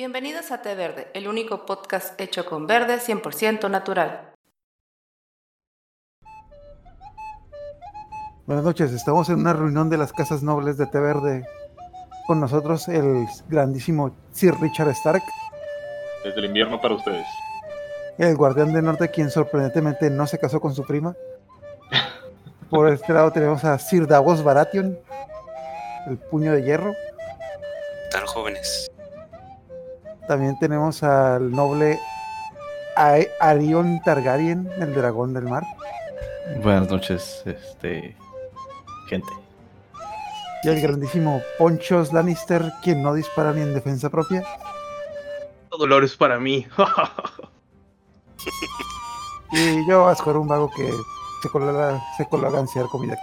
Bienvenidos 0.00 0.50
a 0.50 0.62
Té 0.62 0.74
Verde, 0.74 1.08
el 1.12 1.28
único 1.28 1.66
podcast 1.66 2.18
hecho 2.18 2.46
con 2.46 2.66
verde 2.66 2.98
100% 3.00 3.68
natural. 3.68 4.32
Buenas 8.46 8.64
noches, 8.64 8.92
estamos 8.92 9.28
en 9.28 9.40
una 9.40 9.52
reunión 9.52 9.90
de 9.90 9.98
las 9.98 10.14
casas 10.14 10.42
nobles 10.42 10.78
de 10.78 10.86
Té 10.86 10.98
Verde. 10.98 11.44
Con 12.26 12.40
nosotros 12.40 12.88
el 12.88 13.26
grandísimo 13.50 14.16
Sir 14.32 14.54
Richard 14.58 14.88
Stark, 14.88 15.22
Desde 16.24 16.38
el 16.38 16.46
invierno 16.46 16.80
para 16.80 16.94
ustedes. 16.94 17.26
el 18.16 18.34
guardián 18.36 18.72
del 18.72 18.86
norte, 18.86 19.10
quien 19.10 19.30
sorprendentemente 19.30 20.08
no 20.08 20.26
se 20.26 20.38
casó 20.38 20.62
con 20.62 20.74
su 20.74 20.82
prima. 20.86 21.14
Por 22.70 22.88
este 22.88 23.12
lado 23.12 23.32
tenemos 23.32 23.64
a 23.64 23.78
Sir 23.78 24.06
Davos 24.06 24.42
Baratheon, 24.42 24.98
el 26.06 26.16
puño 26.16 26.52
de 26.52 26.62
hierro. 26.62 26.94
tan 28.10 28.24
jóvenes. 28.24 28.90
También 30.30 30.56
tenemos 30.60 31.02
al 31.02 31.50
noble 31.50 31.98
A- 32.96 33.18
Arion 33.40 34.00
Targaryen, 34.04 34.70
el 34.78 34.94
dragón 34.94 35.34
del 35.34 35.42
mar. 35.42 35.64
Buenas 36.62 36.88
noches, 36.88 37.42
este 37.44 38.16
gente. 39.08 39.26
Y 40.62 40.68
el 40.68 40.80
grandísimo 40.80 41.42
Ponchos 41.58 42.12
Lannister, 42.12 42.62
quien 42.84 43.02
no 43.02 43.12
dispara 43.12 43.52
ni 43.52 43.62
en 43.62 43.74
defensa 43.74 44.08
propia. 44.08 44.44
Dolor 45.76 46.04
es 46.04 46.16
para 46.16 46.38
mí. 46.38 46.64
Y 49.52 49.84
yo 49.88 50.06
a 50.08 50.12
escoger 50.12 50.36
un 50.36 50.46
vago 50.46 50.70
que 50.70 50.88
se 51.42 51.48
coló, 51.48 52.00
se 52.16 52.24
coló 52.28 52.46
a 52.46 52.50
gansear 52.52 52.86
comida. 52.86 53.18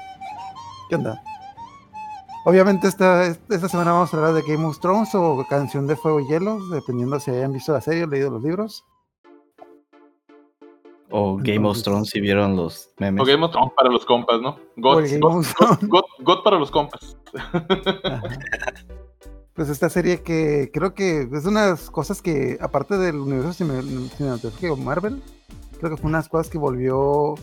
¿Qué 0.89 0.95
onda? 0.95 1.23
Obviamente 2.47 2.87
esta, 2.87 3.25
esta 3.25 3.67
semana 3.67 3.91
vamos 3.91 4.13
a 4.13 4.17
hablar 4.17 4.33
de 4.33 4.41
Game 4.41 4.63
of 4.63 4.79
Thrones 4.79 5.13
o 5.13 5.45
Canción 5.49 5.85
de 5.85 5.97
Fuego 5.97 6.21
y 6.21 6.27
Hielo, 6.29 6.65
dependiendo 6.69 7.19
si 7.19 7.29
hayan 7.31 7.51
visto 7.51 7.73
la 7.73 7.81
serie 7.81 8.05
o 8.05 8.07
leído 8.07 8.31
los 8.31 8.41
libros. 8.41 8.85
O 11.09 11.35
Game 11.41 11.67
of 11.67 11.83
Thrones 11.83 12.09
si 12.09 12.21
vieron 12.21 12.55
los 12.55 12.89
memes. 12.99 13.21
O 13.21 13.25
Game 13.25 13.43
of 13.43 13.51
Thrones 13.51 13.73
para 13.75 13.89
los 13.89 14.05
compas, 14.05 14.39
¿no? 14.39 14.57
God, 14.77 16.43
para 16.45 16.57
los 16.57 16.71
compas. 16.71 17.17
Ajá. 17.35 17.67
Pues 19.53 19.67
esta 19.69 19.89
serie 19.89 20.21
que 20.21 20.69
creo 20.71 20.93
que 20.93 21.27
es 21.33 21.45
unas 21.45 21.89
cosas 21.89 22.21
que, 22.21 22.57
aparte 22.61 22.95
del 22.97 23.15
universo 23.17 23.51
cine- 23.53 23.81
cinematográfico 24.15 24.75
de 24.75 24.81
Marvel, 24.83 25.23
creo 25.79 25.89
que 25.89 25.97
fue 25.97 26.09
unas 26.09 26.29
cosas 26.29 26.47
que 26.49 26.59
volvió 26.59 27.33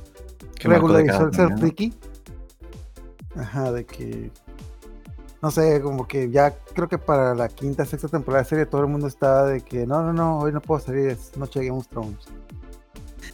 regularizó 0.60 1.24
el 1.26 1.34
ser 1.34 1.58
friki. 1.58 1.92
Ajá, 3.36 3.72
de 3.72 3.84
que. 3.84 4.30
No 5.44 5.50
sé, 5.50 5.82
como 5.82 6.08
que 6.08 6.30
ya 6.30 6.54
creo 6.74 6.88
que 6.88 6.96
para 6.96 7.34
la 7.34 7.50
quinta, 7.50 7.84
sexta 7.84 8.08
temporada 8.08 8.44
de 8.44 8.48
serie 8.48 8.64
todo 8.64 8.80
el 8.80 8.86
mundo 8.86 9.06
estaba 9.06 9.44
de 9.44 9.60
que 9.60 9.86
no, 9.86 10.00
no, 10.02 10.14
no, 10.14 10.38
hoy 10.38 10.52
no 10.52 10.62
puedo 10.62 10.80
salir, 10.80 11.08
es 11.10 11.36
noche 11.36 11.60
de 11.60 11.66
Game 11.66 11.78
of 11.78 11.86
Thrones. 11.88 12.16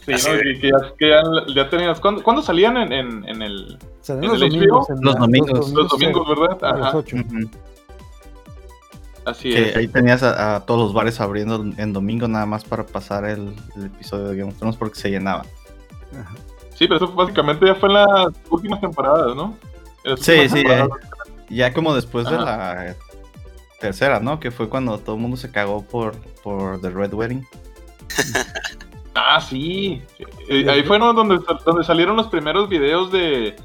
Sí, 0.05 0.13
Así 0.15 0.29
¿no? 0.29 0.35
de- 0.35 0.43
Que, 0.43 0.59
que 0.61 0.69
ya, 0.71 0.95
que 0.99 1.09
ya, 1.09 1.23
ya 1.55 1.71
tenías. 1.71 2.01
¿Cuándo, 2.01 2.25
cuándo 2.25 2.43
salían 2.43 2.77
en, 2.79 2.93
en, 2.93 3.29
en 3.29 3.43
el. 3.43 3.79
¿En 4.09 4.21
los 4.23 4.43
el 4.43 4.51
domingos. 4.51 4.91
En 4.91 4.97
Los 5.03 5.15
la- 5.15 5.21
domingos. 5.21 5.71
Los 5.73 5.89
domingos, 5.89 6.29
¿verdad? 6.29 6.59
a 6.65 6.77
las 6.79 6.89
Ajá. 6.89 6.97
8. 6.99 7.17
Ujú. 7.17 7.51
Así 9.25 9.51
Que 9.53 9.69
es. 9.71 9.77
ahí 9.77 9.87
tenías 9.87 10.25
a, 10.25 10.57
a 10.57 10.61
todos 10.67 10.81
los 10.81 10.93
bares 10.93 11.21
abriendo 11.21 11.65
en 11.77 11.93
domingo 11.93 12.27
nada 12.27 12.45
más 12.47 12.65
para 12.65 12.85
pasar 12.87 13.25
el, 13.25 13.55
el 13.77 13.85
episodio 13.87 14.25
de 14.31 14.37
Game 14.37 14.51
of 14.51 14.59
Thrones 14.59 14.77
porque 14.77 14.99
se 14.99 15.11
llenaba. 15.11 15.45
Sí, 16.75 16.89
pero 16.89 16.97
eso 16.97 17.13
básicamente 17.13 17.67
ya 17.67 17.77
fue 17.77 17.89
en 17.91 17.95
las 17.95 18.33
últimas 18.51 18.81
temporadas, 18.81 19.37
¿no? 19.37 19.55
Sí, 20.17 20.49
sí, 20.49 20.55
temporadas. 20.65 20.89
Ya 21.51 21.73
como 21.75 21.95
después 21.95 22.25
de 22.27 22.37
la 22.39 22.95
tercera, 23.81 24.21
¿no? 24.21 24.39
Que 24.41 24.51
fue 24.51 24.69
cuando 24.69 24.99
todo 24.99 25.17
el 25.17 25.23
mundo 25.23 25.37
se 25.37 25.51
cagó 25.51 25.83
por, 25.85 26.15
por 26.43 26.81
The 26.81 26.91
Red 26.91 27.15
Wedding. 27.15 27.47
Ah, 29.15 29.41
sí. 29.41 30.01
Eh, 30.49 30.67
ahí 30.71 30.85
fue 30.85 30.97
¿no? 30.99 31.13
donde, 31.13 31.41
donde 31.67 31.83
salieron 31.85 32.17
los 32.17 32.29
primeros 32.29 32.69
videos 32.69 33.11
de, 33.11 33.57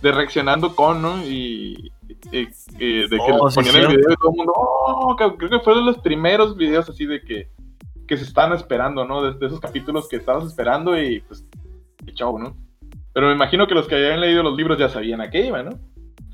de 0.00 0.12
reaccionando 0.12 0.74
con, 0.74 1.02
¿no? 1.02 1.22
Y, 1.22 1.92
y- 2.32 2.48
y 2.78 3.00
de 3.02 3.08
que 3.10 3.18
Oh, 3.38 3.50
sí, 3.50 3.56
ponían 3.56 3.76
el 3.76 3.80
cierto. 3.82 3.90
video 3.98 4.12
y 4.12 4.16
todo 4.16 4.30
el 4.30 4.36
mundo, 4.38 4.52
oh, 4.56 5.14
creo 5.16 5.36
que 5.50 5.60
fue 5.60 5.74
de 5.74 5.82
los 5.82 5.98
primeros 5.98 6.56
videos 6.56 6.88
así 6.88 7.04
de 7.04 7.20
que, 7.20 7.50
que 8.08 8.16
se 8.16 8.24
estaban 8.24 8.54
esperando, 8.56 9.04
¿no? 9.04 9.22
De, 9.22 9.38
de 9.38 9.46
esos 9.46 9.60
capítulos 9.60 10.08
que 10.08 10.16
estabas 10.16 10.44
esperando 10.46 10.98
y 11.00 11.20
pues, 11.20 11.44
y 12.06 12.14
chao, 12.14 12.38
¿no? 12.38 12.56
Pero 13.12 13.28
me 13.28 13.34
imagino 13.34 13.66
que 13.66 13.74
los 13.74 13.86
que 13.86 13.96
habían 13.96 14.20
leído 14.22 14.42
los 14.42 14.56
libros 14.56 14.78
ya 14.78 14.88
sabían 14.88 15.20
a 15.20 15.30
qué 15.30 15.44
iba, 15.46 15.62
¿no? 15.62 15.78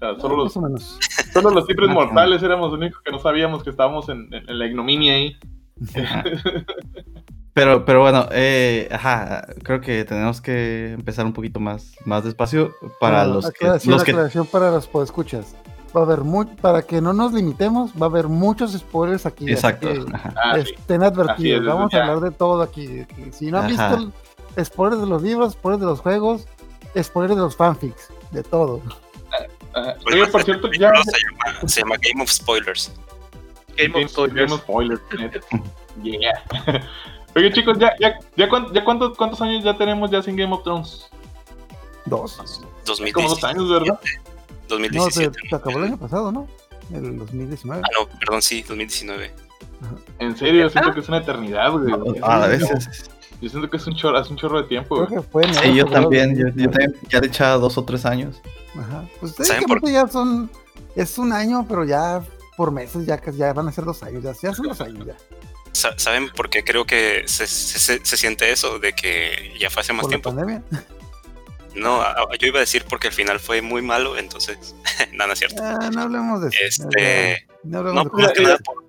Sea, 0.03 0.19
solo 0.21 0.37
los, 0.37 0.53
solo 0.53 1.51
los 1.51 1.67
simples 1.67 1.91
mortales 1.91 2.43
éramos 2.43 2.73
los 2.73 2.81
únicos 2.81 3.01
que 3.05 3.13
no 3.13 3.21
sabíamos 3.21 3.63
que 3.63 3.71
estábamos 3.71 4.09
en, 4.09 4.33
en- 4.35 4.49
en 4.51 4.59
la 4.59 4.67
ignominia 4.67 5.15
ahí. 5.15 5.37
Pero, 7.55 7.85
pero 7.85 8.01
bueno, 8.01 8.27
eh, 8.33 8.89
ajá, 8.91 9.47
creo 9.63 9.83
que 9.83 10.07
tenemos 10.07 10.41
que 10.41 10.93
empezar 10.95 11.27
un 11.27 11.35
poquito 11.35 11.61
más, 11.61 11.95
más 12.07 12.25
despacio 12.25 12.73
para 12.99 13.23
Ah, 13.23 13.27
los 13.27 13.45
que, 13.51 13.67
aclaración, 13.67 13.93
los 13.93 14.05
que 14.05 14.13
para 14.51 14.71
los 14.71 14.87
podescuchas. 14.89 15.55
Va 15.95 16.01
a 16.01 16.05
haber 16.05 16.21
para 16.63 16.81
que 16.81 17.03
no 17.03 17.13
nos 17.13 17.34
limitemos, 17.34 17.93
va 17.93 18.07
a 18.07 18.09
haber 18.09 18.29
muchos 18.29 18.73
spoilers 18.73 19.27
aquí. 19.27 19.45
así 19.45 19.53
Exacto. 19.53 19.87
que. 19.93 20.03
Ah, 20.34 20.57
sí. 20.65 20.73
estén 20.75 21.03
advertidos. 21.03 21.61
Es, 21.61 21.67
Vamos 21.67 21.93
ya. 21.93 21.99
a 21.99 22.03
hablar 22.09 22.21
de 22.31 22.31
todo 22.31 22.63
aquí. 22.63 23.05
Si 23.33 23.51
no 23.51 23.59
han 23.59 23.71
Ajá. 23.79 23.97
visto 23.97 24.13
spoilers 24.65 25.03
de 25.03 25.07
los 25.09 25.23
libros, 25.23 25.53
spoilers 25.53 25.81
de 25.81 25.87
los 25.87 26.01
juegos, 26.01 26.47
spoilers 26.99 27.37
de 27.37 27.43
los 27.43 27.55
fanfics, 27.55 28.09
de 28.31 28.43
todo. 28.43 28.81
Ajá. 29.75 29.97
Oye, 30.06 30.27
por 30.27 30.43
cierto, 30.44 30.71
ya... 30.72 30.93
Se, 31.03 31.12
llama, 31.19 31.69
se 31.69 31.81
llama 31.81 31.97
Game 31.97 32.22
of 32.22 32.31
Spoilers. 32.31 32.93
Game 33.77 34.05
of 34.05 34.10
Spoilers. 34.10 34.34
Game 34.34 34.55
of 34.55 34.60
Spoilers. 34.62 35.00
Yeah. 36.03 36.43
Oye, 37.34 37.50
chicos, 37.53 37.78
ya, 37.78 37.94
ya, 37.99 38.19
ya, 38.37 38.49
cuán- 38.49 38.72
ya 38.72 38.84
cuántos, 38.84 39.16
cuántos 39.16 39.41
años 39.41 39.65
ya 39.65 39.77
tenemos 39.77 40.10
ya 40.10 40.22
sin 40.22 40.37
Game 40.37 40.53
of 40.53 40.62
Thrones? 40.65 41.09
Dos. 42.05 42.37
Como 42.37 42.49
dos 42.84 43.41
2017. 43.41 43.47
años, 43.47 43.71
¿verdad? 43.71 43.99
No, 43.99 44.09
se, 44.09 44.69
2017. 44.69 45.38
se 45.49 45.56
acabó 45.56 45.78
el 45.78 45.84
año 45.84 45.99
pasado, 45.99 46.33
¿no? 46.33 46.47
El 46.93 47.19
2019. 47.19 47.83
Ah, 47.84 47.89
no, 47.99 48.19
perdón, 48.19 48.43
sí, 48.43 48.62
2019. 48.62 49.33
En 50.19 50.37
serio, 50.37 50.62
yo 50.62 50.71
siento 50.71 50.93
que 50.93 51.00
es 51.00 51.09
una 51.09 51.19
eternidad, 51.19 51.72
güey. 51.72 51.94
Ah, 52.22 52.44
a 52.44 52.49
veces. 52.49 53.10
Yo 53.42 53.48
siento 53.50 53.69
que 53.69 53.76
es 53.76 53.86
un 53.86 53.94
chorro, 53.97 54.19
es 54.20 54.30
un 54.30 54.36
chorro 54.36 54.62
de 54.62 54.69
tiempo, 54.69 54.94
Creo 54.94 55.06
güey. 55.08 55.20
que 55.22 55.28
fue 55.30 55.44
en 55.44 55.54
Sí, 55.54 55.75
yo 55.75 55.84
también, 55.86 56.30
yo, 56.36 56.44
del 56.47 56.54
yo 56.54 56.70
2019. 56.70 56.72
también 56.72 57.10
ya 57.10 57.20
le 57.20 57.26
echaba 57.26 57.56
dos 57.56 57.76
o 57.76 57.84
tres 57.84 58.06
años. 58.06 58.41
Ajá. 58.78 59.04
Pues 59.20 59.32
¿Saben 59.34 59.64
por 59.64 59.80
técnicamente 59.80 59.92
ya 59.92 60.06
son. 60.08 60.50
Es 60.94 61.19
un 61.19 61.32
año, 61.32 61.66
pero 61.69 61.84
ya 61.84 62.22
por 62.56 62.70
meses 62.70 63.04
ya, 63.04 63.20
ya 63.32 63.53
van 63.53 63.66
a 63.69 63.72
ser 63.72 63.84
dos 63.84 64.03
años. 64.03 64.22
Ya, 64.22 64.32
ya 64.41 64.54
son 64.54 64.69
dos 64.69 64.80
años 64.80 65.06
ya. 65.06 65.16
Sa- 65.72 65.98
¿Saben 65.98 66.30
por 66.30 66.50
qué 66.50 66.62
creo 66.62 66.84
que 66.84 67.25
se, 67.26 67.47
se- 67.47 67.78
se- 67.78 68.04
se 68.04 68.16
siente 68.16 68.53
eso? 68.53 68.78
De 68.78 68.92
que 68.92 69.54
ya 69.59 69.69
fue 69.70 69.80
hace 69.80 69.92
más 69.92 70.03
Por 70.03 70.10
la 70.12 70.16
tiempo. 70.20 70.30
pandemia. 70.30 70.62
No, 71.74 72.00
yo 72.38 72.47
iba 72.47 72.59
a 72.59 72.60
decir 72.60 72.84
porque 72.88 73.09
al 73.09 73.14
final 73.14 73.41
fue 73.41 73.60
muy 73.62 73.82
malo, 73.82 74.16
entonces. 74.19 74.74
no, 75.14 75.26
no 75.26 75.32
es 75.32 75.38
cierto. 75.38 75.62
Ah, 75.64 75.91
no 75.92 76.03
hablemos 76.03 76.42
de 76.42 76.48
eso. 76.60 76.84
Este, 76.88 77.48
No 77.64 77.78
hablemos 77.78 78.04
No, 78.04 78.10
de 78.19 78.22
más 78.22 78.32
que 78.32 78.41
mira, 78.41 78.53
nada 78.53 78.62
por, 78.64 78.84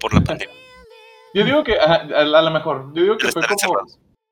por 0.00 0.14
la 0.14 0.20
pandemia. 0.20 0.54
Yo 1.34 1.44
digo 1.44 1.64
que, 1.64 1.78
a, 1.78 1.94
a 1.94 2.42
lo 2.42 2.50
mejor, 2.50 2.92
yo 2.94 3.02
digo 3.02 3.16
que 3.16 3.28
fue 3.30 3.42
como, 3.42 3.78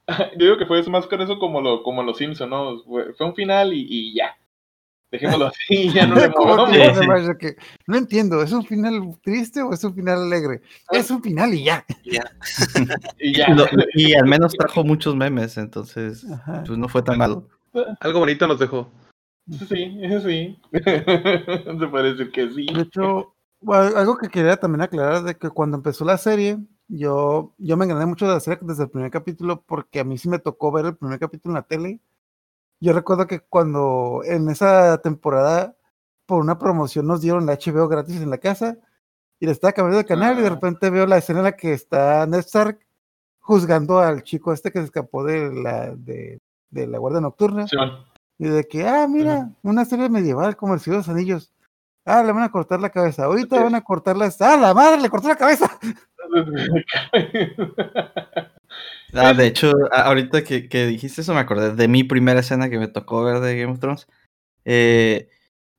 yo 0.38 0.44
digo 0.44 0.56
que 0.58 0.66
fue 0.66 0.82
más 0.84 1.06
con 1.06 1.20
eso 1.20 1.38
como, 1.38 1.60
lo, 1.60 1.82
como 1.82 2.02
los 2.02 2.16
Simpsons, 2.18 2.50
¿no? 2.50 2.82
Fue, 2.84 3.12
fue 3.14 3.26
un 3.26 3.34
final 3.34 3.72
y, 3.72 3.86
y 3.88 4.14
ya. 4.14 4.36
Dejémoslo 5.10 5.46
así, 5.68 5.90
ya 5.92 6.06
no 6.06 6.16
le 6.16 6.22
Sí, 6.22 6.28
no 7.86 7.94
sí. 7.94 7.98
entiendo, 7.98 8.42
¿es 8.42 8.52
un 8.52 8.64
final 8.64 9.16
triste 9.22 9.62
o 9.62 9.72
es 9.72 9.82
un 9.84 9.94
final 9.94 10.22
alegre? 10.22 10.62
Es 10.90 11.10
un 11.10 11.22
final 11.22 11.54
y 11.54 11.64
ya. 11.64 11.84
Ya. 12.04 12.24
Y 13.18 13.34
ya. 13.34 13.48
Lo- 13.50 13.66
y 13.94 14.14
al 14.14 14.26
menos 14.26 14.52
trajo 14.54 14.84
muchos 14.84 15.14
memes, 15.14 15.56
entonces 15.58 16.26
Ajá. 16.30 16.64
pues 16.66 16.78
no 16.78 16.88
fue 16.88 17.02
tan 17.02 17.18
malo. 17.18 17.48
Algo 18.00 18.20
bonito 18.20 18.46
nos 18.46 18.58
dejó. 18.58 18.90
Sí, 19.68 19.98
eso 20.02 20.28
sí. 20.28 20.58
Se 20.72 20.80
decir 22.02 22.30
que 22.32 22.50
sí. 22.50 22.66
De 22.66 22.82
hecho, 22.82 23.34
bueno, 23.60 23.96
algo 23.96 24.18
que 24.18 24.28
quería 24.28 24.56
también 24.56 24.82
aclarar 24.82 25.22
de 25.22 25.36
que 25.36 25.50
cuando 25.50 25.76
empezó 25.76 26.04
la 26.04 26.18
serie, 26.18 26.58
yo, 26.88 27.54
yo 27.58 27.76
me 27.76 27.84
engané 27.84 28.06
mucho 28.06 28.26
de 28.26 28.34
la 28.34 28.40
serie 28.40 28.58
desde 28.62 28.84
el 28.84 28.90
primer 28.90 29.10
capítulo 29.10 29.62
porque 29.66 30.00
a 30.00 30.04
mí 30.04 30.18
sí 30.18 30.28
me 30.28 30.38
tocó 30.38 30.70
ver 30.72 30.86
el 30.86 30.96
primer 30.96 31.18
capítulo 31.18 31.52
en 31.52 31.54
la 31.56 31.62
tele. 31.66 32.00
Yo 32.80 32.92
recuerdo 32.92 33.26
que 33.26 33.40
cuando 33.40 34.20
en 34.24 34.48
esa 34.50 34.98
temporada, 34.98 35.76
por 36.26 36.40
una 36.42 36.58
promoción, 36.58 37.06
nos 37.06 37.20
dieron 37.20 37.46
la 37.46 37.54
HBO 37.54 37.88
gratis 37.88 38.20
en 38.20 38.30
la 38.30 38.38
casa 38.38 38.76
y 39.40 39.46
le 39.46 39.52
estaba 39.52 39.72
cambiando 39.72 39.98
de 39.98 40.04
canal 40.04 40.38
y 40.38 40.42
de 40.42 40.46
Ah. 40.48 40.50
repente 40.50 40.90
veo 40.90 41.06
la 41.06 41.18
escena 41.18 41.40
en 41.40 41.44
la 41.44 41.56
que 41.56 41.72
está 41.72 42.26
Ned 42.26 42.38
Stark 42.40 42.78
juzgando 43.40 43.98
al 44.00 44.22
chico 44.22 44.52
este 44.52 44.70
que 44.72 44.80
se 44.80 44.86
escapó 44.86 45.24
de 45.24 45.52
la, 45.54 45.94
de, 45.94 46.38
de 46.70 46.86
la 46.86 46.98
Guardia 46.98 47.20
Nocturna. 47.20 47.66
Simón. 47.68 48.04
Y 48.38 48.48
de 48.48 48.64
que, 48.64 48.86
ah, 48.86 49.06
mira, 49.08 49.50
una 49.62 49.84
serie 49.86 50.10
medieval 50.10 50.56
como 50.56 50.74
el 50.74 50.80
Señor 50.80 50.96
de 51.02 51.06
los 51.06 51.08
Anillos. 51.08 51.52
Ah, 52.04 52.22
le 52.22 52.32
van 52.32 52.42
a 52.42 52.50
cortar 52.52 52.80
la 52.80 52.90
cabeza. 52.90 53.24
Ahorita 53.24 53.56
Sí. 53.56 53.62
van 53.62 53.74
a 53.74 53.82
cortar 53.82 54.16
la... 54.16 54.30
¡Ah, 54.40 54.56
la 54.56 54.74
madre! 54.74 55.00
¡Le 55.00 55.08
cortó 55.10 55.28
la 55.28 55.36
cabeza! 55.36 55.66
Ah, 59.14 59.32
de 59.32 59.46
hecho, 59.46 59.72
ahorita 59.92 60.44
que, 60.44 60.68
que 60.68 60.86
dijiste 60.86 61.22
eso 61.22 61.32
me 61.32 61.40
acordé 61.40 61.74
de 61.74 61.88
mi 61.88 62.04
primera 62.04 62.40
escena 62.40 62.68
que 62.68 62.78
me 62.78 62.88
tocó 62.88 63.24
ver 63.24 63.40
de 63.40 63.58
Game 63.58 63.72
of 63.72 63.80
Thrones. 63.80 64.06
Eh, 64.64 65.28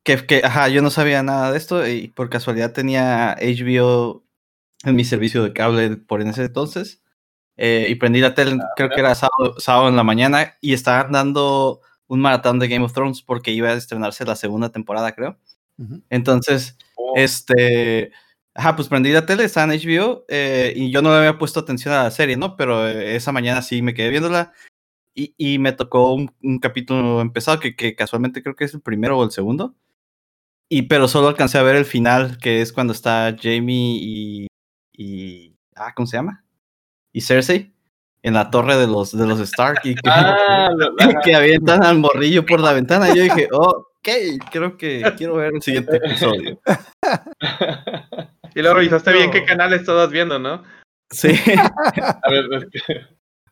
que, 0.04 0.26
que, 0.26 0.42
ajá, 0.44 0.70
yo 0.70 0.82
no 0.82 0.90
sabía 0.90 1.22
nada 1.24 1.52
de 1.52 1.58
esto 1.58 1.86
y 1.88 2.08
por 2.08 2.30
casualidad 2.30 2.74
tenía 2.74 3.36
HBO 3.40 4.24
en 4.86 4.96
mi 4.96 5.04
servicio 5.04 5.44
de 5.44 5.54
cable 5.54 5.98
por 5.98 6.22
en 6.22 6.30
ese 6.30 6.46
entonces. 6.46 7.04
Eh, 7.58 7.88
y 7.90 7.96
prendí 7.96 8.20
la 8.22 8.36
tele, 8.36 8.58
creo 8.76 8.90
que 8.90 9.00
era 9.00 9.16
sábado, 9.16 9.60
sábado, 9.60 9.90
en 9.90 9.96
la 9.96 10.04
mañana, 10.04 10.58
y 10.62 10.74
estaban 10.74 11.12
dando 11.12 11.82
un 12.08 12.22
maratón 12.22 12.60
de 12.60 12.68
Game 12.68 12.86
of 12.86 12.94
Thrones 12.94 13.22
porque 13.22 13.52
iba 13.52 13.70
a 13.70 13.74
estrenarse 13.74 14.26
la 14.26 14.36
segunda 14.36 14.72
temporada, 14.72 15.12
creo. 15.14 15.38
Entonces, 16.10 16.78
oh. 16.96 17.14
este, 17.16 18.12
ajá, 18.58 18.76
pues 18.76 18.90
prendí 18.90 19.12
la 19.12 19.26
tele, 19.26 19.46
estaba 19.46 19.74
en 19.74 19.80
HBO, 19.80 20.26
eh, 20.28 20.74
y 20.76 20.92
yo 20.92 21.02
no 21.02 21.12
le 21.12 21.18
había 21.18 21.38
puesto 21.38 21.60
atención 21.62 21.94
a 21.94 22.04
la 22.04 22.12
serie, 22.12 22.38
¿no? 22.38 22.58
Pero 22.58 22.88
eh, 22.88 23.16
esa 23.16 23.32
mañana 23.32 23.62
sí 23.62 23.82
me 23.82 23.94
quedé 23.94 24.10
viéndola, 24.10 24.54
y, 25.16 25.34
y 25.38 25.60
me 25.60 25.74
tocó 25.74 26.14
un, 26.14 26.32
un 26.44 26.60
capítulo 26.60 27.22
empezado, 27.22 27.60
que, 27.60 27.76
que, 27.76 27.96
casualmente 27.96 28.44
creo 28.44 28.56
que 28.56 28.66
es 28.66 28.74
el 28.74 28.82
primero 28.82 29.18
o 29.18 29.24
el 29.24 29.32
segundo, 29.32 29.76
y 30.70 30.84
pero 30.84 31.08
solo 31.08 31.30
alcancé 31.30 31.58
a 31.60 31.64
ver 31.64 31.78
el 31.78 31.86
final, 31.86 32.38
que 32.40 32.62
es 32.62 32.74
cuando 32.74 32.94
está 32.94 33.36
Jamie 33.42 34.00
y, 34.02 34.48
y 34.94 35.56
ah, 35.76 35.94
¿cómo 35.96 36.08
se 36.08 36.18
llama? 36.18 36.44
y 37.18 37.22
Cersei 37.22 37.74
en 38.22 38.36
la 38.36 38.52
torre 38.52 38.78
de 38.78 38.86
los, 38.86 39.18
de 39.18 39.26
los 39.26 39.40
Stark 39.40 39.80
y 39.84 39.96
que, 39.96 40.10
ah, 40.10 40.70
que 41.24 41.36
avientan 41.36 41.84
al 41.84 41.98
morrillo 41.98 42.46
por 42.46 42.60
la 42.60 42.74
ventana. 42.74 43.10
Y 43.10 43.18
yo 43.18 43.24
dije, 43.24 43.48
oh, 43.52 43.88
ok, 44.08 44.50
creo 44.52 44.78
que 44.78 45.02
quiero 45.18 45.36
ver 45.36 45.54
el 45.54 45.62
siguiente 45.62 45.98
episodio. 45.98 46.60
Y 48.56 48.62
luego 48.62 48.76
revisaste 48.76 49.14
bien 49.14 49.32
qué 49.32 49.46
canal 49.46 49.74
estabas 49.74 50.10
viendo, 50.10 50.40
¿no? 50.40 50.64
Sí. 51.12 51.30
A 51.58 52.30
ver, 52.30 52.46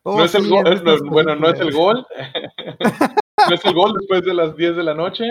oh, 0.02 0.18
no 0.18 0.24
es 0.24 0.34
el 0.34 0.48
gol, 0.48 0.82
bueno, 1.04 1.36
no 1.36 1.50
es 1.50 1.60
el 1.60 1.72
gol. 1.72 2.06
No 3.48 3.54
es 3.54 3.64
el 3.66 3.74
gol 3.74 3.92
después 3.92 4.24
de 4.24 4.32
las 4.32 4.56
10 4.56 4.76
de 4.76 4.82
la 4.82 4.94
noche. 4.94 5.24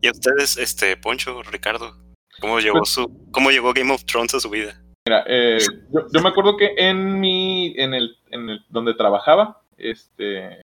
¿Y 0.00 0.08
a 0.08 0.10
ustedes, 0.10 0.56
este, 0.56 0.96
Poncho, 0.96 1.42
Ricardo? 1.42 1.94
¿Cómo 2.40 2.58
llegó 2.60 2.78
pues 2.78 2.88
su, 2.88 3.28
cómo 3.30 3.50
llegó 3.50 3.74
Game 3.74 3.92
of 3.92 4.04
Thrones 4.04 4.34
a 4.34 4.40
su 4.40 4.48
vida? 4.48 4.80
Mira, 5.06 5.24
eh, 5.28 5.58
yo, 5.92 6.20
me 6.22 6.30
acuerdo 6.30 6.56
que 6.56 6.74
en 6.78 7.20
mi, 7.20 7.74
en 7.76 7.92
el, 7.92 8.16
en 8.30 8.48
el 8.48 8.64
donde 8.70 8.94
trabajaba, 8.94 9.62
este, 9.76 10.62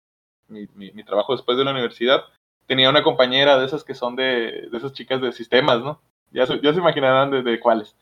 mi, 0.48 0.68
mi, 0.74 1.04
trabajo 1.04 1.34
después 1.34 1.56
de 1.56 1.64
la 1.64 1.72
universidad, 1.72 2.22
tenía 2.70 2.88
una 2.88 3.02
compañera 3.02 3.58
de 3.58 3.66
esas 3.66 3.82
que 3.82 3.96
son 3.96 4.14
de, 4.14 4.68
de 4.70 4.78
esas 4.78 4.92
chicas 4.92 5.20
de 5.20 5.32
sistemas, 5.32 5.80
¿no? 5.80 6.00
Ya 6.30 6.46
se, 6.46 6.60
ya 6.60 6.72
se 6.72 6.78
imaginarán 6.78 7.32
de, 7.32 7.42
de 7.42 7.58
cuáles, 7.58 7.96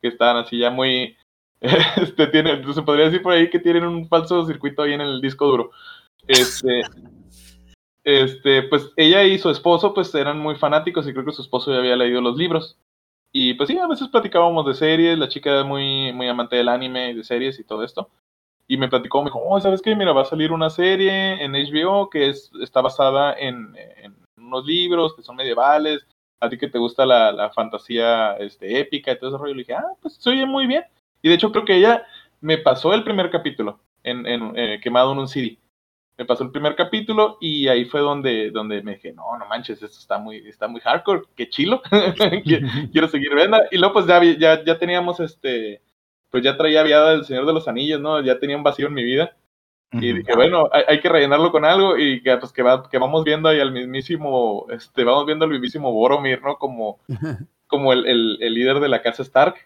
que 0.00 0.08
están 0.08 0.38
así 0.38 0.58
ya 0.58 0.70
muy, 0.70 1.18
este, 1.60 2.72
se 2.72 2.82
podría 2.82 3.04
decir 3.04 3.20
por 3.20 3.34
ahí 3.34 3.50
que 3.50 3.58
tienen 3.58 3.84
un 3.84 4.08
falso 4.08 4.46
circuito 4.46 4.80
ahí 4.80 4.94
en 4.94 5.02
el 5.02 5.20
disco 5.20 5.46
duro. 5.46 5.70
Este, 6.26 6.80
este, 8.04 8.62
pues 8.62 8.90
ella 8.96 9.22
y 9.22 9.38
su 9.38 9.50
esposo 9.50 9.92
pues 9.92 10.14
eran 10.14 10.38
muy 10.38 10.54
fanáticos 10.56 11.06
y 11.06 11.12
creo 11.12 11.26
que 11.26 11.32
su 11.32 11.42
esposo 11.42 11.70
ya 11.70 11.80
había 11.80 11.96
leído 11.96 12.22
los 12.22 12.38
libros. 12.38 12.78
Y 13.32 13.52
pues 13.52 13.68
sí, 13.68 13.76
a 13.76 13.86
veces 13.86 14.08
platicábamos 14.08 14.64
de 14.64 14.72
series, 14.72 15.18
la 15.18 15.28
chica 15.28 15.50
era 15.50 15.62
muy, 15.62 16.10
muy 16.14 16.26
amante 16.26 16.56
del 16.56 16.70
anime, 16.70 17.12
de 17.12 17.22
series 17.22 17.60
y 17.60 17.64
todo 17.64 17.84
esto. 17.84 18.08
Y 18.68 18.76
me 18.76 18.88
platicó, 18.88 19.22
me 19.22 19.26
dijo, 19.26 19.42
oh, 19.44 19.60
¿sabes 19.60 19.80
qué? 19.80 19.94
Mira, 19.94 20.12
va 20.12 20.22
a 20.22 20.26
salir 20.26 20.52
una 20.52 20.70
serie 20.70 21.42
en 21.42 21.52
HBO 21.52 22.10
que 22.10 22.28
es, 22.30 22.50
está 22.60 22.80
basada 22.80 23.34
en, 23.38 23.76
en 24.02 24.16
unos 24.36 24.66
libros 24.66 25.14
que 25.14 25.22
son 25.22 25.36
medievales. 25.36 26.06
A 26.40 26.48
ti 26.48 26.58
que 26.58 26.68
te 26.68 26.78
gusta 26.78 27.06
la, 27.06 27.32
la 27.32 27.50
fantasía 27.50 28.36
este, 28.36 28.78
épica 28.78 29.12
y 29.12 29.18
todo 29.18 29.30
ese 29.30 29.38
rollo. 29.38 29.54
Le 29.54 29.60
dije, 29.60 29.74
ah, 29.74 29.86
pues 30.02 30.14
se 30.14 30.30
oye 30.30 30.46
muy 30.46 30.66
bien. 30.66 30.84
Y 31.22 31.28
de 31.28 31.34
hecho 31.34 31.52
creo 31.52 31.64
que 31.64 31.76
ella 31.76 32.04
me 32.40 32.58
pasó 32.58 32.92
el 32.92 33.04
primer 33.04 33.30
capítulo 33.30 33.80
en, 34.02 34.26
en 34.26 34.52
eh, 34.56 34.80
quemado 34.82 35.12
en 35.12 35.18
un 35.18 35.28
CD 35.28 35.58
me 36.18 36.24
pasó 36.24 36.44
el 36.44 36.50
primer 36.50 36.74
capítulo 36.74 37.36
y 37.40 37.68
ahí 37.68 37.84
fue 37.84 38.00
donde, 38.00 38.50
donde 38.50 38.82
me 38.82 38.94
dije, 38.94 39.12
no, 39.12 39.36
no 39.38 39.46
manches, 39.46 39.82
esto 39.82 39.98
está 39.98 40.18
muy, 40.18 40.38
está 40.48 40.66
muy 40.66 40.80
hardcore, 40.80 41.22
qué 41.34 41.48
chilo, 41.48 41.82
quiero 42.92 43.08
seguir 43.08 43.34
viendo. 43.34 43.58
Y 43.70 43.76
luego 43.76 43.94
pues 43.94 44.06
ya, 44.06 44.22
ya, 44.22 44.64
ya 44.64 44.78
teníamos 44.78 45.20
este, 45.20 45.82
pues 46.30 46.42
ya 46.42 46.56
traía 46.56 46.82
viada 46.82 47.10
del 47.10 47.24
Señor 47.24 47.46
de 47.46 47.52
los 47.52 47.68
Anillos, 47.68 48.00
¿no? 48.00 48.20
Ya 48.20 48.38
tenía 48.38 48.56
un 48.56 48.62
vacío 48.62 48.88
en 48.88 48.94
mi 48.94 49.04
vida. 49.04 49.36
Y 49.92 50.12
dije, 50.12 50.34
bueno, 50.34 50.68
hay, 50.72 51.00
que 51.00 51.08
rellenarlo 51.08 51.50
con 51.52 51.64
algo 51.64 51.96
y 51.96 52.20
que, 52.22 52.36
pues, 52.36 52.52
que, 52.52 52.62
va, 52.62 52.88
que 52.88 52.98
vamos 52.98 53.24
viendo 53.24 53.48
ahí 53.48 53.60
al 53.60 53.72
mismísimo, 53.72 54.66
este, 54.68 55.04
vamos 55.04 55.24
viendo 55.24 55.44
al 55.44 55.50
mismísimo 55.52 55.92
Boromir, 55.92 56.42
¿no? 56.42 56.56
Como, 56.56 56.98
como 57.66 57.92
el, 57.92 58.04
el, 58.04 58.38
el 58.40 58.54
líder 58.54 58.80
de 58.80 58.88
la 58.88 59.00
casa 59.00 59.22
Stark. 59.22 59.56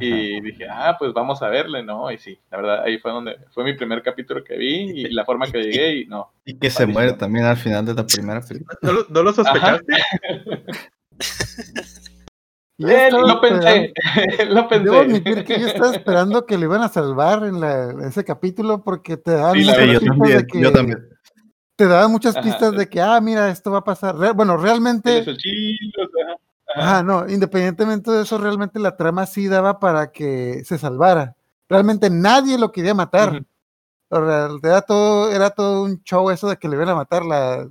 Y 0.00 0.40
dije, 0.40 0.66
ah, 0.70 0.96
pues 0.98 1.12
vamos 1.12 1.42
a 1.42 1.48
verle, 1.48 1.82
¿no? 1.82 2.10
Y 2.10 2.18
sí, 2.18 2.38
la 2.50 2.56
verdad, 2.56 2.82
ahí 2.84 2.98
fue 2.98 3.12
donde 3.12 3.36
fue 3.50 3.64
mi 3.64 3.74
primer 3.74 4.02
capítulo 4.02 4.42
que 4.42 4.56
vi 4.56 5.02
y 5.02 5.10
la 5.10 5.24
forma 5.24 5.46
que 5.46 5.62
llegué 5.62 5.96
y 5.96 6.06
no. 6.06 6.32
Y 6.44 6.58
que 6.58 6.70
se 6.70 6.86
muere 6.86 7.12
también 7.12 7.44
al 7.44 7.56
final 7.56 7.84
de 7.84 7.94
la 7.94 8.06
primera 8.06 8.40
película. 8.40 8.78
¿No, 9.10 9.22
lo 9.22 9.32
sospechaste? 9.32 9.92
Eh, 12.78 13.08
lo 13.10 13.40
pensé, 13.40 13.92
lo 14.48 14.68
pensé. 14.68 14.84
Debo 14.84 15.00
admitir 15.00 15.44
que 15.44 15.60
yo 15.60 15.68
estaba 15.68 15.94
esperando 15.94 16.44
que 16.44 16.58
le 16.58 16.64
iban 16.64 16.82
a 16.82 16.88
salvar 16.88 17.44
en, 17.44 17.60
la, 17.60 17.94
ese 18.06 18.24
capítulo 18.24 18.82
porque 18.82 19.16
te 19.16 19.30
daban 19.30 19.56
muchas 19.56 19.76
pistas 19.78 20.18
de 20.18 20.46
que, 20.46 20.96
Te 21.76 21.86
daban 21.86 22.10
muchas 22.10 22.36
pistas 22.38 22.72
de 22.72 22.88
que, 22.88 23.00
ah, 23.00 23.20
mira, 23.20 23.48
esto 23.50 23.70
va 23.70 23.78
a 23.78 23.84
pasar. 23.84 24.16
bueno, 24.34 24.56
realmente. 24.56 25.24
Ah, 26.76 27.04
no, 27.04 27.28
independientemente 27.28 28.10
de 28.10 28.22
eso, 28.22 28.38
realmente 28.38 28.80
la 28.80 28.96
trama 28.96 29.26
sí 29.26 29.46
daba 29.46 29.78
para 29.78 30.10
que 30.10 30.64
se 30.64 30.76
salvara. 30.76 31.36
Realmente 31.68 32.10
nadie 32.10 32.58
lo 32.58 32.72
quería 32.72 32.94
matar. 32.94 33.44
Era 34.10 34.82
todo, 34.82 35.30
era 35.30 35.50
todo 35.50 35.84
un 35.84 36.02
show 36.02 36.30
eso 36.30 36.48
de 36.48 36.56
que 36.56 36.68
le 36.68 36.74
iban 36.74 36.88
a 36.88 36.94
matar 36.96 37.24
la, 37.24 37.68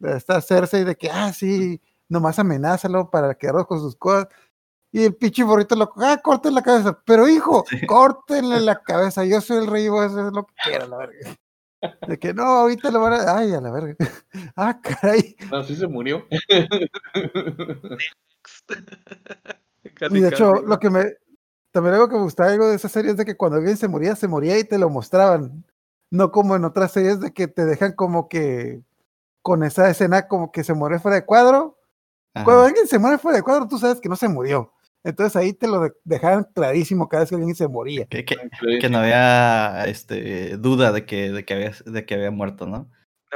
esta 0.00 0.40
Cersei 0.40 0.84
de 0.84 0.96
que, 0.96 1.10
ah, 1.10 1.32
sí, 1.32 1.80
nomás 2.08 2.38
amenázalo 2.38 3.10
para 3.10 3.34
quedarnos 3.34 3.66
con 3.66 3.80
sus 3.80 3.96
cosas. 3.96 4.28
Y 4.92 5.04
el 5.04 5.14
pinche 5.14 5.44
borrito 5.44 5.76
lo, 5.76 5.92
ah, 5.96 6.18
corten 6.22 6.54
la 6.54 6.62
cabeza. 6.62 6.98
Pero 7.04 7.28
hijo, 7.28 7.64
córtenle 7.88 8.60
la 8.60 8.80
cabeza. 8.82 9.24
Yo 9.24 9.40
soy 9.40 9.58
el 9.58 9.66
rey, 9.66 9.88
voy 9.88 10.04
a 10.04 10.06
hacer 10.06 10.24
lo 10.32 10.46
que 10.46 10.54
quiera, 10.64 10.86
la 10.86 10.96
verga. 10.96 11.36
De 12.08 12.18
que 12.18 12.32
no, 12.32 12.42
ahorita 12.44 12.90
lo 12.90 13.00
van 13.00 13.12
a. 13.14 13.36
Ay, 13.36 13.52
a 13.52 13.60
la 13.60 13.70
verga. 13.70 13.94
Ah, 14.56 14.80
caray. 14.80 15.36
No, 15.50 15.62
sí 15.64 15.76
se 15.76 15.86
murió. 15.86 16.26
y 20.10 20.20
de 20.20 20.28
hecho, 20.28 20.62
lo 20.62 20.78
que 20.78 20.90
me. 20.90 21.04
También 21.72 21.94
algo 21.94 22.08
que 22.08 22.16
me 22.16 22.22
gustaba 22.22 22.50
algo 22.50 22.68
de 22.68 22.76
esa 22.76 22.88
serie 22.88 23.10
es 23.10 23.18
de 23.18 23.26
que 23.26 23.36
cuando 23.36 23.58
alguien 23.58 23.76
se 23.76 23.88
moría, 23.88 24.16
se 24.16 24.28
moría 24.28 24.58
y 24.58 24.64
te 24.64 24.78
lo 24.78 24.88
mostraban. 24.88 25.64
No 26.10 26.32
como 26.32 26.56
en 26.56 26.64
otras 26.64 26.92
series 26.92 27.20
de 27.20 27.34
que 27.34 27.48
te 27.48 27.66
dejan 27.66 27.92
como 27.92 28.28
que. 28.28 28.82
Con 29.42 29.62
esa 29.62 29.88
escena 29.90 30.26
como 30.26 30.50
que 30.50 30.64
se 30.64 30.74
muere 30.74 30.98
fuera 30.98 31.16
de 31.16 31.26
cuadro. 31.26 31.75
Cuando 32.44 32.64
alguien 32.64 32.86
se 32.86 32.98
muere 32.98 33.18
fuera 33.18 33.38
de 33.38 33.42
cuadro, 33.42 33.68
tú 33.68 33.78
sabes 33.78 34.00
que 34.00 34.08
no 34.08 34.16
se 34.16 34.28
murió. 34.28 34.72
Entonces 35.04 35.36
ahí 35.36 35.52
te 35.52 35.68
lo 35.68 35.88
dejaban 36.04 36.48
clarísimo 36.52 37.08
cada 37.08 37.22
vez 37.22 37.30
que 37.30 37.36
alguien 37.36 37.54
se 37.54 37.68
moría. 37.68 38.06
Que, 38.06 38.24
que, 38.24 38.88
no 38.90 38.98
había 38.98 39.84
este, 39.86 40.56
duda 40.56 40.90
de 40.90 41.06
que, 41.06 41.30
de, 41.30 41.44
que 41.44 41.54
había, 41.54 41.72
de 41.84 42.04
que 42.04 42.14
había 42.14 42.30
muerto, 42.32 42.66
¿no? 42.66 42.90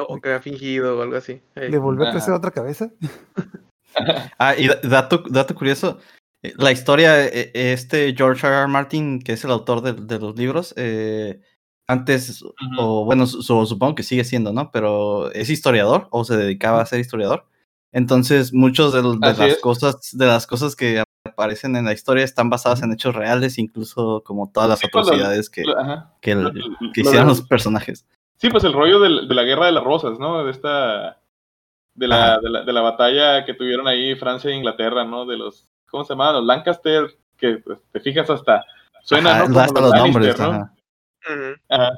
O 0.08 0.20
que 0.20 0.30
había 0.30 0.40
fingido 0.40 0.98
o 0.98 1.02
algo 1.02 1.16
así. 1.16 1.40
¿Le 1.54 1.78
volvió 1.78 2.08
a 2.08 2.10
crecer 2.10 2.34
otra 2.34 2.50
cabeza? 2.50 2.90
ah, 4.38 4.54
y 4.56 4.68
dato, 4.82 5.22
dato 5.28 5.54
curioso, 5.54 5.98
eh, 6.42 6.54
la 6.56 6.72
historia, 6.72 7.26
eh, 7.26 7.50
este 7.54 8.14
George 8.16 8.46
R. 8.46 8.56
R. 8.56 8.66
Martin, 8.68 9.20
que 9.20 9.32
es 9.32 9.44
el 9.44 9.50
autor 9.50 9.82
de, 9.82 10.18
los 10.18 10.36
libros, 10.36 10.74
eh, 10.76 11.40
antes, 11.86 12.42
o 12.78 13.04
bueno, 13.04 13.26
supongo 13.26 13.94
que 13.94 14.02
sigue 14.02 14.24
siendo, 14.24 14.52
¿no? 14.52 14.70
Pero 14.70 15.32
es 15.32 15.50
historiador 15.50 16.08
o 16.10 16.24
se 16.24 16.36
dedicaba 16.36 16.80
a 16.80 16.86
ser 16.86 17.00
historiador. 17.00 17.46
Entonces, 17.92 18.52
muchos 18.52 18.92
de, 18.92 19.02
las 19.02 19.56
cosas, 19.58 20.10
de 20.12 20.26
las 20.26 20.46
cosas 20.46 20.76
que 20.76 21.02
aparecen 21.24 21.74
en 21.74 21.84
la 21.84 21.92
historia 21.92 22.24
están 22.24 22.48
basadas 22.48 22.82
en 22.82 22.92
hechos 22.92 23.14
reales, 23.14 23.58
incluso 23.58 24.22
como 24.24 24.50
todas 24.52 24.68
las 24.68 24.80
pues, 24.80 25.06
atrocidades 25.06 25.50
que, 25.50 25.64
que, 26.20 26.36
hicieron 26.94 27.28
los 27.28 27.42
personajes. 27.42 28.06
Sí, 28.36 28.48
pues 28.48 28.64
el 28.64 28.72
rollo 28.72 29.00
de, 29.00 29.34
la 29.34 29.42
guerra 29.42 29.66
de 29.66 29.72
las 29.72 29.84
rosas, 29.84 30.18
¿no? 30.18 30.44
De 30.44 30.52
esta 30.52 31.18
de 31.94 32.06
la, 32.06 32.38
de 32.38 32.48
la, 32.48 32.62
de 32.62 32.72
la, 32.72 32.80
batalla 32.80 33.44
que 33.44 33.54
tuvieron 33.54 33.88
ahí 33.88 34.14
Francia 34.14 34.50
e 34.50 34.54
Inglaterra, 34.54 35.04
¿no? 35.04 35.26
De 35.26 35.36
los, 35.36 35.68
¿cómo 35.90 36.04
se 36.04 36.12
llamaban? 36.12 36.36
Los 36.36 36.44
Lancaster, 36.46 37.06
que 37.36 37.56
pues, 37.58 37.82
te 37.90 38.00
fijas 38.00 38.30
hasta, 38.30 38.64
suena, 39.02 39.46
¿no? 39.46 39.66
Como 39.66 39.80
los, 39.80 39.94
nombres, 39.94 40.38
¿no? 40.38 40.70
Ajá. 41.68 41.90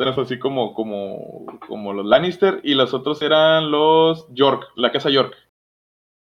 Suenas 0.00 0.16
así 0.16 0.38
como, 0.38 0.72
como, 0.72 1.44
como 1.68 1.92
los 1.92 2.06
Lannister 2.06 2.62
y 2.64 2.72
los 2.72 2.94
otros 2.94 3.20
eran 3.20 3.70
los 3.70 4.26
York, 4.32 4.68
la 4.74 4.90
casa 4.92 5.10
York. 5.10 5.34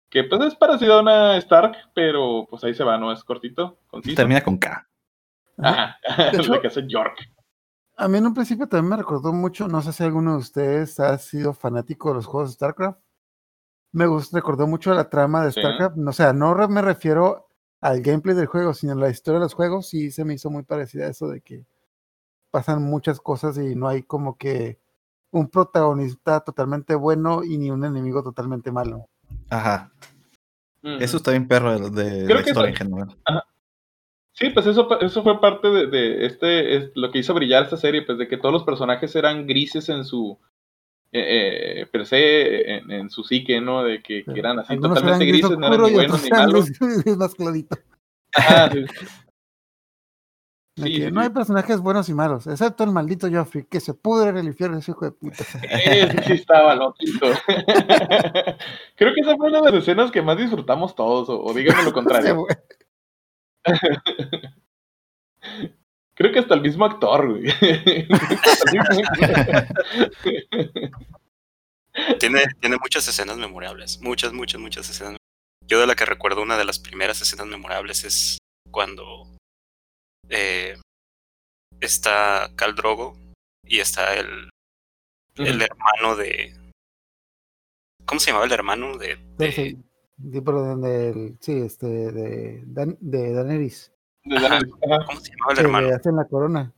Que 0.08 0.22
pues 0.22 0.40
es 0.42 0.54
parecido 0.54 0.94
a 0.94 1.00
una 1.00 1.36
Stark, 1.38 1.76
pero 1.92 2.46
pues 2.48 2.62
ahí 2.62 2.74
se 2.74 2.84
va, 2.84 2.96
¿no? 2.96 3.10
Es 3.10 3.24
cortito, 3.24 3.80
Termina 4.14 4.40
con 4.40 4.58
K. 4.58 4.88
Ajá, 5.58 5.98
la 6.48 6.60
casa 6.60 6.80
York. 6.86 7.18
A 7.96 8.06
mí 8.06 8.18
en 8.18 8.28
un 8.28 8.34
principio 8.34 8.68
también 8.68 8.90
me 8.90 8.96
recordó 8.98 9.32
mucho, 9.32 9.66
no 9.66 9.82
sé 9.82 9.92
si 9.92 10.04
alguno 10.04 10.34
de 10.34 10.38
ustedes 10.38 11.00
ha 11.00 11.18
sido 11.18 11.52
fanático 11.52 12.10
de 12.10 12.14
los 12.14 12.26
juegos 12.26 12.50
de 12.50 12.54
StarCraft. 12.54 13.00
Me 13.90 14.06
gustó, 14.06 14.36
recordó 14.36 14.68
mucho 14.68 14.94
la 14.94 15.10
trama 15.10 15.44
de 15.44 15.50
StarCraft. 15.50 15.96
O 16.06 16.12
sea, 16.12 16.32
no 16.32 16.54
me 16.68 16.82
refiero 16.82 17.48
al 17.80 18.00
gameplay 18.00 18.36
del 18.36 18.46
juego, 18.46 18.74
sino 18.74 18.92
a 18.92 18.94
la 18.94 19.10
historia 19.10 19.40
de 19.40 19.46
los 19.46 19.54
juegos. 19.54 19.88
Sí 19.88 20.12
se 20.12 20.24
me 20.24 20.34
hizo 20.34 20.50
muy 20.50 20.62
parecida 20.62 21.06
a 21.06 21.10
eso 21.10 21.26
de 21.26 21.40
que 21.40 21.66
pasan 22.56 22.82
muchas 22.82 23.20
cosas 23.20 23.58
y 23.58 23.74
no 23.76 23.86
hay 23.86 24.02
como 24.02 24.38
que 24.38 24.78
un 25.30 25.50
protagonista 25.50 26.40
totalmente 26.40 26.94
bueno 26.94 27.44
y 27.44 27.58
ni 27.58 27.70
un 27.70 27.84
enemigo 27.84 28.22
totalmente 28.22 28.72
malo. 28.72 29.08
Ajá. 29.50 29.92
Eso 30.82 31.18
está 31.18 31.32
bien 31.32 31.46
perro 31.48 31.90
de, 31.90 31.90
de 31.90 32.24
Creo 32.24 32.38
la 32.38 32.42
que 32.44 32.50
historia 32.50 32.72
eso- 32.72 32.82
en 32.84 32.90
general. 32.90 33.16
Sí, 34.32 34.48
pues 34.50 34.66
eso, 34.66 34.88
eso 35.00 35.22
fue 35.22 35.38
parte 35.38 35.68
de, 35.68 35.86
de 35.88 36.24
este, 36.26 36.76
es 36.76 36.90
lo 36.94 37.10
que 37.10 37.18
hizo 37.18 37.34
brillar 37.34 37.64
esta 37.64 37.76
serie, 37.76 38.02
pues 38.02 38.16
de 38.16 38.26
que 38.26 38.38
todos 38.38 38.52
los 38.54 38.64
personajes 38.64 39.14
eran 39.16 39.46
grises 39.46 39.88
en 39.90 40.04
su, 40.06 40.38
eh, 41.12 41.80
eh, 41.82 41.86
per 41.92 42.06
se, 42.06 42.76
en, 42.76 42.90
en 42.90 43.10
su 43.10 43.22
psique, 43.22 43.60
¿no? 43.60 43.82
De 43.84 44.02
que, 44.02 44.24
que 44.24 44.38
eran 44.38 44.58
así 44.60 44.72
Algunos 44.74 44.98
eran 44.98 45.18
totalmente 45.18 45.26
gris 45.26 45.42
grises, 45.42 45.58
no 45.58 45.66
eran 45.74 45.86
ni 45.86 45.92
buenos 45.92 46.22
ni 46.22 46.28
eran 46.28 46.40
malos. 46.46 46.70
más 47.18 47.34
clarito. 47.34 47.76
Ajá, 48.34 48.70
sí. 48.72 48.84
De 50.76 50.88
Sí, 50.88 50.98
que 50.98 51.06
sí, 51.06 51.10
no 51.10 51.22
hay 51.22 51.30
personajes 51.30 51.80
buenos 51.80 52.08
y 52.10 52.14
malos, 52.14 52.46
excepto 52.46 52.84
el 52.84 52.90
maldito 52.90 53.28
Joffrey, 53.30 53.64
que 53.64 53.80
se 53.80 53.94
pudre 53.94 54.28
en 54.28 54.36
el 54.36 54.46
infierno, 54.46 54.76
ese 54.76 54.90
hijo 54.90 55.06
de 55.06 55.12
puta. 55.12 55.42
Ese 55.62 56.22
sí 56.22 56.32
estaba 56.34 56.74
loquito. 56.74 57.28
Creo 58.96 59.14
que 59.14 59.20
esa 59.22 59.36
fue 59.36 59.48
una 59.48 59.62
de 59.62 59.72
las 59.72 59.82
escenas 59.82 60.10
que 60.10 60.20
más 60.20 60.36
disfrutamos 60.36 60.94
todos, 60.94 61.30
o, 61.30 61.42
o 61.42 61.54
díganme 61.54 61.82
lo 61.82 61.92
contrario. 61.94 62.46
Creo 66.14 66.32
que 66.32 66.38
hasta 66.40 66.54
el 66.54 66.60
mismo 66.60 66.84
actor, 66.84 67.26
güey. 67.30 67.52
Tiene, 72.18 72.44
tiene 72.60 72.76
muchas 72.78 73.08
escenas 73.08 73.38
memorables. 73.38 74.00
Muchas, 74.00 74.32
muchas, 74.34 74.60
muchas 74.60 74.90
escenas. 74.90 75.16
Yo 75.66 75.80
de 75.80 75.86
la 75.86 75.94
que 75.94 76.04
recuerdo 76.04 76.42
una 76.42 76.58
de 76.58 76.64
las 76.64 76.78
primeras 76.78 77.20
escenas 77.22 77.46
memorables 77.46 78.04
es 78.04 78.38
cuando 78.70 79.36
eh, 80.28 80.76
está 81.80 82.50
Cal 82.56 82.74
Drogo 82.74 83.16
y 83.64 83.80
está 83.80 84.14
el, 84.14 84.50
el 85.36 85.62
hermano 85.62 86.16
de. 86.16 86.54
¿Cómo 88.06 88.20
se 88.20 88.28
llamaba 88.30 88.46
el 88.46 88.52
hermano 88.52 88.96
de.? 88.98 89.16
de- 89.38 89.52
Sí, 89.52 89.76
sí, 90.32 90.40
pero 90.40 90.76
de, 90.76 90.88
del- 90.88 91.36
sí, 91.40 91.52
este, 91.58 91.86
de, 91.86 92.62
Dan- 92.66 92.96
de 93.00 93.32
Daenerys, 93.32 93.92
De 94.24 94.38
Daenerys, 94.40 94.72
ajá. 94.90 95.04
¿Cómo 95.06 95.20
se 95.20 95.30
llamaba 95.32 95.52
el 95.52 95.56
que 95.58 95.62
hermano? 95.64 95.88
le 95.88 95.94
hacen 95.94 96.16
la 96.16 96.24
corona. 96.26 96.72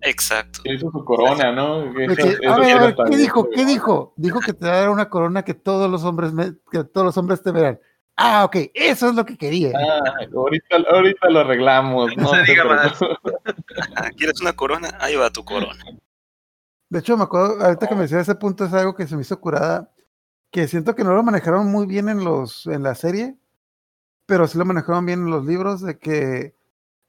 Exacto. 0.00 0.60
Que 0.62 0.74
hizo 0.74 0.90
su 0.92 1.04
corona, 1.04 1.50
¿no? 1.52 1.92
Que 1.92 2.04
eso- 2.04 2.14
que, 2.40 2.46
a 2.46 2.56
ver, 2.58 2.76
a 2.78 2.80
ver, 2.86 2.96
¿qué 3.10 3.16
dijo? 3.16 3.50
¿Qué 3.50 3.64
dijo? 3.64 4.14
Dijo 4.16 4.38
que 4.40 4.52
te 4.52 4.66
dará 4.66 4.90
una 4.90 5.10
corona 5.10 5.44
que 5.44 5.54
todos 5.54 5.90
los 5.90 6.04
hombres 6.04 6.32
me- 6.32 6.54
que 6.70 6.84
todos 6.84 7.04
los 7.04 7.16
hombres 7.18 7.42
te 7.42 7.50
verán. 7.50 7.80
Ah, 8.20 8.44
ok, 8.44 8.56
eso 8.74 9.08
es 9.10 9.14
lo 9.14 9.24
que 9.24 9.36
quería. 9.38 9.72
Ah, 9.78 10.12
ahorita, 10.34 10.76
ahorita 10.90 11.30
lo 11.30 11.38
arreglamos. 11.38 12.16
No 12.16 12.24
No, 12.24 12.28
se 12.34 12.42
te 12.42 12.50
diga 12.50 12.64
más. 12.64 12.98
¿Quieres 14.16 14.40
una 14.40 14.52
corona? 14.54 14.88
Ahí 14.98 15.14
va 15.14 15.30
tu 15.30 15.44
corona. 15.44 15.84
De 16.90 16.98
hecho, 16.98 17.16
me 17.16 17.22
acuerdo, 17.22 17.62
ahorita 17.64 17.86
que 17.86 17.94
me 17.94 18.02
decía 18.02 18.18
ese 18.20 18.34
punto, 18.34 18.64
es 18.64 18.72
algo 18.72 18.94
que 18.96 19.06
se 19.06 19.14
me 19.14 19.22
hizo 19.22 19.38
curada, 19.40 19.92
que 20.50 20.66
siento 20.66 20.96
que 20.96 21.04
no 21.04 21.14
lo 21.14 21.22
manejaron 21.22 21.70
muy 21.70 21.86
bien 21.86 22.08
en 22.08 22.24
los, 22.24 22.66
en 22.66 22.82
la 22.82 22.94
serie, 22.96 23.36
pero 24.26 24.48
sí 24.48 24.58
lo 24.58 24.64
manejaron 24.64 25.06
bien 25.06 25.20
en 25.20 25.30
los 25.30 25.44
libros, 25.44 25.80
de 25.82 25.98
que, 25.98 26.56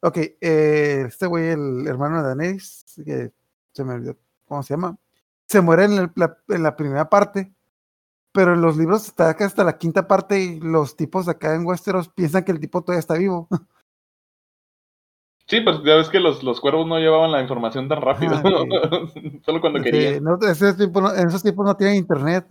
ok, 0.01 0.17
eh, 0.41 1.05
este 1.07 1.25
güey, 1.25 1.49
el 1.49 1.87
hermano 1.87 2.17
de 2.17 2.23
Daenerys, 2.27 2.85
que 3.03 3.31
se 3.73 3.83
me 3.83 3.93
olvidó 3.93 4.15
cómo 4.45 4.61
se 4.61 4.73
llama, 4.75 4.95
se 5.47 5.61
muere 5.61 5.85
en, 5.85 5.93
el- 5.93 6.11
la, 6.15 6.37
en 6.49 6.61
la 6.61 6.75
primera 6.75 7.09
parte, 7.09 7.51
pero 8.31 8.53
en 8.53 8.61
los 8.61 8.77
libros 8.77 9.05
está 9.07 9.29
acá 9.29 9.45
hasta 9.45 9.63
la 9.63 9.77
quinta 9.77 10.07
parte 10.07 10.39
y 10.39 10.59
los 10.59 10.95
tipos 10.95 11.27
acá 11.27 11.55
en 11.55 11.65
Westeros 11.65 12.09
piensan 12.09 12.43
que 12.43 12.51
el 12.51 12.59
tipo 12.59 12.81
todavía 12.81 12.99
está 12.99 13.15
vivo. 13.15 13.47
Sí, 15.47 15.61
pues 15.61 15.77
ya 15.83 15.95
ves 15.95 16.09
que 16.09 16.19
los, 16.19 16.43
los 16.43 16.61
cuervos 16.61 16.85
no 16.85 16.99
llevaban 16.99 17.31
la 17.31 17.41
información 17.41 17.87
tan 17.89 17.99
rápido. 18.01 18.33
Ah, 18.35 18.43
Solo 19.43 19.59
cuando 19.59 19.81
querían. 19.81 20.23
no, 20.23 20.37
ese 20.47 20.75
tiempo 20.75 21.01
no- 21.01 21.11
en 21.15 21.27
esos 21.27 21.41
tiempos 21.41 21.65
no 21.65 21.75
tienen 21.75 21.95
internet. 21.95 22.45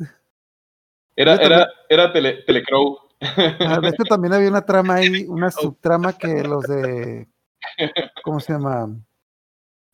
Era, 1.14 1.36
era, 1.36 1.68
era 1.88 2.12
tele, 2.12 2.42
Telecrow. 2.44 2.98
Ah, 3.20 3.78
de 3.80 3.88
hecho, 3.90 4.02
también 4.02 4.32
había 4.34 4.48
una 4.48 4.62
trama 4.66 4.94
ahí, 4.94 5.26
una 5.28 5.48
subtrama 5.52 6.12
que 6.14 6.42
los 6.42 6.64
de. 6.64 7.28
¿Cómo 8.24 8.40
se 8.40 8.54
llama? 8.54 8.88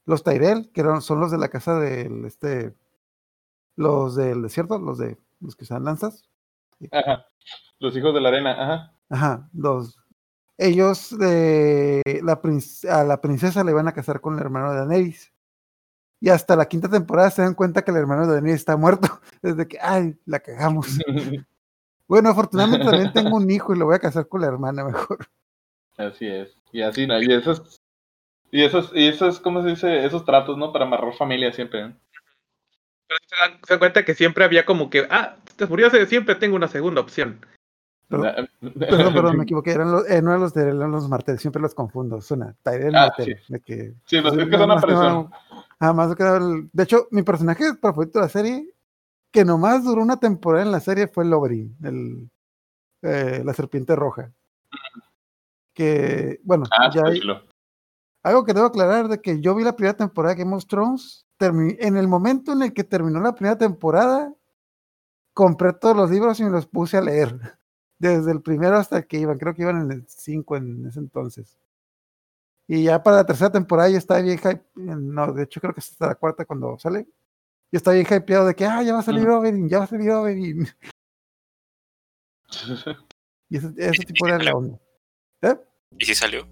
Los 0.06 0.24
Tyrell, 0.24 0.70
que 0.72 0.80
eran, 0.80 1.02
son 1.02 1.20
los 1.20 1.30
de 1.30 1.36
la 1.36 1.48
casa 1.48 1.78
del. 1.78 2.24
este 2.24 2.72
Los 3.76 4.16
del 4.16 4.40
desierto, 4.40 4.78
los 4.78 4.96
de. 4.96 5.18
Los 5.40 5.56
que 5.56 5.64
usan 5.64 5.84
lanzas. 5.84 6.24
Ajá. 6.90 7.26
Los 7.78 7.96
hijos 7.96 8.14
de 8.14 8.20
la 8.20 8.28
arena, 8.28 8.52
ajá. 8.52 8.94
Ajá, 9.10 9.48
los. 9.52 9.98
Ellos, 10.56 11.16
de 11.18 12.02
la 12.22 12.40
a 12.90 13.04
la 13.04 13.20
princesa 13.20 13.64
le 13.64 13.72
van 13.72 13.88
a 13.88 13.92
casar 13.92 14.20
con 14.20 14.34
el 14.34 14.40
hermano 14.40 14.70
de 14.70 14.78
Daenerys. 14.78 15.32
Y 16.20 16.28
hasta 16.28 16.56
la 16.56 16.66
quinta 16.66 16.88
temporada 16.88 17.30
se 17.30 17.42
dan 17.42 17.54
cuenta 17.54 17.82
que 17.82 17.90
el 17.90 17.96
hermano 17.96 18.26
de 18.26 18.34
Daenerys 18.34 18.60
está 18.60 18.76
muerto. 18.76 19.08
Desde 19.42 19.66
que, 19.66 19.78
ay, 19.80 20.16
la 20.26 20.40
cagamos. 20.40 20.98
Bueno, 22.06 22.28
afortunadamente 22.28 22.84
también 22.84 23.12
tengo 23.14 23.38
un 23.38 23.50
hijo 23.50 23.74
y 23.74 23.78
lo 23.78 23.86
voy 23.86 23.94
a 23.94 23.98
casar 23.98 24.28
con 24.28 24.42
la 24.42 24.48
hermana 24.48 24.84
mejor. 24.84 25.26
Así 25.96 26.26
es. 26.26 26.54
Y 26.70 26.82
así, 26.82 27.06
¿no? 27.06 27.20
Y 27.20 27.32
esos, 27.32 27.80
y 28.50 28.62
esos, 28.62 28.92
y 28.94 29.08
esos, 29.08 29.40
¿cómo 29.40 29.62
se 29.62 29.70
dice? 29.70 30.04
Esos 30.04 30.24
tratos, 30.24 30.58
¿no? 30.58 30.70
Para 30.70 30.84
amarrar 30.84 31.14
familia 31.14 31.50
siempre. 31.52 31.88
¿no? 31.88 31.96
Pero 33.14 33.28
se 33.28 33.36
dan, 33.50 33.60
se 33.66 33.72
dan 33.74 33.78
cuenta 33.78 34.04
que 34.04 34.14
siempre 34.14 34.44
había 34.44 34.64
como 34.64 34.90
que, 34.90 35.06
ah, 35.10 35.36
te 35.56 35.66
murió 35.66 35.86
hace 35.86 36.06
siempre 36.06 36.34
tengo 36.34 36.56
una 36.56 36.68
segunda 36.68 37.00
opción. 37.00 37.40
Perdón, 38.08 38.48
Perdón, 38.60 39.14
perdón, 39.14 39.36
me 39.38 39.44
equivoqué. 39.44 39.72
Eran 39.72 39.92
los, 39.92 40.08
eh, 40.10 40.20
no 40.22 40.30
eran 40.30 40.40
los 40.42 40.52
Tyrell, 40.52 40.76
eran 40.76 40.90
los 40.90 41.08
Martel. 41.08 41.38
Siempre 41.38 41.62
los 41.62 41.74
confundo. 41.74 42.20
Suena 42.20 42.54
Tyrell 42.62 42.94
Ah, 42.94 43.06
Martel. 43.08 43.40
De 43.48 43.60
que, 43.60 43.94
Sí, 44.06 44.20
los 44.20 44.34
sí, 44.34 44.40
es 44.40 44.48
que 44.48 44.56
son 44.58 44.68
más 44.68 44.84
que 44.84 44.92
aparición. 44.92 45.30
nada- 45.30 45.30
ah, 45.80 46.68
de 46.72 46.82
hecho, 46.82 47.08
mi 47.10 47.22
personaje 47.22 47.74
favorito 47.80 48.18
de 48.18 48.24
la 48.24 48.28
serie, 48.28 48.68
que 49.30 49.44
nomás 49.44 49.84
duró 49.84 50.02
una 50.02 50.18
temporada 50.18 50.64
en 50.64 50.72
la 50.72 50.80
serie, 50.80 51.08
fue 51.08 51.24
el 51.24 51.32
Oberyn, 51.32 51.76
el, 51.82 52.30
eh, 53.02 53.42
la 53.44 53.52
serpiente 53.54 53.94
roja. 53.96 54.32
Que, 55.72 56.40
bueno, 56.44 56.64
Ah, 56.70 56.90
ya 56.92 57.02
hay- 57.06 57.20
algo 58.22 58.44
que 58.44 58.54
debo 58.54 58.66
aclarar 58.66 59.08
de 59.08 59.20
que 59.20 59.40
yo 59.40 59.54
vi 59.54 59.64
la 59.64 59.74
primera 59.76 59.96
temporada 59.96 60.34
de 60.34 60.42
Game 60.44 60.54
of 60.56 60.66
Thrones, 60.66 61.23
en 61.40 61.96
el 61.96 62.08
momento 62.08 62.52
en 62.52 62.62
el 62.62 62.72
que 62.72 62.84
terminó 62.84 63.20
la 63.20 63.34
primera 63.34 63.58
temporada, 63.58 64.34
compré 65.32 65.72
todos 65.72 65.96
los 65.96 66.10
libros 66.10 66.38
y 66.40 66.44
me 66.44 66.50
los 66.50 66.66
puse 66.66 66.96
a 66.96 67.02
leer. 67.02 67.58
Desde 67.98 68.32
el 68.32 68.42
primero 68.42 68.76
hasta 68.76 68.98
el 68.98 69.06
que 69.06 69.18
iban, 69.18 69.38
creo 69.38 69.54
que 69.54 69.62
iban 69.62 69.82
en 69.82 69.92
el 69.92 70.04
5 70.08 70.56
en 70.56 70.86
ese 70.86 70.98
entonces. 70.98 71.58
Y 72.66 72.84
ya 72.84 73.02
para 73.02 73.18
la 73.18 73.26
tercera 73.26 73.52
temporada 73.52 73.90
ya 73.90 73.98
estaba 73.98 74.20
bien 74.20 74.38
hype, 74.38 74.64
no, 74.74 75.32
de 75.32 75.44
hecho 75.44 75.60
creo 75.60 75.74
que 75.74 75.80
es 75.80 75.90
hasta 75.90 76.08
la 76.08 76.14
cuarta 76.14 76.44
cuando 76.44 76.78
sale. 76.78 77.06
Yo 77.70 77.76
estaba 77.76 77.94
bien 77.94 78.06
hypeado 78.06 78.46
de 78.46 78.54
que, 78.54 78.64
ah, 78.64 78.82
ya 78.82 78.94
va 78.94 79.00
a 79.00 79.02
salir 79.02 79.28
Oberyn, 79.28 79.68
ya 79.68 79.78
va 79.78 79.84
a 79.84 79.88
salir 79.88 80.10
Oberyn. 80.10 80.66
Y 83.50 83.58
ese, 83.58 84.04
tipo 84.04 84.26
salió. 84.26 84.44
la 84.44 84.56
onda. 84.56 84.78
¿Eh? 85.42 85.56
¿Y 85.98 86.04
si 86.06 86.14
salió? 86.14 86.48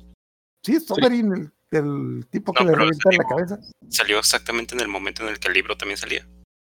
Sí, 0.63 0.77
es 0.77 0.89
Oberyn, 0.91 1.33
el, 1.33 1.53
el 1.79 2.27
tipo 2.31 2.53
que 2.53 2.65
No, 2.65 2.71
le 2.71 2.77
revienta 2.77 3.11
la 3.11 3.17
salió. 3.17 3.29
cabeza. 3.29 3.59
Salió 3.89 4.19
exactamente 4.19 4.75
en 4.75 4.81
el 4.81 4.89
momento 4.89 5.23
en 5.23 5.29
el 5.29 5.39
que 5.39 5.49
el 5.49 5.55
libro 5.55 5.77
también 5.77 5.97
salía. 5.99 6.27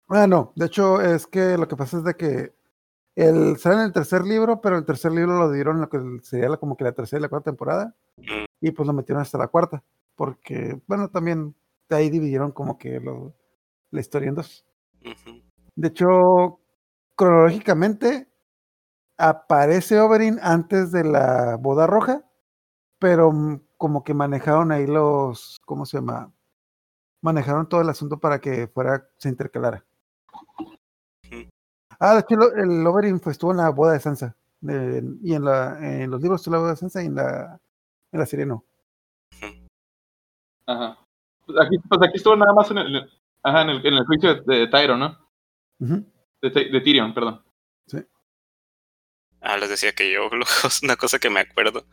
Ah, 0.09 0.27
no. 0.27 0.53
De 0.57 0.67
hecho, 0.67 1.01
es 1.01 1.27
que 1.27 1.57
lo 1.59 1.69
que 1.69 1.77
pasa 1.77 1.99
es 1.99 2.05
de 2.05 2.15
que 2.15 2.55
el, 3.17 3.57
sale 3.59 3.77
en 3.77 3.81
el 3.83 3.93
tercer 3.93 4.23
libro, 4.25 4.61
pero 4.61 4.77
el 4.79 4.85
tercer 4.85 5.13
libro 5.13 5.39
lo 5.39 5.51
dieron 5.51 5.81
lo 5.81 5.89
que 5.89 5.99
sería 6.23 6.49
la- 6.49 6.57
como 6.57 6.77
que 6.77 6.85
la 6.85 6.93
tercera 6.93 7.19
y 7.19 7.23
la 7.23 7.29
cuarta 7.29 7.51
temporada. 7.51 7.95
Mm. 8.17 8.45
Y 8.61 8.71
pues 8.71 8.87
lo 8.87 8.93
metieron 8.93 9.21
hasta 9.23 9.39
la 9.39 9.49
cuarta. 9.49 9.83
Porque, 10.15 10.81
bueno, 10.87 11.09
también 11.11 11.55
de 11.89 11.97
ahí 11.97 12.11
dividieron 12.11 12.53
como 12.53 12.79
que 12.79 13.01
lo, 13.01 13.35
la 13.91 14.01
historia 14.01 14.29
en 14.29 14.35
dos. 14.37 14.65
De 15.77 15.89
hecho, 15.89 16.61
cronológicamente 17.17 18.29
aparece 19.17 20.01
Oberyn 20.01 20.39
antes 20.43 20.93
de 20.93 21.05
la 21.05 21.57
boda 21.57 21.87
roja, 21.87 22.25
pero 22.99 23.33
mm, 23.33 23.61
como 23.79 24.05
que 24.05 24.13
manejaron 24.13 24.71
ahí 24.73 24.87
los, 24.87 25.59
¿cómo 25.65 25.87
se 25.87 25.97
llama? 25.99 26.31
Manejaron 27.23 27.69
todo 27.69 27.81
el 27.81 27.89
asunto 27.89 28.19
para 28.19 28.41
que 28.41 28.69
fuera, 28.69 29.09
se 29.17 29.29
intercalara. 29.31 29.85
Ah, 32.01 32.15
de 32.15 32.21
hecho, 32.21 32.55
el 32.55 32.87
Oberyn 32.87 33.19
pues, 33.19 33.35
estuvo 33.35 33.51
en 33.53 33.57
la 33.57 33.71
boda 33.71 33.93
de 33.95 34.01
Sansa. 34.01 34.37
eh, 34.69 35.03
y 35.23 35.35
en, 35.35 35.45
la, 35.45 35.79
en 35.81 36.11
los 36.11 36.21
libros 36.21 36.41
estuvo 36.41 36.55
en 36.55 36.59
la 36.59 36.63
boda 36.63 36.71
de 36.73 36.77
Sansa 36.77 37.03
y 37.03 37.07
en 37.07 37.15
la, 37.15 37.61
en 38.13 38.19
la 38.21 38.27
serie 38.27 38.47
no. 38.47 38.65
Ajá. 40.67 40.99
Pues 41.47 41.59
aquí, 41.61 41.79
pues 41.89 42.01
aquí 42.03 42.17
estuvo 42.17 42.37
nada 42.37 42.53
más 42.53 42.71
en 42.71 42.79
el, 42.79 43.11
ajá, 43.43 43.63
en 43.63 43.71
el, 43.71 43.87
en 43.87 43.95
el 43.95 44.05
juicio 44.07 44.35
de, 44.43 44.57
de 44.59 44.67
Tyron, 44.69 45.01
¿no? 45.01 45.19
De, 46.43 46.51
Ty- 46.51 46.71
de 46.71 46.81
Tyrion, 46.81 47.15
perdón. 47.15 47.43
Ah, 49.41 49.57
les 49.57 49.69
decía 49.71 49.93
que 49.93 50.13
yo, 50.13 50.29
una 50.83 50.97
cosa 50.97 51.19
que 51.19 51.31
me 51.31 51.41
acuerdo, 51.41 51.85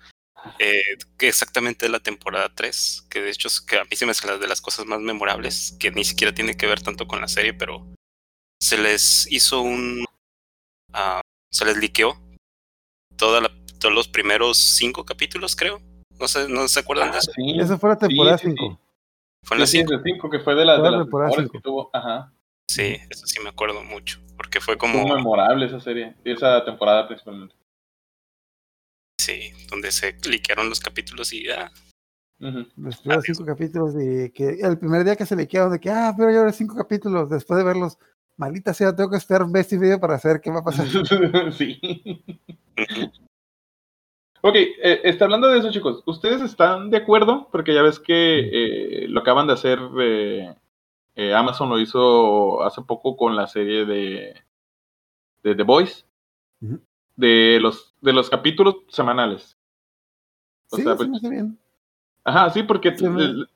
eh, 0.60 0.82
que 1.18 1.28
exactamente 1.28 1.90
la 1.90 2.00
temporada 2.00 2.50
3, 2.54 3.06
que 3.10 3.22
de 3.22 3.30
hecho 3.32 3.48
es 3.48 3.62
que 3.62 3.78
a 3.78 3.84
mí 3.86 3.96
se 3.96 4.06
me 4.06 4.12
hace 4.12 4.28
la 4.28 4.38
de 4.38 4.48
las 4.48 4.62
cosas 4.62 4.86
más 4.86 5.00
memorables, 5.02 5.76
que 5.80 5.92
ni 5.92 6.04
siquiera 6.04 6.34
tiene 6.34 6.56
que 6.56 6.68
ver 6.68 6.82
tanto 6.82 7.08
con 7.08 7.22
la 7.22 7.28
serie, 7.28 7.54
pero 7.54 7.86
se 8.62 8.78
les 8.78 9.32
hizo 9.32 9.62
un... 9.62 10.06
ah, 10.94 11.22
se 11.52 11.66
les 11.66 11.78
liqueó 11.78 12.18
toda 13.18 13.42
la- 13.42 13.52
todos 13.80 13.94
los 13.94 14.08
primeros 14.08 14.58
cinco 14.58 15.06
capítulos, 15.06 15.56
creo. 15.56 15.82
No 16.20 16.28
sé, 16.28 16.48
¿no 16.48 16.68
se 16.68 16.80
acuerdan 16.80 17.12
de 17.12 17.18
eso? 17.20 17.32
Sí. 17.34 17.60
Esa 17.60 17.78
fue 17.78 17.90
la 17.90 17.98
temporada 17.98 18.38
sí, 18.38 18.48
sí. 18.48 18.56
5. 18.58 18.80
Fue 19.44 19.58
en 19.58 19.62
la 19.62 19.68
Sí, 19.68 19.72
sí, 19.74 19.78
5. 19.80 19.98
de 19.98 20.04
cinco, 20.04 20.30
que 20.30 20.40
fue 20.40 20.56
de, 20.56 20.66
la, 20.66 20.76
Fue 20.78 20.86
de 20.86 20.92
la 20.92 21.38
las 21.38 21.52
que 21.52 21.60
tuvo. 21.60 21.90
Ajá. 21.94 22.32
Sí, 22.70 22.98
eso 23.10 23.28
sí 23.28 23.40
me 23.42 23.50
acuerdo 23.50 23.84
mucho, 23.84 24.20
porque 24.38 24.60
fue 24.60 24.76
Fue 24.76 24.78
como... 24.78 25.14
memorable 25.14 25.66
esa 25.68 25.80
serie, 25.80 26.16
esa 26.24 26.64
temporada 26.66 27.08
principalmente. 27.08 27.54
Sí, 29.26 29.52
donde 29.72 29.92
se 29.92 30.16
liquearon 30.30 30.70
los 30.70 30.80
capítulos 30.80 31.34
y 31.34 31.46
ya. 31.46 31.72
Ujú. 32.40 32.68
Los 32.78 32.98
primeros 32.98 33.26
cinco 33.26 33.44
capítulos 33.44 33.96
de 33.96 34.32
que 34.32 34.60
el 34.62 34.78
primer 34.78 35.04
día 35.04 35.16
que 35.16 35.26
se 35.26 35.36
le 35.36 35.48
quedaron 35.48 35.72
de 35.72 35.80
que, 35.80 35.90
ah, 35.90 36.14
pero 36.16 36.30
ya 36.30 36.40
ahora 36.40 36.52
cinco 36.52 36.76
capítulos, 36.76 37.28
después 37.28 37.58
de 37.58 37.64
verlos, 37.64 37.98
maldita 38.38 38.72
sea, 38.72 38.96
tengo 38.96 39.10
que 39.10 39.18
esperar 39.18 39.42
un 39.42 39.52
mes 39.52 39.74
y 39.74 39.80
medio 39.80 40.00
para 40.00 40.20
saber 40.20 40.42
qué 40.42 40.52
va 40.52 40.60
a 40.60 40.64
pasar. 40.64 40.86
sí. 41.54 41.80
Ok, 44.42 44.56
eh, 44.56 45.02
está 45.06 45.26
hablando 45.26 45.48
de 45.48 45.58
eso, 45.58 45.72
chicos. 45.72 46.04
¿Ustedes 46.06 46.44
están 46.44 46.92
de 46.92 46.98
acuerdo? 46.98 47.50
Porque 47.52 47.74
ya 47.74 47.82
ves 47.82 48.00
que 48.00 49.06
eh, 49.06 49.08
lo 49.08 49.22
acaban 49.22 49.48
de 49.48 49.54
hacer. 49.54 49.80
eh, 50.02 50.56
eh, 51.16 51.34
Amazon 51.34 51.70
lo 51.70 51.80
hizo 51.80 52.62
hace 52.62 52.84
poco 52.84 53.18
con 53.18 53.36
la 53.36 53.48
serie 53.48 53.86
de, 53.86 54.36
de 55.42 55.56
The 55.56 55.64
Voice. 55.64 56.04
Ujú. 56.62 56.80
De 57.16 57.58
los, 57.60 57.95
de 58.06 58.14
los 58.14 58.30
capítulos 58.30 58.76
semanales. 58.88 59.58
O 60.72 60.78
Sí, 60.78 60.84
sea, 60.84 60.94
se 60.94 60.98
pues- 60.98 61.10
me 61.10 61.18
hace 61.18 61.30
bien. 61.30 61.60
Ajá, 62.24 62.50
sí, 62.52 62.64
porque 62.64 62.98
Se 62.98 63.10
me- 63.10 63.22
el- 63.24 63.50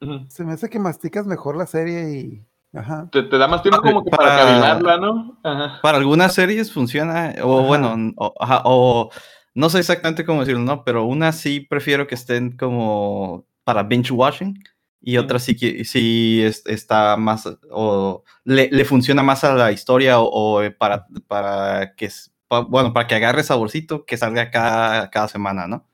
ujú, 0.00 0.26
Se 0.28 0.44
me 0.44 0.52
hace 0.52 0.68
que 0.68 0.78
masticas 0.78 1.26
mejor 1.26 1.56
la 1.56 1.66
serie 1.66 2.12
y. 2.18 2.44
Ajá. 2.76 3.08
te, 3.12 3.22
te 3.22 3.38
da 3.38 3.46
más 3.46 3.62
tiempo 3.62 3.80
como 3.80 4.02
que 4.04 4.10
para, 4.10 4.30
Para- 4.30 4.44
cavilarla, 4.44 4.96
¿no? 4.98 5.38
Ajá. 5.44 5.78
Para 5.80 5.98
algunas 5.98 6.34
series 6.34 6.72
funciona, 6.72 7.32
o 7.44 7.58
Ajá. 7.60 7.66
bueno, 7.68 8.12
o, 8.16 8.34
ajá, 8.40 8.62
o 8.64 9.10
no 9.54 9.70
sé 9.70 9.78
exactamente 9.78 10.24
cómo 10.24 10.40
decirlo, 10.40 10.60
¿no? 10.64 10.82
Pero 10.84 11.04
unas 11.04 11.36
sí 11.38 11.60
prefiero 11.60 12.08
que 12.08 12.16
estén 12.16 12.56
como 12.56 13.46
para 13.62 13.84
binge 13.84 14.10
watching 14.12 14.58
y 15.00 15.18
otras 15.18 15.44
sí 15.44 15.54
que 15.56 15.84
sí 15.84 16.42
es- 16.42 16.66
está 16.66 17.16
más, 17.16 17.48
o 17.70 18.24
le, 18.42 18.68
le 18.72 18.84
funciona 18.84 19.22
más 19.22 19.44
a 19.44 19.54
la 19.54 19.70
historia 19.70 20.18
o, 20.18 20.28
o, 20.28 20.62
eh, 20.62 20.72
para, 20.72 21.06
para 21.28 21.94
que, 21.94 22.10
pa- 22.48 22.60
bueno, 22.60 22.92
para 22.92 23.06
que 23.06 23.14
agarre 23.14 23.42
saborcito 23.42 24.04
que 24.04 24.16
salga 24.16 24.50
cada, 24.50 25.10
cada 25.10 25.28
semana, 25.28 25.66
¿no? 25.66 25.86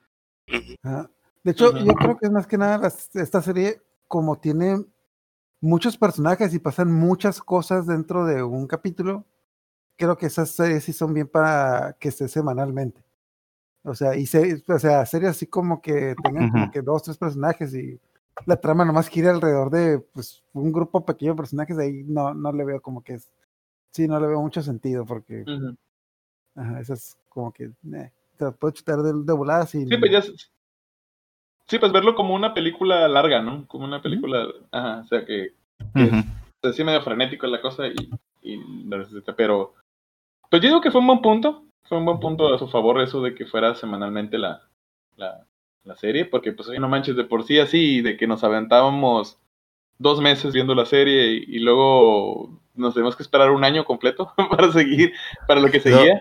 Ajá. 0.82 1.10
De 1.42 1.52
hecho, 1.52 1.72
yo 1.84 1.94
creo 1.94 2.16
que 2.18 2.26
es 2.26 2.32
más 2.32 2.46
que 2.46 2.58
nada 2.58 2.78
las- 2.78 3.14
esta 3.16 3.40
serie, 3.42 3.80
como 4.08 4.38
tiene 4.38 4.84
muchos 5.60 5.96
personajes 5.96 6.52
y 6.54 6.58
pasan 6.58 6.92
muchas 6.92 7.40
cosas 7.40 7.86
dentro 7.86 8.24
de 8.26 8.42
un 8.42 8.66
capítulo, 8.66 9.24
creo 9.96 10.16
que 10.16 10.26
esas 10.26 10.50
series 10.50 10.84
sí 10.84 10.92
son 10.92 11.14
bien 11.14 11.28
para 11.28 11.96
que 11.98 12.08
esté 12.08 12.28
semanalmente. 12.28 13.02
O 13.82 13.94
sea, 13.94 14.14
y 14.16 14.26
se- 14.26 14.62
o 14.68 14.78
sea, 14.78 15.06
series 15.06 15.30
así 15.32 15.46
como 15.46 15.80
que 15.80 16.14
tengan 16.22 16.50
como 16.50 16.64
Ujú. 16.64 16.72
que 16.72 16.82
dos, 16.82 17.02
tres 17.02 17.16
personajes 17.18 17.74
y 17.74 17.98
la 18.46 18.56
trama 18.60 18.84
nomás 18.84 19.08
gira 19.08 19.30
alrededor 19.30 19.70
de 19.70 19.98
pues 19.98 20.42
un 20.52 20.72
grupo 20.72 21.04
pequeño 21.04 21.32
de 21.32 21.36
personajes, 21.36 21.78
ahí 21.78 22.04
no, 22.06 22.34
no 22.34 22.52
le 22.52 22.64
veo 22.64 22.80
como 22.82 23.02
que 23.02 23.14
es, 23.14 23.30
sí, 23.90 24.08
no 24.08 24.18
le 24.20 24.26
veo 24.26 24.40
mucho 24.40 24.62
sentido 24.62 25.04
porque 25.06 25.42
Ujú. 25.46 25.76
Ajá, 26.54 26.80
eso 26.80 26.94
es 26.94 27.16
como 27.28 27.52
que 27.52 27.64
eh, 27.64 28.12
te 28.36 28.44
la 28.44 28.50
puedo 28.52 28.72
chutar 28.72 28.98
de, 28.98 29.12
de 29.14 29.32
voladas 29.32 29.74
y 29.74 29.86
Sí, 29.86 29.96
pues 29.96 30.10
ya. 30.12 30.22
Sí, 31.66 31.78
pues 31.78 31.92
verlo 31.92 32.14
como 32.14 32.34
una 32.34 32.52
película 32.52 33.06
larga, 33.06 33.40
¿no? 33.40 33.66
Como 33.68 33.84
una 33.84 34.02
película. 34.02 34.48
Ajá, 34.72 35.02
o 35.04 35.06
sea 35.06 35.24
que. 35.24 35.54
que 35.94 36.02
Ujú. 36.02 36.16
es 36.62 36.70
así 36.70 36.84
medio 36.84 37.02
frenético 37.02 37.46
la 37.46 37.60
cosa 37.60 37.86
y, 37.86 38.10
y 38.42 38.56
lo 38.86 38.98
necesita, 38.98 39.34
pero 39.34 39.74
pues 40.50 40.60
yo 40.62 40.68
digo 40.68 40.80
que 40.80 40.90
fue 40.90 41.00
un 41.00 41.06
buen 41.06 41.22
punto, 41.22 41.64
fue 41.84 41.98
un 41.98 42.04
buen 42.04 42.18
punto 42.18 42.52
a 42.52 42.58
su 42.58 42.68
favor 42.68 43.00
eso 43.00 43.22
de 43.22 43.34
que 43.34 43.46
fuera 43.46 43.74
semanalmente 43.76 44.36
la, 44.36 44.68
la, 45.16 45.46
la 45.84 45.96
serie, 45.96 46.24
porque 46.24 46.52
pues 46.52 46.68
no 46.68 46.88
manches, 46.88 47.16
de 47.16 47.24
por 47.24 47.44
sí 47.44 47.60
así, 47.60 48.02
de 48.02 48.16
que 48.16 48.26
nos 48.26 48.42
aventábamos 48.42 49.38
dos 49.98 50.20
meses 50.20 50.52
viendo 50.52 50.74
la 50.74 50.86
serie 50.86 51.34
y, 51.34 51.56
y 51.56 51.58
luego 51.60 52.60
nos 52.74 52.94
tenemos 52.94 53.14
que 53.14 53.22
esperar 53.22 53.50
un 53.50 53.62
año 53.62 53.84
completo 53.84 54.32
para 54.50 54.72
seguir, 54.72 55.12
para 55.46 55.60
lo 55.60 55.70
que 55.70 55.80
seguía. 55.80 56.20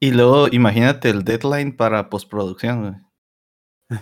Y 0.00 0.12
luego 0.12 0.48
imagínate 0.48 1.10
el 1.10 1.24
deadline 1.24 1.76
para 1.76 2.08
postproducción, 2.10 2.80
güey. 2.82 2.94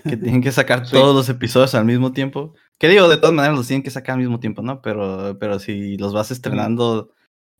Que 0.05 0.17
tienen 0.17 0.43
que 0.43 0.53
sacar 0.53 0.87
Sí. 0.87 0.93
todos 0.93 1.15
los 1.15 1.29
episodios 1.29 1.75
al 1.75 1.85
mismo 1.85 2.12
tiempo. 2.12 2.55
Que 2.79 2.88
digo, 2.88 3.09
de 3.09 3.17
todas 3.17 3.35
maneras 3.35 3.57
los 3.57 3.67
tienen 3.67 3.83
que 3.83 3.91
sacar 3.91 4.15
al 4.15 4.21
mismo 4.21 4.41
tiempo, 4.41 4.61
¿no? 4.63 4.82
Pero, 4.82 5.39
pero 5.39 5.59
si 5.59 5.97
los 5.97 6.13
vas 6.13 6.30
estrenando 6.30 7.11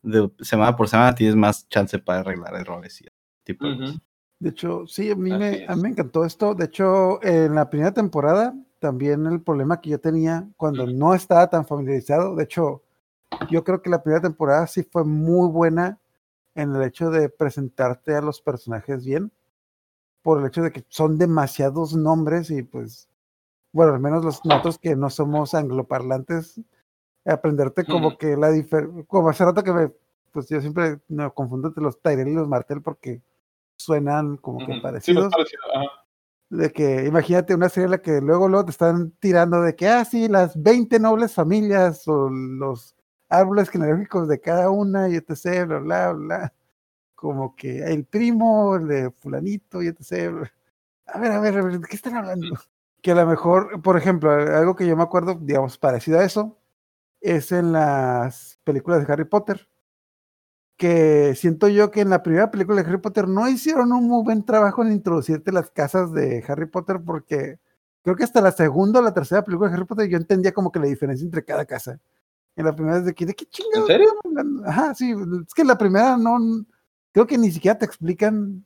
de 0.03 0.29
semana 0.41 0.75
por 0.75 0.87
semana, 0.87 1.15
tienes 1.15 1.35
más 1.35 1.67
chance 1.69 1.97
para 1.99 2.19
arreglar 2.19 2.53
errores 2.55 3.01
y 3.01 3.05
tipo 3.43 3.65
cosas. 3.65 3.97
De 4.39 4.49
hecho, 4.49 4.85
sí, 4.85 5.09
a 5.09 5.15
mí, 5.15 5.31
me, 5.31 5.65
a 5.67 5.75
mí 5.75 5.81
me 5.81 5.89
encantó 5.89 6.23
esto. 6.23 6.53
De 6.53 6.65
hecho, 6.65 7.23
en 7.23 7.55
la 7.55 7.69
primera 7.71 7.91
temporada, 7.91 8.53
también 8.79 9.25
el 9.25 9.41
problema 9.41 9.81
que 9.81 9.89
yo 9.89 9.99
tenía 9.99 10.47
cuando 10.57 10.85
no 10.85 11.15
estaba 11.15 11.49
tan 11.49 11.65
familiarizado, 11.65 12.35
de 12.35 12.43
hecho, 12.43 12.83
yo 13.49 13.63
creo 13.63 13.81
que 13.81 13.89
la 13.89 14.03
primera 14.03 14.21
temporada 14.21 14.67
sí 14.67 14.83
fue 14.83 15.03
muy 15.03 15.49
buena 15.49 15.99
en 16.57 16.75
el 16.75 16.81
hecho 16.81 17.11
de 17.11 17.29
presentarte 17.29 18.15
a 18.15 18.21
los 18.21 18.41
personajes 18.41 19.05
bien, 19.05 19.31
por 20.23 20.39
el 20.39 20.47
hecho 20.47 20.63
de 20.63 20.71
que 20.71 20.83
son 20.89 21.19
demasiados 21.19 21.95
nombres 21.95 22.49
y 22.49 22.63
pues, 22.63 23.07
bueno, 23.71 23.93
al 23.93 23.99
menos 23.99 24.25
los 24.25 24.43
nosotros 24.43 24.79
que 24.79 24.95
no 24.95 25.11
somos 25.11 25.53
angloparlantes, 25.53 26.59
aprenderte 27.25 27.85
como 27.85 28.17
que 28.17 28.35
la 28.35 28.49
diferencia, 28.49 29.03
como 29.05 29.29
hace 29.29 29.45
rato 29.45 29.63
que 29.63 29.71
me, 29.71 29.91
pues 30.31 30.49
yo 30.49 30.59
siempre 30.59 30.99
me 31.07 31.29
confundo 31.31 31.67
entre 31.67 31.83
los 31.83 32.01
Tyrell 32.01 32.27
y 32.27 32.33
los 32.33 32.47
Martel 32.47 32.81
porque 32.81 33.21
suenan 33.75 34.37
como 34.37 34.65
que 34.65 34.81
parecidos. 34.81 35.31
parecido, 35.31 35.61
ajá. 35.75 35.85
De 36.49 36.71
que 36.71 37.05
imagínate 37.05 37.53
una 37.53 37.69
serie 37.69 37.85
en 37.85 37.91
la 37.91 38.01
que 38.01 38.19
luego, 38.19 38.47
luego 38.47 38.65
te 38.65 38.71
están 38.71 39.11
tirando 39.19 39.61
de 39.61 39.75
que, 39.75 39.87
ah, 39.87 40.05
sí, 40.05 40.27
las 40.27 40.59
20 40.59 40.99
nobles 40.99 41.33
familias 41.35 42.07
o 42.07 42.29
los 42.29 42.96
árboles 43.29 43.69
genealógicos 43.69 44.27
de 44.27 44.39
cada 44.39 44.69
una 44.69 45.09
y 45.09 45.15
etc, 45.15 45.67
bla, 45.67 45.79
bla, 45.79 46.11
bla. 46.13 46.53
Como 47.15 47.55
que 47.55 47.79
el 47.83 48.05
primo, 48.05 48.75
el 48.75 48.87
de 48.87 49.11
fulanito 49.11 49.81
y 49.81 49.87
etc. 49.87 50.31
bla. 50.31 50.51
A 51.07 51.19
ver, 51.19 51.31
a 51.31 51.39
ver, 51.39 51.57
a 51.57 51.63
ver, 51.63 51.79
¿de 51.79 51.87
qué 51.87 51.95
están 51.95 52.15
hablando? 52.15 52.47
Que 53.01 53.11
a 53.11 53.15
lo 53.15 53.25
mejor, 53.25 53.81
por 53.81 53.97
ejemplo, 53.97 54.31
algo 54.31 54.75
que 54.75 54.87
yo 54.87 54.97
me 54.97 55.03
acuerdo, 55.03 55.35
digamos, 55.35 55.77
parecido 55.77 56.19
a 56.19 56.25
eso, 56.25 56.57
es 57.21 57.51
en 57.51 57.71
las 57.71 58.59
películas 58.63 59.05
de 59.05 59.13
Harry 59.13 59.25
Potter. 59.25 59.67
Que 60.77 61.33
siento 61.35 61.67
yo 61.69 61.89
que 61.89 62.01
en 62.01 62.09
la 62.11 62.21
primera 62.21 62.51
película 62.51 62.81
de 62.81 62.87
Harry 62.87 62.99
Potter 62.99 63.27
no 63.27 63.49
hicieron 63.49 63.91
un 63.91 64.07
muy 64.07 64.23
buen 64.23 64.45
trabajo 64.45 64.83
en 64.83 64.91
introducirte 64.91 65.51
las 65.51 65.71
casas 65.71 66.13
de 66.13 66.43
Harry 66.47 66.67
Potter 66.67 67.01
porque 67.03 67.57
creo 68.03 68.15
que 68.15 68.23
hasta 68.23 68.41
la 68.41 68.51
segunda 68.51 68.99
o 68.99 69.03
la 69.03 69.13
tercera 69.13 69.43
película 69.43 69.69
de 69.69 69.75
Harry 69.75 69.85
Potter 69.85 70.07
yo 70.07 70.17
entendía 70.17 70.51
como 70.51 70.71
que 70.71 70.79
la 70.79 70.85
diferencia 70.85 71.25
entre 71.25 71.43
cada 71.43 71.65
casa. 71.65 71.99
En 72.57 72.65
la 72.65 72.75
primera 72.75 72.97
es 72.97 73.05
de 73.05 73.13
que, 73.13 73.25
¿de 73.25 73.33
qué 73.35 73.45
chingados 73.45 73.87
serio? 73.87 74.07
están 74.07 74.31
hablando? 74.37 74.67
Ajá, 74.67 74.93
sí, 74.95 75.13
es 75.47 75.53
que 75.53 75.63
la 75.63 75.77
primera 75.77 76.17
no, 76.17 76.37
creo 77.13 77.25
que 77.27 77.37
ni 77.37 77.51
siquiera 77.51 77.77
te 77.77 77.85
explican 77.85 78.65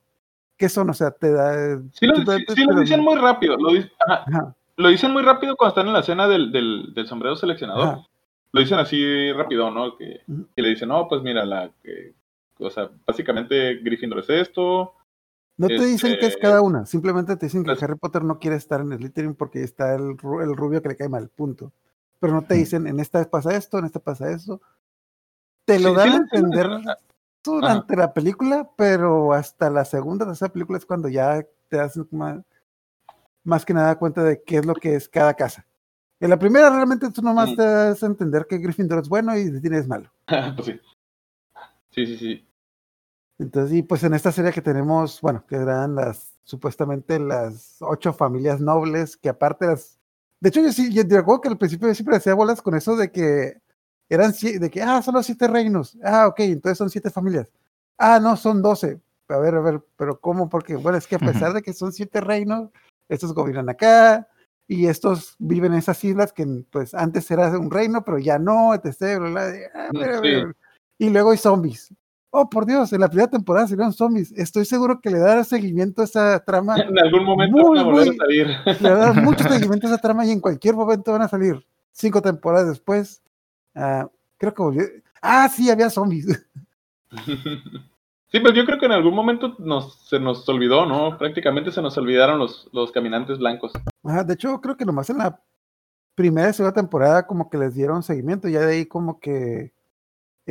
qué 0.58 0.68
son, 0.70 0.90
o 0.90 0.94
sea, 0.94 1.12
te 1.12 1.32
da... 1.32 1.78
Sí 1.94 2.06
lo, 2.08 2.16
sí, 2.16 2.46
sí 2.56 2.66
dicen 2.80 3.02
muy 3.02 3.16
rápido, 3.18 3.58
lo, 3.58 3.70
dic- 3.72 3.92
ajá, 4.08 4.24
Ajá, 4.28 4.56
lo 4.78 4.88
dicen 4.90 5.12
muy 5.12 5.22
rápido 5.24 5.56
cuando 5.58 5.70
están 5.72 5.88
en 5.88 5.94
la 5.94 6.00
escena 6.00 6.28
del, 6.28 6.52
del, 6.52 6.94
del 6.96 7.06
sombrero 7.08 7.36
seleccionador. 7.36 7.84
ajá. 7.88 8.08
Lo 8.54 8.60
dicen 8.62 8.80
así 8.80 9.32
rápido, 9.32 9.72
¿no? 9.72 9.96
Que, 9.98 10.22
que 10.56 10.62
le 10.62 10.70
dicen, 10.70 10.90
no, 10.90 11.08
pues 11.08 11.22
mira, 11.22 11.46
la, 11.46 11.72
que, 11.84 12.14
o 12.60 12.70
sea, 12.70 12.90
básicamente 13.08 13.76
Gryffindor 13.84 14.20
es 14.20 14.30
esto. 14.30 14.94
No 15.58 15.68
te 15.68 15.86
dicen 15.86 16.14
qué 16.20 16.26
es 16.28 16.34
Este, 16.34 16.42
cada 16.42 16.62
una, 16.62 16.86
simplemente 16.86 17.36
te 17.38 17.46
dicen 17.46 17.64
que 17.64 17.72
pues- 17.72 17.84
Harry 17.84 17.96
Potter 17.98 18.24
no 18.24 18.40
quiere 18.40 18.58
estar 18.58 18.82
en 18.82 18.98
Slytherin 18.98 19.36
porque 19.36 19.64
está 19.64 19.96
el, 19.96 20.18
el 20.42 20.56
rubio 20.58 20.82
que 20.82 20.90
le 20.90 20.96
cae 20.98 21.08
mal, 21.10 21.30
punto. 21.30 21.72
Pero 22.22 22.34
no 22.34 22.44
te 22.44 22.54
dicen, 22.54 22.86
en 22.86 23.00
esta 23.00 23.28
pasa 23.30 23.56
esto, 23.58 23.80
en 23.80 23.86
esta 23.86 24.00
pasa 24.00 24.32
eso. 24.32 24.62
Te 25.66 25.78
Sí, 25.78 25.84
lo 25.84 25.90
sí 25.90 25.96
dan 25.96 26.10
lo 26.10 26.14
a 26.14 26.18
entender 26.18 26.72
ajá. 26.72 26.98
durante 27.44 27.96
la 27.96 28.14
película, 28.14 28.70
pero 28.78 29.34
hasta 29.34 29.72
la 29.72 29.84
segunda, 29.84 30.26
tercera 30.28 30.54
película 30.54 30.78
es 30.78 30.86
cuando 30.86 31.10
ya 31.10 31.42
te 31.68 31.78
das 31.78 32.00
más, 32.12 32.40
más 33.44 33.66
que 33.66 33.74
nada 33.74 33.98
cuenta 33.98 34.24
de 34.24 34.42
qué 34.44 34.58
es 34.58 34.66
lo 34.68 34.76
que 34.76 34.96
es 34.96 35.10
cada 35.10 35.34
casa. 35.34 35.66
En 36.20 36.30
la 36.30 36.38
primera 36.38 36.70
realmente 36.70 37.10
tú 37.10 37.24
nomás 37.24 37.48
Ujú. 37.48 37.58
te 37.58 37.64
das 37.64 38.04
a 38.04 38.06
entender 38.06 38.46
que 38.48 38.60
Gryffindor 38.60 39.00
es 39.00 39.10
bueno 39.10 39.36
y 39.36 39.48
Slytherin 39.48 39.80
es 39.80 39.88
malo. 39.88 40.12
pues 40.56 40.66
sí. 40.68 40.80
Sí, 41.90 42.06
sí, 42.06 42.18
sí. 42.18 42.48
Entonces, 43.40 43.76
y 43.76 43.82
pues 43.82 44.04
en 44.04 44.14
esta 44.14 44.32
serie 44.32 44.52
que 44.52 44.62
tenemos, 44.62 45.20
bueno, 45.22 45.44
que 45.48 45.56
eran 45.56 45.96
las, 45.96 46.38
supuestamente 46.44 47.20
las 47.20 47.78
ocho 47.82 48.14
familias 48.14 48.62
nobles, 48.62 49.18
que 49.18 49.30
aparte 49.30 49.66
las... 49.66 49.98
De 50.42 50.50
hecho, 50.50 50.62
yo 50.62 50.72
sí, 50.72 50.92
yo 50.92 51.04
recuerdo 51.04 51.42
que 51.42 51.50
al 51.50 51.58
principio 51.58 51.88
yo 51.88 51.94
siempre 51.94 52.18
hacía 52.18 52.34
bolas 52.34 52.62
con 52.64 52.76
eso 52.76 52.96
de 52.96 53.12
que 53.12 53.62
eran, 54.10 54.34
de 54.34 54.70
que, 54.72 54.82
ah, 54.82 55.02
solo 55.02 55.22
siete 55.24 55.48
reinos. 55.48 55.98
Ah, 56.04 56.28
ok, 56.28 56.40
entonces 56.42 56.78
son 56.80 56.90
siete 56.90 57.12
familias. 57.12 57.48
Ah, 57.98 58.20
no, 58.20 58.36
son 58.36 58.62
doce. 58.62 59.00
A 59.30 59.38
ver, 59.38 59.56
a 59.56 59.62
ver, 59.62 59.82
pero 59.96 60.20
¿cómo? 60.20 60.50
Porque, 60.50 60.76
bueno, 60.76 60.98
es 60.98 61.08
que 61.08 61.16
a 61.16 61.20
pesar 61.20 61.54
de 61.54 61.62
que 61.62 61.74
son 61.74 61.94
siete 61.94 62.20
reinos, 62.20 62.70
estos 63.08 63.34
gobiernan 63.34 63.70
acá, 63.70 64.28
y 64.68 64.88
estos 64.88 65.36
viven 65.38 65.74
en 65.74 65.80
esas 65.80 66.04
islas 66.04 66.34
que, 66.34 66.46
pues, 66.72 66.94
antes 66.96 67.30
era 67.30 67.58
un 67.58 67.70
reino, 67.70 68.04
pero 68.04 68.18
ya 68.18 68.40
no, 68.40 68.74
etc. 68.74 69.20
bla, 69.20 69.30
bla, 69.30 69.52
ah, 69.76 69.90
Sí. 69.94 70.22
ver. 70.22 70.56
Y 70.98 71.10
luego 71.10 71.32
hay 71.32 71.38
zombies. 71.38 71.94
Oh, 72.34 72.50
por 72.50 72.66
Dios, 72.66 72.94
en 72.94 73.02
la 73.02 73.10
primera 73.10 73.30
temporada 73.30 73.68
salieron 73.68 73.92
zombies. 73.92 74.32
Estoy 74.32 74.64
seguro 74.66 75.02
que 75.02 75.10
le 75.10 75.20
dará 75.20 75.44
seguimiento 75.44 76.02
a 76.02 76.06
esa 76.06 76.40
trama. 76.44 76.78
En 76.78 76.98
algún 76.98 77.26
momento 77.26 77.58
Muy, 77.58 77.78
van 77.78 77.80
a 77.80 77.90
volver 77.90 78.08
muy- 78.08 78.16
a 78.16 78.18
salir. 78.18 78.48
Le 78.82 78.90
dará 78.90 79.14
mucho 79.14 79.44
seguimiento 79.50 79.88
a 79.88 79.90
esa 79.92 80.02
trama 80.02 80.26
y 80.26 80.32
en 80.32 80.40
cualquier 80.40 80.76
momento 80.76 81.12
van 81.12 81.24
a 81.24 81.28
salir. 81.28 81.66
Cinco 81.92 82.22
temporadas 82.22 82.70
después. 82.70 83.22
ah, 83.76 84.08
creo 84.38 84.54
que 84.54 84.62
volvió. 84.64 84.84
Ah, 85.22 85.50
sí, 85.50 85.70
había 85.70 85.90
zombies. 85.90 86.26
Sí, 88.32 88.40
pero 88.40 88.54
yo 88.54 88.66
creo 88.66 88.80
que 88.80 88.86
en 88.86 88.94
algún 88.94 89.14
momento 89.14 89.56
nos, 89.60 90.08
se 90.08 90.18
nos 90.18 90.48
olvidó, 90.48 90.86
¿no? 90.86 91.18
Prácticamente 91.18 91.70
se 91.72 91.82
nos 91.82 91.98
olvidaron 91.98 92.40
los, 92.40 92.70
los 92.72 92.92
caminantes 92.94 93.40
blancos. 93.40 93.74
Ajá, 94.06 94.24
de 94.24 94.36
hecho, 94.36 94.62
creo 94.62 94.78
que 94.78 94.86
nomás 94.86 95.10
en 95.10 95.18
la 95.18 95.42
primera 96.16 96.50
y 96.50 96.54
segunda 96.54 96.74
temporada 96.74 97.28
como 97.28 97.50
que 97.50 97.58
les 97.58 97.74
dieron 97.76 98.04
seguimiento, 98.04 98.48
ya 98.48 98.62
de 98.62 98.74
ahí 98.74 98.86
como 98.86 99.20
que 99.20 99.74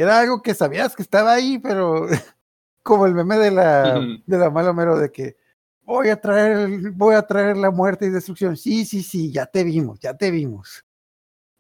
era 0.01 0.21
algo 0.21 0.43
que 0.43 0.55
sabías 0.55 0.95
que 0.97 1.03
estaba 1.03 1.33
ahí, 1.33 1.59
pero 1.59 2.07
como 2.83 3.07
el 3.07 3.15
meme 3.15 3.37
de 3.39 3.51
la, 3.51 3.95
de 4.27 4.39
la 4.39 4.51
mala 4.51 4.73
mero 4.73 4.99
de 4.99 5.11
que 5.13 5.37
voy 5.83 6.09
a 6.09 6.21
traer, 6.21 6.91
voy 6.93 7.15
a 7.15 7.23
traer 7.23 7.57
la 7.57 7.71
muerte 7.71 8.07
y 8.07 8.11
destrucción. 8.11 8.57
Sí, 8.57 8.85
sí, 8.85 9.03
sí, 9.03 9.33
ya 9.33 9.47
te 9.47 9.65
vimos, 9.65 9.99
ya 10.01 10.17
te 10.17 10.31
vimos. 10.31 10.85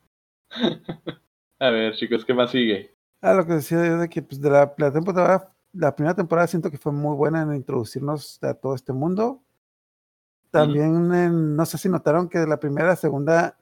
A 1.58 1.70
ver, 1.70 1.94
chicos, 1.94 2.24
¿qué 2.24 2.34
más 2.34 2.50
sigue? 2.50 2.94
Ah, 3.22 3.32
lo 3.34 3.46
que 3.46 3.54
decía 3.54 3.84
yo 3.86 3.98
de 3.98 4.08
que 4.08 4.22
pues, 4.22 4.40
de 4.40 4.50
la, 4.50 4.74
la 4.76 4.92
temporada, 4.92 5.52
la 5.72 5.94
primera 5.94 6.14
temporada 6.14 6.46
siento 6.46 6.70
que 6.70 6.78
fue 6.78 6.92
muy 6.92 7.16
buena 7.16 7.42
en 7.42 7.54
introducirnos 7.54 8.38
a 8.42 8.54
todo 8.54 8.74
este 8.74 8.92
mundo. 8.92 9.42
También 10.50 11.12
en- 11.14 11.56
no 11.56 11.66
sé 11.66 11.78
si 11.78 11.88
notaron 11.88 12.28
que 12.28 12.38
de 12.38 12.46
la 12.46 12.58
primera 12.60 12.92
a 12.92 12.96
segunda 12.96 13.58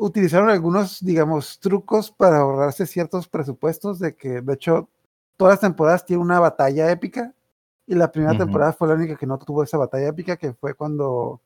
utilizaron 0.00 0.48
algunos, 0.48 1.04
digamos, 1.04 1.60
trucos 1.60 2.10
para 2.10 2.38
ahorrarse 2.38 2.86
ciertos 2.86 3.28
presupuestos, 3.28 3.98
de 3.98 4.16
que 4.16 4.40
de 4.40 4.54
hecho 4.54 4.88
todas 5.36 5.54
las 5.54 5.60
temporadas 5.60 6.06
tienen 6.06 6.24
una 6.24 6.40
batalla 6.40 6.90
épica 6.90 7.34
y 7.86 7.94
la 7.94 8.10
primera 8.10 8.36
temporada 8.36 8.72
fue 8.72 8.88
la 8.88 8.94
única 8.94 9.16
que 9.16 9.26
no 9.26 9.38
tuvo 9.38 9.62
esa 9.62 9.76
batalla 9.76 10.08
épica, 10.08 10.36
que 10.36 10.54
fue 10.54 10.74
cuando 10.74 11.42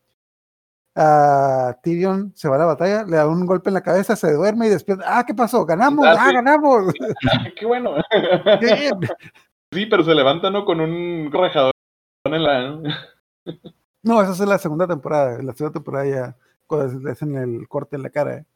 a 0.94 1.76
Tyrion 1.82 2.32
se 2.36 2.48
va 2.48 2.54
a 2.54 2.60
la 2.60 2.66
batalla, 2.66 3.02
le 3.02 3.16
da 3.16 3.26
un 3.26 3.44
golpe 3.44 3.70
en 3.70 3.74
la 3.74 3.82
cabeza, 3.82 4.14
se 4.14 4.32
duerme 4.32 4.68
y 4.68 4.70
despierta. 4.70 5.04
Ah, 5.06 5.24
¿qué 5.26 5.34
pasó? 5.34 5.66
¡Ganamos! 5.66 6.06
Ah, 6.06 6.16
¡Ah, 6.16 6.28
sí. 6.28 6.34
ganamos! 6.34 6.94
¡Qué 7.58 7.66
bueno! 7.66 7.96
Sí, 9.72 9.86
pero 9.86 10.04
se 10.04 10.14
levanta, 10.14 10.50
¿no? 10.50 10.64
Con 10.64 10.80
un 10.80 11.30
rajador 11.32 11.72
en 12.24 12.42
la... 12.44 12.70
¿no? 12.70 12.82
No, 14.04 14.22
esa 14.22 14.32
es 14.32 14.48
la 14.48 14.58
segunda 14.58 14.86
temporada. 14.86 15.40
En 15.40 15.46
la 15.46 15.54
segunda 15.54 15.72
temporada 15.72 16.06
ya 16.06 16.36
cuando 16.66 17.00
le 17.00 17.10
hacen 17.10 17.34
el 17.36 17.68
corte 17.68 17.96
en 17.96 18.02
la 18.02 18.10
cara. 18.10 18.36
¿eh? 18.38 18.46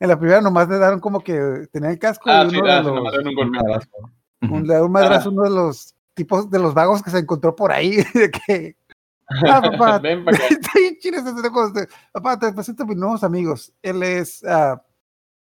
En 0.00 0.08
la 0.08 0.18
primera 0.18 0.40
nomás 0.40 0.68
le 0.68 0.78
daron 0.78 1.00
como 1.00 1.20
que 1.20 1.66
tenía 1.72 1.90
el 1.90 1.98
casco 1.98 2.30
Ah, 2.30 2.44
y 2.46 2.50
sí, 2.50 2.56
uno 2.58 2.70
ah, 2.70 2.76
de 2.78 2.84
sí, 2.84 2.94
nomás 2.94 3.14
los, 3.14 3.24
un 3.26 3.34
golpe. 3.34 3.58
un, 4.42 4.66
le 4.66 4.74
da 4.74 4.84
un 4.84 4.92
madrazo 4.92 5.28
a 5.28 5.32
uno 5.32 5.42
de 5.42 5.50
los 5.50 5.94
tipos 6.14 6.50
de 6.50 6.58
los 6.58 6.74
vagos 6.74 7.02
que 7.02 7.10
se 7.10 7.18
encontró 7.18 7.54
por 7.54 7.72
ahí. 7.72 7.96
De 8.14 8.30
que, 8.30 8.76
ah, 9.48 9.60
papá, 9.60 9.98
Ven 9.98 10.24
para 10.24 10.36
acá. 10.36 10.46
está 10.48 10.70
bien 10.76 10.96
chido 10.98 11.18
ese 11.18 11.42
loco, 11.42 11.66
este, 11.66 11.88
Papá, 12.12 12.38
te 12.38 12.52
presento 12.52 12.84
a 12.84 12.86
mis 12.86 12.96
nuevos 12.96 13.24
amigos. 13.24 13.72
Él 13.82 14.02
es 14.02 14.44
ah, 14.44 14.82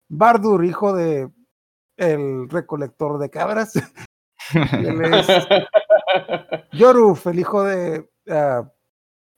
Bardur, 0.10 0.66
hijo 0.66 0.94
de 0.94 1.30
el 1.98 2.50
recolector 2.50 3.20
de 3.20 3.30
cabras. 3.30 3.74
Él 4.74 5.02
es 5.04 5.28
Yoruf, 6.72 7.28
el 7.28 7.40
hijo 7.40 7.64
de 7.64 8.10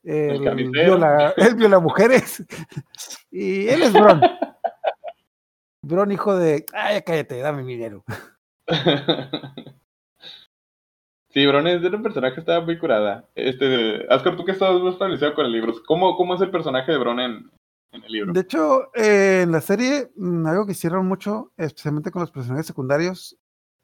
ah, 0.06 0.10
el, 0.12 0.70
viola, 0.72 1.34
el 1.38 1.56
viola 1.56 1.80
mujeres. 1.80 2.44
Y 3.32 3.68
él 3.70 3.82
es 3.84 3.94
Bron. 3.94 4.22
Bron, 5.84 6.12
hijo 6.12 6.36
de. 6.36 6.66
Ay, 6.74 7.02
cállate, 7.02 7.40
dame 7.40 7.64
mi 7.64 7.74
dinero. 7.76 8.04
Sí, 11.34 11.48
Bron 11.48 11.66
es 11.66 11.82
era 11.82 11.96
un 11.96 12.04
personaje 12.04 12.34
que 12.36 12.40
estaba 12.42 12.66
muy 12.66 12.78
curada. 12.78 13.26
Este, 13.36 14.06
Ascar, 14.14 14.36
tú 14.36 14.44
que 14.44 14.52
estás 14.52 14.82
más 14.82 14.98
familiarizado 14.98 15.34
con 15.34 15.46
el 15.46 15.54
libro, 15.54 15.74
¿cómo, 15.88 16.18
cómo 16.18 16.36
es 16.36 16.42
el 16.42 16.52
personaje 16.52 16.92
de 16.92 16.98
Bron 16.98 17.22
en, 17.22 17.50
en 17.94 18.04
el 18.04 18.12
libro? 18.12 18.34
De 18.34 18.42
hecho, 18.42 18.94
eh, 18.94 19.44
en 19.44 19.54
la 19.54 19.62
serie, 19.62 20.12
mm, 20.18 20.46
algo 20.46 20.66
que 20.66 20.74
hicieron 20.74 21.06
mucho, 21.06 21.54
especialmente 21.56 22.12
con 22.12 22.20
los 22.20 22.32
personajes 22.32 22.66
secundarios, 22.66 23.38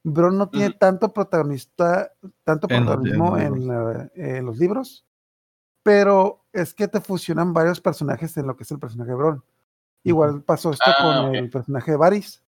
Bron 0.04 0.38
no 0.38 0.50
tiene 0.50 0.72
tanto 0.72 1.14
protagonista, 1.14 2.12
tanto 2.44 2.68
protagonismo 2.68 3.38
en 3.38 3.50
los 3.50 3.60
en, 3.62 3.68
la- 3.70 4.10
en 4.16 4.46
los 4.46 4.58
libros, 4.58 5.06
pero 5.88 6.44
es 6.52 6.74
que 6.74 6.90
te 6.90 7.00
fusionan 7.00 7.54
varios 7.54 7.80
personajes 7.80 8.36
en 8.36 8.46
lo 8.46 8.58
que 8.58 8.64
es 8.64 8.72
el 8.72 8.78
personaje 8.78 9.12
de 9.12 9.16
Bron. 9.16 9.42
Igual 10.04 10.44
pasó 10.44 10.72
esto 10.72 10.84
Ah, 10.86 11.28
con 11.30 11.34
el 11.34 11.50
personaje 11.50 11.92
de 11.92 11.98
Varys. 11.98 12.44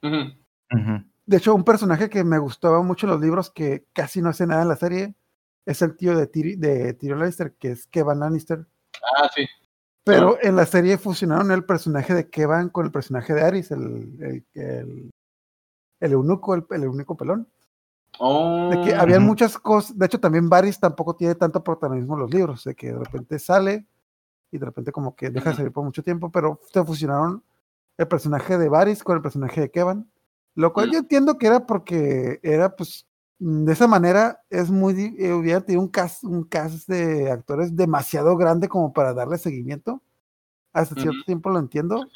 De 0.00 1.36
hecho, 1.36 1.54
un 1.54 1.64
personaje 1.64 2.08
que 2.08 2.24
me 2.24 2.38
gustaba 2.38 2.82
mucho 2.82 3.04
en 3.04 3.12
los 3.12 3.20
libros, 3.20 3.50
que 3.50 3.84
casi 3.92 4.22
no 4.22 4.30
hace 4.30 4.46
nada 4.46 4.62
en 4.62 4.68
la 4.68 4.76
serie, 4.76 5.14
es 5.66 5.82
el 5.82 5.98
tío 5.98 6.16
de, 6.16 6.26
de 6.28 6.94
Tyrion 6.94 7.18
Lannister, 7.18 7.52
que 7.56 7.72
es 7.72 7.86
Kevan 7.88 8.20
Lannister. 8.20 8.66
Ah, 9.18 9.28
sí. 9.34 9.46
Pero 10.04 10.38
en 10.40 10.56
la 10.56 10.64
serie 10.64 10.96
fusionaron 10.96 11.50
el 11.50 11.66
personaje 11.66 12.14
de 12.14 12.30
Kevan 12.30 12.70
con 12.70 12.86
el 12.86 12.90
personaje 12.90 13.34
de 13.34 13.42
Aris, 13.42 13.70
el, 13.70 14.16
el, 14.18 14.46
el, 14.54 15.10
el 16.00 16.12
eunuco, 16.12 16.54
el, 16.54 16.64
el 16.70 16.88
único 16.88 17.18
pelón. 17.18 17.46
Oh, 18.18 18.68
De 18.70 18.80
que 18.80 18.94
habían 18.94 19.20
Ujú. 19.22 19.28
muchas 19.28 19.56
cosas. 19.58 19.96
De 19.96 20.06
hecho, 20.06 20.20
también 20.20 20.48
Varys 20.48 20.78
tampoco 20.80 21.14
tiene 21.16 21.34
tanto 21.34 21.62
protagonismo 21.62 22.14
en 22.14 22.20
los 22.20 22.30
libros, 22.30 22.64
de 22.64 22.74
que 22.74 22.88
de 22.92 22.98
repente 22.98 23.38
sale 23.38 23.86
y 24.50 24.58
de 24.58 24.66
repente 24.66 24.92
como 24.92 25.14
que 25.14 25.30
deja 25.30 25.50
de 25.50 25.56
salir 25.56 25.72
por 25.72 25.84
mucho 25.84 26.02
tiempo, 26.02 26.30
pero 26.30 26.60
se 26.72 26.84
fusionaron 26.84 27.42
el 27.96 28.08
personaje 28.08 28.58
de 28.58 28.68
Varys 28.68 29.02
con 29.02 29.16
el 29.16 29.22
personaje 29.22 29.60
de 29.60 29.70
Kevan. 29.70 30.10
Lo 30.54 30.72
cual 30.72 30.88
Mm. 30.88 30.92
yo 30.92 30.98
entiendo 30.98 31.38
que 31.38 31.46
era 31.46 31.66
porque 31.66 32.40
era, 32.42 32.74
pues, 32.74 33.06
de 33.38 33.72
esa 33.72 33.86
manera 33.86 34.40
es 34.50 34.70
muy, 34.70 35.14
eh, 35.18 35.32
hubiera 35.32 35.60
tenido 35.60 35.82
un 35.82 35.88
cast, 35.88 36.24
un 36.24 36.42
cast 36.44 36.88
de 36.88 37.30
actores 37.30 37.76
demasiado 37.76 38.36
grande 38.36 38.68
como 38.68 38.92
para 38.92 39.14
darle 39.14 39.38
seguimiento. 39.38 40.02
Hasta 40.72 41.00
cierto 41.00 41.22
tiempo 41.24 41.50
lo 41.50 41.58
entiendo. 41.58 42.06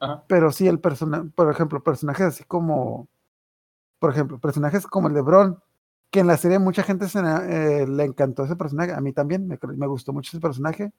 Ajá. 0.00 0.24
Pero 0.26 0.50
sí, 0.52 0.66
el 0.66 0.80
personaje, 0.80 1.28
por 1.34 1.50
ejemplo, 1.50 1.82
personajes 1.82 2.26
así 2.26 2.44
como, 2.44 3.06
por 4.02 4.10
ejemplo, 4.10 4.40
personajes 4.40 4.84
como 4.88 5.06
el 5.06 5.14
de 5.14 5.20
Bron, 5.20 5.60
que 6.10 6.18
en 6.18 6.26
la 6.26 6.36
serie 6.36 6.58
mucha 6.58 6.82
gente 6.82 7.08
se, 7.08 7.20
eh, 7.20 7.86
le 7.86 8.02
encantó 8.02 8.42
ese 8.42 8.56
personaje, 8.56 8.92
a 8.92 9.00
mí 9.00 9.12
también, 9.12 9.46
me, 9.46 9.56
me 9.76 9.86
gustó 9.86 10.12
mucho 10.12 10.30
ese 10.36 10.40
personaje, 10.40 10.92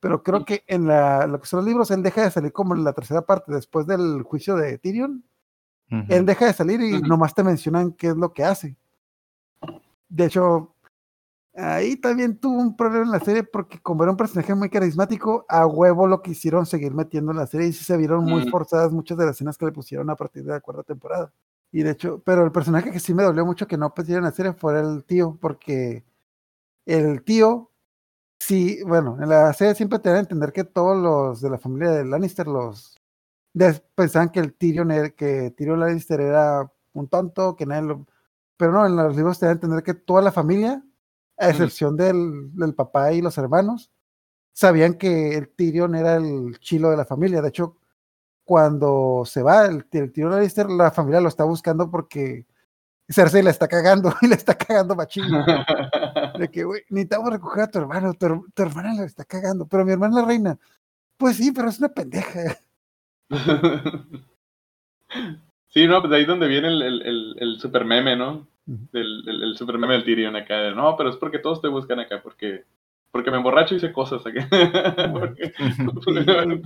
pero 0.00 0.22
creo 0.22 0.44
que 0.44 0.62
en 0.66 0.86
la, 0.86 1.26
lo 1.26 1.40
que 1.40 1.46
son 1.46 1.60
los 1.60 1.66
libros, 1.66 1.90
él 1.90 2.02
deja 2.02 2.24
de 2.24 2.30
salir 2.30 2.52
como 2.52 2.74
en 2.74 2.84
la 2.84 2.92
tercera 2.92 3.22
parte, 3.22 3.54
después 3.54 3.86
del 3.86 4.20
juicio 4.22 4.54
de 4.56 4.76
Tyrion, 4.76 5.24
él 6.10 6.26
deja 6.26 6.44
de 6.44 6.52
salir 6.52 6.82
y 6.82 7.00
nomás 7.00 7.34
te 7.34 7.42
mencionan 7.42 7.92
qué 7.92 8.08
es 8.08 8.16
lo 8.16 8.34
que 8.34 8.44
hace. 8.44 8.76
De 10.10 10.26
hecho, 10.26 10.74
ahí 11.54 11.96
también 11.96 12.36
tuvo 12.38 12.60
un 12.60 12.76
problema 12.76 13.06
en 13.06 13.12
la 13.12 13.20
serie 13.20 13.44
porque 13.44 13.80
como 13.80 14.02
era 14.02 14.10
un 14.10 14.18
personaje 14.18 14.54
muy 14.54 14.68
carismático, 14.68 15.46
a 15.48 15.66
huevo 15.66 16.06
lo 16.06 16.20
quisieron 16.20 16.66
seguir 16.66 16.92
metiendo 16.92 17.32
en 17.32 17.38
la 17.38 17.46
serie 17.46 17.68
y 17.68 17.72
sí 17.72 17.82
se 17.82 17.96
vieron 17.96 18.24
muy 18.24 18.42
Mm. 18.44 18.50
forzadas 18.50 18.92
muchas 18.92 19.16
de 19.16 19.24
las 19.24 19.36
escenas 19.36 19.56
que 19.56 19.64
le 19.64 19.72
pusieron 19.72 20.10
a 20.10 20.16
partir 20.16 20.44
de 20.44 20.50
la 20.50 20.60
cuarta 20.60 20.82
temporada. 20.82 21.32
Y 21.72 21.82
de 21.82 21.92
hecho, 21.92 22.22
pero 22.24 22.44
el 22.44 22.52
personaje 22.52 22.92
que 22.92 23.00
sí 23.00 23.14
me 23.14 23.22
dolió 23.24 23.46
mucho 23.46 23.66
que 23.66 23.78
no 23.78 23.94
pusieron 23.94 24.24
la 24.24 24.32
serie 24.32 24.52
fue 24.52 24.78
el 24.78 25.04
tío, 25.04 25.38
porque 25.40 26.04
el 26.86 27.24
tío, 27.24 27.70
sí, 28.40 28.82
bueno, 28.84 29.18
en 29.22 29.28
la 29.30 29.52
serie 29.54 29.74
siempre 29.74 29.98
te 30.00 30.10
dan 30.10 30.18
a 30.18 30.20
entender 30.22 30.52
que 30.52 30.64
todos 30.64 30.98
los 31.02 31.40
de 31.42 31.50
la 31.50 31.58
familia 31.58 31.90
de 31.92 32.04
Lannister, 32.04 32.46
los 32.48 33.00
pensaban 33.94 34.30
que 34.30 34.40
el 34.40 34.54
Tyrion 34.54 34.90
era, 34.90 35.10
que 35.10 35.52
Tyrion 35.52 35.80
Lannister 35.80 36.20
era 36.20 36.70
un 36.94 37.08
tonto, 37.08 37.56
que 37.56 37.66
nadie 37.66 37.82
lo, 37.88 38.06
pero 38.56 38.72
no, 38.72 38.86
en 38.86 38.96
los 38.96 39.16
libros 39.16 39.38
te 39.38 39.46
dan 39.46 39.54
a 39.54 39.56
entender 39.56 39.82
que 39.84 39.94
toda 39.94 40.22
la 40.22 40.32
familia, 40.32 40.84
a 41.38 41.50
excepción 41.50 41.96
del, 41.96 42.54
del 42.54 42.74
papá 42.74 43.12
y 43.12 43.22
los 43.22 43.38
hermanos, 43.38 43.90
sabían 44.52 44.94
que 44.94 45.36
el 45.36 45.50
Tyrion 45.50 45.94
era 45.94 46.16
el 46.16 46.58
chilo 46.60 46.90
de 46.90 46.96
la 46.98 47.06
familia. 47.06 47.42
De 47.42 47.48
hecho, 47.50 47.78
cuando 48.44 49.22
se 49.26 49.42
va 49.42 49.66
el, 49.66 49.84
el 49.92 50.12
Tyrion 50.12 50.32
Lannister, 50.32 50.68
la 50.68 50.90
familia 50.90 51.20
lo 51.20 51.28
está 51.28 51.44
buscando 51.44 51.90
porque 51.90 52.46
Cersei 53.08 53.42
le 53.42 53.50
está 53.50 53.68
cagando 53.68 54.14
y 54.22 54.28
le 54.28 54.34
está 54.34 54.54
cagando 54.56 54.94
machín. 54.94 55.24
De 56.38 56.50
que, 56.50 56.64
güey, 56.64 56.82
necesitamos 56.88 57.30
recoger 57.30 57.64
a 57.64 57.70
tu 57.70 57.78
hermano, 57.78 58.14
tu, 58.14 58.46
tu 58.54 58.62
hermana 58.62 58.94
le 58.94 59.04
está 59.04 59.24
cagando, 59.24 59.66
pero 59.66 59.84
mi 59.84 59.92
hermana 59.92 60.20
la 60.20 60.26
reina. 60.26 60.58
Pues 61.16 61.36
sí, 61.36 61.52
pero 61.52 61.68
es 61.68 61.78
una 61.78 61.88
pendeja. 61.88 62.58
Sí, 65.68 65.86
no, 65.86 66.00
pues 66.00 66.10
de 66.10 66.16
ahí 66.16 66.22
es 66.22 66.28
donde 66.28 66.48
viene 66.48 66.68
el, 66.68 66.82
el, 66.82 67.02
el, 67.02 67.36
el 67.38 67.58
super 67.58 67.86
meme, 67.86 68.14
¿no? 68.14 68.46
El, 68.92 69.26
el, 69.26 69.42
el 69.42 69.56
super 69.56 69.78
meme 69.78 69.94
del 69.94 70.04
Tyrion 70.04 70.36
acá. 70.36 70.56
de, 70.56 70.74
no, 70.74 70.94
pero 70.98 71.08
es 71.08 71.16
porque 71.16 71.38
todos 71.38 71.62
te 71.62 71.68
buscan 71.68 71.98
acá, 71.98 72.20
porque 72.22 72.64
porque 73.12 73.30
me 73.30 73.36
emborracho 73.36 73.74
y 73.74 73.76
hice 73.76 73.92
cosas. 73.92 74.22
Porque- 75.12 75.52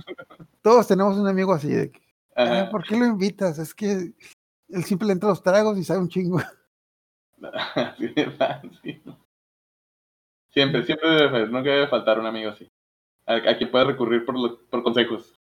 Todos 0.63 0.87
tenemos 0.87 1.17
un 1.17 1.27
amigo 1.27 1.53
así 1.53 1.69
de 1.69 1.91
que, 1.91 2.01
"Ah. 2.35 2.69
¿por 2.71 2.83
qué 2.83 2.97
lo 2.97 3.05
invitas? 3.05 3.59
Es 3.59 3.75
que 3.75 4.13
él 4.69 4.83
simple 4.83 5.11
entra 5.13 5.29
los 5.29 5.43
tragos 5.43 5.77
y 5.77 5.83
sabe 5.83 5.99
un 5.99 6.09
chingo. 6.09 6.39
Siempre, 10.49 10.83
siempre 10.85 11.09
debe, 11.09 11.47
nunca 11.47 11.69
debe 11.69 11.87
faltar 11.87 12.19
un 12.19 12.25
amigo 12.25 12.49
así. 12.51 12.67
A, 13.27 13.35
a 13.35 13.57
quien 13.57 13.69
pueda 13.69 13.83
recurrir 13.85 14.25
por, 14.25 14.39
los- 14.39 14.57
por 14.71 14.81
consejos. 14.81 15.37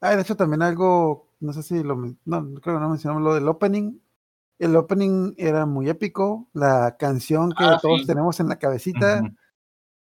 Ah, 0.00 0.14
de 0.16 0.22
hecho 0.22 0.34
también 0.36 0.62
algo, 0.62 1.28
no 1.40 1.52
sé 1.52 1.62
si 1.62 1.82
lo, 1.82 1.94
no, 1.96 2.14
creo 2.60 2.76
que 2.76 2.80
no 2.80 2.88
mencionamos 2.88 3.22
lo 3.22 3.34
del 3.34 3.46
opening. 3.48 3.98
El 4.58 4.74
opening 4.76 5.34
era 5.36 5.66
muy 5.66 5.88
épico, 5.88 6.48
la 6.52 6.96
canción 6.98 7.50
que 7.50 7.64
Ah, 7.64 7.78
todos 7.82 8.00
sí. 8.00 8.06
tenemos 8.06 8.40
en 8.40 8.48
la 8.48 8.56
cabecita, 8.58 9.22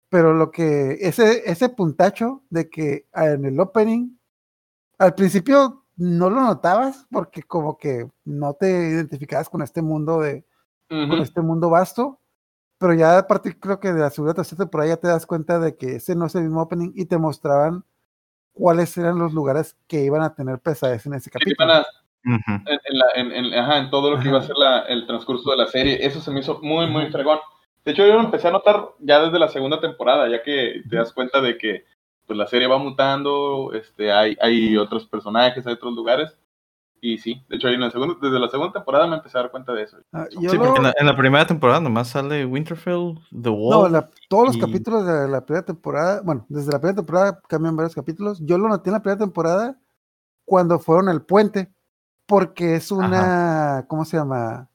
pero 0.10 0.34
lo 0.34 0.51
que, 0.51 0.97
ese, 1.01 1.49
ese 1.49 1.69
puntacho 1.69 2.43
de 2.49 2.69
que 2.69 3.08
ah, 3.13 3.27
en 3.27 3.45
el 3.45 3.60
opening, 3.60 4.17
al 4.97 5.13
principio 5.15 5.86
no 5.95 6.30
lo 6.30 6.41
notabas 6.41 7.06
porque 7.12 7.43
como 7.43 7.77
que 7.77 8.10
no 8.25 8.54
te 8.56 8.67
identificabas 8.89 9.49
con 9.49 9.62
este 9.62 9.82
mundo 9.82 10.19
de, 10.21 10.43
con 10.89 11.19
este 11.19 11.41
mundo 11.41 11.69
vasto, 11.69 12.19
pero 12.80 12.93
ya 12.95 13.19
a 13.19 13.27
partir 13.27 13.60
creo 13.60 13.80
que 13.80 13.93
de 13.93 13.99
la 14.01 14.10
segunda 14.10 14.34
tercera 14.34 14.58
temporada 14.63 14.89
ya 14.89 14.97
te 14.97 15.08
das 15.08 15.25
cuenta 15.27 15.60
de 15.60 15.75
que 15.77 15.97
ese 15.97 16.15
no 16.15 16.25
es 16.25 16.36
el 16.36 16.43
mismo 16.43 16.62
opening 16.63 16.91
y 16.95 17.06
te 17.06 17.17
mostraban 17.19 17.86
cuáles 18.54 18.97
eran 18.97 19.19
los 19.19 19.34
lugares 19.34 19.77
que 19.88 20.04
iban 20.04 20.23
a 20.23 20.34
tener 20.34 20.60
pesadez 20.60 21.06
en 21.06 21.13
ese 21.13 21.30
capítulo. 21.30 21.56
En, 22.24 22.80
en 22.86 22.98
la- 22.98 23.06
en- 23.16 23.32
en- 23.32 23.54
ajá, 23.54 23.78
en 23.80 23.90
todo 23.90 24.12
lo 24.12 24.20
que 24.20 24.28
iba 24.30 24.40
a 24.40 24.44
ser 24.44 24.56
la- 24.58 24.82
el 24.82 25.06
transcurso 25.08 25.50
de 25.52 25.58
la 25.58 25.68
serie. 25.68 25.98
Eso 26.06 26.22
se 26.22 26.32
me 26.32 26.40
hizo 26.42 26.60
muy, 26.62 26.88
muy 26.88 27.08
fregón. 27.12 27.40
De 27.84 27.92
hecho, 27.94 28.06
yo 28.06 28.14
lo 28.14 28.20
empecé 28.22 28.48
a 28.48 28.52
notar 28.52 28.90
ya 29.00 29.20
desde 29.24 29.40
la 29.40 29.48
segunda 29.50 29.80
temporada, 29.80 30.30
ya 30.30 30.44
que 30.44 30.84
te 30.90 30.96
das 30.98 31.12
cuenta 31.14 31.42
de 31.42 31.58
que 31.58 31.86
pues, 32.28 32.38
la 32.38 32.48
serie 32.48 32.68
va 32.68 32.78
mutando, 32.78 33.72
este, 33.74 34.12
hay, 34.12 34.38
hay 34.40 34.78
otros 34.78 35.06
personajes, 35.08 35.66
hay 35.68 35.74
otros 35.74 35.94
lugares. 35.94 36.38
Y 37.04 37.18
sí, 37.18 37.44
de 37.50 37.56
hecho, 37.56 37.68
ahí 37.68 37.74
en 37.74 37.82
la 37.82 37.90
segunda, 37.90 38.16
desde 38.22 38.40
la 38.40 38.48
segunda 38.48 38.72
temporada 38.74 39.08
me 39.08 39.16
empecé 39.16 39.36
a 39.38 39.42
dar 39.42 39.50
cuenta 39.52 39.74
de 39.74 39.82
eso. 39.84 39.98
Ah, 40.14 40.28
Sí, 40.30 40.38
lo- 40.56 40.60
porque 40.60 40.78
en 40.78 40.84
la, 40.84 40.94
en 41.00 41.08
la 41.08 41.18
primera 41.18 41.46
temporada 41.48 41.80
nomás 41.82 42.10
sale 42.10 42.46
Winterfell, 42.46 43.16
The 43.32 43.50
Wall. 43.50 43.70
No, 43.72 43.90
la- 43.90 44.08
todos 44.30 44.46
los 44.46 44.56
y- 44.58 44.60
capítulos 44.62 45.06
de 45.08 45.28
la 45.28 45.44
primera 45.44 45.66
temporada, 45.66 46.22
bueno, 46.24 46.46
desde 46.48 46.72
la 46.72 46.78
primera 46.80 46.96
temporada 46.98 47.40
cambian 47.50 47.76
varios 47.76 47.96
capítulos. 47.96 48.40
Yo 48.46 48.60
lo 48.60 48.70
noté 48.70 48.92
en 48.92 48.94
la 48.94 49.02
primera 49.02 49.18
temporada 49.20 49.76
cuando 50.46 50.78
fueron 50.78 51.10
al 51.10 51.24
puente, 51.26 51.72
porque 52.32 52.76
es 52.76 52.91
una, 52.91 53.86
¿cómo 53.89 54.06
se 54.06 54.15
llama? 54.15 54.70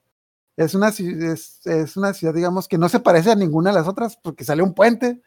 Es 0.59 0.75
una, 0.75 0.89
es, 0.89 1.67
es 1.67 1.97
una 1.97 2.13
ciudad, 2.13 2.35
digamos, 2.35 2.69
que 2.69 2.77
no 2.77 2.89
se 2.91 3.01
parece 3.01 3.31
a 3.31 3.35
ninguna 3.35 3.71
de 3.71 3.77
las 3.77 3.89
otras, 3.89 4.19
porque 4.23 4.45
sale 4.45 4.63
un 4.63 4.75
puente, 4.75 5.23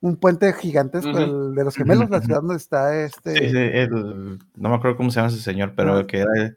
un 0.00 0.16
puente 0.16 0.52
gigantesco, 0.52 1.10
el 1.24 1.54
de 1.56 1.64
los 1.64 1.74
gemelos, 1.76 2.10
la 2.10 2.20
ciudad 2.20 2.40
donde 2.42 2.56
está 2.56 2.96
este. 3.04 3.34
Sí, 3.34 3.50
sí, 3.50 3.56
el- 3.56 4.38
no 4.56 4.68
me 4.68 4.74
acuerdo 4.76 4.96
cómo 4.96 5.10
se 5.10 5.16
llama 5.16 5.28
ese 5.28 5.40
señor, 5.40 5.74
pero 5.76 5.98
el 6.00 6.06
que 6.06 6.18
era 6.20 6.30
el, 6.36 6.56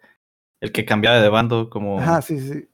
el 0.62 0.71
que 0.71 0.86
cambiaba 0.86 1.19
de 1.19 1.30
bando 1.30 1.69
como... 1.69 1.99
Ajá, 1.99 2.21
sí, 2.21 2.39
sí. 2.39 2.67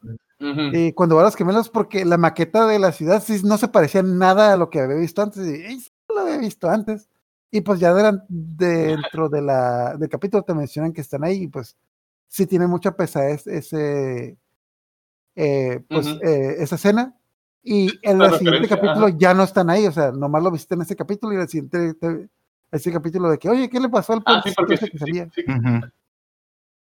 Y 0.76 0.92
cuando 0.92 1.14
va 1.16 1.22
a 1.22 1.24
los 1.24 1.36
gemelos, 1.36 1.70
porque 1.70 2.04
la 2.04 2.18
maqueta 2.18 2.66
de 2.66 2.78
la 2.78 2.92
ciudad 2.92 3.22
sí 3.22 3.40
no 3.44 3.56
se 3.56 3.68
parecía 3.68 4.02
nada 4.02 4.52
a 4.52 4.56
lo 4.58 4.68
que 4.68 4.80
había 4.80 4.96
visto 4.96 5.22
antes. 5.22 5.46
Y 5.46 5.62
"Ey, 5.64 5.80
sí 5.80 5.90
lo 6.08 6.20
había 6.20 6.36
visto 6.38 6.68
antes. 6.68 7.08
Y 7.50 7.60
pues 7.60 7.78
ya 7.80 7.92
delan- 7.94 8.24
dentro 8.28 9.28
de 9.28 9.40
la, 9.42 9.96
del 9.96 10.08
capítulo 10.08 10.42
te 10.42 10.54
mencionan 10.54 10.92
que 10.92 11.00
están 11.02 11.22
ahí. 11.24 11.44
Y 11.44 11.48
pues 11.48 11.76
sí 12.28 12.46
tiene 12.46 12.66
mucha 12.66 12.96
pesadez 12.96 13.46
ese, 13.46 14.36
eh, 15.36 15.84
pues, 15.88 16.06
Ujú. 16.06 16.20
eh, 16.24 16.56
esa 16.58 16.74
escena. 16.76 17.16
Y 17.62 17.98
en 18.02 18.20
el 18.20 18.32
siguiente 18.34 18.68
capítulo 18.68 19.06
ajá. 19.06 19.16
ya 19.16 19.32
no 19.34 19.42
están 19.42 19.70
ahí. 19.70 19.86
O 19.86 19.92
sea, 19.92 20.12
nomás 20.12 20.42
lo 20.42 20.50
viste 20.50 20.74
en 20.74 20.82
ese 20.82 20.96
capítulo 20.96 21.32
y 21.32 21.36
en 21.36 21.42
el 21.42 21.48
siguiente 21.48 21.94
te- 21.94 22.28
ese 22.70 22.92
capítulo 22.92 23.30
de 23.30 23.38
que, 23.38 23.48
oye, 23.48 23.70
¿qué 23.70 23.80
le 23.80 23.88
pasó 23.88 24.12
al 24.14 24.22
Ah, 24.26 24.42
sí, 24.44 24.52
porque 24.54 24.76
sí, 24.76 24.90
que 24.90 24.98
sí, 24.98 24.98
salía? 24.98 25.30
sí, 25.34 25.44
Ujú. 25.48 25.86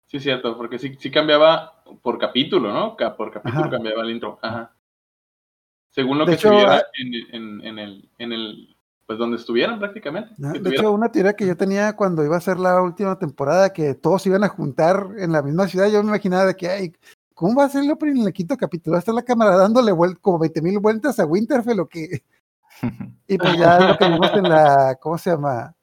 sí, 0.06 0.20
cierto, 0.20 0.56
porque 0.56 0.78
sí, 0.78 0.96
sí 0.98 1.10
cambiaba 1.10 1.84
por 2.02 2.18
capítulo, 2.18 2.72
¿no? 2.72 2.96
Por 2.96 3.30
capítulo 3.32 3.62
Ajá. 3.64 3.70
cambiaba 3.70 4.02
el 4.02 4.10
intro. 4.10 4.38
Ajá. 4.42 4.74
Según 5.90 6.18
lo 6.18 6.26
De 6.26 6.32
que 6.32 6.36
hecho, 6.36 6.48
se 6.48 6.54
viera 6.54 6.76
ah- 6.76 6.82
en, 6.98 7.34
en, 7.34 7.66
en 7.66 7.78
el, 7.78 8.10
en 8.18 8.32
el, 8.32 8.75
pues 9.06 9.18
donde 9.18 9.36
estuvieran 9.36 9.78
prácticamente. 9.78 10.34
Que 10.36 10.58
De 10.58 10.70
hecho, 10.70 10.92
una 10.92 11.10
teoría 11.10 11.34
que 11.34 11.46
yo 11.46 11.56
tenía 11.56 11.94
cuando 11.94 12.24
iba 12.24 12.36
a 12.36 12.40
ser 12.40 12.58
la 12.58 12.82
última 12.82 13.18
temporada, 13.18 13.72
que 13.72 13.94
todos 13.94 14.22
se 14.22 14.28
iban 14.28 14.44
a 14.44 14.48
juntar 14.48 15.08
en 15.18 15.32
la 15.32 15.42
misma 15.42 15.68
ciudad, 15.68 15.88
yo 15.88 16.02
me 16.02 16.08
imaginaba 16.08 16.46
de 16.46 16.56
que, 16.56 16.68
ay, 16.68 16.92
¿cómo 17.34 17.54
va 17.56 17.64
a 17.64 17.68
ser 17.68 17.84
en 17.84 18.18
el 18.18 18.32
quinto 18.32 18.56
capítulo? 18.56 18.92
Va 18.94 18.98
a 18.98 19.00
estar 19.00 19.14
la 19.14 19.22
cámara 19.22 19.56
dándole 19.56 19.92
como 20.20 20.38
20 20.38 20.60
mil 20.60 20.78
vueltas 20.80 21.18
a 21.20 21.26
Winterfell 21.26 21.80
o 21.80 21.88
que... 21.88 22.22
Y 23.28 23.38
pues 23.38 23.56
ya 23.58 23.80
lo 23.80 23.96
que 23.96 24.08
vimos 24.08 24.30
en 24.34 24.44
la, 24.44 24.96
¿cómo 25.00 25.18
se 25.18 25.30
llama? 25.30 25.74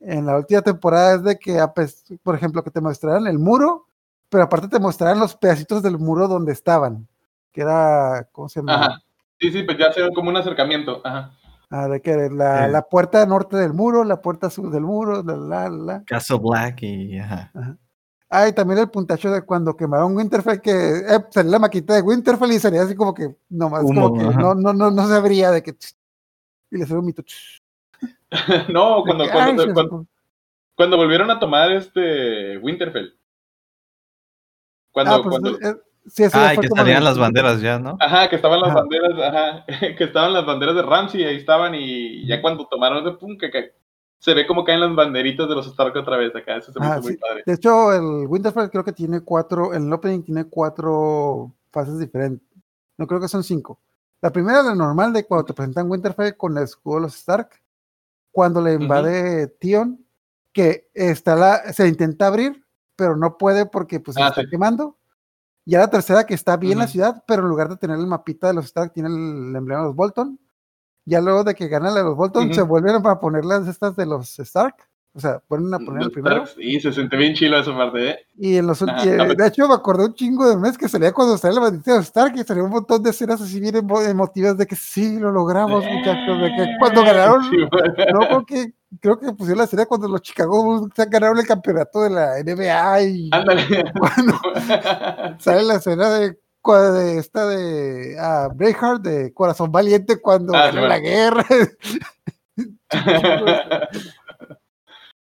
En 0.00 0.26
la 0.26 0.36
última 0.36 0.62
temporada 0.62 1.14
es 1.14 1.22
de 1.22 1.38
que, 1.38 1.60
a 1.60 1.72
pes- 1.72 2.04
por 2.22 2.34
ejemplo, 2.34 2.64
que 2.64 2.70
te 2.70 2.80
mostraran 2.80 3.26
el 3.28 3.38
muro, 3.38 3.86
pero 4.28 4.44
aparte 4.44 4.66
te 4.68 4.80
mostraran 4.80 5.20
los 5.20 5.36
pedacitos 5.36 5.82
del 5.82 5.98
muro 5.98 6.26
donde 6.26 6.52
estaban, 6.52 7.06
que 7.52 7.60
era, 7.60 8.26
¿cómo 8.32 8.48
se 8.48 8.60
llama? 8.60 8.74
Ajá. 8.74 9.02
Sí, 9.38 9.50
sí, 9.52 9.62
pues 9.62 9.78
ya 9.78 9.92
se 9.92 10.02
ve 10.02 10.10
como 10.12 10.30
un 10.30 10.36
acercamiento. 10.36 11.00
Ajá. 11.04 11.32
Ah, 11.70 11.86
de 11.88 12.02
que 12.02 12.28
la, 12.30 12.66
Sí. 12.66 12.72
la 12.72 12.82
puerta 12.82 13.24
norte 13.26 13.56
del 13.56 13.72
muro, 13.72 14.02
la 14.02 14.20
puerta 14.20 14.50
sur 14.50 14.70
del 14.70 14.82
muro, 14.82 15.22
la, 15.22 15.36
la, 15.36 15.68
la. 15.68 16.04
Castle 16.04 16.38
Black 16.42 16.82
y... 16.82 17.18
Ajá. 17.18 17.52
Ah, 18.32 18.46
y 18.46 18.52
también 18.52 18.78
el 18.78 18.90
puntacho 18.90 19.30
de 19.30 19.42
cuando 19.42 19.76
quemaron 19.76 20.16
Winterfell, 20.16 20.60
que 20.60 20.70
eh, 20.70 21.24
salía 21.30 21.50
la 21.50 21.58
maquita 21.58 21.94
de 21.94 22.02
Winterfell 22.02 22.52
y 22.52 22.60
salía 22.60 22.82
así 22.82 22.94
como 22.94 23.12
que 23.12 23.36
nomás 23.48 23.82
Humo, 23.82 24.08
como 24.10 24.18
que 24.20 24.26
ajá. 24.26 24.40
no, 24.40 24.54
no, 24.54 24.72
no, 24.72 24.90
no 24.90 25.08
se 25.08 25.14
abría 25.14 25.50
de 25.50 25.64
que 25.64 25.74
y 26.70 26.78
le 26.78 26.86
salió 26.86 27.00
un 27.00 27.06
mito. 27.06 27.24
no, 28.72 29.02
cuando, 29.04 29.24
que, 29.24 29.30
cuando, 29.30 29.62
ay, 29.62 29.72
cuando, 29.72 30.06
cuando 30.76 30.96
volvieron 30.96 31.30
a 31.30 31.40
tomar 31.40 31.72
este 31.72 32.56
Winterfell. 32.58 33.14
Cuando, 34.92 35.14
ah, 35.14 35.22
pues, 35.22 35.30
cuando, 35.40 35.58
eh, 35.60 35.80
sí, 36.06 36.24
eso 36.24 36.38
Ah, 36.38 36.54
y 36.54 36.58
que 36.58 36.68
salían 36.68 37.04
las 37.04 37.18
banderas 37.18 37.60
ya, 37.60 37.78
¿no? 37.78 37.96
Ajá, 38.00 38.28
que 38.28 38.36
estaban 38.36 38.60
las 38.60 38.70
Ajá. 38.70 38.80
banderas, 38.80 39.12
ajá, 39.20 39.64
que 39.96 40.04
estaban 40.04 40.32
las 40.32 40.46
banderas 40.46 40.74
de 40.74 40.82
Ramsey, 40.82 41.24
ahí 41.24 41.36
estaban, 41.36 41.74
y 41.74 42.26
ya 42.26 42.40
cuando 42.40 42.66
tomaron 42.66 43.04
de 43.04 43.12
pum, 43.12 43.36
que, 43.38 43.50
que 43.50 43.72
se 44.18 44.34
ve 44.34 44.46
como 44.46 44.64
caen 44.64 44.80
las 44.80 44.94
banderitas 44.94 45.48
de 45.48 45.54
los 45.54 45.66
Stark 45.66 45.96
otra 45.96 46.16
vez 46.16 46.34
acá, 46.36 46.56
eso 46.56 46.72
se 46.72 46.78
me 46.80 46.86
Ajá, 46.86 46.98
hizo 46.98 47.08
muy 47.08 47.16
padre. 47.16 47.42
De 47.46 47.52
hecho, 47.54 47.92
el 47.92 48.26
Winterfell 48.28 48.70
creo 48.70 48.84
que 48.84 48.92
tiene 48.92 49.20
cuatro, 49.22 49.72
el 49.74 49.92
opening 49.92 50.22
tiene 50.22 50.44
cuatro 50.44 51.52
fases 51.70 51.98
diferentes. 51.98 52.46
No 52.98 53.06
creo 53.06 53.20
que 53.20 53.28
son 53.28 53.42
cinco. 53.42 53.80
La 54.20 54.30
primera, 54.30 54.62
la 54.62 54.74
normal, 54.74 55.14
de 55.14 55.24
cuando 55.24 55.46
te 55.46 55.54
presentan 55.54 55.90
Winterfell 55.90 56.36
con 56.36 56.56
el 56.58 56.64
escudo 56.64 56.96
de 56.96 57.00
los 57.02 57.16
Stark. 57.16 57.48
Cuando 58.30 58.60
le 58.60 58.74
invade 58.74 59.48
Tion, 59.58 60.04
que 60.52 60.88
está 60.92 61.34
la, 61.34 61.72
se 61.72 61.88
intenta 61.88 62.26
abrir, 62.26 62.62
pero 62.94 63.16
no 63.16 63.38
puede 63.38 63.64
porque 63.66 63.98
pues 64.00 64.16
se 64.16 64.22
Ah, 64.22 64.28
está 64.28 64.42
sí. 64.42 64.48
quemando. 64.50 64.98
Ya 65.64 65.78
la 65.78 65.90
tercera, 65.90 66.24
que 66.24 66.34
está 66.34 66.56
bien 66.56 66.78
la 66.78 66.86
ciudad, 66.86 67.22
pero 67.26 67.42
en 67.42 67.48
lugar 67.48 67.68
de 67.68 67.76
tener 67.76 67.98
el 67.98 68.06
mapita 68.06 68.48
de 68.48 68.54
los 68.54 68.64
Stark, 68.66 68.92
tiene 68.92 69.08
el 69.08 69.54
emblema 69.54 69.82
de 69.82 69.86
los 69.88 69.96
Bolton. 69.96 70.40
Ya 71.04 71.20
luego 71.20 71.44
de 71.44 71.54
que 71.54 71.68
ganan 71.68 71.94
de 71.94 72.02
los 72.02 72.16
Bolton, 72.16 72.52
se 72.52 72.62
vuelven 72.62 73.06
a 73.06 73.20
poner 73.20 73.44
las 73.44 73.66
estas 73.68 73.96
de 73.96 74.06
los 74.06 74.38
Stark. 74.38 74.89
O 75.12 75.18
sea, 75.18 75.42
vuelven 75.48 75.74
a 75.74 75.78
poner 75.80 76.04
el 76.04 76.10
primero. 76.12 76.44
Y 76.58 76.78
se 76.80 76.92
siente 76.92 77.16
bien 77.16 77.34
chilo 77.34 77.58
esa 77.58 77.76
parte, 77.76 78.10
¿eh? 78.10 78.18
Y 78.38 78.56
en 78.58 78.66
los 78.68 78.80
Ajá, 78.80 78.96
ulti- 79.02 79.20
a 79.20 79.24
ver. 79.26 79.36
de 79.36 79.46
hecho 79.48 79.66
me 79.66 79.74
acordé 79.74 80.04
un 80.04 80.14
chingo 80.14 80.48
de 80.48 80.56
mes 80.56 80.78
que 80.78 80.88
salía 80.88 81.12
cuando 81.12 81.36
salía 81.36 81.56
la 81.56 81.62
bandita 81.66 81.94
de 81.94 82.00
Stark 82.02 82.32
y 82.36 82.44
salía 82.44 82.62
un 82.62 82.70
montón 82.70 83.02
de 83.02 83.10
escenas 83.10 83.40
así 83.40 83.58
bien 83.58 83.74
emo- 83.74 84.00
emotivas 84.08 84.56
de 84.56 84.66
que 84.68 84.76
sí, 84.76 85.18
lo 85.18 85.32
logramos, 85.32 85.84
muchachos, 85.84 86.40
de 86.40 86.54
que 86.54 86.66
cuando 86.78 87.02
ganaron, 87.04 87.42
Sí, 87.50 87.56
bueno. 87.70 87.94
no, 88.12 88.20
creo 88.28 88.46
que, 88.46 88.72
creo 89.00 89.18
que 89.18 89.32
pusieron 89.32 89.58
la 89.58 89.64
escena 89.64 89.84
cuando 89.86 90.06
los 90.06 90.22
Chicago 90.22 90.62
Bulls 90.62 90.92
ganaron 91.10 91.38
el 91.38 91.46
campeonato 91.46 92.02
de 92.02 92.10
la 92.10 92.38
NBA 92.38 93.02
y 93.02 93.30
Ándale. 93.32 93.92
cuando 93.98 94.40
sale 95.40 95.64
la 95.64 95.74
escena 95.74 96.08
de, 96.10 96.38
de 96.92 97.18
esta 97.18 97.46
de 97.48 98.16
ah, 98.20 98.48
Braveheart, 98.54 99.02
de 99.02 99.34
Corazón 99.34 99.72
Valiente 99.72 100.20
cuando 100.20 100.54
Ah, 100.54 100.66
gana 100.66 100.82
sí, 100.82 100.88
la 100.88 100.98
guerra. 101.00 101.44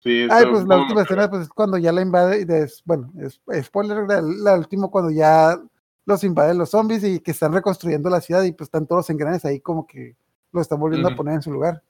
Sí, 0.05 0.29
Ay, 0.31 0.45
pues 0.51 0.67
la 0.67 0.77
última 0.83 1.01
escena 1.03 1.31
pues, 1.31 1.43
es 1.43 1.49
cuando 1.49 1.79
ya 1.79 1.91
la 1.91 2.03
invade, 2.03 2.41
y 2.41 2.45
des- 2.45 2.83
bueno, 2.85 3.11
es, 3.19 3.41
spoiler, 3.65 4.07
la, 4.07 4.21
la 4.21 4.59
última 4.59 4.89
cuando 4.89 5.11
ya 5.11 5.59
los 6.05 6.23
invaden 6.23 6.59
los 6.59 6.69
zombies 6.71 7.03
y 7.05 7.21
que 7.21 7.31
están 7.31 7.55
reconstruyendo 7.55 8.11
la 8.11 8.21
ciudad 8.21 8.43
y 8.43 8.53
pues 8.53 8.67
están 8.67 8.87
todos 8.87 9.01
los 9.01 9.11
engranes 9.11 9.45
ahí 9.47 9.61
como 9.61 9.87
que 9.87 10.15
lo 10.53 10.61
están 10.61 10.79
volviendo 10.79 11.09
a 11.09 11.17
poner 11.17 11.35
en 11.37 11.43
su 11.43 11.51
lugar. 11.51 11.83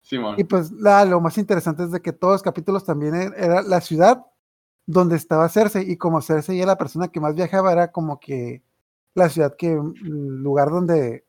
Simón. 0.00 0.36
Y 0.38 0.44
pues 0.44 0.72
la, 0.72 1.04
lo 1.04 1.20
más 1.20 1.36
interesante 1.38 1.84
es 1.84 1.90
de 1.92 2.00
que 2.00 2.12
todos 2.12 2.34
los 2.34 2.42
capítulos 2.42 2.84
también 2.84 3.14
e- 3.14 3.32
era 3.36 3.62
la 3.62 3.80
ciudad 3.80 4.24
donde 4.86 5.16
estaba 5.16 5.48
Cersei 5.48 5.88
y 5.90 5.96
como 5.96 6.22
Cersei 6.22 6.58
era 6.58 6.68
la 6.72 6.78
persona 6.78 7.08
que 7.08 7.20
más 7.20 7.34
viajaba 7.34 7.70
era 7.72 7.92
como 7.92 8.18
que 8.18 8.62
la 9.14 9.28
ciudad 9.28 9.54
que 9.56 9.76
mm, 9.76 9.94
lugar 10.42 10.70
donde 10.70 11.24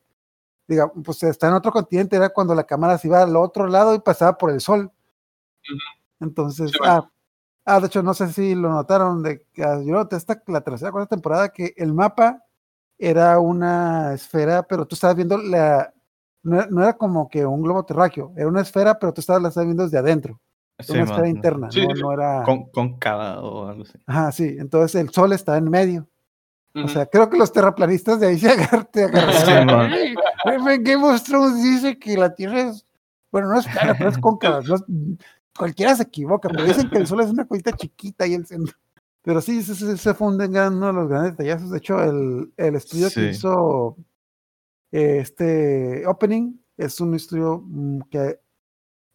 diga 0.66 0.90
pues 1.04 1.22
está 1.22 1.48
en 1.48 1.54
otro 1.54 1.72
continente 1.72 2.16
era 2.16 2.30
cuando 2.30 2.54
la 2.54 2.64
cámara 2.64 2.98
se 2.98 3.08
iba 3.08 3.22
al 3.22 3.36
otro 3.36 3.66
lado 3.66 3.94
y 3.94 4.00
pasaba 4.00 4.36
por 4.38 4.50
el 4.50 4.60
sol 4.60 4.90
entonces 6.20 6.70
Sí, 6.70 6.78
ah, 6.84 7.08
ah, 7.64 7.80
de 7.80 7.86
hecho 7.86 8.02
no 8.02 8.14
sé 8.14 8.32
si 8.32 8.54
lo 8.54 8.70
notaron 8.70 9.22
de 9.22 9.46
que 9.52 9.62
ah, 9.62 9.80
yo 9.84 9.92
noté 9.94 10.16
esta 10.16 10.42
la 10.46 10.60
tercera 10.60 10.92
cuarta 10.92 11.14
temporada 11.14 11.48
que 11.50 11.74
el 11.76 11.92
mapa 11.92 12.44
era 12.98 13.38
una 13.40 14.14
esfera 14.14 14.62
pero 14.62 14.86
tú 14.86 14.94
estabas 14.94 15.16
viendo 15.16 15.38
la 15.38 15.94
no 16.44 16.56
era, 16.56 16.66
no 16.70 16.82
era 16.82 16.92
como 16.92 17.28
que 17.28 17.44
un 17.44 17.62
globo 17.62 17.84
terráqueo, 17.84 18.32
era 18.36 18.46
una 18.46 18.60
esfera, 18.60 18.98
pero 18.98 19.12
tú 19.12 19.20
estabas 19.20 19.42
la 19.42 19.48
estabas 19.48 19.66
viendo 19.66 19.82
desde 19.82 19.98
adentro, 19.98 20.40
Sí, 20.78 20.92
una 20.92 21.04
man, 21.04 21.10
esfera 21.10 21.28
interna, 21.28 21.70
Sí, 21.70 21.86
no, 21.86 22.12
era. 22.12 22.42
Con, 22.42 22.64
cóncava 22.70 23.40
o 23.40 23.68
algo 23.68 23.82
así. 23.84 23.98
Ajá, 24.06 24.32
sí, 24.32 24.56
entonces 24.58 25.00
el 25.00 25.10
sol 25.10 25.32
está 25.32 25.56
en 25.56 25.70
medio. 25.70 26.08
O 26.74 26.88
sea, 26.88 27.06
creo 27.06 27.30
que 27.30 27.38
los 27.38 27.52
terraplanistas 27.52 28.18
de 28.18 28.26
ahí 28.26 28.38
se 28.40 28.50
agarran. 28.50 28.88
Sí, 28.92 30.14
Game 30.44 31.04
of 31.04 31.22
Thrones 31.22 31.62
dice 31.62 31.98
que 31.98 32.16
la 32.16 32.34
Tierra 32.34 32.60
es. 32.70 32.86
Bueno, 33.32 33.48
no 33.48 33.58
es 33.58 33.66
plana, 33.66 33.94
pero 33.98 34.10
es 34.10 34.18
cóncava. 34.18 34.60
no 34.62 34.74
es- 34.76 34.84
cualquiera 35.56 35.94
se 35.96 36.02
equivoca, 36.04 36.48
pero 36.48 36.64
dicen 36.64 36.88
que 36.90 36.98
el 36.98 37.06
sol 37.06 37.20
es 37.20 37.30
una 37.30 37.44
cosita 37.46 37.72
chiquita 37.72 38.26
y 38.26 38.34
el 38.34 38.46
centro. 38.46 38.74
Pero 39.22 39.40
sí, 39.40 39.58
ese, 39.58 39.72
ese- 39.72 39.92
ese 39.92 40.14
fue 40.14 40.28
un 40.28 40.38
gran- 40.38 40.74
uno 40.74 40.88
de 40.88 40.92
los 40.92 41.08
grandes 41.08 41.32
detallazos. 41.36 41.70
De 41.70 41.78
hecho, 41.78 42.02
el, 42.02 42.52
el 42.56 42.74
estudio 42.76 43.06
que 43.08 43.12
Sí. 43.14 43.26
hizo 43.28 43.96
eh, 44.92 45.18
este 45.20 46.06
opening 46.06 46.52
es 46.76 47.00
un 47.00 47.14
estudio 47.14 47.62
mm, 47.64 48.00
que 48.10 48.38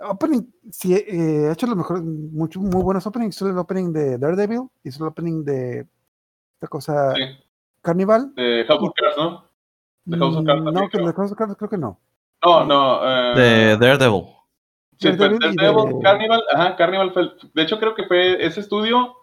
Opening, 0.02 0.44
sí, 0.72 0.94
eh, 0.96 1.48
ha 1.50 1.52
hecho 1.52 1.68
los 1.68 1.76
mejores, 1.76 2.02
muchos 2.04 2.64
muy 2.64 2.82
buenos 2.82 3.06
openings. 3.06 3.36
Hizo 3.36 3.50
el 3.50 3.58
opening 3.58 3.92
de 3.92 4.18
Daredevil, 4.18 4.70
hizo 4.84 5.04
el 5.04 5.10
opening 5.10 5.44
de 5.44 5.80
esta 6.56 6.68
cosa 6.70 7.14
Sí, 7.16 7.22
Carnival. 7.82 8.34
de 8.36 8.64
House 8.66 8.92
¿no? 9.18 9.44
De 10.06 10.18
House 10.18 10.36
of 10.38 10.46
Cards 10.46 10.64
no, 10.64 10.82
que 10.82 10.90
creo. 10.98 11.08
de 11.08 11.14
House 11.14 11.32
of 11.32 11.38
Cards 11.38 11.56
creo 11.58 11.70
que 11.70 11.78
no. 11.78 12.00
No, 12.44 12.66
no. 12.66 13.00
eh, 13.04 13.36
De 13.36 13.78
Daredevil. 13.78 14.26
Sí, 14.98 15.08
Daredevil 15.10 15.56
Daredevil, 15.56 15.98
de- 15.98 16.04
Carnival, 16.04 16.44
ajá, 16.54 16.76
Carnival 16.76 17.12
fue, 17.14 17.32
de 17.54 17.62
hecho 17.62 17.80
creo 17.80 17.96
que 17.96 18.04
fue 18.06 18.46
ese 18.46 18.60
estudio, 18.60 19.16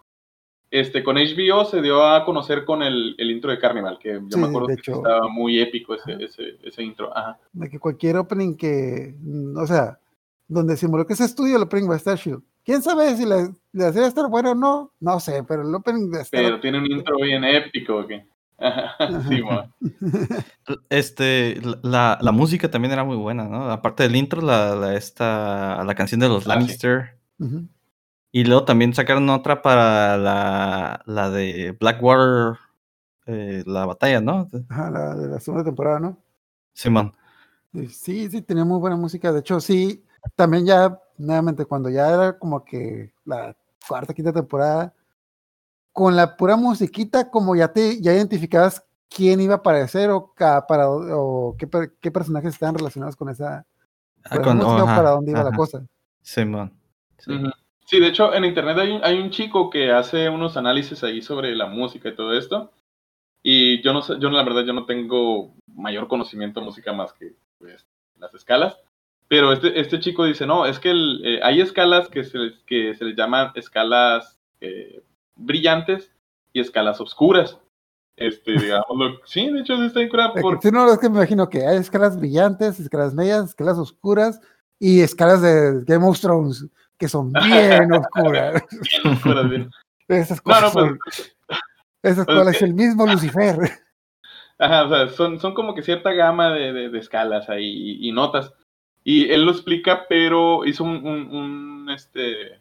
este, 0.71 1.03
con 1.03 1.17
HBO 1.17 1.65
se 1.65 1.81
dio 1.81 2.03
a 2.05 2.25
conocer 2.25 2.65
con 2.65 2.81
el, 2.83 3.15
el 3.17 3.31
intro 3.31 3.51
de 3.51 3.59
Carnival, 3.59 3.99
que 3.99 4.13
yo 4.13 4.21
Sí, 4.29 4.39
me 4.39 4.47
acuerdo 4.47 4.67
de 4.67 4.75
que 4.75 4.79
hecho. 4.81 4.93
estaba 4.93 5.27
muy 5.29 5.59
épico 5.59 5.93
ese, 5.93 6.13
ese, 6.23 6.57
ese 6.63 6.83
intro, 6.83 7.15
ajá. 7.15 7.37
De 7.53 7.69
que 7.69 7.79
cualquier 7.79 8.17
opening 8.17 8.55
que, 8.57 9.15
o 9.55 9.65
sea, 9.67 9.99
donde 10.47 10.75
se 10.77 10.85
involucre 10.87 11.13
ese 11.13 11.25
estudio, 11.25 11.57
el 11.57 11.63
opening 11.63 11.89
va 11.89 11.93
a 11.93 11.97
estar 11.97 12.17
chido. 12.17 12.41
¿Quién 12.65 12.81
sabe 12.81 13.15
si 13.15 13.25
la, 13.25 13.49
la 13.71 13.85
serie 13.87 14.01
va 14.01 14.05
a 14.07 14.09
estar 14.09 14.27
buena 14.29 14.51
o 14.51 14.55
no? 14.55 14.91
No 14.99 15.19
sé, 15.21 15.43
pero 15.47 15.61
el 15.61 15.73
opening 15.73 16.11
va 16.13 16.17
a 16.17 16.21
estar... 16.23 16.41
Pero 16.43 16.59
tiene 16.59 16.79
un 16.79 16.91
intro 16.91 17.15
bien 17.17 17.43
épico, 17.45 17.97
¿ok? 17.99 18.11
Sí. 19.29 19.41
Este, 20.89 21.61
la, 21.83 22.17
la 22.21 22.31
música 22.31 22.69
también 22.71 22.91
era 22.91 23.03
muy 23.03 23.15
buena, 23.17 23.47
¿no? 23.47 23.71
Aparte 23.71 24.03
del 24.03 24.15
intro, 24.15 24.41
la, 24.41 24.75
la, 24.75 24.95
esta, 24.95 25.83
la 25.83 25.95
canción 25.95 26.19
de 26.19 26.27
los 26.29 26.39
Ah, 26.47 26.53
sí. 26.53 26.59
Lannister. 26.59 27.17
Y 28.31 28.43
luego 28.43 28.65
también 28.65 28.93
sacaron 28.93 29.29
otra 29.29 29.61
para 29.61 30.17
la, 30.17 31.01
la 31.05 31.29
de 31.29 31.75
Blackwater, 31.79 32.59
eh, 33.25 33.63
la 33.65 33.85
batalla, 33.85 34.21
¿no? 34.21 34.47
Ajá, 34.69 34.89
la 34.91 35.15
de 35.15 35.27
la 35.27 35.39
segunda 35.39 35.63
temporada, 35.63 35.99
¿no? 35.99 36.17
Simón. 36.73 37.13
Y 37.73 37.87
Sí, 37.87 38.29
sí, 38.29 38.41
tenía 38.41 38.65
muy 38.65 38.79
buena 38.79 38.95
música. 38.95 39.31
De 39.31 39.39
hecho, 39.39 39.59
sí, 39.59 40.03
también 40.35 40.65
ya, 40.65 40.99
nuevamente, 41.17 41.65
cuando 41.65 41.89
ya 41.89 42.09
era 42.09 42.37
como 42.37 42.63
que 42.63 43.13
la 43.25 43.55
cuarta, 43.87 44.13
quinta 44.13 44.33
temporada, 44.33 44.93
con 45.97 46.15
la 46.15 46.37
pura 46.37 46.55
musiquita, 46.57 47.31
como 47.31 47.55
ya 47.55 47.73
te 47.73 47.99
ya 47.99 48.13
identificabas 48.13 48.85
quién 49.09 49.41
iba 49.41 49.55
a 49.55 49.57
aparecer 49.57 50.11
o, 50.11 50.31
ca- 50.35 50.67
para, 50.67 50.87
o 50.91 51.55
qué, 51.57 51.65
per- 51.65 51.93
qué 51.99 52.11
personajes 52.11 52.53
estaban 52.53 52.75
relacionados 52.75 53.15
con 53.15 53.29
esa, 53.29 53.65
Ah, 54.29 54.39
con 54.39 54.57
música 54.57 54.83
ajá, 54.83 54.95
para 54.95 55.09
dónde 55.09 55.31
iba 55.31 55.43
la 55.43 55.51
cosa. 55.57 55.83
Simón. 56.21 56.71
Sí. 57.17 57.31
Ujú. 57.31 57.49
Sí, 57.87 57.99
de 57.99 58.07
hecho, 58.09 58.31
en 58.35 58.45
internet 58.45 58.77
hay 58.77 58.91
un, 58.91 59.03
hay 59.03 59.17
un 59.19 59.31
chico 59.31 59.71
que 59.71 59.91
hace 59.91 60.29
unos 60.29 60.55
análisis 60.55 61.03
ahí 61.03 61.23
sobre 61.23 61.55
la 61.55 61.65
música 61.65 62.09
y 62.09 62.15
todo 62.15 62.37
esto. 62.37 62.71
Y 63.41 63.81
yo 63.81 63.91
no 63.93 64.03
sé, 64.03 64.19
yo 64.19 64.29
la 64.29 64.43
verdad, 64.43 64.65
yo 64.65 64.73
no 64.73 64.85
tengo 64.85 65.55
mayor 65.73 66.07
conocimiento 66.07 66.59
de 66.59 66.65
música 66.67 66.93
más 66.93 67.11
que 67.13 67.33
pues, 67.57 67.87
las 68.19 68.35
escalas. 68.35 68.77
Pero 69.27 69.51
este, 69.51 69.79
este 69.79 69.99
chico 69.99 70.25
dice, 70.25 70.45
no, 70.45 70.67
es 70.67 70.77
que 70.77 70.91
el, 70.91 71.21
eh, 71.25 71.39
hay 71.41 71.59
escalas 71.61 72.07
que 72.07 72.23
se, 72.23 72.37
les- 72.37 72.59
que 72.67 72.93
se 72.93 73.03
les 73.05 73.15
llaman 73.15 73.51
escalas 73.55 74.37
eh, 74.61 75.01
brillantes 75.37 76.11
y 76.53 76.59
escalas 76.59 76.99
oscuras. 77.01 77.57
Este, 78.15 78.51
digamos, 78.59 79.19
sí, 79.25 79.49
de 79.51 79.59
hecho, 79.61 79.77
sí 79.77 79.85
está 79.85 79.99
bien 79.99 80.09
curada 80.09 80.33
Eh, 80.35 80.41
por- 80.41 80.61
Sí, 80.61 80.69
no, 80.71 80.91
es 80.91 80.99
que 80.99 81.09
me 81.09 81.17
imagino 81.17 81.47
que 81.49 81.65
hay 81.65 81.77
escalas 81.77 82.19
brillantes, 82.19 82.79
escalas 82.79 83.13
medias, 83.13 83.49
escalas 83.49 83.77
oscuras 83.77 84.41
y 84.79 85.01
escalas 85.01 85.41
de 85.41 85.83
Game 85.85 86.05
of 86.05 86.19
Thrones 86.19 86.65
que 86.97 87.07
son 87.07 87.31
bien 87.43 87.91
oscuras. 87.93 88.63
bien 88.71 89.13
oscuras, 89.13 89.49
bien. 89.49 89.69
Esas 90.07 90.41
cosas 90.41 90.73
no, 90.75 90.95
pues, 91.03 91.15
son- 91.15 91.25
esas 92.01 92.25
pues, 92.25 92.35
cuales 92.37 92.61
eh, 92.61 92.65
el 92.65 92.73
mismo 92.73 93.05
Lucifer. 93.05 93.57
Ajá, 94.57 94.85
o 94.85 94.89
sea, 94.89 95.07
son, 95.09 95.39
son 95.39 95.53
como 95.53 95.75
que 95.75 95.83
cierta 95.83 96.11
gama 96.13 96.49
de, 96.53 96.71
de- 96.73 96.89
de 96.89 96.97
escalas 96.99 97.49
ahí 97.49 97.65
y, 97.99 98.07
y 98.09 98.11
notas. 98.13 98.53
Y 99.03 99.29
él 99.29 99.43
lo 99.45 99.51
explica, 99.51 100.05
pero 100.09 100.65
hizo 100.65 100.83
un, 100.83 101.05
un, 101.05 101.35
un, 101.35 101.89
este, 101.91 102.59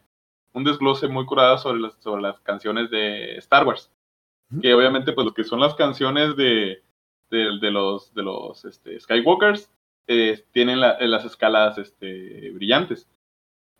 un 0.56 0.64
desglose 0.64 1.06
muy 1.06 1.26
curado 1.26 1.58
sobre 1.58 1.80
las, 1.80 1.94
sobre 2.00 2.22
las 2.22 2.40
canciones 2.40 2.90
de 2.90 3.36
Star 3.36 3.66
Wars. 3.66 3.92
Que 4.62 4.72
obviamente, 4.74 5.12
pues 5.12 5.24
lo 5.26 5.34
que 5.34 5.44
son 5.44 5.60
las 5.60 5.74
canciones 5.74 6.36
de, 6.36 6.82
de, 7.30 7.58
de 7.60 7.70
los, 7.70 8.14
de 8.14 8.22
los 8.22 8.64
este, 8.64 8.98
Skywalkers 9.00 9.70
eh, 10.06 10.44
tienen 10.52 10.80
la- 10.80 10.96
las 11.00 11.24
escalas 11.24 11.76
este, 11.78 12.52
brillantes 12.52 13.08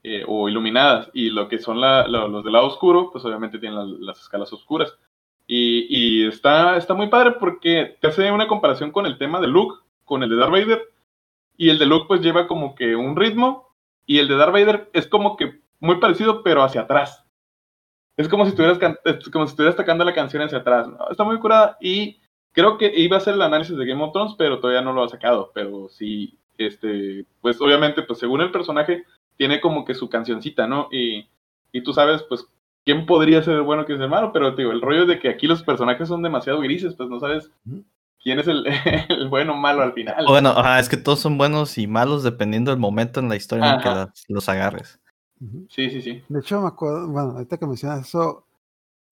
eh, 0.02 0.24
o 0.26 0.48
iluminadas. 0.48 1.08
Y 1.14 1.30
lo 1.30 1.48
que 1.48 1.58
son 1.58 1.80
la- 1.80 2.06
los 2.08 2.42
del 2.44 2.52
lado 2.52 2.66
oscuro, 2.66 3.10
pues 3.12 3.24
obviamente 3.24 3.58
tienen 3.58 3.78
la- 3.78 3.96
las 4.12 4.20
escalas 4.20 4.52
oscuras. 4.52 4.98
Y, 5.46 5.86
y 5.88 6.26
está, 6.26 6.76
está 6.76 6.94
muy 6.94 7.06
padre 7.08 7.36
porque 7.38 7.96
te 8.00 8.08
hace 8.08 8.30
una 8.32 8.48
comparación 8.48 8.90
con 8.90 9.06
el 9.06 9.16
tema 9.18 9.40
de 9.40 9.46
Luke, 9.46 9.76
con 10.04 10.22
el 10.24 10.28
de 10.30 10.36
Darth 10.36 10.50
Vader. 10.52 10.82
Y 11.56 11.70
el 11.70 11.78
de 11.78 11.86
Luke 11.86 12.06
pues 12.08 12.20
lleva 12.20 12.48
como 12.48 12.74
que 12.74 12.96
un 12.96 13.14
ritmo. 13.16 13.72
Y 14.04 14.18
el 14.18 14.26
de 14.28 14.36
Darth 14.36 14.52
Vader 14.52 14.90
es 14.92 15.06
como 15.06 15.36
que 15.36 15.60
muy 15.80 15.96
parecido, 15.96 16.42
pero 16.42 16.62
hacia 16.62 16.82
atrás. 16.82 17.24
Es 18.16 18.28
como 18.28 18.44
si 18.44 18.50
estuvieras, 18.50 18.78
como 19.30 19.46
si 19.46 19.50
estuvieras 19.50 19.76
tocando 19.76 20.04
la 20.04 20.14
canción 20.14 20.42
hacia 20.42 20.58
atrás. 20.58 20.88
¿no? 20.88 21.10
Está 21.10 21.24
muy 21.24 21.38
curada. 21.38 21.76
Y 21.80 22.20
creo 22.52 22.78
que 22.78 22.92
iba 22.96 23.16
a 23.16 23.18
hacer 23.18 23.34
el 23.34 23.42
análisis 23.42 23.76
de 23.76 23.86
Game 23.86 24.02
of 24.02 24.12
Thrones, 24.12 24.34
pero 24.38 24.58
todavía 24.58 24.82
no 24.82 24.92
lo 24.92 25.04
ha 25.04 25.08
sacado. 25.08 25.52
Pero 25.54 25.88
sí, 25.88 26.38
este, 26.56 27.26
pues 27.40 27.60
obviamente, 27.60 28.02
pues 28.02 28.18
según 28.18 28.40
el 28.40 28.50
personaje, 28.50 29.04
tiene 29.36 29.60
como 29.60 29.84
que 29.84 29.94
su 29.94 30.08
cancioncita, 30.08 30.66
¿no? 30.66 30.88
Y, 30.90 31.28
y 31.72 31.82
tú 31.82 31.92
sabes, 31.92 32.22
pues, 32.22 32.46
quién 32.86 33.04
podría 33.04 33.42
ser 33.42 33.56
el 33.56 33.62
bueno, 33.62 33.84
quién 33.84 33.98
es 33.98 34.04
el 34.04 34.08
malo, 34.08 34.32
pero 34.32 34.52
digo, 34.52 34.72
el 34.72 34.80
rollo 34.80 35.02
es 35.02 35.08
de 35.08 35.18
que 35.18 35.28
aquí 35.28 35.46
los 35.46 35.62
personajes 35.62 36.08
son 36.08 36.22
demasiado 36.22 36.60
grises, 36.60 36.94
pues 36.94 37.10
no 37.10 37.20
sabes 37.20 37.50
quién 38.22 38.38
es 38.38 38.48
el, 38.48 38.64
el 39.08 39.28
bueno 39.28 39.52
o 39.52 39.56
malo 39.56 39.82
al 39.82 39.92
final. 39.92 40.24
Bueno, 40.26 40.50
ajá, 40.50 40.78
es 40.78 40.88
que 40.88 40.96
todos 40.96 41.20
son 41.20 41.36
buenos 41.36 41.76
y 41.76 41.86
malos 41.86 42.22
dependiendo 42.22 42.70
del 42.70 42.80
momento 42.80 43.20
en 43.20 43.28
la 43.28 43.36
historia 43.36 43.74
en 43.74 43.80
que 43.80 44.06
los 44.28 44.48
agarres. 44.48 45.00
Sí, 45.68 45.90
sí, 45.90 46.02
sí. 46.02 46.22
De 46.28 46.40
hecho, 46.40 46.60
me 46.60 46.68
acuerdo, 46.68 47.08
bueno, 47.08 47.32
ahorita 47.32 47.58
que 47.58 47.66
mencionas 47.66 48.06
eso, 48.08 48.46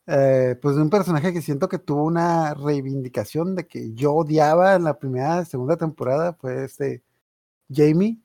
eh, 0.06 0.58
pues 0.62 0.76
de 0.76 0.82
un 0.82 0.90
personaje 0.90 1.32
que 1.32 1.42
siento 1.42 1.68
que 1.68 1.78
tuvo 1.78 2.04
una 2.04 2.54
reivindicación 2.54 3.54
de 3.56 3.66
que 3.66 3.92
yo 3.94 4.14
odiaba 4.14 4.74
en 4.74 4.84
la 4.84 4.98
primera, 4.98 5.44
segunda 5.44 5.76
temporada, 5.76 6.34
fue 6.34 6.64
este 6.64 7.02
Jamie. 7.70 8.20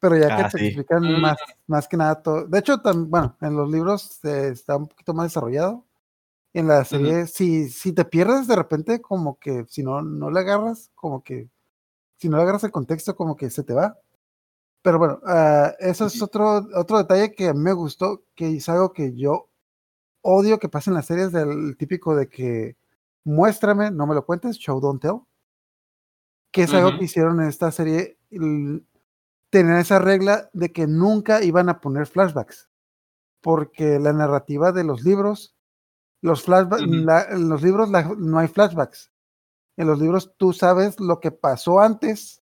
Pero 0.00 0.16
ya 0.16 0.28
que 0.36 0.42
Ah, 0.44 0.48
te 0.50 0.58
sí. 0.58 0.64
explican 0.66 1.04
Mm. 1.04 1.20
más, 1.20 1.38
más 1.68 1.88
que 1.88 1.96
nada 1.96 2.22
todo. 2.22 2.46
De 2.46 2.58
hecho, 2.58 2.78
tam- 2.82 3.08
bueno, 3.08 3.36
en 3.40 3.56
los 3.56 3.70
libros 3.70 4.24
eh, 4.24 4.48
está 4.52 4.76
un 4.76 4.88
poquito 4.88 5.14
más 5.14 5.26
desarrollado. 5.26 5.84
En 6.54 6.68
la 6.68 6.84
serie, 6.84 7.26
si, 7.28 7.68
si 7.70 7.92
te 7.92 8.04
pierdes 8.04 8.48
de 8.48 8.56
repente, 8.56 9.00
como 9.02 9.38
que 9.38 9.64
si 9.68 9.82
no, 9.84 10.02
no 10.02 10.30
le 10.30 10.40
agarras, 10.40 10.90
como 10.94 11.22
que 11.24 11.48
si 12.18 12.28
no 12.28 12.36
le 12.38 12.44
agarras 12.44 12.64
el 12.64 12.72
contexto, 12.72 13.16
como 13.16 13.36
que 13.36 13.50
se 13.50 13.64
te 13.64 13.74
va. 13.74 13.98
Pero 14.82 14.98
bueno, 14.98 15.20
ah, 15.24 15.72
eso 15.78 16.06
es 16.06 16.20
otro, 16.20 16.66
otro 16.74 16.98
detalle 16.98 17.34
que 17.34 17.48
a 17.48 17.54
mí 17.54 17.60
me 17.60 17.72
gustó, 17.72 18.24
que 18.34 18.48
es 18.56 18.68
algo 18.68 18.92
que 18.92 19.14
yo 19.14 19.48
odio 20.22 20.58
que 20.58 20.68
pase 20.68 20.90
en 20.90 20.94
las 20.94 21.06
series 21.06 21.32
del 21.32 21.76
típico 21.76 22.14
de 22.16 22.28
que 22.28 22.76
muéstrame, 23.24 23.90
no 23.90 24.06
me 24.06 24.14
lo 24.14 24.24
cuentes, 24.26 24.58
show 24.58 24.80
don't 24.80 25.00
tell. 25.00 25.20
Que 26.50 26.64
es 26.64 26.74
algo 26.74 26.98
que 26.98 27.04
hicieron 27.04 27.40
en 27.40 27.48
esta 27.48 27.70
serie, 27.70 28.18
el- 28.30 28.84
tener 29.50 29.78
esa 29.78 29.98
regla 29.98 30.50
de 30.52 30.72
que 30.72 30.86
nunca 30.86 31.42
iban 31.42 31.68
a 31.68 31.80
poner 31.80 32.06
flashbacks. 32.06 32.68
Porque 33.40 33.98
la 33.98 34.12
narrativa 34.12 34.72
de 34.72 34.84
los 34.84 35.02
libros, 35.04 35.54
los 36.22 36.42
flashbacks, 36.42 36.82
en 37.30 37.48
los 37.48 37.62
libros 37.62 37.90
la- 37.90 38.14
no 38.18 38.38
hay 38.38 38.48
flashbacks. 38.48 39.12
En 39.76 39.86
los 39.86 39.98
libros 39.98 40.34
tú 40.36 40.52
sabes 40.52 41.00
lo 41.00 41.20
que 41.20 41.30
pasó 41.32 41.80
antes 41.80 42.41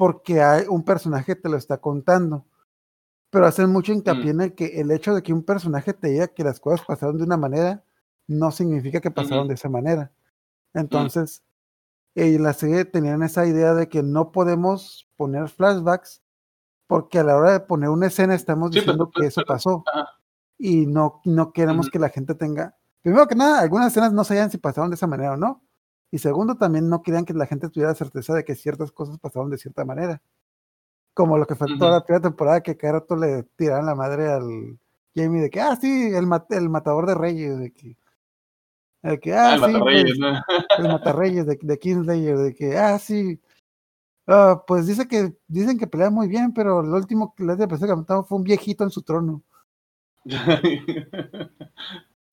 porque 0.00 0.40
hay 0.40 0.64
un 0.66 0.82
personaje 0.82 1.26
que 1.26 1.36
te 1.36 1.50
lo 1.50 1.58
está 1.58 1.76
contando. 1.76 2.46
Pero 3.28 3.44
hacen 3.44 3.68
mucho 3.70 3.92
hincapié 3.92 4.30
en 4.30 4.40
el 4.40 4.54
que 4.54 4.80
el 4.80 4.90
hecho 4.90 5.14
de 5.14 5.22
que 5.22 5.34
un 5.34 5.42
personaje 5.42 5.92
te 5.92 6.08
diga 6.08 6.28
que 6.28 6.42
las 6.42 6.58
cosas 6.58 6.84
pasaron 6.86 7.18
de 7.18 7.24
una 7.24 7.36
manera 7.36 7.84
no 8.26 8.50
significa 8.50 8.98
que 9.02 9.10
pasaron 9.10 9.46
de 9.46 9.54
esa 9.54 9.68
manera. 9.68 10.10
Entonces, 10.72 11.42
eh, 12.14 12.38
la 12.38 12.54
serie 12.54 12.86
tenían 12.86 13.22
esa 13.22 13.44
idea 13.46 13.74
de 13.74 13.90
que 13.90 14.02
no 14.02 14.32
podemos 14.32 15.06
poner 15.16 15.48
flashbacks 15.50 16.22
porque 16.86 17.18
a 17.18 17.24
la 17.24 17.36
hora 17.36 17.52
de 17.52 17.60
poner 17.60 17.90
una 17.90 18.06
escena 18.06 18.34
estamos 18.34 18.70
Sí, 18.72 18.78
diciendo 18.80 19.10
que 19.14 19.26
eso 19.26 19.42
pero- 19.42 19.46
pasó 19.54 19.84
ajá. 19.92 20.08
y 20.58 20.86
no, 20.86 21.20
no 21.26 21.52
queremos 21.52 21.90
que 21.90 21.98
la 21.98 22.08
gente 22.08 22.34
tenga, 22.34 22.74
primero 23.02 23.26
que 23.28 23.34
nada, 23.36 23.60
algunas 23.60 23.88
escenas 23.88 24.12
no 24.14 24.24
sabían 24.24 24.50
si 24.50 24.56
pasaron 24.56 24.88
de 24.90 24.94
esa 24.96 25.06
manera 25.06 25.34
o 25.34 25.36
no. 25.36 25.62
Y 26.10 26.18
segundo, 26.18 26.56
también 26.56 26.88
no 26.88 27.02
querían 27.02 27.24
que 27.24 27.34
la 27.34 27.46
gente 27.46 27.68
tuviera 27.68 27.94
certeza 27.94 28.34
de 28.34 28.44
que 28.44 28.56
ciertas 28.56 28.90
cosas 28.90 29.18
pasaron 29.18 29.48
de 29.50 29.58
cierta 29.58 29.84
manera. 29.84 30.20
Como 31.14 31.38
lo 31.38 31.46
que 31.46 31.54
fue 31.54 31.68
toda 31.78 31.92
la 31.92 32.04
primera 32.04 32.22
temporada 32.22 32.60
que 32.62 32.76
cada 32.76 32.94
rato 32.94 33.16
le 33.16 33.44
tiraban 33.56 33.86
la 33.86 33.94
madre 33.94 34.28
al 34.28 34.78
Jamie 35.14 35.42
de 35.42 35.50
que, 35.50 35.60
ah, 35.60 35.76
sí, 35.76 36.12
el, 36.14 36.26
mat- 36.26 36.50
el 36.52 36.68
matador 36.68 37.06
de 37.06 37.14
reyes, 37.14 37.58
de 37.58 37.72
que, 37.72 37.96
de 39.02 39.20
que 39.20 39.34
ah, 39.34 39.50
Ah, 39.50 39.54
el 39.54 39.60
sí, 39.60 39.72
Matarreyes, 39.72 40.04
pues, 40.04 40.18
¿no? 40.18 40.42
el 40.78 40.88
matarreyes 40.88 41.46
de, 41.46 41.58
de 41.60 41.78
Kingslayer, 41.78 42.38
de 42.38 42.54
que, 42.54 42.76
ah, 42.76 42.98
sí, 42.98 43.40
ah, 44.26 44.62
pues 44.66 44.86
dice 44.86 45.06
que, 45.08 45.34
dicen 45.48 45.78
que 45.78 45.86
pelea 45.86 46.10
muy 46.10 46.28
bien, 46.28 46.52
pero 46.52 46.82
lo 46.82 46.96
último 46.96 47.34
que 47.36 47.44
les 47.44 47.56
pensé 47.56 47.86
que 47.86 47.94
matado 47.94 48.24
fue 48.24 48.38
un 48.38 48.44
viejito 48.44 48.84
en 48.84 48.90
su 48.90 49.02
trono. 49.02 49.42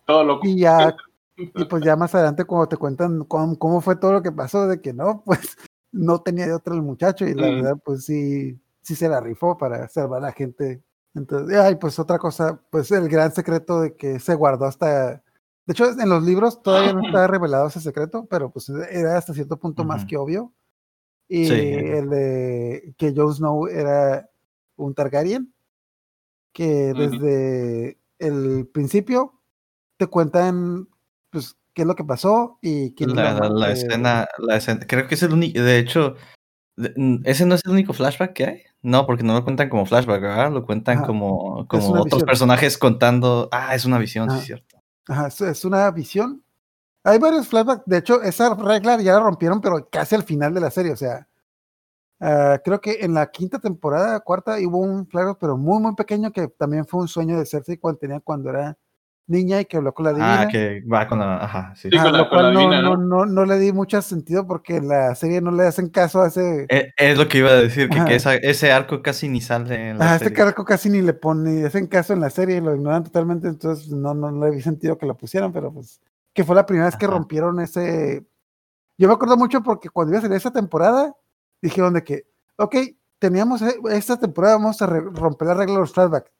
Todo 0.05 0.23
loco. 0.23 0.47
Y 0.47 0.59
ya, 0.59 0.95
y 1.37 1.65
pues 1.65 1.83
ya 1.83 1.95
más 1.95 2.13
adelante 2.15 2.45
cuando 2.45 2.67
te 2.67 2.77
cuentan 2.77 3.23
cómo, 3.25 3.57
cómo 3.59 3.81
fue 3.81 3.95
todo 3.95 4.13
lo 4.13 4.21
que 4.23 4.31
pasó, 4.31 4.67
de 4.67 4.81
que 4.81 4.93
no, 4.93 5.21
pues 5.25 5.55
no 5.91 6.21
tenía 6.21 6.47
de 6.47 6.53
otra 6.53 6.73
el 6.75 6.81
muchacho, 6.81 7.25
y 7.27 7.33
la 7.33 7.47
verdad, 7.49 7.77
pues 7.83 8.05
sí, 8.05 8.59
sí 8.81 8.95
se 8.95 9.07
la 9.09 9.19
rifó 9.21 9.57
para 9.57 9.87
salvar 9.89 10.19
a 10.23 10.27
la 10.27 10.31
gente. 10.33 10.83
Entonces, 11.13 11.57
ay, 11.57 11.75
pues 11.75 11.97
otra 11.99 12.19
cosa, 12.19 12.61
pues 12.69 12.91
el 12.91 13.07
gran 13.09 13.31
secreto 13.33 13.81
de 13.81 13.95
que 13.95 14.19
se 14.19 14.35
guardó 14.35 14.65
hasta... 14.65 15.23
De 15.65 15.73
hecho, 15.73 15.85
en 15.99 16.09
los 16.09 16.23
libros 16.23 16.61
todavía 16.61 16.93
no 16.93 17.05
está 17.05 17.27
revelado 17.27 17.67
ese 17.67 17.81
secreto, 17.81 18.25
pero 18.29 18.51
pues 18.51 18.69
era 18.69 19.17
hasta 19.17 19.33
cierto 19.33 19.57
punto 19.57 19.83
más 19.83 20.05
que 20.05 20.17
obvio. 20.17 20.53
Y 21.27 21.45
Sí. 21.47 21.53
el 21.53 22.09
de 22.09 22.93
que 22.97 23.13
Jon 23.15 23.33
Snow 23.33 23.67
era 23.67 24.29
un 24.77 24.93
Targaryen, 24.93 25.53
que 26.53 26.93
desde 26.93 27.97
el 28.19 28.67
principio 28.67 29.33
te 29.97 30.07
cuentan 30.07 30.87
pues 31.29 31.57
qué 31.73 31.83
es 31.83 31.87
lo 31.87 31.95
que 31.95 32.03
pasó 32.03 32.57
y 32.61 32.93
quién 32.95 33.15
La, 33.15 33.37
eh, 33.69 33.73
escena, 33.73 34.27
la 34.39 34.57
escena, 34.57 34.79
creo 34.87 35.07
que 35.07 35.15
es 35.15 35.23
el 35.23 35.33
único, 35.33 35.61
de 35.61 35.79
hecho, 35.79 36.15
ese 37.23 37.45
no 37.45 37.55
es 37.55 37.61
el 37.65 37.71
único 37.71 37.93
flashback 37.93 38.33
que 38.33 38.45
hay. 38.45 38.61
No, 38.81 39.05
porque 39.05 39.23
no 39.23 39.33
lo 39.33 39.43
cuentan 39.43 39.69
como 39.69 39.85
flashback, 39.85 40.21
¿verdad? 40.21 40.51
Lo 40.51 40.65
cuentan 40.65 40.99
Ajá, 40.99 41.07
como, 41.07 41.67
como 41.67 41.89
otros 41.89 42.05
visión. 42.05 42.25
personajes 42.25 42.77
contando. 42.77 43.49
Ah, 43.51 43.73
es 43.75 43.85
una 43.85 43.97
visión, 43.97 44.29
sí, 44.29 44.33
Ajá. 44.33 44.39
es 44.39 44.45
cierto. 44.45 44.83
Ajá, 45.07 45.27
es, 45.27 45.41
es 45.41 45.65
una 45.65 45.89
visión. 45.91 46.43
Hay 47.03 47.17
varios 47.19 47.47
flashbacks. 47.47 47.83
De 47.85 47.97
hecho, 47.97 48.21
esa 48.21 48.53
regla 48.53 49.01
ya 49.01 49.13
la 49.13 49.21
rompieron, 49.21 49.61
pero 49.61 49.89
casi 49.89 50.15
al 50.15 50.23
final 50.23 50.53
de 50.53 50.61
la 50.61 50.69
serie. 50.69 50.91
O 50.91 50.97
sea, 50.97 51.27
ah, 52.19 52.59
creo 52.63 52.79
que 52.79 52.99
en 53.01 53.13
la 53.15 53.31
quinta 53.31 53.59
temporada, 53.59 54.19
cuarta, 54.19 54.57
hubo 54.63 54.77
un 54.79 55.07
flashback, 55.07 55.37
pero 55.39 55.57
muy, 55.57 55.81
muy 55.81 55.95
pequeño, 55.95 56.31
que 56.31 56.47
también 56.47 56.85
fue 56.85 57.01
un 57.01 57.07
sueño 57.07 57.39
de 57.39 57.45
Cersei 57.45 57.77
cuando 57.77 57.99
tenía 57.99 58.19
cuando 58.19 58.49
era 58.51 58.77
niña 59.27 59.61
y 59.61 59.65
que 59.65 59.77
habló 59.77 59.93
con 59.93 60.05
la 60.05 60.11
divina. 60.13 60.41
Ah, 60.41 60.47
que 60.47 60.81
va 60.91 61.07
con 61.07 61.19
la. 61.19 61.37
Ajá, 61.43 61.73
sí. 61.75 61.89
Sí, 61.91 61.97
Ajá, 61.97 62.05
con 62.05 62.13
la- 62.13 62.17
lo 62.19 62.29
con 62.29 62.37
la 62.37 62.41
cual 62.43 62.53
no, 62.53 62.59
divina, 62.61 62.81
no, 62.81 62.97
¿no? 62.97 63.25
no, 63.25 63.25
no 63.25 63.45
le 63.45 63.59
di 63.59 63.71
mucho 63.73 64.01
sentido 64.01 64.47
porque 64.47 64.77
en 64.77 64.87
la 64.87 65.13
serie 65.15 65.41
no 65.41 65.51
le 65.51 65.63
hacen 65.63 65.89
caso 65.89 66.21
a 66.21 66.27
ese. 66.27 66.65
Eh, 66.69 66.91
Es 66.97 67.17
lo 67.17 67.27
que 67.27 67.37
iba 67.39 67.49
a 67.49 67.53
decir, 67.55 67.89
que, 67.89 68.03
que 68.05 68.15
esa- 68.15 68.35
ese 68.35 68.71
arco 68.71 69.01
casi 69.01 69.29
ni 69.29 69.41
sale 69.41 69.89
en 69.91 69.97
la 69.99 70.11
Ah, 70.13 70.15
este 70.15 70.33
carco 70.33 70.65
casi 70.65 70.89
ni 70.89 71.01
le 71.01 71.13
pone, 71.13 71.51
ni 71.51 71.63
hacen 71.63 71.87
caso 71.87 72.13
en 72.13 72.21
la 72.21 72.29
serie, 72.29 72.59
lo 72.61 72.73
ignoran 72.75 73.03
totalmente, 73.03 73.47
entonces 73.47 73.89
no, 73.89 74.13
no, 74.13 74.31
no 74.31 74.45
le 74.45 74.51
vi 74.55 74.61
sentido 74.61 74.97
que 74.97 75.05
lo 75.05 75.15
pusieran, 75.15 75.51
pero 75.53 75.71
pues, 75.71 76.01
que 76.33 76.43
fue 76.43 76.55
la 76.55 76.65
primera 76.65 76.85
vez 76.87 76.95
que 76.95 77.07
rompieron 77.07 77.59
ese. 77.59 78.25
Yo 78.97 79.07
me 79.07 79.13
acuerdo 79.13 79.37
mucho 79.37 79.61
porque 79.61 79.89
cuando 79.89 80.13
iba 80.13 80.19
a 80.19 80.21
salir 80.21 80.37
esa 80.37 80.51
temporada, 80.51 81.15
dijeron 81.61 81.93
de 81.93 82.03
que, 82.03 82.23
ok, 82.57 82.75
teníamos 83.19 83.61
e- 83.61 83.79
esta 83.91 84.17
temporada, 84.19 84.55
vamos 84.55 84.81
a 84.81 84.87
re- 84.87 85.01
romper 85.01 85.47
la 85.49 85.53
regla 85.55 85.75
de 85.75 85.79
los 85.81 85.93
flashbacks. 85.93 86.31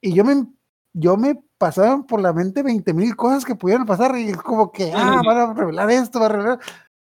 Y 0.00 0.12
yo 0.14 0.24
me, 0.24 0.46
yo 0.92 1.16
me 1.16 1.42
pasaban 1.58 2.04
por 2.06 2.20
la 2.20 2.32
mente 2.32 2.62
20 2.62 2.92
mil 2.94 3.16
cosas 3.16 3.44
que 3.44 3.54
pudieran 3.54 3.86
pasar, 3.86 4.16
y 4.18 4.30
es 4.30 4.36
como 4.36 4.72
que, 4.72 4.92
ah, 4.94 5.22
van 5.24 5.38
a 5.38 5.54
revelar 5.54 5.90
esto, 5.90 6.20
van 6.20 6.32
a 6.32 6.34
revelar. 6.34 6.60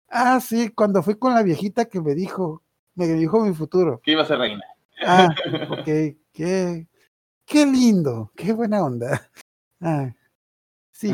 Ah, 0.09 0.41
sí, 0.41 0.69
cuando 0.71 1.03
fui 1.03 1.17
con 1.17 1.35
la 1.35 1.43
viejita 1.43 1.87
que 1.87 2.01
me 2.01 2.15
dijo, 2.15 2.63
me 2.95 3.07
dijo 3.09 3.41
mi 3.41 3.55
futuro. 3.55 4.01
Que 4.05 4.13
iba 4.13 4.23
a 4.23 4.27
ser 4.27 4.39
reina. 4.39 4.63
Ah, 5.05 5.29
ok, 5.71 5.85
qué, 6.33 6.87
qué 7.45 7.67
lindo, 7.67 8.31
qué 8.37 8.53
buena 8.53 8.85
onda. 8.85 9.29
Ah, 9.81 10.15
sí. 10.93 11.13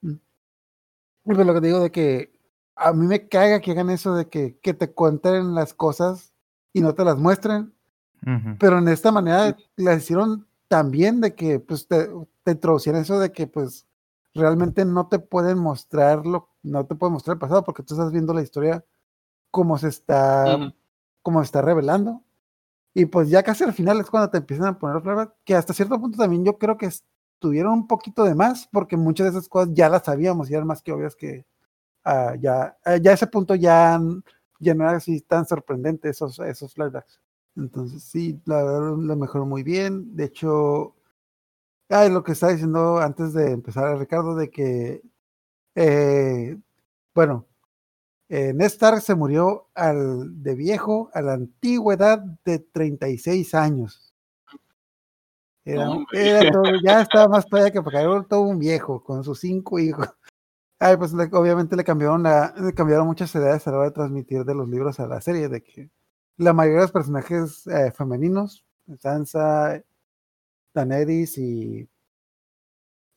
Mm. 0.00 0.12
Y 0.12 1.34
pues 1.34 1.46
lo 1.46 1.54
que 1.54 1.60
te 1.60 1.66
digo 1.66 1.80
de 1.80 1.90
que 1.90 2.34
a 2.76 2.92
mí 2.92 3.06
me 3.06 3.28
caga 3.28 3.60
que 3.60 3.72
hagan 3.72 3.90
eso 3.90 4.14
de 4.14 4.28
que, 4.28 4.58
que 4.60 4.74
te 4.74 4.92
cuenten 4.92 5.54
las 5.54 5.74
cosas 5.74 6.32
y 6.72 6.80
no 6.80 6.94
te 6.94 7.04
las 7.04 7.16
muestren, 7.16 7.73
Pero 8.58 8.78
en 8.78 8.88
esta 8.88 9.12
manera 9.12 9.56
las 9.76 9.98
hicieron 9.98 10.46
también 10.68 11.20
de 11.20 11.34
que 11.34 11.60
pues 11.60 11.86
te, 11.86 12.08
te 12.42 12.52
introducían 12.52 12.96
eso 12.96 13.18
de 13.18 13.32
que 13.32 13.46
pues 13.46 13.86
realmente 14.34 14.84
no 14.84 15.08
te 15.08 15.18
pueden 15.18 15.58
mostrarlo, 15.58 16.48
no 16.62 16.86
te 16.86 16.94
pueden 16.94 17.12
mostrar 17.12 17.34
el 17.34 17.38
pasado 17.40 17.64
porque 17.64 17.82
tú 17.82 17.94
estás 17.94 18.12
viendo 18.12 18.34
la 18.34 18.42
historia 18.42 18.84
como 19.50 19.78
se 19.78 19.88
está 19.88 20.56
Ujú. 20.56 20.72
como 21.22 21.40
se 21.40 21.46
está 21.46 21.62
revelando. 21.62 22.22
Y 22.94 23.06
pues 23.06 23.28
ya 23.28 23.42
casi 23.42 23.64
al 23.64 23.72
final 23.72 24.00
es 24.00 24.10
cuando 24.10 24.30
te 24.30 24.38
empiezan 24.38 24.66
a 24.66 24.78
poner 24.78 25.02
pruebas, 25.02 25.28
que 25.44 25.54
hasta 25.56 25.74
cierto 25.74 26.00
punto 26.00 26.18
también 26.18 26.44
yo 26.44 26.58
creo 26.58 26.76
que 26.78 26.86
estuvieron 26.86 27.72
un 27.72 27.86
poquito 27.88 28.24
de 28.24 28.34
más, 28.34 28.68
porque 28.72 28.96
muchas 28.96 29.26
de 29.26 29.30
esas 29.38 29.48
cosas 29.48 29.70
ya 29.74 29.88
las 29.88 30.04
sabíamos 30.04 30.50
y 30.50 30.54
eran 30.54 30.66
más 30.66 30.82
que 30.82 30.92
obvias 30.92 31.16
que 31.16 31.44
ah, 32.04 32.34
ya, 32.40 32.76
ah, 32.84 32.96
ya 32.98 33.12
a 33.12 33.14
ese 33.14 33.26
punto 33.26 33.54
ya, 33.56 34.00
ya 34.60 34.74
no 34.74 34.84
era 34.84 34.98
así 34.98 35.20
tan 35.22 35.46
sorprendente 35.46 36.08
esos, 36.10 36.38
esos 36.40 36.74
flashbacks. 36.74 37.20
Entonces 37.56 38.02
sí, 38.02 38.40
la 38.46 38.62
verdad 38.64 38.96
lo 38.98 39.16
mejoró 39.16 39.46
muy 39.46 39.62
bien. 39.62 40.16
De 40.16 40.24
hecho, 40.24 40.94
ah, 41.90 42.08
lo 42.08 42.24
que 42.24 42.32
estaba 42.32 42.52
diciendo 42.52 42.98
antes 42.98 43.32
de 43.34 43.52
empezar, 43.52 43.98
Ricardo, 43.98 44.34
de 44.36 44.50
que, 44.50 45.02
eh, 45.76 46.58
bueno, 47.14 47.46
eh, 48.28 48.52
Ned 48.54 48.66
Stark 48.66 49.00
se 49.02 49.14
murió 49.16 49.68
al, 49.74 50.42
de 50.42 50.54
viejo 50.56 51.10
a 51.14 51.22
la 51.22 51.34
antigua 51.34 51.94
edad 51.94 52.20
de 52.44 52.60
36 52.60 53.54
años. 53.54 54.14
Era, 55.64 55.88
era 56.12 56.50
todo- 56.52 56.62
ya 56.84 57.00
estaba 57.02 57.28
más 57.28 57.46
para 57.46 57.64
allá 57.64 57.72
que 57.72 57.82
para 57.82 58.00
acá, 58.00 58.10
era 58.10 58.22
todo 58.24 58.42
un 58.42 58.58
viejo 58.58 59.02
con 59.02 59.24
sus 59.24 59.40
cinco 59.40 59.78
hijos. 59.78 60.08
Ay, 60.80 60.96
pues 60.98 61.12
le- 61.14 61.30
obviamente 61.32 61.76
le 61.76 61.84
cambiaron, 61.84 62.22
la, 62.24 62.54
le 62.58 62.74
cambiaron 62.74 63.06
muchas 63.06 63.34
edades 63.34 63.66
a 63.66 63.70
la 63.72 63.78
hora 63.78 63.86
de 63.88 63.94
transmitir 63.94 64.44
de 64.44 64.54
los 64.54 64.68
libros 64.68 65.00
a 65.00 65.06
la 65.08 65.20
serie, 65.20 65.48
de 65.48 65.62
que 65.62 65.90
la 66.36 66.52
mayoría 66.52 66.80
de 66.80 66.84
los 66.84 66.92
personajes 66.92 67.66
eh, 67.66 67.92
femeninos, 67.92 68.64
Sansa, 68.98 69.82
Daenerys 70.74 71.38
y 71.38 71.88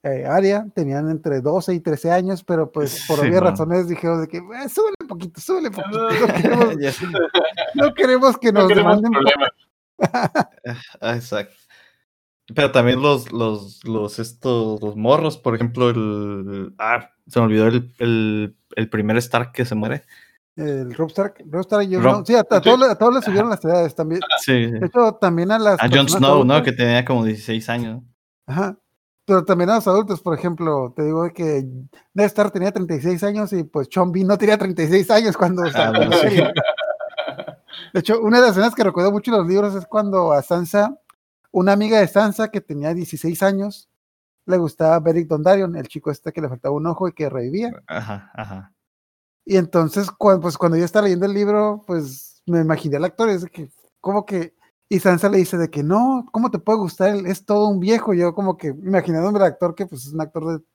eh, 0.04 0.26
Arya, 0.26 0.68
tenían 0.76 1.10
entre 1.10 1.42
12 1.42 1.74
y 1.74 1.80
13 1.80 2.12
años, 2.12 2.44
pero 2.44 2.72
pues 2.72 3.04
por 3.08 3.20
Sí, 3.20 3.28
obvias 3.28 3.42
no. 3.42 3.50
razones 3.50 3.88
dijeron 3.88 4.22
de 4.22 4.28
que 4.28 4.38
eh, 4.38 4.70
súbele 4.70 4.96
un 5.02 5.08
poquito, 5.08 5.42
súbele 5.42 5.70
un 5.70 5.76
poquito. 5.76 6.10
No 6.10 6.28
queremos, 6.36 6.76
no 7.76 7.94
queremos 7.94 8.38
que 8.38 8.52
No 8.52 8.60
nos 8.62 8.70
queremos 8.70 9.02
demanden. 9.02 9.34
Ah, 11.02 11.16
Exacto. 11.16 11.56
Pero 12.56 12.72
también 12.72 13.02
los, 13.02 13.32
los, 13.34 13.84
los, 13.84 14.20
estos, 14.20 14.82
los 14.82 14.96
morros, 14.96 15.38
por 15.38 15.56
ejemplo, 15.56 15.90
el. 15.90 16.74
Ah, 16.78 17.10
se 17.28 17.40
me 17.40 17.46
olvidó 17.48 17.68
el, 17.68 17.94
el, 18.00 18.56
el 18.76 18.90
primer 18.90 19.18
Stark 19.18 19.52
que 19.52 19.66
se 19.66 19.76
muere. 19.76 20.04
El 20.58 20.94
Rob 20.96 21.10
Stark, 21.10 21.36
Rob 21.50 21.62
Stark 21.62 21.84
y 21.90 21.94
Jon 21.96 22.04
Rob- 22.04 22.14
Snow. 22.16 22.26
Sí, 22.26 22.36
a, 22.36 22.44
todos, 22.44 22.82
a 22.90 22.96
todos 22.96 23.14
le 23.16 23.22
subieron 23.22 23.50
las 23.50 23.64
edades 23.64 23.94
también. 23.96 24.22
Sí. 24.40 24.72
De 24.72 24.88
hecho, 24.88 25.14
también 25.22 25.52
a 25.52 25.60
las. 25.60 25.80
A 25.82 25.88
Jon 25.88 26.10
Snow, 26.10 26.44
¿no? 26.44 26.62
Que 26.64 26.72
tenía 26.72 27.06
como 27.06 27.24
16 27.24 27.70
años. 27.70 28.02
Ajá. 28.48 28.76
Pero 29.26 29.44
también 29.46 29.70
a 29.70 29.76
los 29.76 29.88
adultos, 29.88 30.22
por 30.22 30.34
ejemplo, 30.38 30.94
te 30.96 31.04
digo 31.04 31.30
que 31.34 31.64
Ned 32.14 32.26
Stark 32.26 32.52
tenía 32.54 32.72
36 32.72 33.22
años 33.24 33.52
y 33.54 33.64
pues 33.66 33.90
Bean 33.94 34.26
no 34.28 34.38
tenía 34.38 34.58
36 34.58 35.12
años 35.12 35.36
cuando 35.38 35.64
Ah, 35.64 35.72
salió 35.72 35.92
bueno, 36.00 36.12
la 36.12 36.18
sí. 36.18 36.22
serie. 36.30 36.54
De 37.94 38.00
hecho, 38.00 38.22
una 38.22 38.38
de 38.38 38.44
las 38.44 38.52
escenas 38.52 38.74
que 38.74 38.84
recuerdo 38.84 39.12
mucho 39.12 39.32
en 39.32 39.38
los 39.40 39.48
libros 39.48 39.76
es 39.76 39.86
cuando 39.86 40.32
a 40.32 40.42
Sansa, 40.42 40.98
una 41.52 41.74
amiga 41.74 42.00
de 42.00 42.08
Sansa 42.08 42.50
que 42.50 42.62
tenía 42.62 42.94
16 42.94 43.44
años, 43.44 43.90
le 44.46 44.58
gustaba 44.58 45.00
Beric 45.02 45.28
Dondarrion, 45.28 45.76
el 45.76 45.88
chico 45.90 46.10
este 46.10 46.32
que 46.32 46.42
le 46.42 46.48
faltaba 46.50 46.74
un 46.76 46.88
ojo 46.88 47.08
y 47.10 47.12
que 47.14 47.30
revivía. 47.30 47.72
Ajá, 47.88 48.32
ajá. 48.34 48.74
Y 49.50 49.56
entonces, 49.56 50.12
cuando, 50.12 50.42
pues, 50.42 50.58
cuando 50.58 50.78
yo 50.78 50.84
estaba 50.84 51.04
leyendo 51.06 51.26
el 51.26 51.34
libro, 51.34 51.82
pues 51.88 52.42
me 52.46 52.60
imaginé 52.60 52.98
al 52.98 53.06
actor, 53.06 53.30
es 53.30 53.44
de 53.44 53.50
que, 53.50 53.70
como 54.02 54.26
que, 54.26 54.54
y 54.90 55.00
Sansa 55.00 55.30
le 55.30 55.38
dice 55.38 55.58
de 55.58 55.70
que 55.70 55.84
no, 55.84 56.26
¿cómo 56.34 56.52
te 56.52 56.60
puede 56.60 56.80
gustar? 56.80 57.10
Él 57.16 57.26
es 57.28 57.46
todo 57.46 57.70
un 57.70 57.80
viejo. 57.80 58.14
Yo 58.14 58.36
como 58.36 58.58
que 58.58 58.68
imaginándome 58.68 59.40
al 59.40 59.46
actor 59.46 59.74
que 59.74 59.86
pues 59.86 60.06
es 60.06 60.14
un 60.14 60.20
actor 60.20 60.46
de, 60.60 60.66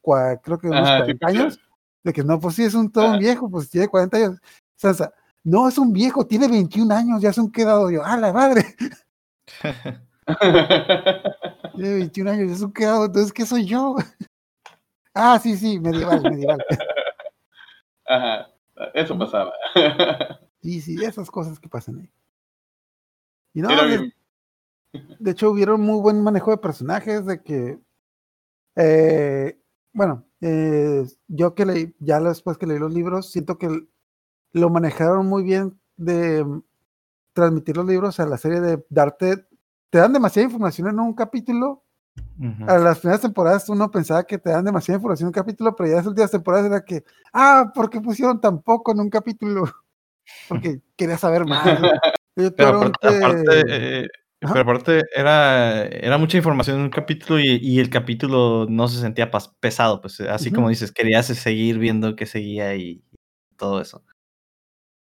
cua- 0.00 0.40
creo 0.40 0.58
que 0.58 0.68
unos 0.68 0.88
Ajá, 0.88 0.98
sí, 1.04 1.18
40 1.18 1.26
años, 1.26 1.60
de 2.04 2.12
que 2.12 2.22
no, 2.22 2.38
pues 2.38 2.54
sí, 2.54 2.64
es 2.64 2.74
un 2.74 2.90
todo 2.92 3.06
un 3.06 3.10
Ajá. 3.12 3.18
viejo, 3.18 3.50
pues 3.50 3.68
tiene 3.68 3.88
40 3.88 4.16
años. 4.18 4.38
Sansa, 4.76 5.12
no, 5.42 5.68
es 5.68 5.76
un 5.78 5.92
viejo, 5.92 6.24
tiene 6.24 6.46
21 6.46 6.92
años, 6.92 7.20
ya 7.22 7.30
es 7.30 7.38
un 7.38 7.50
quedado. 7.50 7.90
Yo, 7.90 8.02
¡ah, 8.04 8.16
la 8.16 8.32
madre! 8.32 8.76
Tiene 11.74 11.94
21 11.94 12.28
años, 12.30 12.48
ya 12.48 12.54
es 12.54 12.62
un 12.62 12.72
quedado, 12.72 13.06
entonces, 13.06 13.32
¿qué 13.32 13.44
soy 13.46 13.64
yo? 13.66 13.96
ah, 15.14 15.38
sí, 15.42 15.56
sí, 15.56 15.80
medieval, 15.80 16.22
medieval. 16.28 16.64
Ajá. 18.12 18.48
Eso 18.94 19.18
pasaba. 19.18 19.52
Sí, 20.62 20.80
sí, 20.80 20.96
esas 21.02 21.30
cosas 21.30 21.58
que 21.58 21.68
pasan 21.68 21.98
ahí. 21.98 22.10
Y 23.52 23.62
no, 23.62 23.68
de, 23.68 24.12
de 24.92 25.30
hecho 25.30 25.50
hubieron 25.50 25.80
muy 25.80 26.00
buen 26.00 26.22
manejo 26.22 26.52
de 26.52 26.58
personajes, 26.58 27.26
de 27.26 27.42
que, 27.42 27.80
eh, 28.76 29.58
bueno, 29.92 30.24
eh, 30.40 31.04
yo 31.26 31.54
que 31.54 31.66
leí, 31.66 31.94
ya 31.98 32.20
después 32.20 32.58
que 32.58 32.66
leí 32.66 32.78
los 32.78 32.92
libros, 32.92 33.30
siento 33.30 33.58
que 33.58 33.88
lo 34.52 34.70
manejaron 34.70 35.26
muy 35.26 35.42
bien 35.42 35.80
de 35.96 36.46
transmitir 37.32 37.76
los 37.76 37.86
libros 37.86 38.20
a 38.20 38.26
la 38.26 38.38
serie, 38.38 38.60
de 38.60 38.84
darte, 38.88 39.46
te 39.90 39.98
dan 39.98 40.12
demasiada 40.12 40.44
información 40.44 40.88
en 40.88 41.00
un 41.00 41.14
capítulo. 41.14 41.82
A 42.68 42.78
las 42.78 42.98
primeras 43.00 43.20
temporadas 43.22 43.68
uno 43.68 43.90
pensaba 43.90 44.24
que 44.24 44.38
te 44.38 44.50
dan 44.50 44.64
demasiada 44.64 44.96
información 44.96 45.26
en 45.26 45.28
un 45.28 45.32
capítulo, 45.32 45.74
pero 45.74 45.88
ya 45.90 45.96
las 45.96 46.06
últimas 46.06 46.30
temporadas 46.30 46.66
era 46.66 46.84
que, 46.84 47.04
ah, 47.32 47.72
¿por 47.74 47.90
qué 47.90 48.00
pusieron 48.00 48.40
tan 48.40 48.62
poco 48.62 48.92
en 48.92 49.00
un 49.00 49.10
capítulo? 49.10 49.64
Porque 50.48 50.80
quería 50.96 51.18
saber 51.18 51.46
más. 51.46 51.64
Pero 52.56 52.68
aparte, 52.78 53.20
eh, 54.02 54.08
pero 54.40 54.60
aparte 54.60 55.02
era, 55.14 55.84
era 55.84 56.16
mucha 56.18 56.38
información 56.38 56.78
en 56.78 56.84
un 56.84 56.90
capítulo 56.90 57.38
y, 57.38 57.58
y 57.60 57.78
el 57.78 57.90
capítulo 57.90 58.66
no 58.68 58.88
se 58.88 59.00
sentía 59.00 59.30
pesado, 59.60 60.00
pues 60.00 60.18
así 60.22 60.50
como 60.50 60.70
dices, 60.70 60.90
querías 60.92 61.26
seguir 61.26 61.78
viendo 61.78 62.16
que 62.16 62.24
seguía 62.26 62.74
y 62.74 63.04
todo 63.56 63.82
eso. 63.82 64.02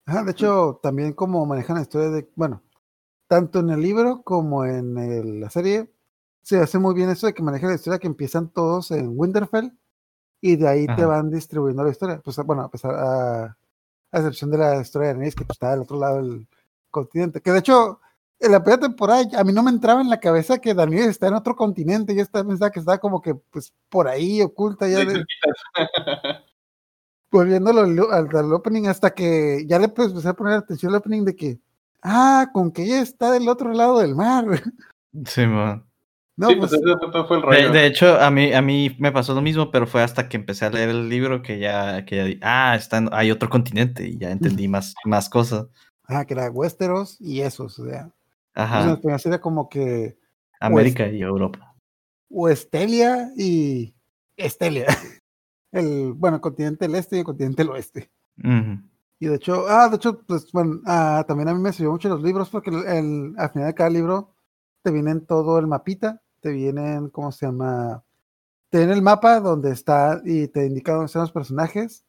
Ajá, 0.06 0.24
de 0.24 0.32
hecho, 0.32 0.80
también 0.84 1.14
como 1.14 1.46
manejan 1.48 1.78
la 1.78 1.82
historia 1.82 2.10
de, 2.12 2.30
bueno, 2.36 2.62
tanto 3.28 3.60
en 3.60 3.72
el 3.72 3.82
libro 3.82 4.24
como 4.24 4.66
en 4.66 4.98
el- 4.98 5.40
la 5.42 5.50
serie, 5.50 5.92
se 6.46 6.60
hace 6.60 6.78
muy 6.78 6.94
bien 6.94 7.10
eso 7.10 7.26
de 7.26 7.34
que 7.34 7.42
manejan 7.42 7.70
la 7.70 7.76
historia 7.76 7.98
que 7.98 8.06
empiezan 8.06 8.50
todos 8.50 8.92
en 8.92 9.10
Winterfell 9.18 9.72
y 10.42 10.58
de 10.58 10.68
ahí 10.68 10.86
te 10.96 11.04
van 11.06 11.32
distribuyendo 11.32 11.84
la 11.84 11.90
historia. 11.90 12.22
Pues 12.24 12.38
bueno, 12.46 12.62
a 12.62 12.70
pesar, 12.70 12.94
a, 12.94 13.44
a 13.46 14.18
excepción 14.18 14.52
de 14.52 14.60
la 14.60 14.80
historia 14.80 15.08
de 15.08 15.14
Daenerys 15.16 15.34
que 15.34 15.44
pues, 15.44 15.56
está 15.56 15.72
del 15.72 15.82
otro 15.82 15.98
lado 16.00 16.18
del 16.18 16.48
continente. 16.92 17.42
Que 17.42 17.52
de 17.52 17.58
hecho, 17.60 18.00
en 18.40 18.52
la 18.52 18.62
primera 18.64 18.82
temporada 18.82 19.24
a 19.40 19.44
mí 19.44 19.54
no 19.54 19.64
me 19.64 19.72
entraba 19.72 20.02
en 20.02 20.10
la 20.10 20.20
cabeza 20.20 20.60
que 20.60 20.76
Daenerys 20.76 21.08
está 21.08 21.30
en 21.30 21.34
otro 21.34 21.56
continente. 21.56 22.14
Yo 22.16 22.22
estaba 22.22 22.48
pensaba 22.48 22.70
que 22.70 22.80
estaba 22.80 23.00
como 23.00 23.24
que 23.24 23.34
pues 23.34 23.74
por 23.90 24.08
ahí 24.08 24.40
oculta 24.44 24.88
ya 24.88 25.00
Sí, 25.00 25.06
de, 25.08 25.12
cerquitas. 25.14 25.56
volviéndolo 27.32 27.82
al, 27.82 28.00
al- 28.12 28.36
al 28.38 28.54
opening 28.54 28.86
hasta 28.88 29.14
que 29.16 29.66
ya 29.68 29.80
le 29.80 29.90
pues, 29.90 30.10
empecé 30.10 30.30
a 30.30 30.34
poner 30.34 30.54
atención 30.54 30.92
al 30.94 31.00
opening 31.00 31.26
de 31.26 31.36
que, 31.36 31.60
ah, 32.04 32.50
con 32.54 32.72
que 32.72 32.84
ella 32.84 33.02
está 33.02 33.32
del 33.32 33.50
otro 33.50 33.74
lado 33.74 33.98
del 34.00 34.16
mar. 34.16 34.46
Sí, 35.26 35.48
man. 35.48 35.84
No, 36.38 36.50
sí, 36.50 36.56
pues, 36.56 36.72
pues 37.12 37.28
fue 37.28 37.38
el 37.38 37.42
De, 37.44 37.48
rollo. 37.48 37.72
de 37.72 37.86
hecho, 37.86 38.20
a 38.20 38.30
mí, 38.30 38.52
a 38.54 38.62
mí 38.62 38.96
me 39.00 39.12
pasó 39.12 39.34
lo 39.34 39.42
mismo, 39.42 39.72
pero 39.72 39.88
fue 39.88 40.04
hasta 40.04 40.28
que 40.28 40.38
empecé 40.38 40.66
a 40.66 40.70
leer 40.70 40.90
el 40.90 41.08
libro 41.08 41.42
que 41.42 41.60
ya, 41.60 42.04
que 42.06 42.16
ya 42.18 42.24
di- 42.26 42.40
ah, 42.42 42.76
está 42.76 42.98
en- 42.98 43.10
hay 43.14 43.32
otro 43.32 43.50
continente 43.50 44.08
y 44.08 44.18
ya 44.18 44.32
entendí 44.32 44.68
más, 44.68 44.94
más 45.06 45.30
cosas. 45.30 45.68
ah, 46.08 46.26
que 46.26 46.34
era 46.34 46.50
Westeros 46.52 47.18
y 47.22 47.42
esos, 47.42 47.80
o 47.80 47.86
sea, 47.90 48.04
pues, 48.06 48.16
Ajá, 48.56 49.18
sería 49.20 49.40
como 49.42 49.70
que 49.70 50.18
América 50.60 51.08
y 51.08 51.22
Europa. 51.22 51.74
o 52.30 52.50
Estelia 52.50 53.30
y 53.38 53.94
Estelia. 54.38 54.88
El, 55.72 56.14
bueno, 56.14 56.40
continente 56.40 56.86
del 56.86 56.96
este 56.96 57.18
y 57.18 57.20
el 57.20 57.26
continente 57.26 57.62
del 57.64 57.72
oeste. 57.72 58.10
Y 59.20 59.28
de 59.28 59.36
hecho, 59.36 59.66
ah, 59.68 59.90
de 59.90 59.96
hecho, 59.98 60.22
pues 60.26 60.52
bueno, 60.52 60.82
ah, 60.86 61.24
también 61.28 61.50
a 61.50 61.54
mí 61.54 61.60
me 61.62 61.72
sirvió 61.74 61.92
mucho 61.92 62.10
los 62.10 62.22
libros 62.22 62.50
porque 62.50 62.70
el, 62.70 62.86
el- 62.86 63.34
al 63.38 63.50
final 63.52 63.68
de 63.68 63.74
cada 63.74 63.90
libro 63.90 64.34
te 64.84 64.92
vienen 64.92 65.26
todo 65.26 65.58
el 65.60 65.68
mapita, 65.68 66.22
te 66.46 66.52
vienen, 66.52 67.10
¿cómo 67.10 67.32
se 67.32 67.48
llama? 67.48 68.04
Te 68.70 68.78
viene 68.78 68.94
el 68.94 69.02
mapa 69.02 69.40
donde 69.40 69.72
está 69.72 70.22
y 70.24 70.48
te 70.48 70.68
indica 70.68 70.92
dónde 70.92 71.08
están 71.08 71.24
los 71.24 71.32
personajes 71.32 72.06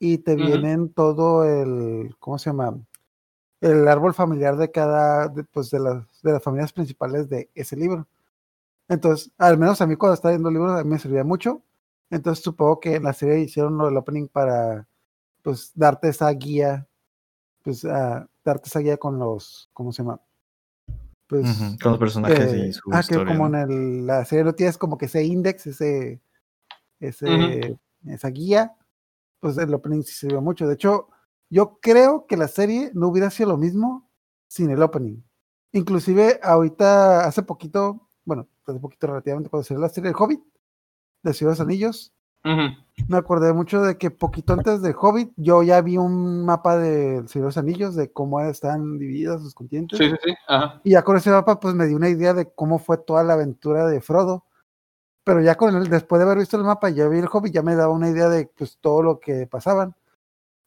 y 0.00 0.18
te 0.18 0.34
vienen 0.34 0.92
todo 0.92 1.44
el, 1.44 2.16
¿cómo 2.18 2.40
se 2.40 2.50
llama? 2.50 2.76
El 3.60 3.86
árbol 3.86 4.14
familiar 4.14 4.56
de 4.56 4.72
cada, 4.72 5.28
de, 5.28 5.44
pues 5.44 5.70
de 5.70 5.78
las, 5.78 6.22
de 6.22 6.32
las 6.32 6.42
familias 6.42 6.72
principales 6.72 7.28
de 7.28 7.50
ese 7.54 7.76
libro. 7.76 8.08
Entonces, 8.88 9.30
al 9.38 9.56
menos 9.56 9.80
a 9.80 9.86
mí 9.86 9.94
cuando 9.94 10.14
estaba 10.14 10.32
viendo 10.32 10.50
libros, 10.50 10.72
a 10.72 10.82
mí 10.82 10.90
me 10.90 10.98
servía 10.98 11.22
mucho. 11.22 11.62
Entonces 12.10 12.42
supongo 12.42 12.80
que 12.80 12.96
en 12.96 13.04
la 13.04 13.12
serie 13.12 13.38
hicieron 13.38 13.78
lo 13.78 13.84
del 13.84 13.96
opening 13.96 14.26
para 14.26 14.88
pues 15.40 15.70
darte 15.76 16.08
esa 16.08 16.28
guía, 16.30 16.88
pues 17.62 17.82
darte 17.82 18.66
esa 18.66 18.80
guía 18.80 18.96
con 18.96 19.20
los, 19.20 19.70
¿cómo 19.72 19.92
se 19.92 20.02
llama? 20.02 20.20
Pues 21.28 21.46
Con 21.82 21.92
los 21.92 21.98
personajes 21.98 22.52
eh, 22.54 22.68
y 22.68 22.72
su 22.72 22.90
ah, 22.90 23.02
que 23.06 23.16
como 23.16 23.48
¿no? 23.48 23.58
en 23.58 23.70
el, 23.70 24.06
la 24.06 24.24
serie 24.24 24.44
no 24.44 24.54
tienes 24.54 24.78
como 24.78 24.96
que 24.96 25.06
ese 25.06 25.22
index, 25.24 25.66
ese, 25.66 26.22
ese, 27.00 27.78
esa 28.06 28.28
guía, 28.28 28.74
pues 29.38 29.58
el 29.58 29.74
opening 29.74 30.02
sí 30.02 30.12
sirvió 30.12 30.40
mucho. 30.40 30.66
De 30.66 30.74
hecho, 30.74 31.08
yo 31.50 31.78
creo 31.80 32.26
que 32.26 32.38
la 32.38 32.48
serie 32.48 32.90
no 32.94 33.08
hubiera 33.08 33.28
sido 33.28 33.50
lo 33.50 33.56
mismo 33.58 34.10
sin 34.48 34.70
el 34.70 34.82
opening. 34.82 35.22
Inclusive 35.72 36.40
ahorita, 36.42 37.26
hace 37.26 37.42
poquito, 37.42 38.08
bueno, 38.24 38.48
hace 38.66 38.80
poquito 38.80 39.08
relativamente 39.08 39.50
cuando 39.50 39.64
salió 39.64 39.82
la 39.82 39.90
serie 39.90 40.08
del 40.08 40.16
Hobbit, 40.18 40.40
de 41.22 41.34
Ciudad 41.34 41.52
de 41.52 41.58
los 41.58 41.60
Anillos, 41.60 42.14
Me 42.44 43.16
acordé 43.16 43.52
mucho 43.52 43.82
de 43.82 43.96
que 43.98 44.10
poquito 44.10 44.52
antes 44.52 44.82
de 44.82 44.94
Hobbit, 44.98 45.32
yo 45.36 45.62
ya 45.62 45.80
vi 45.80 45.96
un 45.98 46.44
mapa 46.44 46.76
de 46.78 47.26
Ciudad 47.28 47.44
de 47.44 47.48
los 47.48 47.58
Anillos, 47.58 47.94
de 47.94 48.10
cómo 48.10 48.40
están 48.40 48.98
divididos 48.98 49.42
los 49.42 49.54
continentes. 49.54 49.98
Sí, 49.98 50.10
sí, 50.10 50.16
sí. 50.24 50.34
Ajá. 50.48 50.80
Y 50.84 50.90
ya 50.90 51.02
con 51.02 51.16
ese 51.16 51.30
mapa, 51.30 51.60
pues 51.60 51.74
me 51.74 51.86
dio 51.86 51.96
una 51.96 52.08
idea 52.08 52.34
de 52.34 52.50
cómo 52.52 52.78
fue 52.78 52.98
toda 52.98 53.22
la 53.22 53.34
aventura 53.34 53.86
de 53.86 54.00
Frodo. 54.00 54.44
Pero 55.24 55.42
ya 55.42 55.56
con 55.56 55.76
el, 55.76 55.88
después 55.88 56.18
de 56.18 56.24
haber 56.24 56.38
visto 56.38 56.56
el 56.56 56.64
mapa, 56.64 56.88
ya 56.88 57.06
vi 57.06 57.18
el 57.18 57.28
Hobbit, 57.30 57.52
ya 57.52 57.62
me 57.62 57.74
daba 57.76 57.92
una 57.92 58.08
idea 58.08 58.28
de 58.28 58.46
pues 58.46 58.78
todo 58.80 59.02
lo 59.02 59.20
que 59.20 59.46
pasaban. 59.46 59.94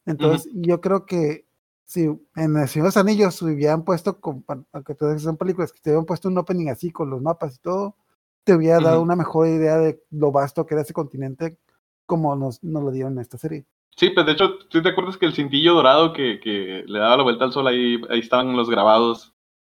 Entonces, 0.06 0.50
yo 0.54 0.80
creo 0.80 1.04
que 1.04 1.46
si 1.84 2.04
en 2.36 2.56
el 2.56 2.68
Señor 2.68 2.84
de 2.84 2.88
los 2.88 2.96
Anillos 2.96 3.34
se 3.34 3.44
hubieran 3.44 3.84
puesto, 3.84 4.20
con, 4.20 4.44
bueno, 4.46 4.64
aunque 4.72 4.94
todas 4.94 5.20
son 5.20 5.36
películas, 5.36 5.72
que 5.72 5.80
te 5.80 5.90
hubieran 5.90 6.06
puesto 6.06 6.28
un 6.28 6.38
opening 6.38 6.68
así 6.68 6.90
con 6.90 7.10
los 7.10 7.20
mapas 7.20 7.56
y 7.56 7.58
todo, 7.58 7.96
te 8.44 8.54
hubiera 8.54 8.80
dado 8.80 9.00
una 9.02 9.16
mejor 9.16 9.46
idea 9.48 9.76
de 9.78 10.02
lo 10.10 10.32
vasto 10.32 10.66
que 10.66 10.74
era 10.74 10.82
ese 10.82 10.92
continente, 10.92 11.58
como 12.06 12.34
nos, 12.36 12.62
nos 12.62 12.82
lo 12.82 12.90
dieron 12.90 13.14
en 13.14 13.20
esta 13.20 13.38
serie. 13.38 13.64
Sí, 13.96 14.10
pues 14.10 14.24
de 14.26 14.32
hecho, 14.32 14.58
¿tú 14.70 14.82
te 14.82 14.88
acuerdas 14.88 15.16
que 15.16 15.26
el 15.26 15.34
cintillo 15.34 15.74
dorado 15.74 16.12
que, 16.12 16.40
que 16.40 16.84
le 16.86 16.98
daba 16.98 17.18
la 17.18 17.22
vuelta 17.22 17.44
al 17.44 17.52
sol 17.52 17.66
ahí, 17.66 18.00
ahí 18.10 18.20
estaban 18.20 18.56
los 18.56 18.68
grabados? 18.70 19.34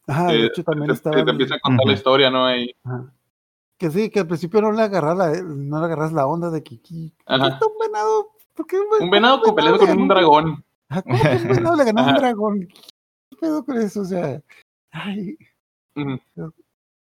Ajá, 0.06 0.28
de 0.28 0.42
Eh, 0.42 0.46
hecho 0.46 0.62
también 0.64 0.86
te, 0.88 0.92
estaba. 0.94 1.16
te- 1.16 1.24
te 1.24 1.30
empieza 1.30 1.56
a 1.56 1.60
contar 1.60 1.86
la 1.86 1.92
historia, 1.92 2.30
¿no? 2.30 2.46
Ahí. 2.46 2.74
Ajá. 2.84 3.12
Que 3.76 3.90
sí, 3.90 4.10
que 4.10 4.20
al 4.20 4.28
principio 4.28 4.60
no 4.62 4.70
le 4.72 4.82
agarras 4.82 5.16
la, 5.16 5.42
no 5.42 5.80
le 5.80 5.84
agarras 5.86 6.12
la 6.12 6.26
onda 6.26 6.50
de 6.50 6.62
que, 6.62 6.80
que- 6.80 7.10
¿por 7.26 7.36
qué 7.40 7.44
Ajá. 7.44 7.60
un 7.66 7.78
venado? 7.86 8.30
¿Por 8.54 8.66
qué 8.66 8.76
Un 9.00 9.10
venado 9.10 9.42
que 9.42 9.52
peleando 9.52 9.78
con 9.84 9.98
un 10.00 10.08
dragón. 10.08 10.64
Ajá, 10.88 11.02
¿Cómo 11.02 11.18
que 11.22 11.36
un 11.36 11.48
venado 11.48 11.76
le 11.76 11.84
ganó 11.84 12.00
a 12.02 12.08
un 12.10 12.14
dragón? 12.14 12.68
¿Qué 13.30 13.36
pedo 13.40 13.64
con 13.64 13.76
eso? 13.78 14.02
O 14.02 14.04
sea, 14.04 14.40
ay, 14.92 15.36
Ujú. 15.96 16.52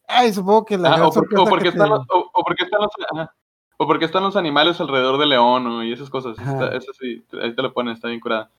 Ay 0.08 0.32
supongo 0.32 0.64
que 0.64 0.76
la 0.78 0.88
gran 0.90 1.02
o, 1.02 1.04
por- 1.04 1.14
sorpresa 1.14 1.42
o 1.42 1.46
porque 1.46 1.62
que 1.64 1.68
están 1.68 1.86
te- 1.86 1.90
los, 1.94 2.06
o, 2.10 2.30
o 2.32 2.42
porque 2.44 2.64
están 2.64 2.80
los, 2.80 2.90
ajá. 3.12 3.34
o 3.76 3.86
porque 3.86 4.04
están 4.06 4.22
los 4.24 4.36
animales 4.36 4.80
alrededor 4.80 5.18
del 5.18 5.28
león 5.28 5.64
¿no? 5.64 5.84
y 5.84 5.92
esas 5.92 6.10
cosas. 6.10 6.36
Está- 6.38 6.74
eso 6.76 6.92
sí, 6.98 7.24
ahí 7.42 7.54
te 7.54 7.62
lo 7.62 7.72
ponen, 7.72 7.94
está 7.94 8.08
bien 8.08 8.20
curada. 8.20 8.50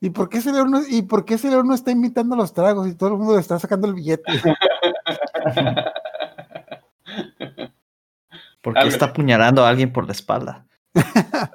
¿Y 0.00 0.10
por 0.10 0.28
qué 0.28 0.38
ese 0.38 0.52
león 0.52 0.70
no, 0.70 0.80
y 0.86 1.02
por 1.02 1.24
qué 1.24 1.34
ese 1.34 1.48
león 1.50 1.66
no 1.66 1.74
está 1.74 1.90
imitando 1.90 2.36
los 2.36 2.52
tragos 2.52 2.86
y 2.86 2.94
todo 2.94 3.10
el 3.10 3.16
mundo 3.16 3.34
le 3.34 3.40
está 3.40 3.58
sacando 3.58 3.86
el 3.88 3.94
billete? 3.94 4.30
Porque 8.62 8.88
está 8.88 9.06
apuñalando 9.06 9.64
a 9.64 9.68
alguien 9.68 9.92
por 9.92 10.06
la 10.06 10.12
espalda. 10.12 10.66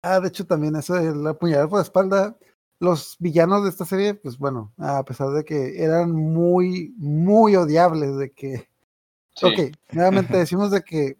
Ah, 0.00 0.20
de 0.20 0.28
hecho 0.28 0.46
también 0.46 0.76
eso 0.76 0.94
de 0.94 1.12
la 1.14 1.34
puñalada 1.34 1.68
por 1.68 1.80
la 1.80 1.82
espalda, 1.82 2.36
los 2.80 3.16
villanos 3.18 3.64
de 3.64 3.70
esta 3.70 3.84
serie, 3.84 4.14
pues 4.14 4.38
bueno, 4.38 4.72
a 4.78 5.04
pesar 5.04 5.30
de 5.30 5.44
que 5.44 5.82
eran 5.82 6.12
muy, 6.12 6.94
muy 6.96 7.56
odiables, 7.56 8.16
de 8.16 8.32
que 8.32 8.68
Sí. 9.38 9.46
Ok, 9.46 9.76
nuevamente 9.92 10.36
decimos 10.36 10.70
de 10.70 10.82
que 10.82 11.16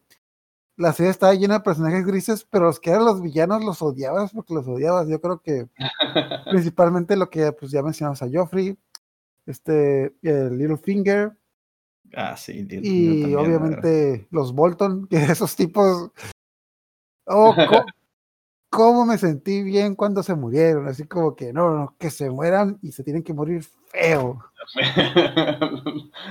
la 0.76 0.92
serie 0.92 1.10
estaba 1.10 1.34
llena 1.34 1.54
de 1.54 1.60
personajes 1.60 2.04
grises, 2.04 2.46
pero 2.50 2.66
los 2.66 2.80
que 2.80 2.90
eran 2.90 3.04
los 3.04 3.20
villanos 3.22 3.64
los 3.64 3.80
odiabas 3.82 4.32
porque 4.32 4.54
los 4.54 4.66
odiabas. 4.66 5.08
Yo 5.08 5.20
creo 5.20 5.40
que 5.40 5.68
principalmente 6.50 7.16
lo 7.16 7.30
que 7.30 7.52
pues 7.52 7.70
ya 7.70 7.82
mencionamos 7.82 8.22
a 8.22 8.28
Joffrey, 8.32 8.76
este, 9.46 10.14
el 10.22 10.58
Littlefinger 10.58 11.36
Ah, 12.14 12.36
sí. 12.38 12.66
yo 12.66 12.80
y 12.82 13.20
también, 13.20 13.36
obviamente 13.36 14.28
los 14.30 14.54
Bolton, 14.54 15.06
que 15.10 15.22
esos 15.24 15.54
tipos. 15.54 16.10
Oh, 17.26 17.54
cómo 18.70 19.04
me 19.06 19.18
sentí 19.18 19.62
bien 19.62 19.94
cuando 19.94 20.22
se 20.22 20.34
murieron, 20.34 20.88
así 20.88 21.04
como 21.04 21.34
que 21.34 21.52
no, 21.52 21.70
no, 21.70 21.96
que 21.98 22.10
se 22.10 22.30
mueran 22.30 22.78
y 22.82 22.92
se 22.92 23.02
tienen 23.04 23.22
que 23.22 23.34
morir 23.34 23.64
feo. 23.90 24.38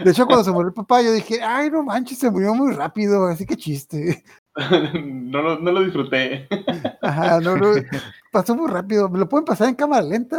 De 0.03 0.11
hecho, 0.11 0.25
cuando 0.25 0.43
se 0.43 0.51
murió 0.51 0.67
el 0.69 0.73
papá, 0.73 1.01
yo 1.01 1.11
dije, 1.11 1.41
ay, 1.41 1.69
no 1.69 1.83
manches, 1.83 2.19
se 2.19 2.29
murió 2.31 2.53
muy 2.53 2.73
rápido, 2.73 3.25
así 3.27 3.45
que 3.45 3.55
chiste. 3.55 4.23
no, 4.55 5.41
lo, 5.41 5.59
no 5.59 5.71
lo 5.71 5.83
disfruté. 5.83 6.47
Ajá, 7.01 7.39
no, 7.41 7.55
no, 7.57 7.73
pasó 8.31 8.55
muy 8.55 8.69
rápido. 8.69 9.09
Me 9.09 9.19
lo 9.19 9.29
pueden 9.29 9.45
pasar 9.45 9.69
en 9.69 9.75
cámara 9.75 10.01
lenta. 10.03 10.37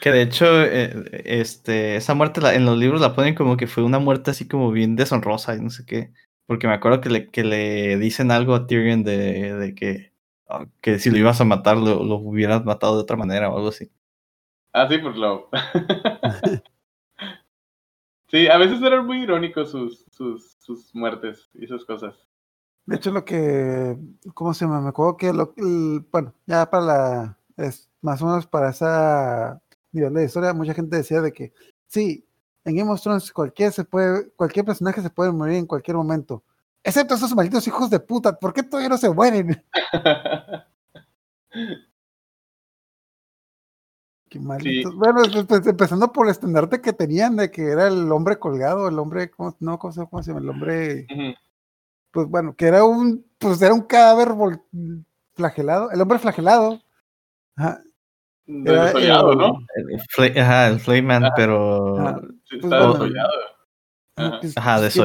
Que 0.00 0.10
de 0.12 0.22
hecho, 0.22 0.46
eh, 0.62 1.22
este, 1.24 1.96
esa 1.96 2.14
muerte 2.14 2.40
la- 2.40 2.54
en 2.54 2.64
los 2.64 2.78
libros 2.78 3.00
la 3.00 3.14
ponen 3.14 3.34
como 3.34 3.56
que 3.56 3.66
fue 3.66 3.82
una 3.84 3.98
muerte 3.98 4.30
así 4.30 4.46
como 4.46 4.70
bien 4.70 4.96
deshonrosa 4.96 5.54
y 5.56 5.60
no 5.60 5.70
sé 5.70 5.84
qué. 5.86 6.12
Porque 6.46 6.66
me 6.66 6.74
acuerdo 6.74 7.00
que 7.00 7.10
le, 7.10 7.30
que 7.30 7.44
le 7.44 7.96
dicen 7.98 8.30
algo 8.30 8.54
a 8.54 8.66
Tyrion 8.66 9.02
de, 9.02 9.54
de 9.54 9.74
que, 9.74 10.07
que 10.80 10.98
si 10.98 11.10
lo 11.10 11.18
ibas 11.18 11.40
a 11.40 11.44
matar, 11.44 11.76
lo, 11.76 12.02
lo 12.04 12.16
hubieras 12.16 12.64
matado 12.64 12.96
de 12.96 13.02
otra 13.02 13.16
manera 13.16 13.50
o 13.50 13.56
algo 13.56 13.68
así. 13.68 13.90
Ah, 14.72 14.88
sí, 14.88 14.98
pues 14.98 15.16
lo. 15.16 15.48
sí, 18.28 18.46
a 18.48 18.58
veces 18.58 18.80
eran 18.82 19.06
muy 19.06 19.22
irónicos 19.22 19.70
sus, 19.70 20.04
sus, 20.10 20.52
sus 20.58 20.94
muertes 20.94 21.48
y 21.54 21.64
esas 21.64 21.84
cosas. 21.84 22.14
De 22.86 22.96
hecho, 22.96 23.10
lo 23.10 23.24
que, 23.24 23.96
¿cómo 24.34 24.54
se 24.54 24.64
llama? 24.64 24.80
Me 24.80 24.88
acuerdo 24.88 25.16
que, 25.16 25.32
lo, 25.32 25.52
el- 25.56 26.04
bueno, 26.10 26.34
ya 26.46 26.68
para 26.70 26.84
la, 26.84 27.38
es, 27.56 27.90
más 28.00 28.22
o 28.22 28.26
menos 28.26 28.46
para 28.46 28.70
esa 28.70 29.60
nivel 29.92 30.14
de 30.14 30.24
historia, 30.24 30.54
mucha 30.54 30.74
gente 30.74 30.96
decía 30.96 31.20
de 31.20 31.32
que, 31.32 31.52
sí, 31.86 32.26
en 32.64 32.76
Game 32.76 32.90
of 32.90 33.00
Thrones 33.02 33.32
cualquier, 33.32 33.72
se 33.72 33.84
puede, 33.84 34.30
cualquier 34.30 34.64
personaje 34.64 35.02
se 35.02 35.10
puede 35.10 35.32
morir 35.32 35.56
en 35.56 35.66
cualquier 35.66 35.96
momento. 35.96 36.42
Excepto 36.84 37.14
esos 37.14 37.34
malditos 37.34 37.66
hijos 37.66 37.90
de 37.90 38.00
puta, 38.00 38.38
¿por 38.38 38.52
qué 38.52 38.62
todavía 38.62 38.88
no 38.88 38.98
se 38.98 39.10
mueren? 39.10 39.64
Qué 44.30 44.38
malditos. 44.38 44.94
Bueno, 44.94 45.22
pues, 45.46 45.66
empezando 45.66 46.12
por 46.12 46.26
el 46.26 46.32
estandarte 46.32 46.80
que 46.82 46.92
tenían 46.92 47.36
de 47.36 47.50
que 47.50 47.62
era 47.70 47.88
el 47.88 48.12
hombre 48.12 48.38
colgado, 48.38 48.86
el 48.88 48.98
hombre, 48.98 49.30
¿cómo, 49.30 49.56
no, 49.60 49.78
¿cómo 49.78 49.92
se, 49.92 50.06
cómo 50.06 50.22
se 50.22 50.30
llama? 50.32 50.42
El 50.42 50.50
hombre, 50.50 51.06
pues 52.10 52.28
bueno, 52.28 52.54
que 52.54 52.66
era 52.66 52.84
un, 52.84 53.24
pues 53.38 53.60
era 53.62 53.72
un 53.72 53.82
cadáver 53.82 54.28
vol- 54.28 54.62
flagelado, 55.34 55.90
el 55.90 56.00
hombre 56.00 56.18
flagelado. 56.18 56.78
Ajá. 57.56 57.80
Era 58.46 58.90
el- 58.90 59.08
¿no? 59.38 59.58
El 59.76 60.00
Fla- 60.10 60.42
ajá, 60.42 60.68
el 60.68 60.80
Flayman, 60.80 61.24
pero. 61.34 61.98
Ajá. 61.98 62.20
Sí, 62.44 62.58
Pues 62.60 62.70
bueno. 62.70 63.14
Ajá. 64.18 64.40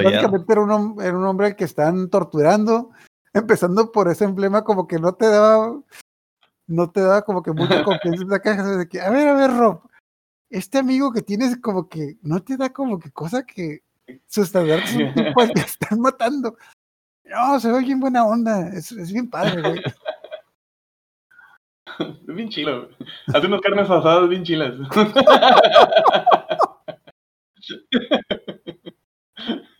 Básicamente 0.04 0.52
era 0.54 0.62
un, 0.62 0.70
hom- 0.70 1.02
era 1.04 1.18
un 1.18 1.26
hombre 1.26 1.48
al 1.48 1.56
que 1.56 1.64
están 1.66 2.10
torturando, 2.10 2.92
empezando 3.34 3.92
por 3.92 4.08
ese 4.10 4.26
emblema 4.26 4.64
como 4.64 4.88
que 4.88 5.00
no 5.00 5.14
te 5.14 5.28
daba, 5.28 5.80
no 6.68 6.92
te 6.92 7.02
daba 7.02 7.22
como 7.24 7.42
que 7.44 7.52
mucha 7.52 7.84
confianza 7.84 8.24
en 8.24 8.30
la 8.30 8.40
caja, 8.40 8.64
de 8.78 8.88
que, 8.88 9.02
a 9.02 9.10
ver, 9.10 9.28
a 9.28 9.34
ver, 9.34 9.52
Rob, 9.56 9.82
este 10.50 10.78
amigo 10.78 11.12
que 11.12 11.22
tienes 11.22 11.58
como 11.58 11.90
que, 11.90 12.18
no 12.22 12.42
te 12.44 12.58
da 12.58 12.72
como 12.72 13.00
que 13.00 13.12
cosa 13.12 13.44
que 13.46 13.82
sus 14.28 14.46
estandartes 14.46 14.92
es 14.92 14.98
un 14.98 15.14
tipo 15.14 15.42
al 15.42 15.52
que 15.54 15.62
están 15.62 16.00
matando. 16.00 16.56
No, 17.26 17.60
se 17.60 17.72
ve 17.72 17.80
bien 17.80 18.00
buena 18.00 18.26
onda, 18.26 18.68
es, 18.70 18.92
es 18.92 19.12
bien 19.12 19.30
padre, 19.30 19.62
güey. 19.62 19.82
Es 22.00 22.36
bien 22.36 22.50
chilo. 22.50 22.90
Hace 23.34 23.48
unas 23.48 23.62
carnes 23.62 23.90
asadas 23.90 24.28
bien 24.30 24.44
chilas. 24.44 24.74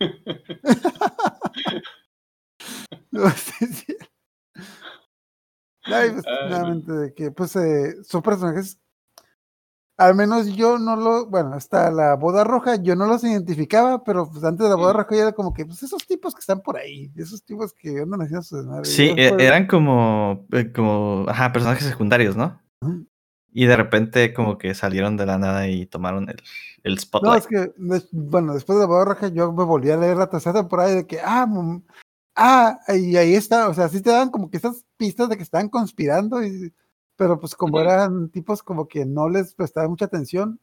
No, 3.10 3.30
sí, 3.30 3.66
sí. 3.66 3.96
Ay, 5.84 6.10
pues, 6.10 6.26
Ay, 6.26 6.48
nuevamente, 6.48 6.92
de 6.92 7.14
que 7.14 7.30
pues 7.30 7.54
eh, 7.56 7.94
son 8.02 8.22
personajes, 8.22 8.80
al 9.96 10.14
menos 10.14 10.48
yo 10.56 10.78
no 10.78 10.96
lo, 10.96 11.26
bueno, 11.26 11.54
hasta 11.54 11.90
la 11.90 12.14
boda 12.16 12.42
roja 12.42 12.76
yo 12.76 12.96
no 12.96 13.06
los 13.06 13.22
identificaba, 13.22 14.02
pero 14.02 14.28
pues 14.30 14.42
antes 14.42 14.64
de 14.64 14.70
la 14.70 14.76
boda 14.76 14.92
roja 14.94 15.14
ya 15.14 15.22
era 15.22 15.32
como 15.32 15.52
que, 15.52 15.64
pues 15.64 15.82
esos 15.82 16.04
tipos 16.06 16.34
que 16.34 16.40
están 16.40 16.60
por 16.62 16.76
ahí, 16.76 17.12
esos 17.16 17.44
tipos 17.44 17.72
que 17.72 18.00
andan 18.00 18.22
haciendo 18.22 18.42
su 18.42 18.56
desmadre. 18.56 18.84
Sí, 18.86 19.14
e- 19.16 19.36
eran 19.38 19.66
como, 19.66 20.46
eh, 20.52 20.72
como, 20.72 21.26
ajá, 21.28 21.52
personajes 21.52 21.86
secundarios, 21.86 22.36
¿no? 22.36 22.60
Y 23.52 23.66
de 23.66 23.76
repente 23.76 24.34
como 24.34 24.58
que 24.58 24.74
salieron 24.74 25.16
de 25.16 25.26
la 25.26 25.38
nada 25.38 25.68
y 25.68 25.86
tomaron 25.86 26.28
el, 26.28 26.42
el 26.84 26.94
No, 26.94 27.00
spotlight. 27.00 27.42
es 27.42 27.46
que, 27.48 27.74
bueno, 28.12 28.54
después 28.54 28.76
de 28.78 28.82
la 28.84 28.86
boda 28.88 29.04
roja 29.06 29.28
yo 29.28 29.52
me 29.52 29.64
volví 29.64 29.90
a 29.90 29.96
leer 29.96 30.16
la 30.16 30.30
tercera 30.30 30.60
temporada 30.60 30.90
de 30.90 31.06
que, 31.06 31.18
ah, 31.20 31.46
mom- 31.46 31.82
ah, 32.36 32.78
y 32.94 33.16
ahí 33.16 33.34
está, 33.34 33.68
o 33.68 33.74
sea, 33.74 33.88
sí 33.88 34.00
te 34.00 34.10
dan 34.10 34.30
como 34.30 34.48
que 34.50 34.58
estas 34.58 34.84
pistas 34.96 35.28
de 35.28 35.36
que 35.36 35.42
estaban 35.42 35.68
conspirando, 35.68 36.44
y, 36.44 36.72
pero 37.16 37.40
pues 37.40 37.54
como 37.54 37.80
eran 37.80 38.28
tipos 38.30 38.62
como 38.62 38.86
que 38.86 39.04
no 39.04 39.28
les 39.28 39.54
prestaba 39.54 39.88
mucha 39.88 40.04
atención, 40.04 40.60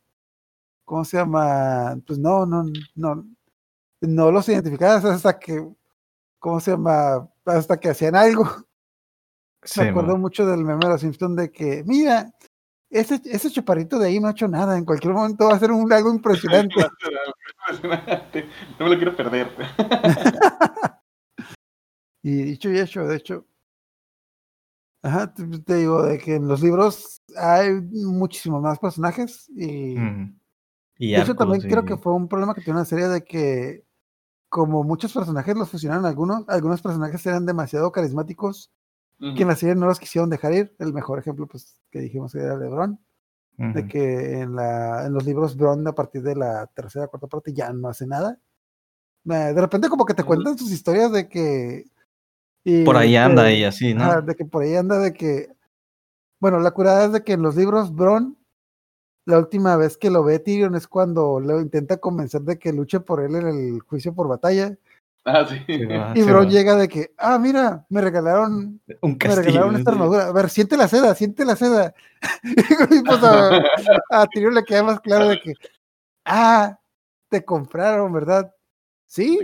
¿cómo 0.86 1.04
se 1.06 1.18
llama? 1.18 1.98
Pues 2.06 2.20
no, 2.20 2.46
no, 2.46 2.64
no, 2.96 3.26
no 4.02 4.32
los 4.32 4.48
identificabas 4.50 5.06
hasta 5.06 5.40
que, 5.40 5.68
¿cómo 6.40 6.60
se 6.60 6.72
llama? 6.72 7.30
Hasta 7.46 7.80
que 7.80 7.90
hacían 7.90 8.16
algo. 8.16 8.46
Sí, 9.64 9.80
Me 9.82 9.90
acuerdo 9.90 10.18
mucho 10.18 10.44
del 10.44 10.64
meme 10.66 10.86
de 10.86 10.90
los 10.94 11.02
Simpsons 11.02 11.36
de 11.36 11.52
que, 11.52 11.84
mira, 11.86 12.34
ese, 12.92 13.22
ese 13.26 13.50
chaparrito 13.50 13.98
de 13.98 14.08
ahí 14.08 14.20
no 14.20 14.28
ha 14.28 14.32
hecho 14.32 14.48
nada, 14.48 14.78
en 14.78 14.86
cualquier 14.86 15.14
momento 15.14 15.46
va 15.46 15.54
a 15.54 15.56
hacer 15.56 15.72
un, 15.72 15.92
algo 15.94 16.14
impresionante. 16.14 16.76
No 18.80 18.86
me 18.86 18.90
lo 18.90 18.96
quiero 18.98 19.16
perder. 19.16 19.50
Y 22.24 22.44
dicho 22.44 22.70
y 22.70 22.78
hecho, 22.78 23.04
de 23.08 23.16
hecho. 23.16 23.48
Ajá, 25.02 25.34
te, 25.34 25.44
te 25.62 25.76
digo, 25.78 26.04
de 26.04 26.20
que 26.20 26.36
en 26.36 26.48
los 26.48 26.62
libros 26.62 27.24
hay 27.36 27.72
muchísimos 27.82 28.62
más 28.62 28.78
personajes 28.78 29.50
y 29.50 29.96
Mm. 29.96 30.40
Y 31.02 31.14
de 31.14 31.16
hecho 31.16 31.32
arcos 31.32 31.38
también 31.38 31.62
creo 31.68 31.84
que 31.84 31.98
fue 31.98 32.14
un 32.14 32.28
problema 32.28 32.54
que 32.54 32.62
tiene 32.62 32.78
la 32.78 32.86
serie 32.86 33.08
de 33.08 33.24
que 33.24 33.84
como 34.50 34.84
muchos 34.84 35.12
personajes 35.12 35.58
los 35.58 35.68
fusionaron 35.68 36.06
algunos, 36.06 36.48
algunos 36.48 36.80
personajes 36.80 37.26
eran 37.26 37.48
demasiado 37.48 37.92
carismáticos 37.92 38.70
que 39.36 39.44
en 39.44 39.48
la 39.48 39.56
serie 39.56 39.76
no 39.76 39.86
los 39.86 40.00
quisieron 40.00 40.30
dejar 40.30 40.54
ir. 40.54 40.76
El 40.80 40.94
mejor 40.94 41.20
ejemplo, 41.20 41.48
pues, 41.48 41.78
que 41.92 42.00
dijimos 42.00 42.32
que 42.34 42.40
era 42.40 42.58
LeBron, 42.58 43.00
de 43.58 43.80
Ujú. 43.82 43.88
que 43.90 44.40
en, 44.40 44.56
la, 44.56 45.06
en 45.06 45.14
los 45.14 45.24
libros 45.26 45.56
Bron 45.56 45.88
a 45.88 45.94
partir 45.94 46.24
de 46.24 46.36
la 46.36 46.66
tercera, 46.68 47.08
cuarta 47.08 47.28
parte 47.28 47.54
ya 47.54 47.72
no 47.72 47.88
hace 47.90 48.08
nada. 48.08 48.40
De 49.24 49.54
repente 49.54 49.88
como 49.90 50.06
que 50.06 50.16
te 50.16 50.24
cuentan 50.24 50.58
sus 50.58 50.72
historias 50.72 51.12
de 51.12 51.30
que... 51.30 51.86
y 52.64 52.84
Por 52.84 52.98
ahí 52.98 53.16
anda 53.16 53.46
que- 53.46 53.58
y 53.58 53.64
así, 53.64 53.94
¿no? 53.94 54.22
De 54.24 54.34
que 54.36 54.46
por 54.46 54.64
ahí 54.64 54.76
anda 54.76 54.98
de 54.98 55.14
que. 55.14 55.50
Bueno, 56.40 56.60
la 56.60 56.72
curada 56.72 57.06
es 57.06 57.12
de 57.12 57.24
que 57.24 57.34
en 57.34 57.44
los 57.44 57.56
libros 57.56 57.94
Bron, 57.94 58.36
la 59.26 59.38
última 59.38 59.76
vez 59.78 59.96
que 59.98 60.10
lo 60.10 60.24
ve 60.24 60.40
Tyrion 60.40 60.74
es 60.74 60.88
cuando 60.88 61.40
lo 61.40 61.62
intenta 61.62 61.98
convencer 61.98 62.42
de 62.42 62.58
que 62.58 62.74
luche 62.74 63.00
por 63.00 63.22
él 63.22 63.36
en 63.36 63.48
el 63.48 63.82
juicio 63.82 64.16
por 64.16 64.28
batalla. 64.28 64.76
Ah, 65.24 65.46
sí. 65.48 65.62
Sí, 65.68 65.86
va, 65.86 66.14
Y 66.16 66.22
sí, 66.22 66.28
Bron 66.28 66.48
va. 66.48 66.50
llega 66.50 66.76
de 66.76 66.88
que, 66.88 67.14
ah, 67.18 67.38
mira, 67.38 67.86
me 67.90 68.02
regalaron, 68.02 68.82
Un 69.02 69.18
me 69.24 69.36
regalaron 69.36 69.76
esta 69.76 69.92
armadura. 69.92 70.28
A 70.28 70.32
ver, 70.32 70.50
siente 70.50 70.76
la 70.78 70.88
seda, 70.88 71.14
siente 71.14 71.46
la 71.46 71.56
seda. 71.56 71.94
y 72.44 73.02
pues 73.04 73.24
a, 73.24 73.62
a 74.10 74.28
Tyrion 74.28 74.56
le 74.56 74.64
queda 74.64 74.84
más 74.84 75.00
claro 75.00 75.28
de 75.28 75.40
que, 75.40 75.54
ah, 76.26 76.80
te 77.30 77.46
compraron, 77.46 78.12
¿verdad? 78.12 78.52
Sí, 79.08 79.40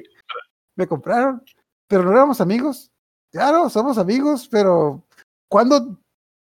me 0.76 0.88
compraron, 0.88 1.44
pero 1.88 2.04
no 2.04 2.12
éramos 2.12 2.42
amigos. 2.42 2.92
Claro, 3.32 3.70
somos 3.70 3.98
amigos, 3.98 4.48
pero 4.50 5.04
¿cuándo? 5.48 6.00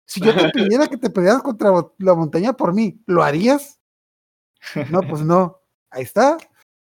Si 0.05 0.19
yo 0.19 0.35
te 0.35 0.49
pidiera 0.49 0.87
que 0.87 0.97
te 0.97 1.09
pelearas 1.09 1.41
contra 1.41 1.71
la 1.99 2.13
montaña 2.15 2.51
por 2.51 2.73
mí, 2.73 3.01
¿lo 3.05 3.23
harías? 3.23 3.79
No, 4.89 5.01
pues 5.01 5.21
no. 5.21 5.61
Ahí 5.89 6.03
está. 6.03 6.37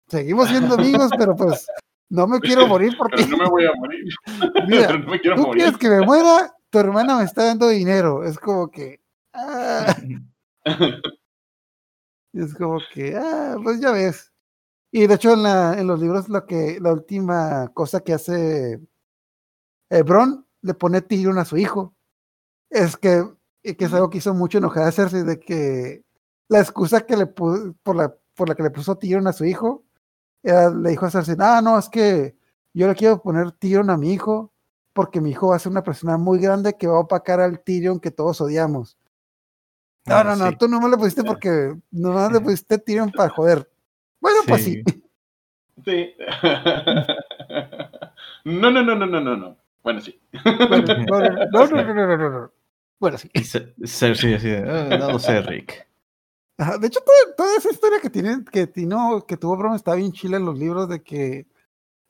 Seguimos 0.06 0.48
siendo 0.48 0.74
amigos, 0.76 1.10
pero 1.18 1.34
pues 1.34 1.66
no 2.10 2.26
me 2.26 2.40
quiero 2.40 2.66
morir 2.66 2.96
por 2.96 3.08
ti. 3.10 3.24
Pero 3.24 3.36
no 3.36 3.44
me 3.44 3.50
voy 3.50 3.64
a 3.66 3.72
morir. 3.76 4.04
Mira, 4.68 4.98
no 4.98 5.10
me 5.10 5.20
quiero 5.20 5.36
tú 5.36 5.42
morir. 5.42 5.62
quieres 5.62 5.78
que 5.78 5.88
me 5.88 6.00
muera, 6.00 6.54
tu 6.70 6.78
hermana 6.78 7.16
me 7.18 7.24
está 7.24 7.44
dando 7.44 7.68
dinero. 7.68 8.24
Es 8.24 8.38
como 8.38 8.70
que. 8.70 9.00
ah, 9.34 9.94
es 12.32 12.54
como 12.54 12.78
que, 12.92 13.16
ah, 13.16 13.56
pues 13.62 13.80
ya 13.80 13.92
ves. 13.92 14.32
Y 14.90 15.06
de 15.06 15.14
hecho, 15.14 15.34
en, 15.34 15.42
la, 15.42 15.78
en 15.78 15.86
los 15.86 16.00
libros, 16.00 16.28
lo 16.28 16.46
que, 16.46 16.78
la 16.80 16.92
última 16.92 17.68
cosa 17.74 18.00
que 18.00 18.14
hace 18.14 18.80
eh, 19.90 20.02
Bron 20.02 20.46
le 20.62 20.74
pone 20.74 21.02
Tyrion 21.02 21.38
a 21.38 21.44
su 21.44 21.56
hijo. 21.56 21.94
Es 22.70 22.96
que, 22.96 23.24
que 23.62 23.84
es 23.84 23.92
algo 23.92 24.10
que 24.10 24.18
hizo 24.18 24.34
mucho 24.34 24.58
enojar 24.58 24.84
a 24.84 24.92
Cersei, 24.92 25.24
de 25.24 25.38
que 25.38 26.04
la 26.48 26.60
excusa 26.60 27.02
que 27.02 27.16
le 27.16 27.26
por, 27.26 27.74
la, 27.94 28.14
por 28.34 28.48
la 28.48 28.54
que 28.54 28.62
le 28.62 28.70
puso 28.70 28.96
Tyrion 28.96 29.26
a 29.26 29.32
su 29.32 29.44
hijo, 29.44 29.84
le 30.52 30.90
dijo 30.90 31.06
a 31.06 31.10
Cersei, 31.10 31.36
ah, 31.38 31.60
no, 31.62 31.78
es 31.78 31.88
que 31.88 32.36
yo 32.74 32.86
le 32.88 32.94
quiero 32.94 33.20
poner 33.22 33.52
Tyrion 33.52 33.90
a 33.90 33.96
mi 33.96 34.12
hijo, 34.12 34.52
porque 34.92 35.20
mi 35.20 35.30
hijo 35.30 35.48
va 35.48 35.56
a 35.56 35.58
ser 35.58 35.70
una 35.72 35.82
persona 35.82 36.16
muy 36.16 36.38
grande 36.38 36.76
que 36.76 36.86
va 36.86 36.96
a 36.96 37.00
opacar 37.00 37.40
al 37.40 37.60
Tyrion 37.60 38.00
que 38.00 38.10
todos 38.10 38.40
odiamos. 38.40 38.96
No, 40.06 40.14
Ah, 40.16 40.24
no, 40.24 40.36
no, 40.36 40.48
sí. 40.50 40.56
tú 40.58 40.68
no 40.68 40.80
me 40.80 40.88
lo 40.88 40.96
pusiste 40.96 41.22
porque 41.24 41.74
nomás 41.90 42.32
le 42.32 42.40
pusiste 42.40 42.78
Tyrion 42.78 43.10
para 43.12 43.28
joder. 43.30 43.70
Bueno, 44.20 44.38
pues 44.46 44.64
sí. 44.64 44.82
Sí. 45.84 46.14
No, 48.44 48.70
no, 48.70 48.82
no, 48.82 48.94
no, 48.94 49.06
no, 49.06 49.20
no, 49.20 49.36
no. 49.36 49.56
Bueno, 49.82 50.00
sí. 50.00 50.18
Bueno, 50.68 50.84
no, 51.06 51.26
no, 51.26 51.66
no, 51.66 51.66
no, 51.66 51.94
no, 51.94 52.06
no, 52.06 52.16
no, 52.16 52.30
no. 52.30 52.52
Bueno, 52.98 53.18
sí. 53.18 53.30
Cersei 53.84 54.34
así 54.34 54.48
de, 54.48 54.58
"Ah, 54.68 54.96
no 54.98 55.18
sé, 55.18 55.40
Rick. 55.42 55.87
Ajá, 56.58 56.76
De 56.76 56.88
hecho, 56.88 57.00
toda, 57.00 57.36
toda 57.36 57.56
esa 57.56 57.70
historia 57.70 58.00
que 58.00 58.10
tiene, 58.10 58.44
que 58.44 58.66
Tino, 58.66 59.24
que 59.26 59.36
tuvo 59.36 59.56
Bron 59.56 59.74
está 59.76 59.94
bien 59.94 60.12
chila 60.12 60.38
en 60.38 60.44
los 60.44 60.58
libros 60.58 60.88
de 60.88 61.02
que 61.02 61.46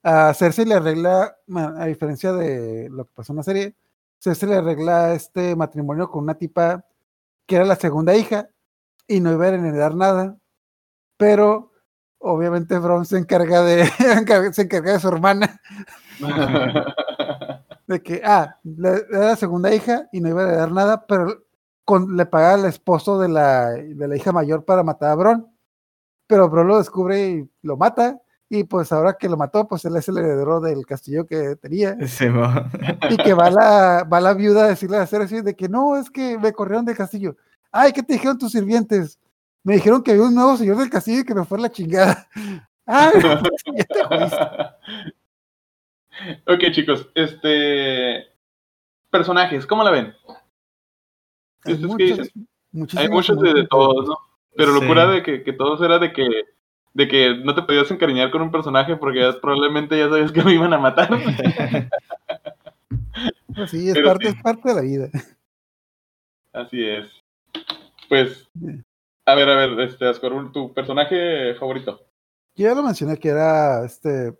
a 0.02 0.32
Cersei 0.32 0.64
le 0.64 0.74
arregla, 0.74 1.36
a 1.54 1.86
diferencia 1.86 2.32
de 2.32 2.88
lo 2.90 3.04
que 3.04 3.12
pasó 3.14 3.32
en 3.32 3.38
la 3.38 3.42
serie, 3.42 3.76
Cersei 4.18 4.48
le 4.48 4.56
arregla 4.56 5.12
este 5.12 5.54
matrimonio 5.54 6.10
con 6.10 6.24
una 6.24 6.34
tipa 6.34 6.84
que 7.46 7.56
era 7.56 7.66
la 7.66 7.76
segunda 7.76 8.16
hija 8.16 8.48
y 9.06 9.20
no 9.20 9.32
iba 9.32 9.44
a 9.44 9.48
heredar 9.48 9.94
nada, 9.94 10.38
pero 11.18 11.72
obviamente 12.18 12.78
Bron 12.78 13.04
se 13.04 13.18
encarga 13.18 13.62
de, 13.62 13.84
se 14.52 14.62
encarga 14.62 14.92
de 14.92 15.00
su 15.00 15.08
hermana, 15.08 15.60
de 17.86 18.02
que, 18.02 18.22
ah, 18.24 18.58
era 18.64 19.28
la 19.28 19.36
segunda 19.36 19.74
hija 19.74 20.08
y 20.10 20.20
no 20.20 20.30
iba 20.30 20.42
a 20.42 20.48
heredar 20.48 20.72
nada, 20.72 21.06
pero 21.06 21.47
con, 21.88 22.18
le 22.18 22.26
paga 22.26 22.52
al 22.52 22.66
esposo 22.66 23.18
de 23.18 23.30
la, 23.30 23.70
de 23.70 24.06
la 24.06 24.14
hija 24.14 24.30
mayor 24.30 24.66
para 24.66 24.82
matar 24.82 25.10
a 25.10 25.14
Bron. 25.14 25.50
Pero 26.26 26.50
Bron 26.50 26.68
lo 26.68 26.76
descubre 26.76 27.30
y 27.30 27.50
lo 27.62 27.78
mata. 27.78 28.20
Y 28.50 28.64
pues 28.64 28.92
ahora 28.92 29.16
que 29.18 29.26
lo 29.26 29.38
mató, 29.38 29.66
pues 29.66 29.86
él 29.86 29.96
es 29.96 30.06
el 30.10 30.18
heredero 30.18 30.60
del 30.60 30.84
castillo 30.84 31.26
que 31.26 31.56
tenía. 31.56 31.96
Sí. 32.06 32.26
Y 33.08 33.16
que 33.16 33.32
va 33.32 33.48
la, 33.48 34.04
va 34.04 34.20
la 34.20 34.34
viuda 34.34 34.64
a 34.64 34.68
decirle 34.68 34.98
a 34.98 35.06
Cersei 35.06 35.40
de 35.40 35.56
que 35.56 35.70
no, 35.70 35.96
es 35.96 36.10
que 36.10 36.36
me 36.36 36.52
corrieron 36.52 36.84
del 36.84 36.94
castillo. 36.94 37.38
Ay, 37.72 37.92
¿qué 37.92 38.02
te 38.02 38.12
dijeron 38.12 38.36
tus 38.36 38.52
sirvientes? 38.52 39.18
Me 39.62 39.76
dijeron 39.76 40.02
que 40.02 40.10
había 40.10 40.24
un 40.24 40.34
nuevo 40.34 40.58
señor 40.58 40.76
del 40.76 40.90
castillo 40.90 41.20
y 41.20 41.24
que 41.24 41.34
me 41.34 41.46
fue 41.46 41.58
la 41.58 41.72
chingada. 41.72 42.28
Ay, 42.84 43.12
ya 43.76 43.84
te 43.84 44.04
jodiste. 44.04 44.44
ok, 46.46 46.70
chicos, 46.70 47.08
este. 47.14 48.26
Personajes, 49.10 49.66
¿cómo 49.66 49.84
la 49.84 49.90
ven? 49.90 50.12
Hay 51.68 51.74
Es 51.74 51.80
que 51.80 51.86
muchos, 51.86 52.18
Hay 52.18 52.46
muchísimos 52.72 53.10
muchos 53.10 53.40
de, 53.40 53.66
todos, 53.68 54.08
¿no? 54.08 54.16
Pero 54.56 54.72
Sí. 54.74 54.80
locura 54.80 55.06
de 55.06 55.22
que, 55.22 55.42
que 55.42 55.52
todos 55.52 55.80
era 55.82 55.98
de 55.98 56.12
que 56.12 56.26
de 56.94 57.06
que 57.06 57.36
no 57.44 57.54
te 57.54 57.62
podías 57.62 57.90
encariñar 57.90 58.30
con 58.30 58.42
un 58.42 58.50
personaje 58.50 58.96
porque 58.96 59.20
ya 59.20 59.40
probablemente 59.40 59.96
ya 59.96 60.08
sabías 60.08 60.32
que 60.32 60.42
lo 60.42 60.50
iban 60.50 60.72
a 60.72 60.78
matar. 60.78 61.08
Pues 63.54 63.70
sí, 63.70 63.88
es 63.88 63.94
Pero 63.94 64.06
parte, 64.06 64.30
sí. 64.30 64.36
es 64.36 64.42
parte 64.42 64.68
de 64.68 64.74
la 64.74 64.80
vida. 64.82 65.08
Así 66.52 66.84
es. 66.84 67.08
Pues, 68.08 68.48
a 69.26 69.34
ver, 69.34 69.48
a 69.48 69.56
ver, 69.56 69.80
este, 69.80 70.06
Ascor, 70.06 70.52
tu 70.52 70.72
personaje 70.72 71.54
favorito. 71.56 72.00
Yo 72.54 72.68
ya 72.68 72.74
lo 72.74 72.82
mencioné 72.84 73.16
que 73.18 73.30
era 73.30 73.84
este 73.84 74.38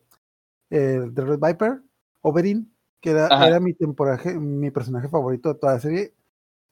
el 0.71 1.15
de 1.15 1.25
Red 1.25 1.41
Viper, 1.41 1.81
Oberyn, 2.21 2.73
que 3.01 3.11
era, 3.11 3.27
era 3.47 3.59
mi 3.59 3.75
temporaje, 3.75 4.39
mi 4.39 4.71
personaje 4.71 5.09
favorito 5.09 5.53
de 5.53 5.59
toda 5.59 5.75
la 5.75 5.81
serie, 5.81 6.15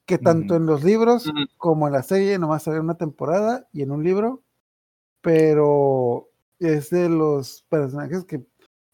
que 0.07 0.17
tanto 0.17 0.53
Ujú. 0.53 0.63
en 0.63 0.65
los 0.65 0.83
libros 0.83 1.31
como 1.57 1.85
en 1.85 1.93
la 1.93 2.01
serie 2.01 2.39
nomás 2.39 2.63
salió 2.63 2.81
una 2.81 2.97
temporada 2.97 3.67
y 3.73 3.83
en 3.83 3.91
un 3.91 4.03
libro, 4.03 4.41
pero 5.21 6.29
es 6.59 6.89
de 6.89 7.09
los 7.09 7.65
personajes 7.69 8.23
que 8.23 8.41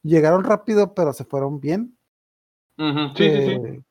llegaron 0.01 0.43
rápido 0.43 0.93
pero 0.95 1.13
se 1.13 1.23
fueron 1.23 1.61
bien. 1.61 1.95
Sí, 2.77 3.13
sí, 3.15 3.41
sí. 3.45 3.51
Eh, 3.51 3.83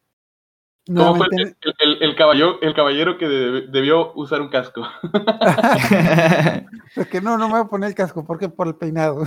¿Cómo 0.88 1.14
fue 1.14 1.28
el, 1.30 1.56
el, 2.00 2.16
caballo, 2.16 2.60
el 2.60 2.74
caballero 2.74 3.16
que 3.16 3.28
de- 3.28 3.68
debió 3.68 4.12
usar 4.14 4.40
un 4.40 4.48
casco? 4.48 4.82
Porque 6.96 7.20
no, 7.20 7.38
no 7.38 7.46
me 7.46 7.54
voy 7.54 7.62
a 7.62 7.70
poner 7.70 7.90
el 7.90 7.94
casco, 7.94 8.26
porque 8.26 8.48
por 8.48 8.66
el 8.66 8.74
peinado. 8.74 9.24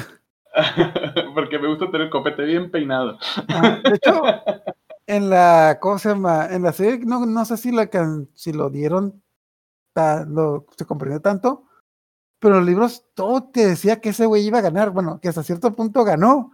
Porque 1.34 1.58
me 1.60 1.68
gusta 1.70 1.86
tener 1.88 2.02
el 2.02 2.10
copete 2.10 2.44
bien 2.44 2.70
peinado. 2.72 3.18
Ah, 3.50 3.80
de 3.84 3.96
hecho, 3.96 4.22
en 5.08 5.30
la, 5.30 5.78
¿cómo 5.82 6.00
se 6.00 6.10
llama? 6.10 6.48
En 6.52 6.64
la 6.64 6.74
serie, 6.74 7.06
no, 7.06 7.26
no 7.26 7.46
sé 7.46 7.58
si, 7.58 7.72
la, 7.72 7.88
can- 7.88 8.28
si 8.34 8.52
lo 8.54 8.70
dieron, 8.70 9.22
ta- 9.94 10.26
lo, 10.26 10.66
se 10.78 10.86
comprendió 10.86 11.22
tanto, 11.22 11.66
pero 12.40 12.56
en 12.56 12.62
los 12.62 12.68
libros 12.70 13.06
todo 13.14 13.44
te 13.50 13.66
decía 13.68 14.02
que 14.02 14.10
ese 14.10 14.26
güey 14.26 14.46
iba 14.46 14.58
a 14.60 14.62
ganar, 14.62 14.92
bueno, 14.92 15.20
que 15.22 15.30
hasta 15.30 15.44
cierto 15.44 15.76
punto 15.76 16.04
ganó. 16.04 16.52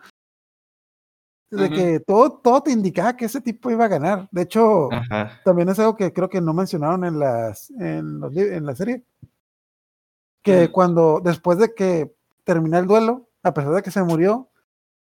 De 1.49 1.69
que 1.69 1.99
todo, 1.99 2.31
todo 2.31 2.63
te 2.63 2.71
indicaba 2.71 3.17
que 3.17 3.25
ese 3.25 3.41
tipo 3.41 3.69
iba 3.69 3.83
a 3.83 3.89
ganar. 3.89 4.29
De 4.31 4.43
hecho, 4.43 4.89
Ajá. 4.89 5.41
también 5.43 5.67
es 5.67 5.77
algo 5.79 5.97
que 5.97 6.13
creo 6.13 6.29
que 6.29 6.39
no 6.39 6.53
mencionaron 6.53 7.03
en 7.03 7.19
las 7.19 7.69
en, 7.71 8.21
los, 8.21 8.33
en 8.37 8.65
la 8.65 8.73
serie 8.73 9.03
que 10.41 10.71
cuando 10.71 11.19
después 11.21 11.57
de 11.57 11.73
que 11.75 12.15
termina 12.45 12.79
el 12.79 12.87
duelo 12.87 13.27
a 13.43 13.53
pesar 13.53 13.73
de 13.73 13.81
que 13.81 13.91
se 13.91 14.01
murió 14.01 14.47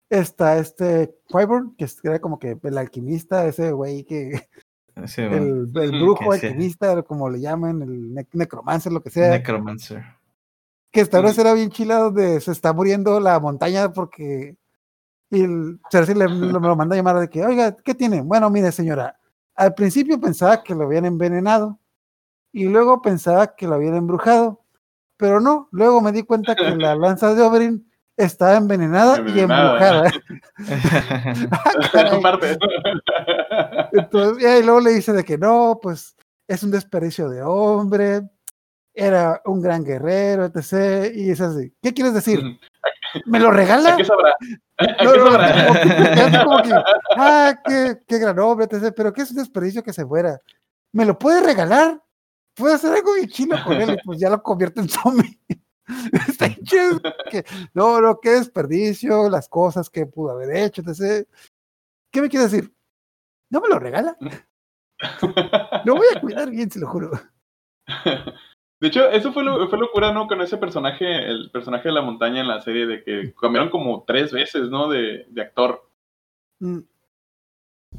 está 0.09 0.57
este 0.57 1.15
Qyburn 1.29 1.75
que 1.77 1.87
era 2.03 2.19
como 2.19 2.37
que 2.39 2.57
el 2.61 2.77
alquimista 2.77 3.45
ese 3.47 3.71
güey 3.71 4.03
que 4.03 4.31
Sí, 5.07 5.21
el, 5.21 5.65
brujo 5.67 6.29
Que 6.29 6.35
alquimista 6.47 7.01
como 7.03 7.29
le 7.29 7.41
llaman 7.41 7.81
el 7.81 8.13
ne- 8.13 8.27
necromancer 8.31 8.93
lo 8.93 9.01
que 9.01 9.09
sea 9.09 9.31
Necromancer. 9.31 10.03
que 10.91 11.01
esta 11.01 11.19
vez 11.19 11.37
era 11.37 11.53
bien 11.53 11.69
chila 11.69 11.97
donde 11.97 12.39
se 12.39 12.51
está 12.53 12.71
muriendo 12.71 13.19
la 13.19 13.39
montaña 13.39 13.91
porque 13.91 14.55
y 15.31 15.41
el 15.41 15.79
Cersei 15.91 16.15
le, 16.15 16.29
le- 16.29 16.59
me 16.59 16.67
lo 16.67 16.75
manda 16.77 16.93
a 16.93 16.97
llamar 16.97 17.19
de 17.19 17.27
que, 17.29 17.43
oiga, 17.43 17.75
¿qué 17.75 17.93
tiene? 17.95 18.21
Bueno, 18.21 18.49
mire, 18.51 18.71
señora, 18.71 19.17
al 19.55 19.73
principio 19.73 20.19
pensaba 20.21 20.63
que 20.63 20.75
lo 20.75 20.83
habían 20.85 21.03
envenenado 21.05 21.79
y 22.53 22.65
luego 22.65 23.01
pensaba 23.01 23.55
que 23.55 23.67
lo 23.67 23.73
habían 23.75 23.95
embrujado, 23.95 24.61
pero 25.17 25.41
no, 25.41 25.67
luego 25.71 25.99
me 25.99 26.11
di 26.13 26.23
cuenta 26.23 26.55
que 26.55 26.63
la 26.75 26.95
lanza 26.95 27.33
de 27.33 27.41
Oberyn 27.41 27.91
estaba 28.17 28.55
envenenada, 28.57 29.17
y 29.17 29.39
Envenenada. 29.39 30.07
embrujada. 30.07 30.11
Ah. 31.93 33.89
Entonces, 33.93 34.43
y 34.43 34.45
ahí 34.45 34.63
luego 34.63 34.79
le 34.79 34.91
dice 34.91 35.13
de 35.13 35.23
que 35.23 35.37
no, 35.37 35.79
pues 35.81 36.15
es 36.47 36.63
un 36.63 36.71
desperdicio 36.71 37.29
de 37.29 37.41
hombre, 37.41 38.21
era 38.93 39.41
un 39.45 39.61
gran 39.61 39.83
guerrero, 39.83 40.45
etc. 40.45 41.11
Y 41.13 41.31
es 41.31 41.41
así. 41.41 41.73
¿Qué 41.81 41.93
quieres 41.93 42.13
decir? 42.13 42.41
¿Me 43.25 43.39
lo 43.39 43.51
regala? 43.51 43.93
¿A 43.93 43.97
qué 43.97 44.05
sabrá? 44.05 44.35
¿A 44.77 45.03
No, 45.03 45.11
qué 45.11 45.19
como 46.43 46.61
que- 46.61 46.69
que, 46.69 46.75
ah, 47.17 47.53
qué, 47.65 47.97
qué 48.07 48.19
gran 48.19 48.39
hombre, 48.39 48.67
etc. 48.69 48.93
Pero 48.95 49.13
qué 49.13 49.21
es 49.23 49.31
un 49.31 49.37
desperdicio 49.37 49.83
que 49.83 49.93
se 49.93 50.05
fuera. 50.05 50.39
¿Me 50.93 51.05
lo 51.05 51.17
puede 51.17 51.41
regalar? 51.41 52.01
Puedo 52.55 52.73
hacer 52.75 52.93
algo 52.93 53.13
bien 53.15 53.27
chilo 53.27 53.57
con 53.65 53.73
él 53.81 53.91
y 53.91 53.97
pues 54.05 54.17
ya 54.19 54.29
lo 54.29 54.41
convierto 54.41 54.79
en 54.79 54.87
zombie. 54.89 55.39
Está 56.27 56.47
bien 56.47 56.63
chido. 56.63 57.01
Que, 57.29 57.43
no, 57.73 58.01
no, 58.01 58.19
qué 58.19 58.31
desperdicio, 58.31 59.29
las 59.29 59.47
cosas 59.49 59.89
que 59.89 60.05
pudo 60.05 60.31
haber 60.31 60.55
hecho, 60.55 60.81
etc. 60.81 61.27
¿Qué 62.11 62.21
me 62.21 62.29
quiere 62.29 62.45
decir? 62.45 62.73
¿No 63.49 63.61
me 63.61 63.69
lo 63.69 63.79
regala? 63.79 64.17
Lo 65.85 65.95
voy 65.95 66.07
a 66.15 66.19
cuidar 66.19 66.49
bien, 66.49 66.71
se 66.71 66.79
lo 66.79 66.87
juro. 66.87 67.11
De 68.79 68.89
hecho, 68.89 69.09
eso 69.09 69.31
fue, 69.31 69.43
lo, 69.43 69.67
fue 69.69 69.79
locura, 69.79 70.11
¿no? 70.11 70.27
Con 70.27 70.41
ese 70.41 70.57
personaje, 70.57 71.05
el 71.29 71.49
personaje 71.51 71.87
de 71.87 71.93
la 71.95 72.01
montaña 72.01 72.41
en 72.41 72.47
la 72.47 72.61
serie, 72.61 72.85
de 72.85 73.03
que 73.03 73.33
cambiaron 73.39 73.69
como 73.69 74.03
tres 74.05 74.33
veces, 74.33 74.69
¿no? 74.69 74.89
De, 74.89 75.25
de 75.29 75.41
actor. 75.41 75.89
Mm, 76.59 76.79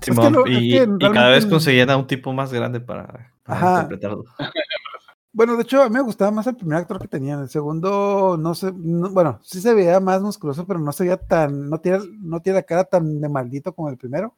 Simón, 0.03 0.33
no- 0.35 0.45
es 0.47 0.53
y, 0.53 0.71
que 0.73 0.87
y 0.99 1.13
cada 1.13 1.31
vez 1.31 1.47
conseguían 1.47 1.89
a 1.91 1.97
un 1.97 2.07
tipo 2.07 2.33
más 2.33 2.53
grande 2.53 2.81
para, 2.81 3.33
para 3.43 3.71
interpretarlo. 3.71 4.25
Bueno, 5.37 5.55
de 5.55 5.65
hecho, 5.65 5.83
a 5.83 5.89
mí 5.91 5.95
me 5.95 6.01
gustaba 6.01 6.31
más 6.31 6.47
el 6.47 6.57
primer 6.57 6.79
actor 6.79 6.99
que 6.99 7.09
tenían. 7.09 7.41
El 7.41 7.51
segundo, 7.51 8.39
no 8.41 8.55
sé, 8.55 8.73
no- 8.75 9.11
bueno, 9.11 9.39
sí 9.43 9.61
se 9.61 9.75
veía 9.75 10.01
más 10.01 10.23
musculoso, 10.23 10.67
pero 10.67 10.79
no 10.81 10.93
se 10.93 11.05
veía 11.05 11.19
tan, 11.19 11.69
no 11.69 11.79
tiene, 11.79 11.99
no 12.21 12.41
tiene 12.41 12.61
la 12.61 12.63
cara 12.63 12.85
tan 12.85 13.21
de 13.21 13.29
maldito 13.29 13.75
como 13.75 13.91
el 13.91 13.99
primero. 13.99 14.35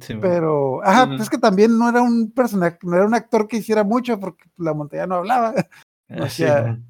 Simón. 0.00 0.20
Pero, 0.22 0.84
ajá, 0.84 1.08
pues 1.08 1.22
es 1.22 1.30
que 1.30 1.38
también 1.38 1.76
no 1.76 1.88
era 1.88 2.02
un 2.02 2.30
personaje, 2.30 2.78
no 2.82 2.94
era 2.94 3.04
un 3.06 3.14
actor 3.14 3.48
que 3.48 3.56
hiciera 3.56 3.82
mucho 3.82 4.20
porque 4.20 4.44
la 4.58 4.74
montaña 4.74 5.06
no 5.08 5.16
hablaba. 5.16 5.54
Eh, 6.10 6.22
o 6.22 6.26
sí, 6.30 6.42
sea- 6.44 6.62
no. 6.62 6.82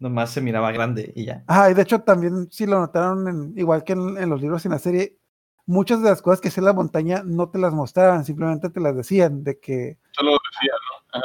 Nomás 0.00 0.30
se 0.30 0.40
miraba 0.42 0.72
grande 0.72 1.12
y 1.14 1.26
ya. 1.26 1.44
Ajá, 1.46 1.70
y 1.70 1.74
de 1.74 1.82
hecho 1.82 2.00
también 2.02 2.48
sí 2.50 2.66
lo 2.66 2.80
notaron, 2.80 3.28
en- 3.28 3.52
igual 3.58 3.84
que 3.84 3.92
en, 3.94 4.18
en 4.18 4.28
los 4.28 4.40
libros 4.42 4.62
y 4.64 4.68
en 4.68 4.72
la 4.72 4.78
serie, 4.78 5.18
muchas 5.66 6.02
de 6.02 6.10
las 6.10 6.20
cosas 6.20 6.40
que 6.40 6.48
hacía 6.48 6.64
la 6.64 6.72
montaña 6.72 7.22
no 7.24 7.48
te 7.48 7.58
las 7.58 7.72
mostraban, 7.72 8.24
simplemente 8.26 8.68
te 8.70 8.80
las 8.80 8.96
decían, 8.96 9.44
de 9.44 9.58
que, 9.60 9.98
Solo 10.12 10.32
decía, 10.32 10.72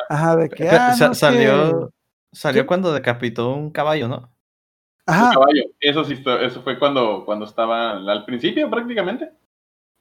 ajá, 0.09 0.35
de 0.35 0.49
que, 0.49 0.69
ah, 0.69 0.93
sa- 0.93 1.05
no, 1.05 1.11
que- 1.11 1.17
salió 1.17 1.91
salió 2.31 2.63
¿Qué? 2.63 2.67
cuando 2.67 2.93
decapitó 2.93 3.53
un 3.53 3.71
caballo, 3.71 4.07
¿no? 4.07 4.17
un 4.17 5.13
ajá, 5.13 5.31
caballo. 5.33 5.63
Eso 5.79 6.03
sí, 6.03 6.21
eso 6.41 6.61
fue 6.61 6.77
cuando, 6.79 7.23
cuando 7.25 7.45
estaba 7.45 7.91
al 7.91 8.25
principio 8.25 8.69
prácticamente. 8.69 9.31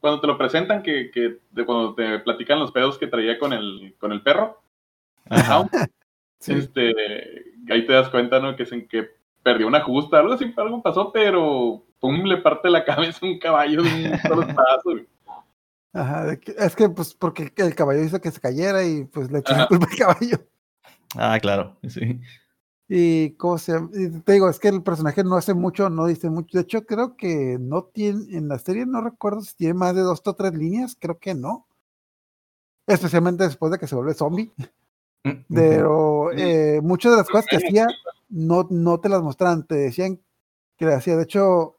Cuando 0.00 0.20
te 0.20 0.26
lo 0.26 0.36
presentan, 0.36 0.82
que, 0.82 1.10
que 1.10 1.38
de 1.50 1.64
cuando 1.64 1.94
te 1.94 2.18
platican 2.18 2.58
los 2.58 2.72
pedos 2.72 2.98
que 2.98 3.06
traía 3.06 3.38
con 3.38 3.52
el, 3.52 3.94
con 3.98 4.12
el 4.12 4.22
perro. 4.22 4.62
Ajá. 5.30 5.68
sí. 6.40 6.52
Este, 6.54 6.92
ahí 7.70 7.86
te 7.86 7.92
das 7.92 8.08
cuenta, 8.10 8.40
¿no? 8.40 8.56
Que, 8.56 8.66
se, 8.66 8.86
que 8.86 9.10
perdió 9.42 9.66
una 9.66 9.80
justa, 9.82 10.18
algo 10.18 10.34
así, 10.34 10.52
algo 10.56 10.82
pasó, 10.82 11.12
pero 11.12 11.84
pum, 12.00 12.24
le 12.24 12.38
parte 12.38 12.68
la 12.68 12.84
cabeza 12.84 13.20
a 13.22 13.28
un 13.28 13.38
caballo 13.38 13.82
de 13.82 14.10
un 14.10 14.18
solo 14.20 14.46
güey. 14.84 15.06
Ajá, 15.94 16.32
es 16.32 16.74
que 16.74 16.88
pues 16.88 17.14
porque 17.14 17.52
el 17.56 17.74
caballo 17.76 18.02
hizo 18.02 18.20
que 18.20 18.32
se 18.32 18.40
cayera 18.40 18.84
y 18.84 19.04
pues 19.04 19.30
le 19.30 19.38
echó 19.38 19.56
la 19.56 19.68
culpa 19.68 19.86
al 19.88 19.96
caballo. 19.96 20.38
Ah, 21.16 21.38
claro, 21.40 21.76
sí. 21.88 22.20
Y 22.88 23.30
cómo 23.36 23.58
se? 23.58 23.78
Y 23.94 24.10
te 24.20 24.32
digo, 24.32 24.50
es 24.50 24.58
que 24.58 24.68
el 24.68 24.82
personaje 24.82 25.22
no 25.22 25.36
hace 25.36 25.54
mucho, 25.54 25.88
no 25.88 26.06
dice 26.06 26.28
mucho. 26.28 26.58
De 26.58 26.64
hecho, 26.64 26.84
creo 26.84 27.16
que 27.16 27.58
no 27.60 27.84
tiene, 27.84 28.36
en 28.36 28.48
la 28.48 28.58
serie 28.58 28.84
no 28.86 29.00
recuerdo 29.00 29.40
si 29.40 29.54
tiene 29.54 29.74
más 29.74 29.94
de 29.94 30.02
dos 30.02 30.20
o 30.24 30.34
tres 30.34 30.52
líneas, 30.54 30.96
creo 30.98 31.18
que 31.18 31.34
no. 31.34 31.66
Especialmente 32.86 33.44
después 33.44 33.70
de 33.70 33.78
que 33.78 33.86
se 33.86 33.94
vuelve 33.94 34.14
zombie. 34.14 34.52
Mm, 35.22 35.54
Pero 35.54 36.32
eh, 36.32 36.80
muchas 36.82 37.12
de 37.12 37.18
las 37.18 37.28
cosas 37.28 37.46
que 37.48 37.56
hacía 37.56 37.86
no, 38.28 38.66
no 38.68 39.00
te 39.00 39.08
las 39.08 39.22
mostraban, 39.22 39.66
te 39.66 39.76
decían 39.76 40.20
que 40.76 40.84
le 40.84 40.94
hacía. 40.94 41.16
De 41.16 41.22
hecho, 41.22 41.73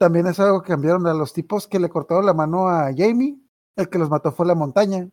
también 0.00 0.26
es 0.26 0.40
algo 0.40 0.62
que 0.62 0.68
cambiaron 0.68 1.06
a 1.06 1.12
los 1.12 1.34
tipos 1.34 1.66
que 1.66 1.78
le 1.78 1.90
cortaron 1.90 2.24
la 2.24 2.32
mano 2.32 2.70
a 2.70 2.90
Jamie. 2.96 3.38
El 3.76 3.90
que 3.90 3.98
los 3.98 4.08
mató 4.08 4.32
fue 4.32 4.46
la 4.46 4.54
montaña. 4.54 5.06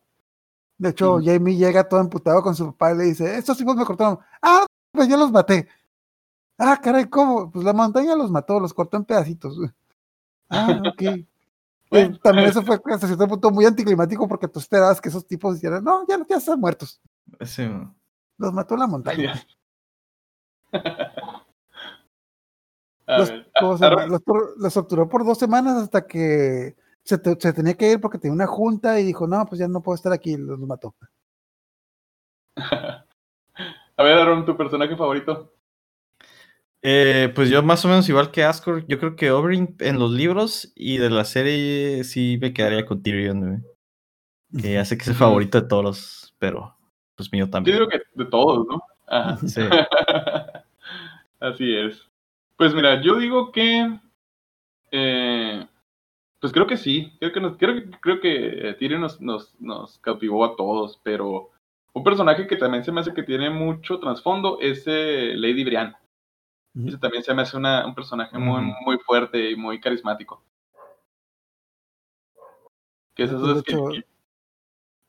De 0.78 0.88
hecho. 0.88 1.20
Jamie 1.22 1.56
llega 1.56 1.86
todo 1.86 2.00
emputado 2.00 2.42
con 2.42 2.56
su 2.56 2.68
papá 2.68 2.92
y 2.92 2.96
le 2.96 3.04
dice, 3.04 3.36
estos 3.36 3.58
tipos 3.58 3.76
me 3.76 3.84
cortaron. 3.84 4.18
Ah, 4.40 4.64
pues 4.90 5.06
ya 5.06 5.18
los 5.18 5.30
maté. 5.30 5.68
Ah, 6.56 6.80
caray, 6.82 7.04
¿cómo? 7.04 7.50
Pues 7.50 7.66
la 7.66 7.74
montaña 7.74 8.16
los 8.16 8.30
mató, 8.30 8.58
los 8.58 8.72
cortó 8.72 8.96
en 8.96 9.04
pedacitos. 9.04 9.58
Ah, 10.50 10.80
ok. 10.88 11.02
Bueno. 11.90 12.16
Eh, 12.16 12.20
también 12.22 12.48
eso 12.48 12.62
fue 12.62 12.78
hasta 12.92 13.06
cierto 13.06 13.26
punto 13.26 13.50
muy 13.50 13.64
anticlimático 13.64 14.28
porque 14.28 14.46
tú 14.46 14.58
esperabas 14.58 15.00
que 15.00 15.08
esos 15.08 15.26
tipos 15.26 15.56
hicieran, 15.56 15.82
no, 15.82 16.06
ya, 16.06 16.18
ya 16.28 16.36
están 16.36 16.60
muertos. 16.60 17.00
Sí. 17.40 17.66
Los 18.36 18.52
mató 18.52 18.76
la 18.76 18.86
montaña. 18.86 19.42
Los, 23.08 23.30
ver, 23.30 23.50
¿cómo 23.58 23.78
se 23.78 23.84
llama? 23.84 24.02
Aaron, 24.02 24.10
Los 24.12 24.22
tor- 24.24 24.54
los 24.58 24.74
torturó 24.74 25.08
por 25.08 25.24
dos 25.24 25.38
semanas 25.38 25.82
hasta 25.82 26.06
que 26.06 26.76
se, 27.02 27.18
te- 27.18 27.40
se 27.40 27.52
tenía 27.52 27.74
que 27.74 27.92
ir 27.92 28.00
porque 28.00 28.18
tenía 28.18 28.34
una 28.34 28.46
junta 28.46 29.00
y 29.00 29.04
dijo, 29.04 29.26
no, 29.26 29.44
pues 29.46 29.58
ya 29.60 29.66
no 29.68 29.80
puedo 29.82 29.96
estar 29.96 30.12
aquí, 30.12 30.36
los 30.36 30.58
mató. 30.60 30.94
a 32.56 34.02
ver, 34.02 34.18
Aaron, 34.18 34.44
tu 34.44 34.56
personaje 34.56 34.96
favorito. 34.96 35.54
Eh, 36.82 37.32
pues 37.34 37.50
yo 37.50 37.60
más 37.62 37.84
o 37.84 37.88
menos 37.88 38.08
igual 38.08 38.30
que 38.30 38.44
Ascor, 38.44 38.86
yo 38.86 38.98
creo 39.00 39.16
que 39.16 39.32
Oberyn 39.32 39.74
en 39.80 39.98
los 39.98 40.12
libros 40.12 40.72
y 40.76 40.98
de 40.98 41.10
la 41.10 41.24
serie 41.24 42.04
sí 42.04 42.38
me 42.40 42.52
quedaría 42.52 42.86
con 42.86 43.02
Tyrion, 43.02 43.40
güey. 43.40 44.62
Que 44.62 44.74
ya 44.74 44.84
sé 44.84 44.96
que 44.96 45.02
es 45.02 45.08
el 45.08 45.14
favorito 45.14 45.60
de 45.60 45.66
todos, 45.68 46.34
pero 46.38 46.76
pues 47.16 47.32
mío 47.32 47.46
Yo 47.46 47.50
también. 47.50 47.76
digo 47.78 47.88
que 47.88 48.00
de 48.14 48.24
todos, 48.30 48.66
¿no? 48.68 48.80
Ajá. 49.08 49.36
Sí. 49.46 49.60
Así 51.40 51.74
es. 51.76 52.08
Pues 52.58 52.74
mira, 52.74 53.00
yo 53.00 53.16
digo 53.16 53.52
que. 53.52 53.98
eh, 54.90 55.66
pues 56.40 56.52
creo 56.52 56.66
que 56.66 56.76
sí. 56.76 57.16
Creo 57.20 57.32
que, 57.32 57.40
nos, 57.40 57.56
creo, 57.56 57.74
que- 57.74 57.90
creo 58.00 58.20
que 58.20 58.68
eh, 58.70 58.74
Tyrion 58.74 59.00
nos, 59.00 59.20
nos, 59.20 59.58
nos 59.60 59.98
cautivó 60.00 60.44
a 60.44 60.56
todos, 60.56 61.00
pero 61.02 61.50
Un 61.94 62.04
personaje 62.04 62.46
que 62.46 62.56
también 62.56 62.84
se 62.84 62.92
me 62.92 63.00
hace 63.00 63.12
que 63.14 63.22
tiene 63.24 63.50
mucho 63.50 63.98
trasfondo 63.98 64.58
es 64.60 64.84
eh, 64.86 65.32
Lady 65.34 65.64
Brian. 65.64 65.96
Ese 66.86 66.98
también 66.98 67.24
se 67.24 67.34
me 67.34 67.42
hace 67.42 67.56
una- 67.56 67.84
un 67.86 67.94
personaje 67.94 68.38
muy, 68.38 68.60
muy 68.84 68.98
fuerte 68.98 69.50
y 69.50 69.56
muy 69.56 69.80
carismático. 69.80 70.40
Que 73.16 73.24
es 73.24 73.30
eso 73.32 73.56
es 73.56 73.62
que- 73.64 73.72
hecho, 73.72 73.88
que- 73.88 74.04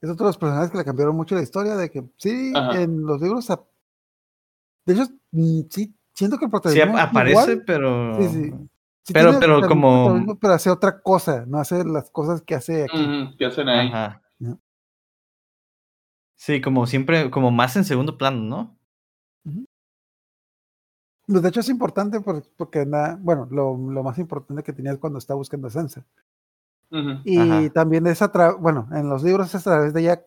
Es 0.01 0.09
otro 0.09 0.25
de 0.25 0.29
los 0.29 0.37
personajes 0.37 0.71
que 0.71 0.77
le 0.77 0.85
cambiaron 0.85 1.15
mucho 1.15 1.35
la 1.35 1.43
historia, 1.43 1.75
de 1.75 1.91
que 1.91 2.03
sí, 2.17 2.53
Ajá. 2.55 2.81
en 2.81 3.05
los 3.05 3.21
libros. 3.21 3.45
De 4.85 4.93
hecho, 4.93 5.03
mm, 5.31 5.61
sí, 5.69 5.93
siento 6.19 6.37
que 6.37 6.45
el 6.45 6.49
Sí 6.49 6.51
protagonismo. 6.51 6.97
aparece, 6.97 7.31
igual. 7.53 7.63
pero. 7.65 8.15
Sí, 8.21 8.27
sí. 8.29 8.53
Sí 9.03 9.13
Pero- 9.13 9.39
pero 9.39 9.67
como- 9.67 10.37
Pero 10.39 10.53
hace 10.53 10.69
otra 10.69 11.01
cosa, 11.01 11.45
no 11.47 11.57
hace 11.59 11.83
las 11.83 12.11
cosas 12.11 12.41
que 12.43 12.53
hace 12.55 12.83
aquí. 12.83 13.35
¿Qué 13.39 13.45
hacen 13.45 13.67
ahí? 13.67 13.87
Ajá. 13.87 14.21
Sí, 16.35 16.61
como 16.61 16.85
siempre, 16.87 17.29
como 17.31 17.51
más 17.51 17.75
en 17.75 17.83
segundo 17.85 18.17
plano, 18.17 18.37
¿no? 18.43 18.77
Pues, 21.27 21.41
de 21.43 21.49
hecho, 21.49 21.59
es 21.59 21.69
importante 21.69 22.21
por- 22.21 22.43
porque, 22.57 22.85
na- 22.85 23.17
bueno, 23.21 23.47
lo, 23.51 23.77
lo 23.77 24.03
más 24.03 24.17
importante 24.17 24.63
que 24.63 24.73
tenía 24.73 24.91
es 24.93 24.97
cuando 24.99 25.19
está 25.19 25.33
buscando 25.35 25.67
a 25.67 25.71
Sansa. 25.71 26.05
Y 27.23 27.37
Ajá. 27.37 27.69
también 27.71 28.07
es 28.07 28.21
a 28.23 28.31
través, 28.31 28.57
bueno, 28.59 28.87
en 28.93 29.09
los 29.09 29.21
libros 29.21 29.53
es 29.53 29.67
a 29.67 29.69
través 29.71 29.93
de 29.93 30.01
ella 30.01 30.25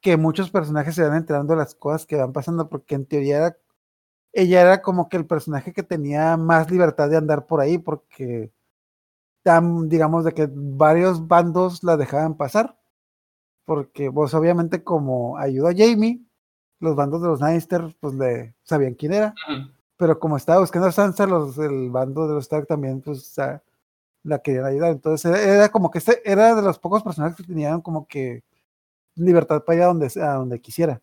que 0.00 0.16
muchos 0.16 0.50
personajes 0.50 0.94
se 0.94 1.02
van 1.06 1.16
enterando 1.18 1.52
de 1.54 1.58
las 1.58 1.74
cosas 1.74 2.06
que 2.06 2.16
van 2.16 2.32
pasando, 2.32 2.68
porque 2.70 2.94
en 2.94 3.04
teoría 3.04 3.36
era- 3.38 3.56
ella 4.36 4.62
era 4.62 4.82
como 4.82 5.08
que 5.08 5.16
el 5.18 5.26
personaje 5.26 5.72
que 5.72 5.82
tenía 5.82 6.36
más 6.36 6.70
libertad 6.70 7.10
de 7.10 7.16
andar 7.18 7.46
por 7.46 7.60
ahí, 7.60 7.78
porque 7.78 8.52
tan, 9.42 9.88
digamos, 9.88 10.24
de 10.24 10.34
que 10.34 10.48
varios 10.52 11.26
bandos 11.28 11.84
la 11.84 11.96
dejaban 11.96 12.36
pasar, 12.36 12.76
porque 13.64 14.10
pues 14.12 14.34
obviamente 14.34 14.84
como 14.84 15.38
ayudó 15.38 15.68
a 15.68 15.74
Jamie, 15.76 16.22
los 16.80 16.96
bandos 16.96 17.22
de 17.22 17.28
los 17.28 17.40
Lannister 17.40 17.96
pues 18.00 18.14
le 18.14 18.54
sabían 18.64 18.94
quién 18.94 19.14
era, 19.14 19.34
pero 19.98 20.18
como 20.20 20.36
estaba 20.38 20.60
buscando 20.60 20.88
a 20.88 20.92
Sansa, 20.92 21.26
los, 21.26 21.58
el 21.58 21.90
bando 21.90 22.28
de 22.28 22.34
los 22.34 22.44
Stark 22.44 22.66
también, 22.68 23.02
pues 23.02 23.38
a- 23.38 23.62
la 24.24 24.40
querían 24.40 24.66
ayudar. 24.66 24.92
Entonces 24.92 25.30
era, 25.30 25.40
era 25.42 25.68
como 25.70 25.90
que 25.90 25.98
este 25.98 26.20
era 26.30 26.54
de 26.54 26.62
los 26.62 26.78
pocos 26.78 27.02
personajes 27.04 27.36
que 27.38 27.44
tenían 27.44 27.80
como 27.82 28.06
que 28.08 28.44
libertad 29.16 29.64
para 29.64 29.76
ir 29.76 29.82
a 29.84 29.86
donde, 29.86 30.06
a 30.22 30.34
donde 30.34 30.60
quisiera. 30.60 31.00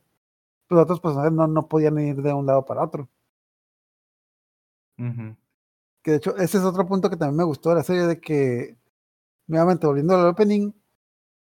Pero 0.67 0.81
otros 0.81 0.99
personajes 1.01 1.33
no, 1.33 1.47
no 1.47 1.67
podían 1.67 1.99
ir 1.99 2.21
de 2.21 2.33
un 2.33 2.45
lado 2.47 2.65
para 2.65 2.83
otro. 2.83 3.09
Que 4.97 6.11
de 6.11 6.17
hecho, 6.17 6.35
ese 6.37 6.57
es 6.57 6.63
otro 6.63 6.85
punto 6.85 7.09
que 7.09 7.17
también 7.17 7.37
me 7.37 7.43
gustó 7.43 7.69
de 7.69 7.75
la 7.75 7.83
serie, 7.83 8.03
de 8.07 8.19
que, 8.19 8.77
nuevamente, 9.47 9.87
volviendo 9.87 10.15
al 10.15 10.27
opening, 10.27 10.73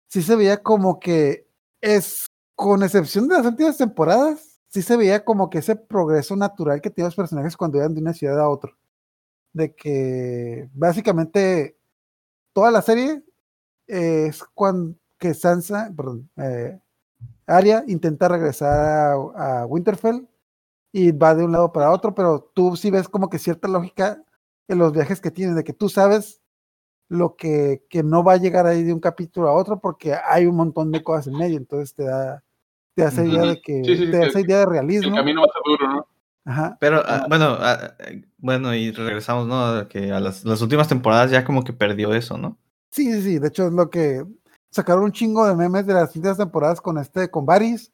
sí 0.09 0.23
se 0.23 0.37
veía 0.37 0.63
como 0.63 1.01
que 1.01 1.49
es, 1.81 2.27
con 2.55 2.83
excepción 2.83 3.29
de 3.29 3.37
las 3.37 3.47
últimas 3.47 3.79
temporadas, 3.79 4.61
sí 4.69 4.83
se 4.83 4.97
veía 4.97 5.25
como 5.25 5.51
que 5.51 5.59
ese 5.59 5.77
progreso 5.77 6.37
natural 6.37 6.81
que 6.81 6.91
tienen 6.91 7.09
los 7.09 7.17
personajes 7.17 7.57
cuando 7.57 7.79
iban 7.79 7.95
de 7.95 8.01
una 8.01 8.15
ciudad 8.15 8.41
a 8.41 8.49
otra. 8.49 8.73
De 9.53 9.75
que 9.75 10.69
básicamente 10.75 11.77
toda 12.55 12.71
la 12.71 12.83
serie 12.83 13.23
es 13.87 14.43
cuando 14.55 14.97
que 15.19 15.35
Sansa, 15.35 15.93
perdón, 15.97 16.29
eh, 16.37 16.81
Arya 17.47 17.85
intenta 17.87 18.29
regresar 18.29 19.17
a 19.37 19.67
Winterfell 19.67 20.27
y 20.93 21.11
va 21.11 21.35
de 21.35 21.45
un 21.45 21.53
lado 21.53 21.73
para 21.73 21.91
otro, 21.91 22.15
pero 22.15 22.51
tú 22.55 22.77
sí 22.77 22.91
ves 22.91 23.09
como 23.09 23.31
que 23.31 23.39
cierta 23.39 23.67
lógica 23.67 24.23
en 24.69 24.79
los 24.79 24.93
viajes 24.93 25.21
que 25.21 25.31
tienes, 25.31 25.57
de 25.57 25.65
que 25.65 25.73
tú 25.73 25.89
sabes 25.89 26.41
lo 27.09 27.35
que, 27.37 27.85
que 27.89 28.03
no 28.03 28.23
va 28.23 28.35
a 28.35 28.39
llegar 28.39 28.67
ahí 28.67 28.85
de 28.85 28.93
un 28.93 29.01
capítulo 29.01 29.49
a 29.49 29.55
otro 29.55 29.81
porque 29.81 30.15
hay 30.15 30.47
un 30.47 30.57
montón 30.57 30.93
de 30.93 31.03
cosas 31.03 31.29
en 31.29 31.39
medio, 31.39 31.57
entonces 31.57 31.95
te 31.95 32.05
da, 32.05 32.45
te 32.95 33.03
da 33.03 33.09
esa 33.09 33.25
idea 33.25 33.43
de 33.43 33.61
que, 33.61 33.83
Sí, 33.85 33.97
sí, 33.97 34.11
te 34.11 34.27
esa 34.27 34.41
idea 34.41 34.59
de 34.59 34.65
El 34.65 34.71
realismo. 34.71 35.17
camino 35.17 35.41
va 35.41 35.47
a 35.47 35.53
ser 35.53 35.63
duro, 35.65 35.95
¿no? 35.95 36.07
Ajá. 36.45 36.77
Pero 36.81 37.03
ah, 37.07 37.27
bueno, 37.29 37.57
ah, 37.61 37.95
eh, 38.01 38.25
bueno, 38.39 38.75
y 38.75 38.91
regresamos, 38.91 39.47
¿no? 39.47 39.89
Que 39.89 40.11
a 40.11 40.21
las, 40.21 40.45
las 40.45 40.61
últimas 40.61 40.89
temporadas 40.89 41.31
ya 41.31 41.45
como 41.45 41.63
que 41.63 41.73
perdió 41.73 42.13
eso, 42.15 42.37
¿no? 42.37 42.59
Sí, 42.91 43.13
sí, 43.13 43.23
sí, 43.23 43.39
de 43.39 43.49
hecho 43.49 43.67
es 43.67 43.73
lo 43.73 43.89
que 43.89 44.25
sacaron 44.71 45.05
un 45.05 45.13
chingo 45.13 45.47
de 45.47 45.55
memes 45.55 45.87
de 45.87 45.95
las 45.95 46.15
últimas 46.17 46.39
temporadas 46.39 46.81
con 46.81 46.99
este, 46.99 47.31
con 47.31 47.47
Varys, 47.47 47.93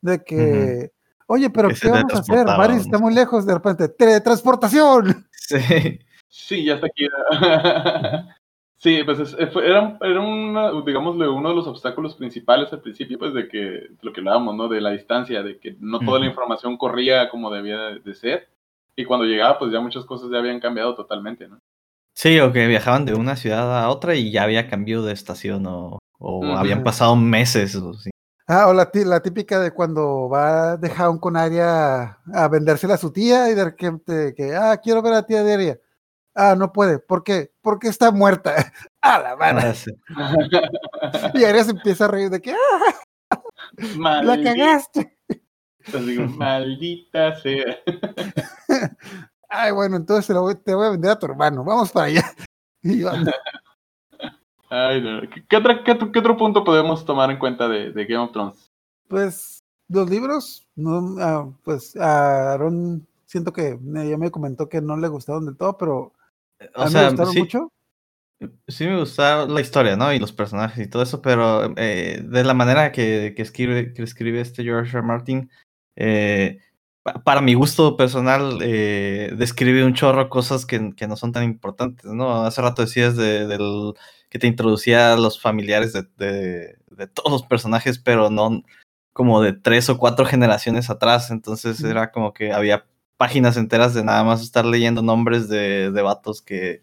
de 0.00 0.24
que, 0.24 0.92
oye, 1.30 1.48
pero 1.50 1.68
¿qué 1.68 1.88
vamos 1.88 2.14
a 2.14 2.18
hacer? 2.18 2.44
no 2.44 2.64
está 2.74 2.98
muy 2.98 3.14
lejos, 3.14 3.46
de 3.46 3.54
repente, 3.54 3.88
teletransportación. 3.88 5.26
Sí. 5.50 5.98
Sí, 6.28 6.64
ya 6.64 6.74
está 6.74 6.86
aquí. 6.86 7.08
sí, 8.76 9.02
pues 9.04 9.18
es- 9.18 9.36
eh, 9.38 9.48
fue- 9.48 9.66
era, 9.68 9.98
era 10.00 10.20
una, 10.20 10.70
digámosle, 10.86 11.28
uno 11.28 11.48
de 11.48 11.54
los 11.56 11.66
obstáculos 11.66 12.14
principales 12.14 12.72
al 12.72 12.80
principio, 12.80 13.18
pues 13.18 13.34
de 13.34 13.48
que 13.48 13.88
lo 14.00 14.12
que 14.12 14.20
hablábamos, 14.20 14.54
¿no? 14.54 14.68
De 14.68 14.80
la 14.80 14.90
distancia, 14.90 15.42
de 15.42 15.58
que 15.58 15.76
no 15.80 15.98
toda 15.98 16.20
la 16.20 16.26
información 16.26 16.76
corría 16.76 17.28
como 17.30 17.50
debía 17.50 17.78
de, 18.04 18.14
ser. 18.14 18.48
Y 18.94 19.04
cuando 19.04 19.26
llegaba, 19.26 19.58
pues 19.58 19.72
ya 19.72 19.80
muchas 19.80 20.04
cosas 20.04 20.30
ya 20.30 20.38
habían 20.38 20.60
cambiado 20.60 20.94
totalmente, 20.94 21.48
¿no? 21.48 21.58
Sí, 22.14 22.38
o 22.38 22.52
que 22.52 22.66
viajaban 22.68 23.04
de 23.06 23.14
una 23.14 23.34
ciudad 23.34 23.82
a 23.82 23.88
otra 23.88 24.14
y 24.14 24.30
ya 24.30 24.44
había 24.44 24.68
cambio 24.68 25.02
de 25.02 25.12
estación 25.12 25.66
o, 25.66 25.98
o 26.18 26.44
habían 26.56 26.84
pasado 26.84 27.16
meses. 27.16 27.74
O 27.74 27.94
sí. 27.94 28.10
Ah, 28.52 28.66
o 28.66 28.72
la, 28.74 28.90
tí- 28.90 29.04
la 29.04 29.20
típica 29.20 29.60
de 29.60 29.70
cuando 29.70 30.28
va 30.28 30.76
de 30.76 30.90
Hound 30.90 31.20
con 31.20 31.36
Aria 31.36 32.00
a, 32.02 32.18
a 32.34 32.48
vendérsela 32.48 32.94
a 32.94 32.98
su 32.98 33.12
tía 33.12 33.48
y 33.48 33.54
de 33.54 33.64
repente 33.64 34.34
que, 34.36 34.56
ah, 34.56 34.76
quiero 34.82 35.02
ver 35.02 35.12
a 35.14 35.24
tía 35.24 35.44
de 35.44 35.54
Aria. 35.54 35.80
Ah, 36.34 36.56
no 36.56 36.72
puede. 36.72 36.98
¿Por 36.98 37.22
qué? 37.22 37.52
Porque 37.62 37.86
está 37.88 38.10
muerta. 38.10 38.54
A 39.02 39.18
la 39.20 39.36
madre. 39.36 39.72
Ah. 40.16 40.34
Y 41.34 41.44
Aria 41.44 41.62
se 41.64 41.70
empieza 41.70 42.06
a 42.06 42.08
reír 42.08 42.28
de 42.30 42.40
que, 42.40 42.52
ah, 42.52 44.22
la 44.22 44.42
cagaste. 44.42 45.16
pues 45.90 46.06
digo, 46.06 46.24
maldita 46.36 47.36
sea. 47.40 47.78
Ay, 49.48 49.72
bueno, 49.72 49.96
entonces 49.96 50.26
te, 50.26 50.32
lo 50.34 50.42
voy, 50.42 50.54
te 50.56 50.74
voy 50.74 50.86
a 50.86 50.90
vender 50.90 51.10
a 51.12 51.18
tu 51.18 51.26
hermano. 51.26 51.62
Vamos 51.64 51.92
para 51.92 52.06
allá. 52.06 52.32
Y 52.82 53.02
van. 53.02 53.26
Ay, 54.70 55.02
no. 55.02 55.20
¿Qué, 55.28 55.44
qué 55.48 55.56
otra- 55.56 55.82
qué 55.84 55.92
otro, 55.92 56.12
qué 56.12 56.18
otro 56.20 56.36
punto 56.36 56.64
podemos 56.64 57.04
tomar 57.04 57.30
en 57.30 57.38
cuenta 57.38 57.68
de, 57.68 57.92
de 57.92 58.04
Game 58.06 58.24
of 58.24 58.32
Thrones? 58.32 58.70
Pues 59.08 59.58
los 59.88 60.08
libros, 60.08 60.66
no, 60.76 61.16
ah, 61.20 61.48
pues 61.64 61.96
a 61.96 62.52
Aaron 62.52 63.06
siento 63.26 63.52
que 63.52 63.70
eh, 63.70 64.08
ya 64.08 64.16
me 64.16 64.30
comentó 64.30 64.68
que 64.68 64.80
no 64.80 64.96
le 64.96 65.08
gustaron 65.08 65.46
del 65.46 65.56
todo, 65.56 65.76
pero 65.76 66.12
a 66.76 66.82
O 66.82 66.86
mí 66.86 66.92
me 66.92 67.00
sea, 67.00 67.04
gustaron 67.10 67.32
sí, 67.32 67.40
mucho. 67.40 67.68
sí 68.68 68.86
me 68.86 68.98
gusta 69.00 69.46
la 69.46 69.60
historia, 69.60 69.96
¿no? 69.96 70.12
Y 70.12 70.18
los 70.20 70.32
personajes 70.32 70.86
y 70.86 70.88
todo 70.90 71.02
eso, 71.02 71.20
pero 71.20 71.72
eh, 71.76 72.22
de 72.24 72.44
la 72.44 72.54
manera 72.54 72.92
que, 72.92 73.34
que 73.36 73.42
escribe, 73.42 73.92
que 73.92 74.02
escribe 74.02 74.40
este 74.40 74.62
George 74.62 74.96
R. 74.96 75.02
Martin, 75.04 75.50
eh, 75.96 76.60
pa- 77.02 77.14
para 77.24 77.40
mi 77.40 77.54
gusto 77.54 77.96
personal, 77.96 78.58
eh, 78.62 79.32
describe 79.36 79.84
un 79.84 79.94
chorro 79.94 80.28
cosas 80.28 80.64
que, 80.66 80.92
que 80.96 81.08
no 81.08 81.16
son 81.16 81.32
tan 81.32 81.42
importantes, 81.44 82.06
¿no? 82.06 82.42
Hace 82.42 82.62
rato 82.62 82.82
decías 82.82 83.16
de, 83.16 83.46
del, 83.48 83.94
que 84.30 84.38
te 84.38 84.46
introducía 84.46 85.12
a 85.12 85.16
los 85.16 85.40
familiares 85.40 85.92
de, 85.92 86.06
de, 86.16 86.78
de 86.90 87.06
todos 87.06 87.30
los 87.30 87.42
personajes, 87.42 87.98
pero 87.98 88.30
no 88.30 88.62
como 89.12 89.42
de 89.42 89.52
tres 89.52 89.90
o 89.90 89.98
cuatro 89.98 90.24
generaciones 90.24 90.88
atrás, 90.88 91.30
entonces 91.30 91.82
era 91.82 92.12
como 92.12 92.32
que 92.32 92.52
había 92.52 92.86
páginas 93.18 93.56
enteras 93.58 93.92
de 93.92 94.04
nada 94.04 94.24
más 94.24 94.40
estar 94.40 94.64
leyendo 94.64 95.02
nombres 95.02 95.48
de, 95.48 95.90
de 95.90 96.02
vatos 96.02 96.40
que 96.40 96.82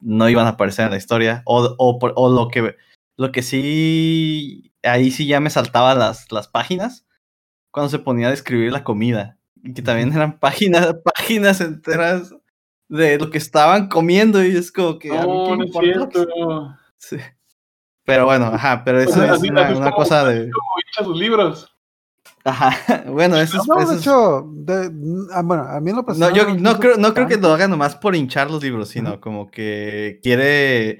no 0.00 0.28
iban 0.30 0.46
a 0.46 0.50
aparecer 0.50 0.86
en 0.86 0.92
la 0.92 0.96
historia. 0.96 1.42
O, 1.44 1.74
o, 1.78 1.98
o 2.00 2.28
lo 2.30 2.48
que 2.48 2.76
lo 3.18 3.32
que 3.32 3.42
sí, 3.42 4.72
ahí 4.84 5.10
sí 5.10 5.26
ya 5.26 5.40
me 5.40 5.50
saltaba 5.50 5.94
las, 5.94 6.30
las 6.30 6.48
páginas 6.48 7.04
cuando 7.72 7.90
se 7.90 7.98
ponía 7.98 8.28
a 8.28 8.30
describir 8.30 8.72
la 8.72 8.84
comida. 8.84 9.36
Y 9.62 9.74
que 9.74 9.82
también 9.82 10.12
eran 10.12 10.38
páginas, 10.40 10.94
páginas 11.04 11.60
enteras 11.60 12.34
de 12.88 13.18
lo 13.18 13.30
que 13.30 13.38
estaban 13.38 13.88
comiendo. 13.88 14.42
Y 14.44 14.56
es 14.56 14.72
como 14.72 14.98
que. 14.98 15.08
No, 15.08 15.56
no 15.56 15.64
es 15.64 15.72
que- 15.72 15.80
cierto. 15.80 16.26
Sí. 16.96 17.16
Pero 18.04 18.24
bueno, 18.24 18.46
ajá, 18.46 18.82
pero 18.84 19.00
eso 19.00 19.22
es 19.22 19.42
una, 19.42 19.68
es 19.70 19.94
cosa 19.94 20.24
de. 20.24 20.50
como 20.50 20.70
hincha 20.86 21.04
sus 21.04 21.18
libros. 21.18 21.74
Ajá, 22.44 23.04
bueno, 23.06 23.36
eso 23.36 23.60
es. 23.60 23.68
No, 23.68 23.80
eso 23.80 23.92
de 23.92 23.98
hecho, 23.98 24.46
de- 24.50 25.28
ah, 25.34 25.42
bueno, 25.42 25.64
a 25.64 25.80
mí 25.80 25.90
en 25.90 25.96
lo 25.96 26.02
No, 26.02 26.30
yo 26.34 26.54
no 26.54 26.78
creo, 26.78 26.96
no 26.96 27.12
creo 27.12 27.26
que 27.26 27.36
lo 27.36 27.52
haga 27.52 27.68
nomás 27.68 27.96
por 27.96 28.16
hinchar 28.16 28.50
los 28.50 28.62
libros, 28.62 28.88
sino 28.88 29.20
como 29.20 29.50
que 29.50 30.20
quiere, 30.22 30.90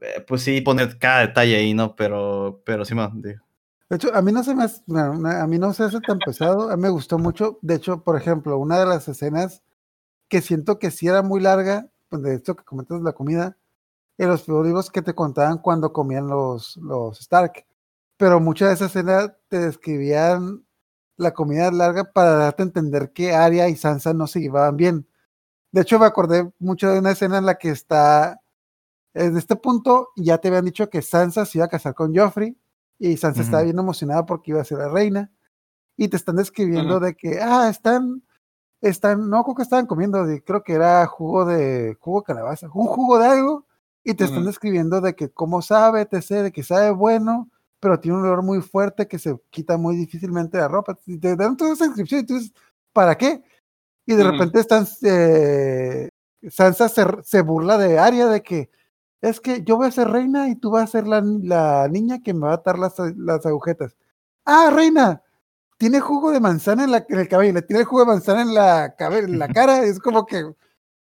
eh, 0.00 0.24
pues 0.26 0.42
sí, 0.42 0.60
poner 0.60 0.98
cada 0.98 1.20
detalle 1.20 1.56
ahí, 1.56 1.74
¿no? 1.74 1.94
Pero, 1.94 2.60
pero 2.64 2.84
sí, 2.84 2.94
man, 2.94 3.22
digo. 3.22 3.40
De 3.88 3.96
hecho, 3.96 4.14
a 4.14 4.22
mí 4.22 4.32
no 4.32 4.42
se 4.42 4.54
me 4.54 4.64
hace, 4.64 4.82
bueno, 4.86 5.28
a 5.28 5.46
mí 5.46 5.58
no 5.58 5.72
se 5.74 5.84
hace 5.84 6.00
tan 6.00 6.18
pesado, 6.18 6.70
a 6.70 6.76
mí 6.76 6.82
me 6.82 6.88
gustó 6.88 7.18
mucho. 7.18 7.58
De 7.60 7.74
hecho, 7.74 8.02
por 8.02 8.16
ejemplo, 8.16 8.56
una 8.58 8.80
de 8.80 8.86
las 8.86 9.06
escenas 9.06 9.62
que 10.32 10.40
siento 10.40 10.78
que 10.78 10.90
sí 10.90 11.06
era 11.06 11.20
muy 11.20 11.42
larga, 11.42 11.90
pues 12.08 12.22
de 12.22 12.36
esto 12.36 12.56
que 12.56 12.64
comentas 12.64 12.96
de 12.96 13.04
la 13.04 13.12
comida, 13.12 13.58
en 14.16 14.30
los 14.30 14.48
libros 14.48 14.90
que 14.90 15.02
te 15.02 15.14
contaban 15.14 15.58
cuando 15.58 15.92
comían 15.92 16.26
los, 16.26 16.78
los 16.78 17.20
Stark. 17.20 17.66
Pero 18.16 18.40
muchas 18.40 18.68
de 18.68 18.74
esas 18.76 18.90
escenas 18.92 19.32
te 19.48 19.58
describían 19.58 20.64
la 21.18 21.34
comida 21.34 21.70
larga 21.70 22.10
para 22.10 22.30
darte 22.36 22.62
a 22.62 22.64
entender 22.64 23.12
que 23.12 23.34
Arya 23.34 23.68
y 23.68 23.76
Sansa 23.76 24.14
no 24.14 24.26
se 24.26 24.40
llevaban 24.40 24.78
bien. 24.78 25.06
De 25.70 25.82
hecho, 25.82 25.98
me 25.98 26.06
acordé 26.06 26.50
mucho 26.58 26.90
de 26.90 27.00
una 27.00 27.10
escena 27.10 27.36
en 27.36 27.44
la 27.44 27.56
que 27.58 27.68
está, 27.68 28.40
desde 29.12 29.38
este 29.38 29.56
punto, 29.56 30.12
ya 30.16 30.38
te 30.38 30.48
habían 30.48 30.64
dicho 30.64 30.88
que 30.88 31.02
Sansa 31.02 31.44
se 31.44 31.58
iba 31.58 31.66
a 31.66 31.68
casar 31.68 31.94
con 31.94 32.16
Joffrey 32.16 32.56
y 32.98 33.18
Sansa 33.18 33.42
estaba 33.42 33.64
bien 33.64 33.78
emocionada 33.78 34.24
porque 34.24 34.52
iba 34.52 34.62
a 34.62 34.64
ser 34.64 34.78
la 34.78 34.88
reina. 34.88 35.30
y 35.94 36.08
te 36.08 36.16
están 36.16 36.36
describiendo 36.36 37.00
de 37.00 37.14
que, 37.14 37.38
ah, 37.38 37.68
están, 37.68 38.22
están, 38.82 39.30
no 39.30 39.42
creo 39.44 39.54
que 39.54 39.62
estaban 39.62 39.86
comiendo, 39.86 40.26
de- 40.26 40.42
creo 40.44 40.62
que 40.62 40.74
era 40.74 41.06
jugo 41.06 41.44
de, 41.46 41.96
jugo 42.00 42.20
de 42.20 42.24
calabaza, 42.26 42.68
un 42.74 42.86
jugo 42.86 43.18
de 43.18 43.26
algo, 43.28 43.64
y 44.04 44.14
te 44.14 44.24
están 44.24 44.44
describiendo 44.46 45.00
de 45.00 45.14
que 45.14 45.30
cómo 45.30 45.62
sabe, 45.62 46.02
etc., 46.02 46.42
de 46.42 46.52
que 46.52 46.62
sabe 46.64 46.90
bueno, 46.90 47.48
pero 47.80 47.98
tiene 48.00 48.18
un 48.18 48.24
olor 48.24 48.42
muy 48.42 48.60
fuerte 48.60 49.08
que 49.08 49.18
se 49.18 49.36
quita 49.50 49.76
muy 49.78 49.96
difícilmente 49.96 50.56
de 50.58 50.62
la 50.64 50.68
ropa. 50.68 50.98
Y 51.06 51.18
te 51.18 51.34
dan 51.36 51.56
toda 51.56 51.72
esa 51.72 51.86
descripción 51.86 52.20
y 52.20 52.26
tú 52.26 52.34
dices, 52.34 52.52
¿para 52.92 53.16
qué? 53.16 53.42
Y 54.06 54.14
de 54.14 54.24
repente 54.32 54.60
están, 54.60 54.86
eh, 55.02 56.08
Sansa 56.50 56.88
se, 56.88 57.04
se 57.22 57.42
burla 57.42 57.78
de 57.78 57.98
Arya 57.98 58.26
de 58.26 58.42
que 58.42 58.70
es 59.20 59.40
que 59.40 59.62
yo 59.62 59.76
voy 59.76 59.86
a 59.86 59.92
ser 59.92 60.08
reina 60.08 60.48
y 60.48 60.56
tú 60.56 60.70
vas 60.72 60.84
a 60.84 60.86
ser 60.92 61.06
la, 61.06 61.20
la 61.22 61.86
niña 61.88 62.20
que 62.22 62.34
me 62.34 62.46
va 62.46 62.52
a 62.52 62.56
atar 62.56 62.78
las, 62.78 62.94
las 63.16 63.46
agujetas. 63.46 63.96
Ah, 64.44 64.70
reina, 64.74 65.21
tiene 65.82 65.98
jugo 65.98 66.30
de 66.30 66.38
manzana 66.38 66.84
en, 66.84 66.92
la, 66.92 67.04
en 67.08 67.18
el 67.18 67.26
cabello, 67.26 67.54
le 67.54 67.62
tiene 67.62 67.82
jugo 67.82 68.02
de 68.02 68.12
manzana 68.12 68.42
en 68.42 68.54
la, 68.54 68.94
en 68.96 69.36
la 69.40 69.48
cara. 69.52 69.82
Es 69.82 69.98
como 69.98 70.24
que, 70.24 70.44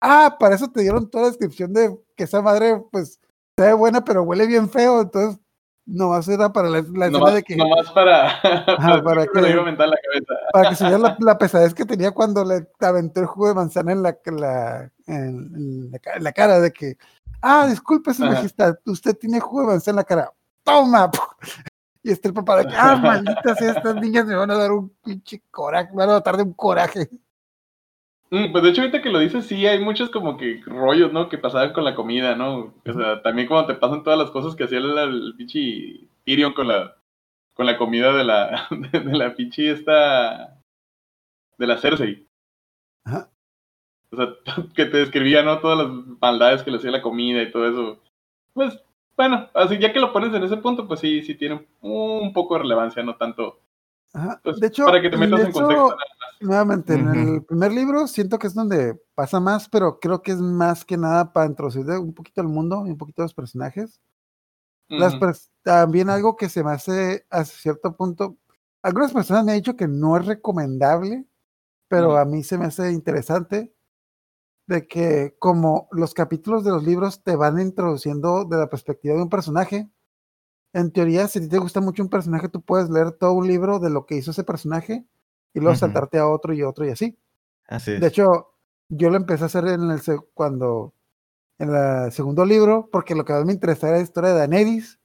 ah, 0.02 0.38
para 0.40 0.56
eso 0.56 0.72
te 0.72 0.82
dieron 0.82 1.08
toda 1.08 1.26
la 1.26 1.30
descripción 1.30 1.72
de 1.72 1.96
que 2.16 2.24
esa 2.24 2.42
madre, 2.42 2.82
pues, 2.92 3.20
se 3.56 3.64
ve 3.64 3.74
buena, 3.74 4.04
pero 4.04 4.24
huele 4.24 4.48
bien 4.48 4.68
feo. 4.72 5.02
Entonces, 5.02 5.40
nomás 5.86 6.28
era 6.28 6.52
para 6.52 6.68
la, 6.68 6.84
la 6.96 7.12
Nomás, 7.12 7.36
de 7.36 7.44
que, 7.44 7.56
nomás 7.58 7.92
para, 7.92 8.42
para, 8.66 9.04
para 9.04 9.28
que 9.28 9.40
mental 9.62 9.92
la 9.92 9.98
cabeza. 9.98 10.34
para 10.52 10.70
que 10.72 10.76
se 10.76 10.84
viera 10.86 10.98
la, 10.98 11.18
la 11.20 11.38
pesadez 11.38 11.76
que 11.76 11.86
tenía 11.86 12.10
cuando 12.10 12.44
le 12.44 12.68
aventó 12.80 13.20
el 13.20 13.28
jugo 13.28 13.50
de 13.50 13.54
manzana 13.54 13.92
en 13.92 14.02
la, 14.02 14.18
la- 14.26 14.92
en, 15.06 15.92
en 15.94 16.24
la, 16.24 16.32
cara 16.32 16.60
de 16.60 16.72
que, 16.72 16.98
ah, 17.44 17.68
disculpe, 17.68 18.16
su 18.16 18.24
majestad, 18.26 18.78
usted 18.88 19.16
tiene 19.16 19.40
jugo 19.40 19.62
de 19.62 19.68
manzana 19.68 19.92
en 19.92 19.98
la 19.98 20.04
cara. 20.06 20.34
Toma. 20.64 21.12
Y 22.04 22.12
está 22.12 22.28
el 22.30 22.34
papá 22.34 22.58
de 22.58 22.68
que, 22.68 22.76
ah, 22.76 22.96
malditas 23.02 23.62
estas 23.62 23.96
niñas 23.96 24.26
me 24.26 24.36
van 24.36 24.52
a 24.52 24.58
dar 24.58 24.72
un 24.72 24.90
pinche 25.04 25.42
coraje, 25.52 25.92
me 25.92 25.98
van 25.98 26.10
a 26.10 26.14
matar 26.14 26.38
de 26.38 26.44
un 26.44 26.54
coraje. 26.54 27.10
Mm, 28.32 28.52
Pues 28.52 28.64
de 28.64 28.70
hecho, 28.70 28.82
ahorita 28.82 29.02
que 29.02 29.10
lo 29.10 29.20
dices, 29.20 29.46
sí, 29.46 29.66
hay 29.68 29.80
muchos 29.84 30.10
como 30.10 30.38
que 30.38 30.62
rollos, 30.66 31.12
¿no? 31.12 31.30
Que 31.30 31.38
pasaban 31.38 31.74
con 31.74 31.84
la 31.84 31.96
comida, 31.96 32.36
¿no? 32.36 32.74
O 32.86 32.94
sea, 32.94 33.22
también 33.22 33.48
cuando 33.48 33.68
te 33.74 33.80
pasan 33.80 34.04
todas 34.04 34.18
las 34.20 34.32
cosas 34.32 34.56
que 34.56 34.64
hacía 34.64 34.78
el, 34.80 34.98
el 34.98 35.36
pinche 35.38 36.08
Tyrion 36.26 36.54
con 36.54 36.68
la, 36.68 36.96
con 37.54 37.66
la 37.66 37.78
comida 37.78 38.14
de 38.14 38.24
la, 38.24 38.68
de, 38.94 39.00
de 39.00 39.18
la 39.18 39.36
pinche 39.36 39.72
esta, 39.72 40.58
de 41.58 41.68
la 41.68 41.78
Cersei. 41.78 42.28
Ajá. 43.06 43.30
O 44.12 44.16
sea, 44.18 44.28
que 44.76 44.86
te 44.86 44.98
describía, 44.98 45.44
¿no? 45.44 45.60
Todas 45.60 45.80
las 45.80 45.88
maldades 46.22 46.64
que 46.64 46.72
le 46.72 46.78
hacía 46.78 46.92
la 46.92 47.02
comida 47.02 47.42
y 47.42 47.52
todo 47.52 47.68
eso. 47.68 48.00
Pues, 48.54 48.82
bueno, 49.22 49.50
así 49.54 49.78
ya 49.78 49.94
que 49.94 50.00
lo 50.00 50.12
pones 50.12 50.34
en 50.34 50.44
ese 50.44 50.58
punto, 50.58 50.88
pues 50.88 51.00
sí, 51.00 51.22
sí 51.22 51.36
tiene 51.36 51.68
un 51.82 52.34
poco 52.34 52.56
de 52.56 52.62
relevancia, 52.62 53.04
no 53.04 53.16
tanto. 53.18 53.60
Ajá. 54.14 54.42
Pues, 54.44 54.60
de 54.60 54.68
hecho, 54.68 54.86
para 54.86 55.00
que 55.00 55.10
te 55.12 55.18
metas 55.18 55.38
de 55.40 55.44
en 55.46 55.50
hecho, 55.52 55.60
contexto. 55.60 55.90
nada 55.90 55.98
más. 56.20 56.42
nuevamente, 56.42 56.94
en 56.96 57.08
el 57.16 57.44
primer 57.44 57.72
libro 57.72 58.08
siento 58.08 58.40
que 58.40 58.48
es 58.48 58.56
donde 58.56 59.00
pasa 59.14 59.40
más, 59.40 59.70
pero 59.70 60.00
creo 60.00 60.24
que 60.24 60.32
es 60.32 60.40
más 60.40 60.84
que 60.84 60.98
nada 60.98 61.32
para 61.32 61.46
introducir 61.46 61.86
un 61.86 62.14
poquito 62.14 62.42
al 62.42 62.48
mundo 62.48 62.84
y 62.88 62.92
un 62.92 62.98
poquito 62.98 63.22
los 63.22 63.34
personajes. 63.34 64.02
Las 64.90 65.16
pers- 65.16 65.50
también 65.62 66.10
algo 66.10 66.36
que 66.36 66.50
se 66.50 66.64
me 66.64 66.72
hace 66.72 67.26
a 67.30 67.46
cierto 67.46 67.96
punto, 67.96 68.38
algunas 68.82 69.14
personas 69.14 69.46
me 69.46 69.52
han 69.52 69.60
dicho 69.60 69.76
que 69.76 69.88
no 69.88 70.18
es 70.18 70.26
recomendable, 70.26 71.26
pero 71.88 72.18
a 72.18 72.26
mí 72.26 72.44
se 72.44 72.58
me 72.58 72.66
hace 72.66 72.92
interesante 72.92 73.72
de 74.72 74.88
que 74.88 75.36
como 75.40 75.88
los 75.92 76.14
capítulos 76.14 76.64
de 76.64 76.72
los 76.72 76.84
libros 76.84 77.24
te 77.24 77.36
van 77.36 77.60
introduciendo 77.60 78.46
de 78.46 78.58
la 78.58 78.70
perspectiva 78.70 79.16
de 79.16 79.22
un 79.22 79.30
personaje, 79.30 79.90
en 80.74 80.92
teoría 80.92 81.28
si 81.28 81.48
te 81.50 81.58
gusta 81.58 81.82
mucho 81.82 82.02
un 82.04 82.10
personaje, 82.10 82.50
tú 82.50 82.62
puedes 82.62 82.90
leer 82.90 83.12
todo 83.12 83.34
un 83.34 83.48
libro 83.48 83.80
de 83.80 83.90
lo 83.90 84.06
que 84.06 84.16
hizo 84.16 84.32
ese 84.32 84.44
personaje 84.44 85.06
y 85.54 85.60
luego 85.60 85.76
saltarte 85.76 86.18
a 86.18 86.28
otro 86.28 86.54
y 86.54 86.64
otro 86.64 86.86
y 86.86 86.90
así. 86.90 87.18
Así 87.68 87.92
es. 87.92 88.02
De 88.02 88.08
hecho, 88.08 88.54
yo 88.90 89.10
lo 89.10 89.18
empecé 89.18 89.44
a 89.44 89.48
hacer 89.48 89.68
en 89.68 89.92
el 89.92 90.02
cuando 90.34 90.94
en 91.60 91.76
el 91.76 92.12
segundo 92.12 92.46
libro, 92.46 92.90
porque 92.92 93.14
lo 93.16 93.24
que 93.26 93.34
más 93.34 93.46
me 93.46 93.54
interesaba 93.54 93.90
era 93.92 93.98
la 94.00 94.04
historia 94.04 94.30
de 94.32 94.40
Daenerys, 94.40 95.00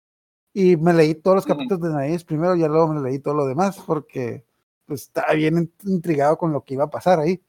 y 0.54 0.76
me 0.76 0.94
leí 0.94 1.14
todos 1.14 1.34
los 1.36 1.46
capítulos 1.46 1.80
de 1.82 1.90
Daenerys 1.90 2.24
primero, 2.24 2.56
y 2.56 2.60
luego 2.60 2.88
me 2.88 3.00
leí 3.02 3.18
todo 3.18 3.34
lo 3.34 3.46
demás, 3.46 3.78
porque 3.86 4.46
pues, 4.86 5.02
estaba 5.02 5.34
bien 5.34 5.58
in- 5.58 5.72
intrigado 5.84 6.38
con 6.38 6.52
lo 6.52 6.64
que 6.64 6.74
iba 6.74 6.84
a 6.84 6.90
pasar 6.90 7.20
ahí. 7.20 7.42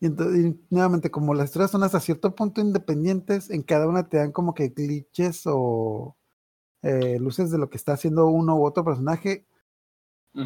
Y, 0.00 0.06
entonces, 0.06 0.44
y 0.46 0.60
nuevamente, 0.70 1.10
como 1.10 1.34
las 1.34 1.46
historias 1.46 1.70
son 1.70 1.82
hasta 1.82 2.00
cierto 2.00 2.34
punto 2.34 2.60
independientes, 2.60 3.50
en 3.50 3.62
cada 3.62 3.86
una 3.86 4.08
te 4.08 4.16
dan 4.16 4.32
como 4.32 4.54
que 4.54 4.68
glitches 4.68 5.42
o 5.46 6.16
eh, 6.82 7.18
luces 7.20 7.50
de 7.50 7.58
lo 7.58 7.68
que 7.68 7.76
está 7.76 7.92
haciendo 7.92 8.26
uno 8.28 8.56
u 8.56 8.64
otro 8.66 8.82
personaje, 8.84 9.46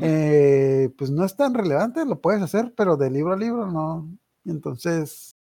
eh, 0.00 0.90
pues 0.96 1.10
no 1.10 1.24
es 1.24 1.36
tan 1.36 1.54
relevante, 1.54 2.04
lo 2.04 2.20
puedes 2.20 2.42
hacer, 2.42 2.72
pero 2.76 2.96
de 2.96 3.10
libro 3.10 3.34
a 3.34 3.36
libro 3.36 3.70
no. 3.70 4.08
Y 4.44 4.50
entonces, 4.50 5.36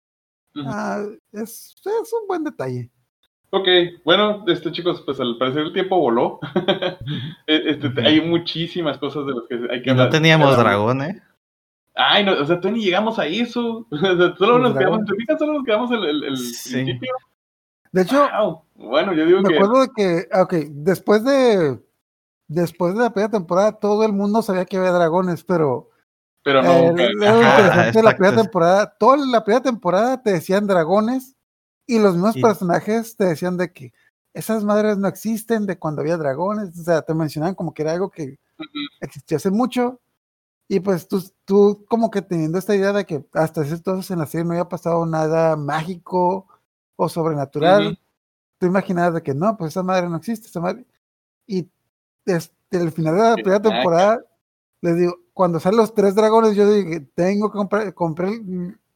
ah, 0.56 1.04
es, 1.32 1.74
es 1.84 2.12
un 2.12 2.26
buen 2.26 2.42
detalle. 2.44 2.90
Ok, 3.52 3.66
bueno, 4.04 4.44
este 4.46 4.70
chicos, 4.72 5.02
pues 5.04 5.18
al 5.20 5.36
parecer 5.38 5.62
el 5.62 5.72
tiempo 5.72 5.98
voló. 5.98 6.38
E- 7.46 7.70
este. 7.70 7.92
Hay 8.06 8.20
muchísimas 8.20 8.96
cosas 8.98 9.26
de 9.26 9.32
las 9.32 9.44
que 9.48 9.54
hay 9.72 9.82
que 9.82 9.90
Y 9.90 9.94
no 9.94 10.02
hablar. 10.02 10.10
teníamos 10.10 10.56
dragón, 10.56 11.02
¿eh? 11.02 11.20
Ay, 12.02 12.24
no, 12.24 12.32
o 12.40 12.46
sea, 12.46 12.58
tú 12.60 12.70
ni 12.70 12.82
llegamos 12.82 13.18
a 13.18 13.26
eso. 13.26 13.86
O 13.92 13.96
sea, 13.98 14.34
solo 14.36 14.58
nos 14.58 14.76
quedamos. 14.76 15.04
¿te 15.04 15.14
fijas? 15.16 15.38
Solo 15.38 15.52
nos 15.54 15.64
quedamos 15.64 15.90
el, 15.90 16.04
el, 16.04 16.24
el 16.24 16.36
Sí. 16.38 16.72
principio. 16.72 17.12
De 17.92 18.02
hecho, 18.02 18.26
Wow. 18.38 18.62
Bueno, 18.74 19.12
yo 19.12 19.26
digo 19.26 19.42
me 19.42 19.48
que. 19.50 19.54
acuerdo 19.56 19.80
de 19.82 19.88
que, 19.94 20.28
ah, 20.32 20.42
ok, 20.42 20.54
después 20.70 21.24
de, 21.24 21.78
después 22.48 22.94
de 22.94 23.00
la 23.00 23.10
primera 23.10 23.30
temporada, 23.30 23.72
todo 23.72 24.04
el 24.06 24.12
mundo 24.12 24.40
sabía 24.42 24.64
que 24.64 24.78
había 24.78 24.92
dragones, 24.92 25.44
pero 25.44 25.90
Pero 26.42 26.62
no, 26.62 26.70
eh, 26.98 27.12
era 27.20 27.72
Ajá, 27.90 28.02
la 28.02 28.16
primera 28.16 28.36
temporada. 28.36 28.96
Toda 28.98 29.16
la 29.18 29.44
primera 29.44 29.62
temporada 29.62 30.22
te 30.22 30.32
decían 30.32 30.66
dragones 30.66 31.36
y 31.86 31.98
los 31.98 32.14
mismos 32.14 32.36
Y- 32.36 32.40
personajes 32.42 33.16
te 33.16 33.24
decían 33.26 33.56
de 33.58 33.72
que 33.72 33.92
esas 34.32 34.64
madres 34.64 34.96
no 34.96 35.08
existen, 35.08 35.66
de 35.66 35.76
cuando 35.78 36.00
había 36.00 36.16
dragones, 36.16 36.78
o 36.78 36.82
sea, 36.84 37.02
te 37.02 37.12
mencionaban 37.12 37.54
como 37.56 37.74
que 37.74 37.82
era 37.82 37.92
algo 37.92 38.08
que 38.10 38.38
Ujú. 38.58 38.68
existió 39.00 39.36
hace 39.36 39.50
mucho. 39.50 40.00
Y 40.72 40.78
pues 40.78 41.08
tú, 41.08 41.20
tú 41.44 41.84
como 41.88 42.12
que 42.12 42.22
teniendo 42.22 42.56
esta 42.56 42.76
idea 42.76 42.92
de 42.92 43.04
que 43.04 43.24
hasta 43.34 43.62
ese 43.62 43.74
entonces 43.74 44.08
en 44.12 44.20
la 44.20 44.26
serie 44.26 44.44
no 44.44 44.52
había 44.52 44.68
pasado 44.68 45.04
nada 45.04 45.56
mágico 45.56 46.46
o 46.94 47.08
sobrenatural, 47.08 47.86
Ujú. 47.88 47.96
tú 48.58 48.66
imaginabas 48.66 49.14
de 49.14 49.22
que 49.24 49.34
no, 49.34 49.56
pues 49.56 49.72
esa 49.72 49.82
madre 49.82 50.08
no 50.08 50.16
existe, 50.16 50.46
esa 50.46 50.60
madre. 50.60 50.86
Y 51.44 51.68
desde 52.24 52.52
el 52.70 52.92
final 52.92 53.16
de 53.16 53.20
la 53.20 53.34
primera 53.34 53.60
temporada, 53.60 54.24
les 54.80 54.96
digo, 54.96 55.16
cuando 55.32 55.58
salen 55.58 55.78
los 55.78 55.92
tres 55.92 56.14
dragones, 56.14 56.54
yo 56.54 56.70
dije, 56.70 57.00
tengo 57.16 57.50
que 57.50 57.58
comprar, 57.58 57.92
compré, 57.92 58.40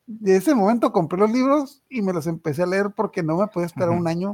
de 0.06 0.36
ese 0.36 0.54
momento 0.54 0.92
compré 0.92 1.18
los 1.18 1.32
libros 1.32 1.82
y 1.88 2.02
me 2.02 2.12
los 2.12 2.28
empecé 2.28 2.62
a 2.62 2.66
leer 2.66 2.92
porque 2.94 3.24
no 3.24 3.36
me 3.38 3.48
podía 3.48 3.66
esperar 3.66 3.90
un 3.90 4.06
año 4.06 4.30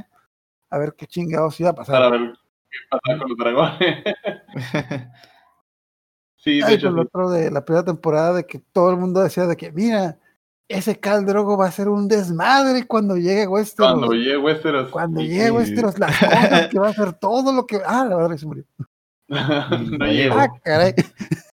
a 0.69 0.77
ver 0.77 0.93
qué 0.95 1.07
chingados 1.07 1.59
iba 1.59 1.71
a 1.71 1.75
pasar. 1.75 1.95
Para 1.95 2.09
ver 2.11 2.33
qué 2.69 2.77
pasa 2.87 3.17
con 3.17 3.29
los 3.29 3.37
dragones. 3.39 4.03
sí, 6.43 6.57
de 6.57 6.65
Ay, 6.65 6.75
hecho. 6.75 6.91
sí. 6.91 6.99
otro 6.99 7.29
de 7.29 7.51
la 7.51 7.63
primera 7.63 7.85
temporada 7.85 8.33
de 8.33 8.45
que 8.45 8.59
todo 8.59 8.91
el 8.91 8.97
mundo 8.97 9.21
decía 9.21 9.47
de 9.47 9.55
que, 9.55 9.71
mira, 9.71 10.17
ese 10.67 10.99
Cal 10.99 11.25
Drogo 11.25 11.57
va 11.57 11.67
a 11.67 11.71
ser 11.71 11.89
un 11.89 12.07
desmadre 12.07 12.85
cuando 12.87 13.17
llegue 13.17 13.47
Westeros. 13.47 13.91
Cuando 13.91 14.13
llegue 14.13 14.37
Westeros. 14.37 14.89
Cuando 14.89 15.21
llegue 15.21 15.51
Westeros, 15.51 15.99
las 15.99 16.17
cosas 16.17 16.67
que 16.67 16.79
va 16.79 16.87
a 16.87 16.91
hacer 16.91 17.13
todo 17.13 17.53
lo 17.53 17.65
que. 17.65 17.81
Ah, 17.85 18.05
la 18.05 18.15
verdad 18.15 18.31
que 18.31 18.37
se 18.37 18.45
murió. 18.45 18.63
no 19.27 20.05
llegó. 20.07 20.35
Ah, 20.37 20.49
caray. 20.63 20.93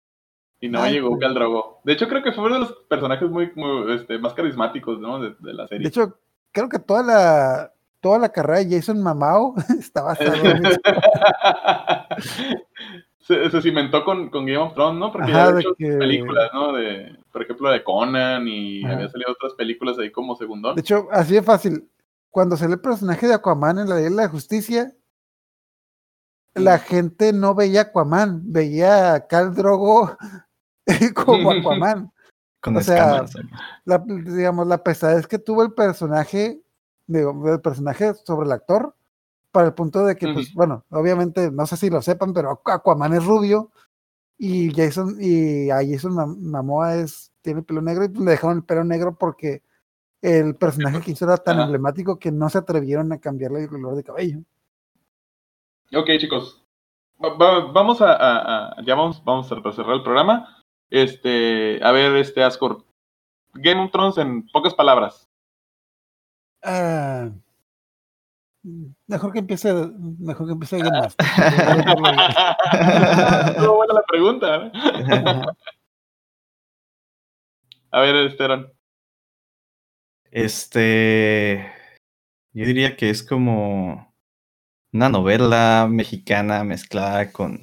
Y 0.60 0.70
no 0.70 0.82
Ay, 0.82 0.94
llegó. 0.94 1.20
Khal 1.20 1.36
Drogo. 1.36 1.82
De 1.84 1.94
hecho, 1.94 2.08
creo 2.08 2.24
que 2.24 2.32
fue 2.32 2.46
uno 2.46 2.56
de 2.56 2.62
los 2.62 2.74
personajes 2.90 3.30
muy, 3.30 3.52
muy, 3.54 3.94
este, 3.94 4.18
más 4.18 4.34
carismáticos, 4.34 5.00
¿no? 5.00 5.20
De, 5.20 5.36
de 5.38 5.54
la 5.54 5.68
serie. 5.68 5.84
De 5.84 5.90
hecho, 5.90 6.18
creo 6.52 6.68
que 6.68 6.80
toda 6.80 7.04
la 7.04 7.74
toda 8.00 8.20
la 8.20 8.30
carrera 8.30 8.60
de 8.60 8.76
Jason 8.76 9.02
Mamao 9.02 9.56
en 9.70 10.66
eso. 10.66 10.82
Se, 13.28 13.50
se 13.52 13.62
cimentó 13.62 14.04
con, 14.06 14.30
con 14.30 14.46
Game 14.46 14.58
of 14.58 14.74
Thrones, 14.74 15.00
¿no? 15.00 15.12
Porque 15.12 15.30
Ajá, 15.30 15.34
ya 15.38 15.44
había 15.44 15.56
de 15.56 15.62
hecho 15.62 15.76
que- 15.78 15.98
películas, 15.98 16.50
¿no? 16.54 16.72
De, 16.74 17.18
por 17.32 17.42
ejemplo, 17.44 17.70
de 17.70 17.84
Conan 17.84 18.48
y 18.48 18.84
Ajá. 18.86 18.96
había 18.96 19.10
salido 19.10 19.32
otras 19.34 19.54
películas 19.54 20.00
ahí 20.00 20.12
como 20.12 20.36
segundón. 20.36 20.76
De 20.76 20.82
hecho, 20.82 21.08
así 21.12 21.34
de 21.34 21.44
fácil. 21.44 21.90
Cuando 22.30 22.56
salió 22.56 22.76
el 22.76 22.82
personaje 22.82 23.28
de 23.28 23.34
Aquaman 23.34 23.80
en 23.80 23.90
la 23.90 23.96
Ley 23.96 24.06
de 24.06 24.10
la 24.12 24.28
Justicia, 24.30 24.94
la 26.56 26.80
gente 26.80 27.34
no 27.34 27.54
veía 27.54 27.82
Aquaman, 27.82 28.42
veía 28.52 29.14
a 29.14 29.28
Cal 29.28 29.54
Drogo 29.54 30.16
como 31.16 31.52
Aquaman. 31.52 32.12
Con 32.60 32.78
O 32.78 32.82
sea, 32.82 33.24
la, 33.86 34.00
digamos, 34.08 34.66
la 34.68 34.80
pesadez 34.84 35.28
que 35.28 35.38
tuvo 35.38 35.62
el 35.64 35.74
personaje, 35.74 36.60
digo, 37.06 37.54
el 37.54 37.62
personaje 37.62 38.14
sobre 38.26 38.48
el 38.48 38.52
actor, 38.52 38.96
para 39.58 39.70
el 39.70 39.74
punto 39.74 40.05
de 40.05 40.16
que, 40.16 40.28
pues, 40.34 40.53
bueno, 40.53 40.86
obviamente, 40.91 41.49
no 41.49 41.66
sé 41.66 41.78
si 41.78 41.89
lo 41.89 41.99
sepan, 42.03 42.32
pero 42.32 42.51
Aqu- 42.51 42.74
Aquaman 42.76 43.14
es 43.16 43.26
rubio 43.26 43.72
y 44.38 44.72
Jason, 44.72 45.18
y 45.20 45.72
a 45.72 45.78
Jason 45.78 46.14
Mam- 46.14 46.38
Momoa 46.38 46.93
es, 46.97 47.32
tiene 47.41 47.64
pelo 47.64 47.82
negro 47.82 48.05
y 48.05 48.10
le 48.10 48.32
dejaron 48.32 48.58
el 48.58 48.64
pelo 48.64 48.84
negro 48.84 49.16
porque 49.18 49.64
el 50.22 50.55
personaje 50.55 51.01
que 51.01 51.10
hizo 51.10 51.26
era 51.26 51.38
tan 51.38 51.60
emblemático 51.60 52.20
que 52.20 52.32
no 52.32 52.47
se 52.49 52.60
atrevieron 52.60 53.12
a 53.12 53.18
cambiarle 53.18 53.64
el 53.64 53.70
color 53.70 53.95
de 53.95 54.03
cabello. 54.03 54.39
Ok, 55.95 56.08
chicos. 56.20 56.64
Va- 57.20 57.34
va- 57.36 57.72
vamos 57.72 57.99
a, 58.01 58.12
a- 58.14 58.68
a- 58.78 58.84
ya 58.86 58.93
vamos, 58.93 59.24
vamos 59.24 59.51
a 59.51 59.72
cerrar 59.74 59.95
el 59.95 60.03
programa. 60.03 60.64
Este, 60.91 61.84
a 61.84 61.91
ver, 61.91 62.16
este, 62.18 62.43
Ascor. 62.43 62.84
Game 63.55 63.84
of 63.84 63.91
Thrones 63.91 64.20
en 64.20 64.45
pocas 64.49 64.76
palabras. 64.76 65.28
Ah, 66.64 67.32
mejor 69.07 69.34
que 69.34 69.39
empiece, 69.39 69.74
mejor 70.20 70.45
que 70.47 70.53
empiece 70.53 70.78
alguien 70.78 70.93
más. 70.93 71.15
Estuvo 73.49 73.76
buena 73.76 73.93
la 73.93 74.03
pregunta. 74.07 74.65
¿eh? 74.65 74.72
A 77.91 78.01
ver, 78.01 78.15
Esteban. 78.15 78.72
Este. 80.32 81.72
Yo 82.53 82.65
diría 82.65 82.97
que 82.97 83.09
es 83.09 83.24
como 83.24 84.13
una 84.91 85.09
novela 85.09 85.88
mexicana 85.89 86.63
mezclada 86.63 87.32
con. 87.32 87.61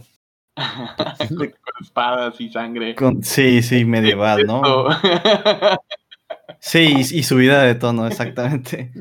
con, 0.57 1.55
espadas 1.81 2.41
y 2.41 2.51
sangre. 2.51 2.95
con 2.95 3.23
sí, 3.23 3.63
sí, 3.63 3.85
medieval, 3.85 4.45
¿no? 4.47 4.63
Sí, 6.61 6.95
y, 6.97 7.19
y 7.19 7.23
subida 7.23 7.63
de 7.63 7.75
tono, 7.75 8.07
exactamente. 8.07 8.93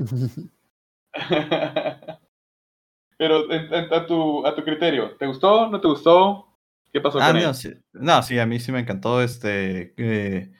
Pero 3.17 3.45
a, 3.91 4.05
tu, 4.05 4.45
a 4.45 4.55
tu 4.55 4.63
criterio, 4.63 5.15
¿te 5.17 5.27
gustó? 5.27 5.69
¿No 5.69 5.79
te 5.79 5.87
gustó? 5.87 6.47
¿Qué 6.91 6.99
pasó 6.99 7.19
Ah, 7.21 7.31
con 7.31 7.41
no, 7.41 7.49
él? 7.49 7.55
sí, 7.55 7.73
no, 7.93 8.21
sí, 8.23 8.39
a 8.39 8.45
mí 8.45 8.59
sí 8.59 8.71
me 8.71 8.79
encantó. 8.79 9.21
Este. 9.21 9.93
eh, 9.97 10.51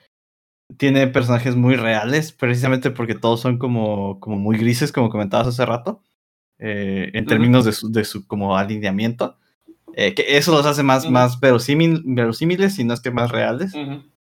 tiene 0.78 1.06
personajes 1.08 1.56
muy 1.56 1.76
reales, 1.76 2.32
precisamente 2.32 2.90
porque 2.90 3.14
todos 3.14 3.40
son 3.40 3.58
como, 3.58 4.20
como 4.20 4.36
muy 4.38 4.58
grises, 4.58 4.92
como 4.92 5.10
comentabas 5.10 5.48
hace 5.48 5.66
rato. 5.66 6.02
eh, 6.58 7.10
en 7.14 7.26
términos 7.26 7.64
de 7.64 7.72
su, 7.72 7.90
de 7.92 8.04
su 8.04 8.26
como 8.26 8.56
alineamiento. 8.56 9.38
eh, 9.94 10.14
que 10.14 10.38
eso 10.38 10.52
los 10.52 10.66
hace 10.66 10.82
más, 10.82 11.04
Ujú. 11.04 11.12
más 11.12 11.40
verosímil- 11.40 12.02
verosímiles 12.04 12.78
y 12.78 12.84
no 12.84 12.94
es 12.94 13.00
que 13.00 13.10
más 13.12 13.30
reales. 13.30 13.74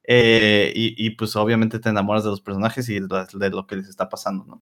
Eh, 0.08 0.74
y, 0.76 0.96
y, 1.06 1.12
pues 1.12 1.36
obviamente 1.36 1.80
te 1.80 1.90
enamoras 1.90 2.24
de 2.24 2.32
los 2.32 2.42
personajes 2.42 2.90
y 2.90 3.00
de 3.00 3.50
lo 3.52 3.68
que 3.68 3.76
les 3.78 3.88
está 3.90 4.10
pasando, 4.10 4.46
¿no? 4.46 4.64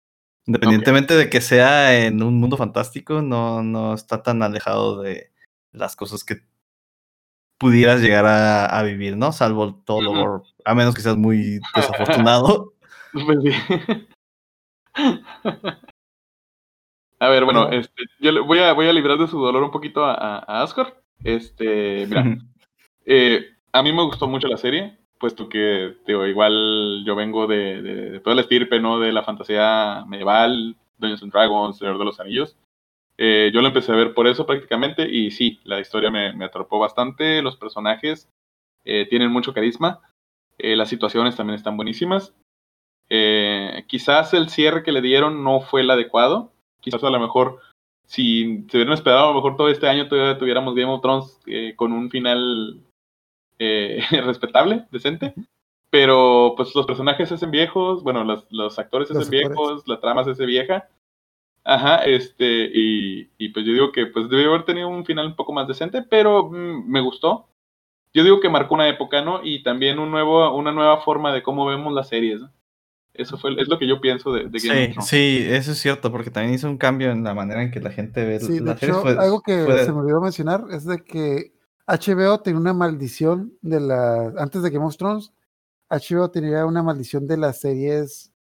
Independientemente 0.48 1.16
de 1.16 1.30
que 1.30 1.42
sea 1.42 2.06
en 2.06 2.24
un 2.24 2.40
mundo 2.40 2.58
fantástico, 2.58 3.22
no, 3.22 3.64
no 3.64 3.94
está 3.94 4.24
tan 4.24 4.42
alejado 4.42 5.02
de 5.02 5.32
las 5.72 5.96
cosas 5.96 6.24
que 6.24 6.42
pudieras 7.60 8.02
llegar 8.02 8.26
a, 8.26 8.66
a 8.66 8.84
vivir, 8.84 9.18
¿no? 9.18 9.32
Salvo 9.32 9.76
todo 9.86 10.10
gore, 10.10 10.44
a 10.66 10.74
menos 10.74 10.96
que 10.96 11.02
seas 11.02 11.16
muy 11.16 11.60
desafortunado. 11.76 12.74
Pues 13.14 13.38
sí. 13.44 13.52
A 17.20 17.30
ver, 17.30 17.46
bueno, 17.46 17.70
este, 17.70 18.04
yo 18.20 18.32
le 18.32 18.40
voy 18.40 18.58
a, 18.58 18.74
voy 18.74 18.88
a 18.88 18.94
librar 18.94 19.20
de 19.20 19.28
su 19.28 19.40
dolor 19.40 19.62
un 19.62 19.70
poquito 19.70 20.04
a, 20.04 20.40
a. 20.40 20.66
Este, 21.24 22.08
mira, 22.08 22.36
eh, 23.06 23.46
a 23.72 23.84
mí 23.84 23.94
me 23.94 24.04
gustó 24.04 24.28
mucho 24.28 24.48
la 24.48 24.58
serie, 24.58 24.98
puesto 25.22 25.48
que, 25.48 25.96
igual 26.08 27.04
yo 27.06 27.16
vengo 27.16 27.48
de, 27.48 27.82
de, 27.82 28.12
de 28.12 28.20
toda 28.20 28.36
la 28.36 28.42
estirpe, 28.42 28.82
¿no? 28.82 29.00
De 29.00 29.14
la 29.14 29.24
fantasía 29.24 30.04
medieval, 30.08 30.76
Dungeons 30.98 31.24
and 31.24 31.32
Dragons, 31.32 31.78
Señor 31.78 31.98
de 31.98 32.06
los 32.06 32.20
Anillos. 32.20 32.58
Eh, 33.18 33.52
yo 33.54 33.62
lo 33.62 33.68
empecé 33.68 33.94
a 33.94 33.96
ver 33.96 34.14
por 34.14 34.28
eso 34.28 34.46
prácticamente, 34.46 35.08
y 35.08 35.32
sí, 35.32 35.60
la 35.64 35.80
historia 35.80 36.12
me, 36.12 36.34
me 36.34 36.46
atrapó 36.46 36.80
bastante, 36.80 37.42
los 37.42 37.56
personajes 37.56 38.28
eh, 38.84 39.06
tienen 39.10 39.32
mucho 39.32 39.54
carisma, 39.54 40.02
eh, 40.58 40.76
las 40.76 40.90
situaciones 40.90 41.36
también 41.36 41.56
están 41.56 41.78
buenísimas. 41.78 42.34
Eh, 43.10 43.84
quizás 43.88 44.34
el 44.34 44.50
cierre 44.50 44.84
que 44.84 44.92
le 44.92 45.02
dieron 45.02 45.44
no 45.44 45.62
fue 45.62 45.82
el 45.82 45.92
adecuado, 45.92 46.52
quizás 46.80 47.04
a 47.04 47.10
lo 47.10 47.20
mejor 47.20 47.60
si 48.06 48.66
se 48.70 48.78
hubieran 48.78 48.94
esperado, 48.94 49.26
a 49.26 49.30
lo 49.30 49.36
mejor 49.36 49.56
todo 49.56 49.70
este 49.70 49.88
año 49.88 50.08
todavía 50.08 50.38
tuviéramos 50.38 50.76
Game 50.76 50.92
of 50.92 51.02
Thrones 51.02 51.40
eh, 51.46 51.74
con 51.76 51.92
un 51.94 52.10
final 52.10 52.82
eh, 53.62 54.02
respetable, 54.26 54.88
decente. 54.92 55.34
Pero 55.90 56.54
pues 56.58 56.74
los 56.76 56.86
personajes 56.86 57.30
se 57.30 57.36
hacen 57.36 57.52
viejos, 57.52 58.04
bueno, 58.04 58.24
los, 58.24 58.48
los 58.50 58.80
actores 58.80 59.08
se 59.10 59.14
Los 59.14 59.24
hacen 59.28 59.36
actores. 59.40 59.58
viejos, 59.58 59.88
la 59.88 60.00
trama 60.00 60.24
se 60.24 60.32
hace 60.32 60.46
vieja. 60.46 60.88
Ajá, 61.64 62.06
este, 62.06 62.72
y, 62.74 63.30
y 63.38 63.50
pues 63.50 63.66
yo 63.66 63.74
digo 63.74 63.92
que 63.92 64.08
pues 64.08 64.30
debió 64.30 64.50
haber 64.50 64.66
tenido 64.66 64.88
un 64.88 65.06
final 65.06 65.28
un 65.28 65.36
poco 65.36 65.54
más 65.54 65.68
decente, 65.68 66.02
pero 66.02 66.50
mm, 66.50 66.90
me 66.90 67.02
gustó. 67.02 67.48
Yo 68.14 68.24
digo 68.24 68.40
que 68.42 68.50
marcó 68.50 68.76
una 68.76 68.90
época, 68.90 69.22
¿no? 69.22 69.42
Y 69.44 69.64
también 69.64 70.00
un 70.00 70.12
nuevo, 70.12 70.56
una 70.56 70.72
nueva 70.72 71.02
forma 71.02 71.34
de 71.34 71.44
cómo 71.44 71.66
vemos 71.68 71.94
las 71.94 72.10
series, 72.10 72.42
¿no? 72.42 72.52
Eso 73.14 73.38
fue, 73.38 73.52
es 73.62 73.68
lo 73.68 73.78
que 73.78 73.88
yo 73.88 74.02
pienso 74.02 74.32
de, 74.34 74.46
de 74.50 74.60
Game 74.60 74.86
of 74.86 74.88
Sí, 74.88 74.94
Thrones. 74.94 75.10
sí, 75.10 75.46
eso 75.50 75.72
es 75.74 75.78
cierto, 75.80 76.12
porque 76.12 76.32
también 76.32 76.56
hizo 76.56 76.68
un 76.70 76.78
cambio 76.78 77.12
en 77.12 77.24
la 77.26 77.34
manera 77.34 77.62
en 77.62 77.72
que 77.72 77.82
la 77.82 77.92
gente 77.92 78.26
ve 78.26 78.40
Sí, 78.40 78.54
de 78.54 78.62
las 78.62 78.80
series. 78.80 78.98
hecho, 78.98 79.02
fue- 79.02 79.18
algo 79.24 79.42
que 79.42 79.64
fue- 79.66 79.86
se 79.86 79.92
me 79.92 80.00
olvidó 80.00 80.22
mencionar 80.22 80.64
es 80.72 80.86
de 80.86 81.04
que 81.04 81.52
HBO 81.88 82.40
tenía 82.42 82.60
una 82.60 82.74
maldición 82.74 83.54
de 83.62 83.80
la. 83.80 84.34
Antes 84.38 84.64
de 84.64 84.70
Game 84.70 84.86
of 84.86 84.98
Thrones, 84.98 85.32
HBO 85.90 86.32
tenía 86.32 86.66
una 86.66 86.84
maldición 86.84 87.28
de 87.28 87.38
las 87.38 87.60
series, 87.60 88.32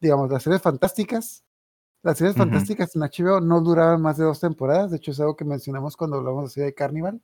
digamos, 0.00 0.30
las 0.30 0.42
series 0.42 0.62
fantásticas. 0.62 1.44
Las 2.02 2.18
series 2.18 2.36
fantásticas 2.36 2.94
en 2.94 3.02
HBO 3.02 3.40
no 3.40 3.60
duraban 3.62 4.02
más 4.02 4.18
de 4.18 4.24
dos 4.24 4.38
temporadas. 4.38 4.90
De 4.90 4.98
hecho, 4.98 5.10
es 5.10 5.20
algo 5.20 5.36
que 5.36 5.44
mencionamos 5.46 5.96
cuando 5.96 6.18
hablamos 6.18 6.54
de 6.54 6.74
Carnival. 6.74 7.20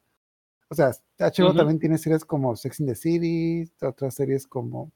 O 0.71 0.75
sea, 0.75 0.93
HBO 1.19 1.55
también 1.55 1.79
tiene 1.79 1.99
series 1.99 2.25
como 2.25 2.57
Sex 2.57 2.81
in 2.81 2.87
the 2.87 2.95
City, 2.95 3.71
otras 3.83 4.15
series 4.15 4.47
como. 4.47 4.91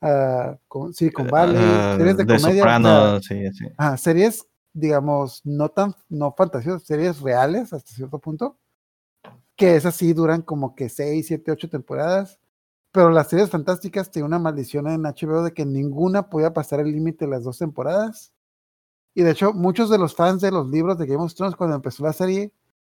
ah, 0.00 0.58
como 0.66 0.92
Silicon 0.92 1.28
Valley, 1.28 1.60
ah, 1.60 1.94
series 1.96 2.16
de, 2.16 2.24
de 2.24 2.36
comedia. 2.36 2.62
o 2.62 2.66
sea, 2.66 2.74
Soprano, 2.76 3.20
sí, 3.20 3.52
sí. 3.52 3.66
Ajá, 3.76 3.96
series, 3.96 4.46
digamos, 4.72 5.42
no 5.44 5.68
tan, 5.68 5.94
no 6.08 6.34
fantasiosas, 6.36 6.82
series 6.82 7.20
reales 7.20 7.72
hasta 7.72 7.92
cierto 7.92 8.18
punto, 8.18 8.58
que 9.56 9.76
esas 9.76 9.96
sí 9.96 10.12
duran 10.12 10.42
como 10.42 10.74
que 10.74 10.88
6, 10.88 11.26
7, 11.28 11.52
8 11.52 11.68
temporadas, 11.70 12.38
pero 12.92 13.10
las 13.10 13.28
series 13.30 13.50
fantásticas 13.50 14.10
tienen 14.10 14.28
una 14.28 14.38
maldición 14.40 14.88
en 14.88 15.06
HBO 15.06 15.42
de 15.44 15.52
que 15.54 15.66
ninguna 15.66 16.30
podía 16.30 16.52
pasar 16.54 16.80
el 16.80 16.92
límite 16.92 17.26
de 17.26 17.30
las 17.32 17.44
dos 17.44 17.58
temporadas. 17.58 18.32
Y 19.14 19.22
de 19.22 19.30
hecho, 19.32 19.52
muchos 19.52 19.90
de 19.90 19.98
los 19.98 20.14
fans 20.14 20.40
de 20.42 20.50
los 20.50 20.68
libros 20.68 20.98
de 20.98 21.06
Game 21.06 21.22
of 21.22 21.34
Thrones 21.34 21.56
cuando 21.56 21.76
empezó 21.76 22.04
la 22.04 22.12
serie 22.12 22.52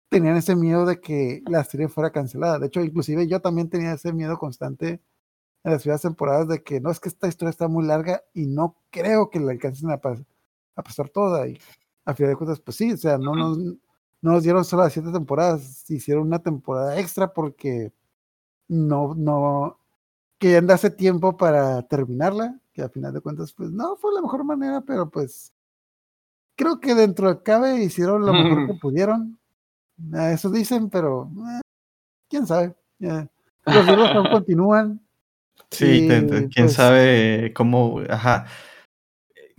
tenían 0.10 0.38
ese 0.38 0.56
miedo 0.56 0.86
de 0.86 1.00
que 1.02 1.42
la 1.48 1.64
serie 1.64 1.88
fuera 1.90 2.12
cancelada. 2.12 2.60
De 2.60 2.68
hecho, 2.68 2.82
inclusive 2.82 3.28
yo 3.28 3.42
también 3.42 3.70
tenía 3.70 3.94
ese 3.94 4.14
miedo 4.14 4.38
constante 4.38 5.02
en 5.64 5.72
las 5.74 5.84
primeras 5.84 6.02
temporadas 6.04 6.48
de 6.48 6.64
que 6.64 6.82
no 6.82 6.92
es 6.92 7.00
que 7.00 7.10
esta 7.10 7.28
historia 7.28 7.52
está 7.52 7.68
muy 7.68 7.86
larga 7.86 8.24
y 8.34 8.48
no 8.48 8.78
creo 8.92 9.30
que 9.30 9.40
la 9.40 9.52
alcancen 9.52 9.92
a, 9.92 10.02
pas- 10.02 10.26
a 10.76 10.84
pasar 10.84 11.10
toda. 11.10 11.48
Y 11.48 11.60
a 12.06 12.14
final 12.16 12.32
de 12.34 12.38
cuentas, 12.38 12.60
pues 12.62 12.78
sí, 12.78 12.92
o 12.94 12.98
sea, 12.98 13.18
no 13.18 13.36
nos, 13.36 13.58
no 14.22 14.34
nos 14.34 14.44
dieron 14.44 14.64
solo 14.64 14.84
las 14.84 14.94
siete 14.94 15.12
temporadas, 15.12 15.90
hicieron 15.90 16.28
una 16.28 16.40
temporada 16.40 17.00
extra 17.00 17.34
porque 17.34 17.92
no, 18.68 19.16
no 19.16 19.80
querían 20.38 20.68
darse 20.68 20.90
tiempo 20.90 21.38
para 21.38 21.82
terminarla, 21.84 22.60
que 22.74 22.84
a 22.84 22.90
final 22.90 23.14
de 23.14 23.22
cuentas, 23.22 23.54
pues 23.54 23.72
no 23.72 23.96
fue 23.98 24.14
la 24.14 24.22
mejor 24.22 24.44
manera, 24.44 24.82
pero 24.82 25.10
pues 25.10 25.54
creo 26.56 26.80
que 26.80 26.96
dentro 26.96 27.34
de 27.34 27.42
cabe 27.44 27.84
hicieron 27.84 28.26
lo 28.26 28.34
mejor 28.34 28.68
que 28.68 28.74
pudieron. 28.82 29.40
Eso 30.32 30.50
dicen, 30.50 30.90
pero 30.90 31.30
eh, 31.58 31.62
quién 32.30 32.48
sabe. 32.48 32.76
Los 33.00 33.86
libros 33.86 34.10
aún 34.10 34.30
continúan. 34.32 35.02
Sí, 35.70 36.06
Y, 36.06 36.08
quién 36.08 36.50
pues, 36.56 36.74
sabe 36.74 37.54
cómo, 37.56 38.02
ajá. 38.10 38.46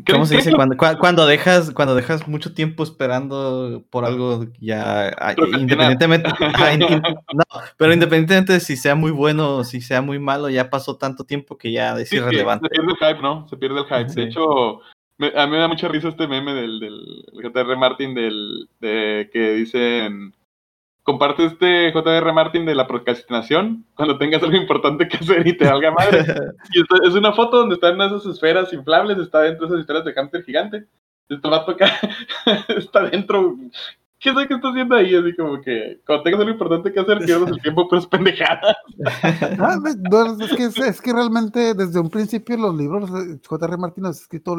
¿Cree- 0.05 0.14
¿Cómo 0.14 0.27
se 0.27 0.36
dice? 0.36 0.52
Cuando, 0.52 0.74
cua- 0.77 0.98
cuando 0.98 1.27
dejas, 1.27 1.70
cuando 1.70 1.94
dejas 1.94 2.27
mucho 2.28 2.55
tiempo 2.55 2.82
esperando 2.82 3.85
por 3.90 4.05
algo 4.05 4.47
ya 4.60 5.09
ah, 5.19 5.35
independientemente, 5.59 6.28
no, 7.35 7.44
pero 7.77 7.93
independientemente 7.93 8.55
de 8.55 8.60
si 8.60 8.77
sea 8.77 8.94
muy 8.94 9.10
bueno 9.10 9.56
o 9.56 9.64
si 9.64 9.81
sea 9.81 10.02
muy 10.02 10.19
malo, 10.19 10.48
ya 10.51 10.70
pasó 10.70 10.97
tanto 10.97 11.24
tiempo 11.24 11.56
que 11.59 11.73
ya 11.73 11.98
es 11.98 12.09
Sí, 12.09 12.16
irrelevante. 12.16 12.69
se 12.69 12.74
pierde 12.81 12.93
el 12.93 12.97
hype, 13.09 13.23
¿no? 13.23 13.47
Se 13.48 13.56
pierde 13.56 13.78
el 13.81 13.86
hype. 13.86 14.09
Sí. 14.09 14.20
De 14.20 14.27
hecho, 14.28 14.81
me- 15.19 15.32
a 15.36 15.47
mí 15.47 15.52
me 15.52 15.59
da 15.59 15.69
mucha 15.69 15.89
risa 15.89 16.09
este 16.09 16.27
meme 16.27 16.52
del, 16.55 16.81
del 16.81 17.24
JR 17.43 17.77
Martin 17.77 18.14
del, 18.14 18.69
de, 18.81 19.31
que 19.32 19.52
dicen 19.55 20.35
comparte 21.03 21.45
este 21.45 21.93
JR 21.93 22.33
Martin 22.33 22.65
de 22.65 22.74
la 22.74 22.87
procrastinación 22.87 23.85
cuando 23.95 24.19
tengas 24.19 24.43
algo 24.43 24.57
importante 24.57 25.09
que 25.09 25.16
hacer 25.16 25.47
y 25.47 25.57
te 25.57 25.66
valga 25.66 25.91
madre. 25.91 26.20
y 26.74 26.81
esto- 26.81 27.03
es 27.03 27.15
una 27.15 27.33
foto 27.33 27.59
donde 27.59 27.74
están 27.74 28.01
esas 28.01 28.24
esferas 28.27 28.73
inflables, 28.73 29.19
está 29.19 29.41
dentro 29.41 29.66
de 29.66 29.73
esas 29.74 29.81
esferas 29.81 30.05
de 30.05 30.12
hámster 30.12 30.45
gigante. 30.45 30.87
Este 31.29 31.49
vato 31.49 31.73
acá 31.73 31.87
está 32.77 33.05
dentro. 33.09 33.57
¿Qué 34.19 34.33
sé 34.33 34.47
qué 34.47 34.55
está 34.55 34.69
haciendo 34.69 34.95
ahí? 34.95 35.15
Así 35.16 35.35
como 35.35 35.61
que 35.61 36.01
cuando 36.07 36.23
tengas 36.23 36.41
algo 36.41 36.53
importante 36.53 36.93
que 36.93 37.01
hacer, 37.01 37.19
pierdes 37.19 37.49
el 37.49 37.61
tiempo, 37.61 37.89
pues 37.91 38.07
pendejadas. 38.07 38.77
Ah, 39.59 39.79
no, 40.11 40.37
no, 40.37 40.45
es, 40.45 40.53
que, 40.55 40.65
es, 40.65 40.79
es 40.79 41.01
que 41.01 41.12
realmente 41.12 41.74
desde 41.74 41.99
un 41.99 42.09
principio 42.09 42.57
los 42.57 42.77
libros 42.77 43.12
de 43.12 43.41
J.R. 43.45 43.77
Martin 43.79 44.05
los 44.05 44.19
ha 44.19 44.23
escrito 44.23 44.55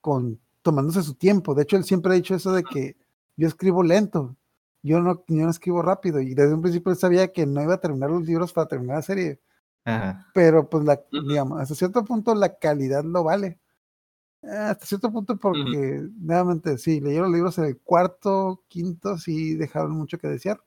con, 0.00 0.40
tomándose 0.62 1.02
su 1.02 1.14
tiempo. 1.14 1.54
De 1.54 1.62
hecho, 1.62 1.76
él 1.76 1.84
siempre 1.84 2.10
ha 2.12 2.16
dicho 2.16 2.34
eso 2.34 2.52
de 2.52 2.64
que 2.64 2.96
yo 3.36 3.46
escribo 3.46 3.84
lento, 3.84 4.34
yo 4.82 5.00
no, 5.00 5.24
yo 5.28 5.44
no 5.44 5.50
escribo 5.50 5.82
rápido. 5.82 6.20
Y 6.20 6.34
desde 6.34 6.54
un 6.54 6.62
principio 6.62 6.94
sabía 6.94 7.32
que 7.32 7.46
no 7.46 7.62
iba 7.62 7.74
a 7.74 7.80
terminar 7.80 8.10
los 8.10 8.24
libros 8.24 8.52
para 8.52 8.68
terminar 8.68 8.96
la 8.98 9.02
serie. 9.02 9.40
Ajá. 9.84 10.26
Pero 10.34 10.68
pues 10.70 10.84
la, 10.84 11.02
Ujú. 11.12 11.28
digamos, 11.28 11.60
hasta 11.60 11.74
cierto 11.74 12.04
punto 12.04 12.34
la 12.34 12.56
calidad 12.58 13.04
lo 13.04 13.24
vale. 13.24 13.60
Ah, 14.44 14.70
Hasta 14.70 14.86
cierto 14.86 15.12
punto 15.12 15.36
porque, 15.38 16.02
nuevamente, 16.20 16.78
sí, 16.78 17.00
leyeron 17.00 17.28
los 17.30 17.36
libros 17.36 17.58
en 17.58 17.64
el 17.66 17.78
cuarto, 17.80 18.64
quinto, 18.68 19.18
sí 19.18 19.54
dejaron 19.56 19.92
mucho 19.92 20.18
que 20.18 20.28
desear. 20.28 20.60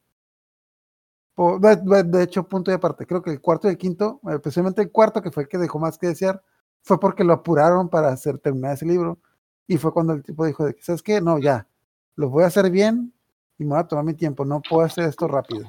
Po- 1.36 1.60
De, 1.60 1.76
de- 2.04 2.24
hecho, 2.24 2.48
punto 2.48 2.72
y 2.72 2.74
aparte, 2.76 3.06
creo 3.06 3.22
que 3.22 3.32
el 3.32 3.42
cuarto 3.42 3.68
y 3.68 3.72
el 3.72 3.78
quinto, 3.78 4.22
eh, 4.30 4.36
especialmente 4.36 4.82
el 4.82 4.92
cuarto, 4.92 5.22
que 5.22 5.32
fue 5.32 5.44
el 5.44 5.50
que 5.50 5.58
dejó 5.58 5.80
más 5.80 5.98
que 5.98 6.08
desear, 6.08 6.42
fue 6.84 7.00
porque 7.00 7.24
lo 7.24 7.34
apuraron 7.34 7.90
para 7.90 8.10
hacer 8.10 8.38
terminar 8.40 8.74
ese 8.76 8.86
libro. 8.86 9.20
Y 9.68 9.78
fue 9.78 9.92
cuando 9.94 10.14
el 10.14 10.24
tipo 10.24 10.46
dijo, 10.46 10.66
de 10.66 10.76
que, 10.76 10.84
¿sabes 10.84 11.02
qué? 11.02 11.20
No, 11.22 11.40
ya, 11.40 11.68
lo 12.16 12.30
voy 12.30 12.44
a 12.44 12.48
hacer 12.48 12.70
bien 12.72 13.14
y 13.58 13.64
me 13.64 13.72
voy 13.72 13.80
a 13.80 13.88
tomar 13.88 14.06
mi 14.06 14.14
tiempo, 14.14 14.46
no 14.46 14.62
puedo 14.62 14.86
hacer 14.86 15.06
esto 15.06 15.28
rápido. 15.28 15.68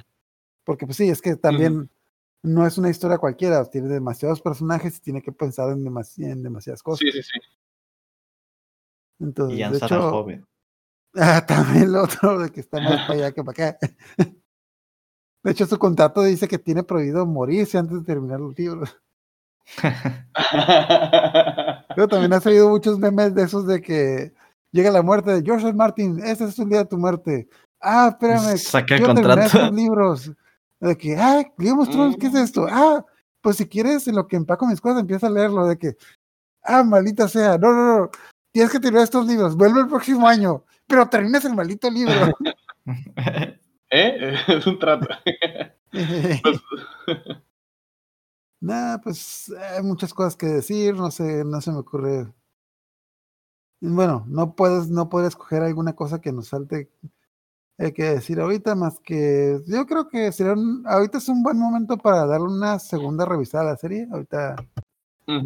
Porque 0.64 0.86
pues 0.86 0.96
sí, 0.96 1.08
es 1.08 1.22
que 1.22 1.36
también 1.36 1.88
no 2.42 2.66
es 2.66 2.78
una 2.78 2.90
historia 2.90 3.18
cualquiera, 3.18 3.64
tiene 3.64 3.88
demasiados 3.88 4.40
personajes 4.40 4.96
y 4.96 5.00
tiene 5.00 5.22
que 5.22 5.32
pensar 5.32 5.70
en, 5.70 5.84
demasi- 5.84 6.24
en 6.30 6.42
demasiadas 6.42 6.82
cosas. 6.82 7.00
Sí, 7.00 7.12
sí, 7.12 7.22
sí. 7.22 7.40
Entonces, 9.20 9.58
Y 9.58 9.70
de 9.72 9.78
hecho, 9.78 10.10
joven. 10.10 10.46
Ah, 11.18 11.46
también 11.46 11.92
lo 11.92 12.02
otro 12.04 12.38
de 12.38 12.50
que 12.50 12.60
está 12.60 12.78
más 12.78 13.00
para 13.08 13.14
allá 13.14 13.32
que 13.32 13.42
para 13.42 13.68
acá. 13.68 13.78
De 15.42 15.50
hecho, 15.52 15.64
su 15.64 15.78
contrato 15.78 16.22
dice 16.22 16.46
que 16.46 16.58
tiene 16.58 16.82
prohibido 16.82 17.24
morirse 17.24 17.78
antes 17.78 17.98
de 18.00 18.04
terminar 18.04 18.40
los 18.40 18.58
libros. 18.58 18.94
Pero 21.94 22.08
también 22.08 22.32
ha 22.34 22.40
salido 22.40 22.68
muchos 22.68 22.98
memes 22.98 23.34
de 23.34 23.44
esos 23.44 23.66
de 23.66 23.80
que 23.80 24.34
llega 24.72 24.90
la 24.90 25.02
muerte 25.02 25.30
de 25.30 25.42
George. 25.42 25.72
Martin, 25.72 26.20
ese 26.22 26.44
es 26.44 26.58
un 26.58 26.68
día 26.68 26.80
de 26.80 26.86
tu 26.86 26.98
muerte. 26.98 27.48
Ah, 27.80 28.08
espérame, 28.12 28.56
Saca 28.58 28.96
el 28.96 29.04
contrato. 29.04 29.70
libros. 29.70 30.32
De 30.80 30.96
que, 30.96 31.16
ah, 31.16 31.42
Game 31.56 31.80
of 31.80 31.88
Thrones, 31.90 32.16
¿qué 32.18 32.26
es 32.26 32.32
Mm. 32.34 32.36
esto? 32.38 32.66
Ah, 32.70 33.04
pues 33.40 33.56
si 33.56 33.66
quieres, 33.66 34.06
en 34.08 34.16
lo 34.16 34.26
que 34.26 34.36
empaco 34.36 34.66
mis 34.66 34.80
cosas, 34.80 35.00
empieza 35.00 35.26
a 35.26 35.30
leerlo. 35.30 35.66
De 35.66 35.78
que, 35.78 35.96
ah, 36.62 36.82
maldita 36.82 37.28
sea, 37.28 37.56
no, 37.58 37.72
no, 37.72 37.98
no, 37.98 38.10
tienes 38.52 38.70
que 38.72 38.80
terminar 38.80 39.04
estos 39.04 39.26
libros, 39.26 39.56
vuelve 39.56 39.80
el 39.80 39.88
próximo 39.88 40.26
año, 40.28 40.64
pero 40.86 41.08
termines 41.08 41.44
el 41.44 41.54
maldito 41.54 41.90
libro. 41.90 42.12
¿Eh? 43.90 44.34
Es 44.48 44.66
un 44.66 44.78
trato. 44.78 45.06
Pues, 45.92 46.60
Nada, 48.60 49.00
pues 49.00 49.52
hay 49.70 49.82
muchas 49.82 50.12
cosas 50.12 50.34
que 50.36 50.46
decir, 50.46 50.94
no 50.94 51.10
sé, 51.10 51.44
no 51.44 51.60
se 51.60 51.70
me 51.70 51.78
ocurre. 51.78 52.26
Bueno, 53.80 54.24
no 54.28 54.54
puedes, 54.56 54.88
no 54.88 55.08
puedes 55.08 55.28
escoger 55.28 55.62
alguna 55.62 55.94
cosa 55.94 56.20
que 56.20 56.32
nos 56.32 56.48
falte 56.48 56.90
eh, 57.78 57.92
que 57.92 58.04
decir 58.04 58.40
ahorita, 58.40 58.74
más 58.74 58.98
que 59.00 59.60
yo 59.66 59.86
creo 59.86 60.08
que 60.08 60.32
sería 60.32 60.54
un- 60.54 60.84
ahorita 60.86 61.18
es 61.18 61.28
un 61.28 61.42
buen 61.42 61.58
momento 61.58 61.98
para 61.98 62.26
darle 62.26 62.46
una 62.48 62.78
segunda 62.78 63.24
revisada 63.26 63.64
a 63.64 63.72
la 63.72 63.76
serie, 63.76 64.08
ahorita 64.10 64.56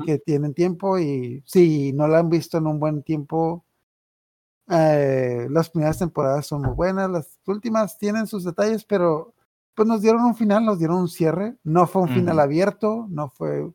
que 0.07 0.19
tienen 0.19 0.55
tiempo 0.55 0.99
y 0.99 1.43
si 1.47 1.93
no 1.93 2.07
la 2.09 2.21
han 2.21 2.31
visto 2.31 2.59
en 2.59 2.67
un 2.69 2.79
buen 2.81 3.03
tiempo, 3.03 3.65
eh, 4.69 5.49
las 5.51 5.71
primeras 5.71 5.99
temporadas 5.99 6.47
son 6.47 6.63
muy 6.63 6.75
buenas, 6.75 7.11
las 7.11 7.39
últimas 7.47 7.99
tienen 7.99 8.27
sus 8.27 8.45
detalles, 8.45 8.85
pero 8.85 9.35
pues 9.75 9.89
nos 9.89 10.01
dieron 10.03 10.23
un 10.25 10.37
final, 10.37 10.65
nos 10.65 10.79
dieron 10.79 10.99
un 10.99 11.09
cierre, 11.09 11.57
no 11.65 11.87
fue 11.87 12.03
un 12.03 12.09
final 12.11 12.39
abierto, 12.39 13.07
no 13.11 13.29
fue 13.31 13.69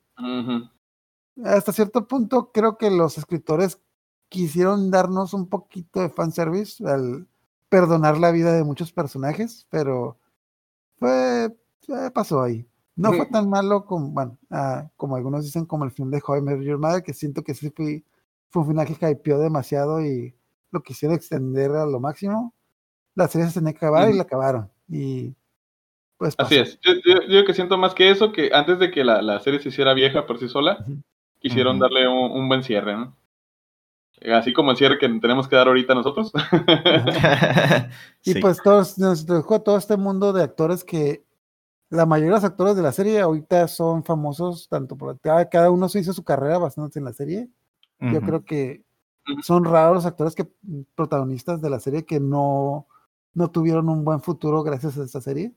hasta 1.44 1.74
cierto 1.74 2.08
punto 2.08 2.52
creo 2.54 2.78
que 2.78 2.90
los 2.90 3.18
escritores 3.18 3.82
quisieron 4.30 4.90
darnos 4.90 5.34
un 5.34 5.50
poquito 5.50 6.00
de 6.00 6.10
fanservice 6.10 6.88
al 6.88 7.28
perdonar 7.70 8.18
la 8.18 8.32
vida 8.32 8.54
de 8.54 8.64
muchos 8.64 8.92
personajes, 8.92 9.68
pero 9.70 10.18
fue 10.98 11.50
pasó 12.14 12.42
ahí. 12.42 12.68
No 12.96 13.10
fue 13.18 13.26
tan 13.28 13.50
malo 13.50 13.86
como, 13.86 14.10
bueno, 14.12 14.38
ah, 14.50 14.90
como 14.96 15.16
algunos 15.18 15.44
dicen, 15.44 15.66
como 15.66 15.84
el 15.84 15.92
film 15.92 16.10
de 16.12 16.22
Met 16.42 16.62
Your 16.62 16.78
Mother, 16.80 17.04
que 17.04 17.14
siento 17.14 17.44
que 17.44 17.54
sí 17.54 17.70
fue, 17.70 18.04
fue 18.50 18.62
un 18.64 18.70
final 18.70 18.88
que 18.88 19.12
hypeó 19.12 19.38
demasiado 19.38 20.04
y 20.04 20.34
lo 20.72 20.82
quisieron 20.82 21.16
extender 21.18 21.72
a 21.72 21.86
lo 21.86 22.00
máximo. 22.00 22.54
La 23.14 23.28
serie 23.28 23.48
se 23.48 23.60
tenía 23.60 23.74
que 23.74 23.78
acabar 23.86 24.10
y 24.10 24.16
la 24.16 24.24
acabaron. 24.24 24.72
Y 24.88 25.36
pues 26.18 26.36
Así 26.38 26.56
es. 26.56 26.80
Yo, 26.82 26.94
yo- 27.06 27.28
yo 27.28 27.46
que 27.46 27.54
siento 27.54 27.78
más 27.78 27.94
que 27.94 28.10
eso, 28.10 28.32
que 28.32 28.50
antes 28.54 28.80
de 28.80 28.92
que 28.92 29.04
la, 29.04 29.22
la 29.22 29.40
serie 29.42 29.60
se 29.60 29.70
hiciera 29.70 29.94
vieja 29.94 30.26
por 30.26 30.40
sí 30.40 30.48
sola, 30.48 30.86
quisieron 31.40 31.80
darle 31.80 32.08
un, 32.08 32.32
un 32.32 32.48
buen 32.48 32.64
cierre, 32.64 32.96
¿no? 32.96 33.16
Así 34.34 34.54
como 34.54 34.72
el 34.72 34.78
cierre 34.78 34.98
que 34.98 35.10
tenemos 35.20 35.48
que 35.48 35.56
dar 35.56 35.68
ahorita 35.68 35.94
nosotros. 35.94 36.32
Y 38.24 38.34
Sí. 38.34 38.40
pues 38.40 38.58
todos, 38.64 38.98
nos 38.98 39.26
dejó 39.26 39.62
todo 39.62 39.78
este 39.78 39.98
mundo 39.98 40.34
de 40.34 40.44
actores 40.44 40.84
que 40.84 41.24
la 41.90 42.06
mayoría 42.06 42.32
de 42.32 42.38
los 42.38 42.44
actores 42.44 42.76
de 42.76 42.82
la 42.82 42.92
serie 42.92 43.22
ahorita 43.22 43.68
son 43.68 44.04
famosos, 44.04 44.68
tanto 44.68 44.98
por 44.98 45.20
cada, 45.20 45.48
cada 45.50 45.70
uno 45.70 45.88
se 45.90 46.00
hizo 46.00 46.12
su 46.14 46.24
carrera 46.24 46.58
bastante 46.58 46.98
en 47.00 47.06
la 47.06 47.14
serie. 47.14 47.50
Yo 48.00 48.22
creo 48.22 48.44
que 48.44 48.84
son 49.44 49.64
raros 49.64 49.96
los 49.96 50.06
actores 50.06 50.36
que 50.36 50.48
protagonistas 50.96 51.62
de 51.62 51.70
la 51.70 51.80
serie 51.80 52.06
que 52.06 52.20
no, 52.20 52.88
no 53.34 53.52
tuvieron 53.52 53.90
un 53.90 54.04
buen 54.04 54.22
futuro 54.22 54.64
gracias 54.64 54.98
a 54.98 55.04
esta 55.04 55.22
serie. 55.22 55.54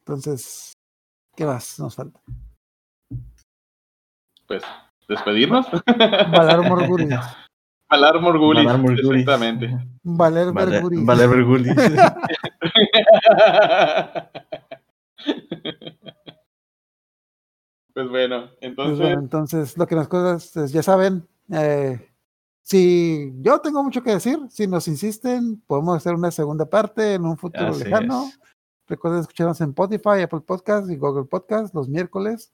Entonces, 0.00 0.72
¿qué 1.36 1.46
más 1.46 1.78
nos 1.78 1.94
falta? 1.94 2.20
Pues, 4.46 4.62
despedirnos. 5.08 5.66
Valar 5.86 6.62
Morgulis. 6.68 7.18
Valar 7.94 8.20
Morgulis. 8.20 8.64
Valar 8.64 8.80
Morgulis. 8.80 9.20
Exactamente. 9.22 9.66
Valer 10.02 10.52
Vale- 10.52 10.70
Berguris. 10.72 11.04
Valer 11.04 11.28
Bergulis. 11.28 11.74
pues 17.94 18.08
bueno, 18.08 18.46
Pues 18.48 18.56
entonces. 18.60 18.98
bueno, 18.98 19.20
entonces, 19.20 19.78
lo 19.78 19.86
que 19.86 19.94
nos 19.94 20.08
cosas, 20.08 20.56
es, 20.56 20.72
ya 20.72 20.82
saben, 20.82 21.26
eh, 21.52 22.10
si 22.62 23.32
yo 23.40 23.60
tengo 23.60 23.84
mucho 23.84 24.02
que 24.02 24.10
decir, 24.12 24.38
si 24.48 24.66
nos 24.66 24.88
insisten, 24.88 25.60
podemos 25.66 25.96
hacer 25.96 26.14
una 26.14 26.30
segunda 26.32 26.66
parte 26.68 27.14
en 27.14 27.24
un 27.24 27.36
futuro 27.36 27.68
Así 27.68 27.84
lejano. 27.84 28.24
es. 28.26 28.40
Recuerden 28.88 29.20
escucharnos 29.20 29.60
en 29.60 29.68
Spotify, 29.70 30.22
Apple 30.22 30.40
Podcast 30.40 30.90
y 30.90 30.96
Google 30.96 31.24
Podcast 31.24 31.74
los 31.74 31.88
miércoles. 31.88 32.52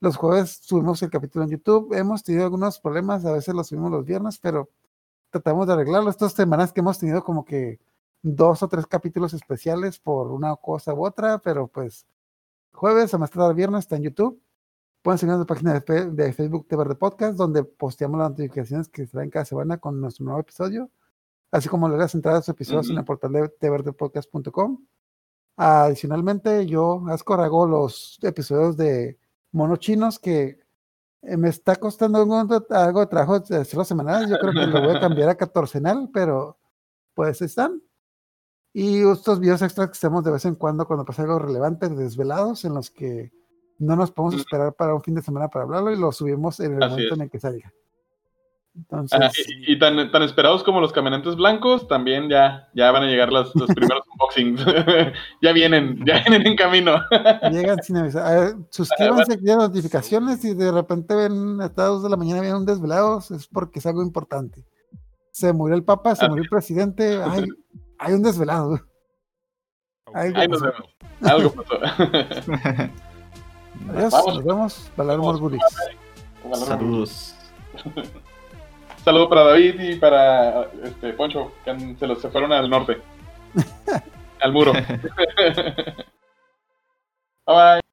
Los 0.00 0.16
jueves 0.16 0.60
subimos 0.62 1.02
el 1.02 1.10
capítulo 1.10 1.44
en 1.44 1.50
YouTube. 1.50 1.94
Hemos 1.94 2.22
tenido 2.22 2.44
algunos 2.44 2.78
problemas, 2.78 3.24
a 3.24 3.32
veces 3.32 3.54
los 3.54 3.68
subimos 3.68 3.90
los 3.90 4.04
viernes, 4.04 4.38
pero 4.38 4.68
tratamos 5.30 5.66
de 5.66 5.72
arreglarlo. 5.72 6.10
Estas 6.10 6.32
semanas 6.32 6.72
que 6.72 6.80
hemos 6.80 6.98
tenido 6.98 7.24
como 7.24 7.44
que 7.44 7.80
dos 8.22 8.62
o 8.62 8.68
tres 8.68 8.86
capítulos 8.86 9.34
especiales 9.34 9.98
por 9.98 10.30
una 10.30 10.56
cosa 10.56 10.94
u 10.94 11.06
otra, 11.06 11.38
pero 11.38 11.68
pues 11.68 12.06
jueves 12.72 13.12
a 13.14 13.18
más 13.18 13.30
tarde 13.30 13.54
viernes 13.54 13.80
está 13.80 13.96
en 13.96 14.02
YouTube. 14.04 14.40
Pueden 15.02 15.18
seguirnos 15.18 15.36
en 15.36 15.40
la 15.40 15.46
página 15.46 15.80
de, 15.80 16.10
de 16.10 16.32
Facebook 16.32 16.66
de 16.66 16.76
Verde 16.76 16.94
Podcast, 16.94 17.36
donde 17.36 17.62
posteamos 17.64 18.18
las 18.18 18.30
notificaciones 18.30 18.88
que 18.88 19.06
traen 19.06 19.30
cada 19.30 19.44
semana 19.44 19.78
con 19.78 20.00
nuestro 20.00 20.24
nuevo 20.24 20.40
episodio, 20.40 20.90
así 21.50 21.68
como 21.68 21.88
las 21.88 22.14
entradas 22.14 22.38
a 22.38 22.40
los 22.40 22.48
episodios 22.50 22.90
en 22.90 22.98
el 22.98 23.04
portal 23.04 23.32
de 23.32 23.48
tverdepodcast.com. 23.48 24.84
Adicionalmente, 25.56 26.66
yo, 26.66 27.04
Ascor, 27.08 27.40
hago 27.40 27.66
los 27.66 28.18
episodios 28.22 28.76
de 28.76 29.18
monos 29.54 29.78
chinos 29.78 30.18
que 30.18 30.58
eh, 31.22 31.36
me 31.36 31.48
está 31.48 31.76
costando 31.76 32.18
algo, 32.18 33.00
de 33.00 33.06
trabajo 33.06 33.40
de 33.40 33.56
hacerlos 33.56 33.88
semanales. 33.88 34.28
Yo 34.28 34.38
creo 34.38 34.52
que 34.52 34.66
lo 34.66 34.82
voy 34.82 34.96
a 34.96 35.00
cambiar 35.00 35.28
a 35.30 35.36
catorcenal, 35.36 36.10
pero 36.12 36.58
pues 37.14 37.40
están. 37.40 37.80
Y 38.72 39.08
estos 39.08 39.38
videos 39.38 39.62
extras 39.62 39.88
que 39.88 39.92
hacemos 39.92 40.24
de 40.24 40.32
vez 40.32 40.44
en 40.44 40.56
cuando 40.56 40.86
cuando 40.86 41.04
pasa 41.04 41.22
algo 41.22 41.38
relevante, 41.38 41.88
desvelados, 41.88 42.64
en 42.64 42.74
los 42.74 42.90
que 42.90 43.32
no 43.78 43.96
nos 43.96 44.10
podemos 44.10 44.40
esperar 44.40 44.74
para 44.74 44.94
un 44.94 45.02
fin 45.02 45.14
de 45.14 45.22
semana 45.22 45.48
para 45.48 45.64
hablarlo 45.64 45.92
y 45.92 45.96
lo 45.98 46.10
subimos 46.12 46.58
en 46.60 46.74
el 46.74 46.82
Así 46.82 46.90
momento 46.90 47.14
es. 47.14 47.18
en 47.18 47.24
el 47.24 47.30
que 47.30 47.40
salga. 47.40 47.72
Entonces, 48.76 49.20
Ajá, 49.20 49.30
y, 49.46 49.72
y 49.72 49.78
tan, 49.78 50.10
tan 50.10 50.22
esperados 50.22 50.64
como 50.64 50.80
los 50.80 50.92
caminantes 50.92 51.36
blancos, 51.36 51.86
también 51.86 52.28
ya, 52.28 52.68
ya 52.74 52.90
van 52.90 53.04
a 53.04 53.06
llegar 53.06 53.32
los, 53.32 53.54
los 53.54 53.68
primeros 53.68 54.02
unboxings. 54.12 54.64
ya 55.42 55.52
vienen, 55.52 56.04
ya 56.04 56.20
vienen 56.26 56.46
en 56.46 56.56
camino. 56.56 56.96
llegan 57.52 57.80
sin 57.82 57.98
avisar. 57.98 58.26
A 58.26 58.40
ver, 58.40 58.54
suscríbanse, 58.70 59.34
activen 59.34 59.58
notificaciones 59.58 60.44
y 60.44 60.54
de 60.54 60.72
repente 60.72 61.14
ven 61.14 61.60
a 61.60 61.68
las 61.68 61.74
2 61.74 62.02
de 62.02 62.10
la 62.10 62.16
mañana 62.16 62.40
vienen 62.40 62.66
desvelados, 62.66 63.30
es 63.30 63.46
porque 63.46 63.78
es 63.78 63.86
algo 63.86 64.02
importante. 64.02 64.64
Se 65.30 65.52
murió 65.52 65.76
el 65.76 65.84
Papa, 65.84 66.14
se 66.16 66.24
Así 66.24 66.30
murió 66.30 66.42
el 66.42 66.50
presidente, 66.50 67.22
hay, 67.22 67.44
hay 67.98 68.14
un 68.14 68.22
desvelado. 68.22 68.80
Ahí 70.12 70.32
nos 70.48 70.62
vemos. 70.62 70.96
Algo 71.22 71.52
pasó. 71.52 71.74
Adiós, 73.90 74.12
Vamos. 74.12 74.34
nos 74.34 74.44
vemos. 74.44 74.90
Morgulis. 74.96 75.62
Saludos. 76.66 77.34
Saludo 79.04 79.28
para 79.28 79.44
David 79.44 79.80
y 79.80 79.96
para 79.96 80.62
este 80.82 81.12
Poncho, 81.12 81.52
que 81.64 81.70
han- 81.70 81.98
se 81.98 82.06
los 82.06 82.20
se 82.22 82.30
fueron 82.30 82.52
al 82.52 82.70
norte. 82.70 83.00
al 84.40 84.52
muro. 84.52 84.72
bye 87.46 87.54
bye. 87.54 87.83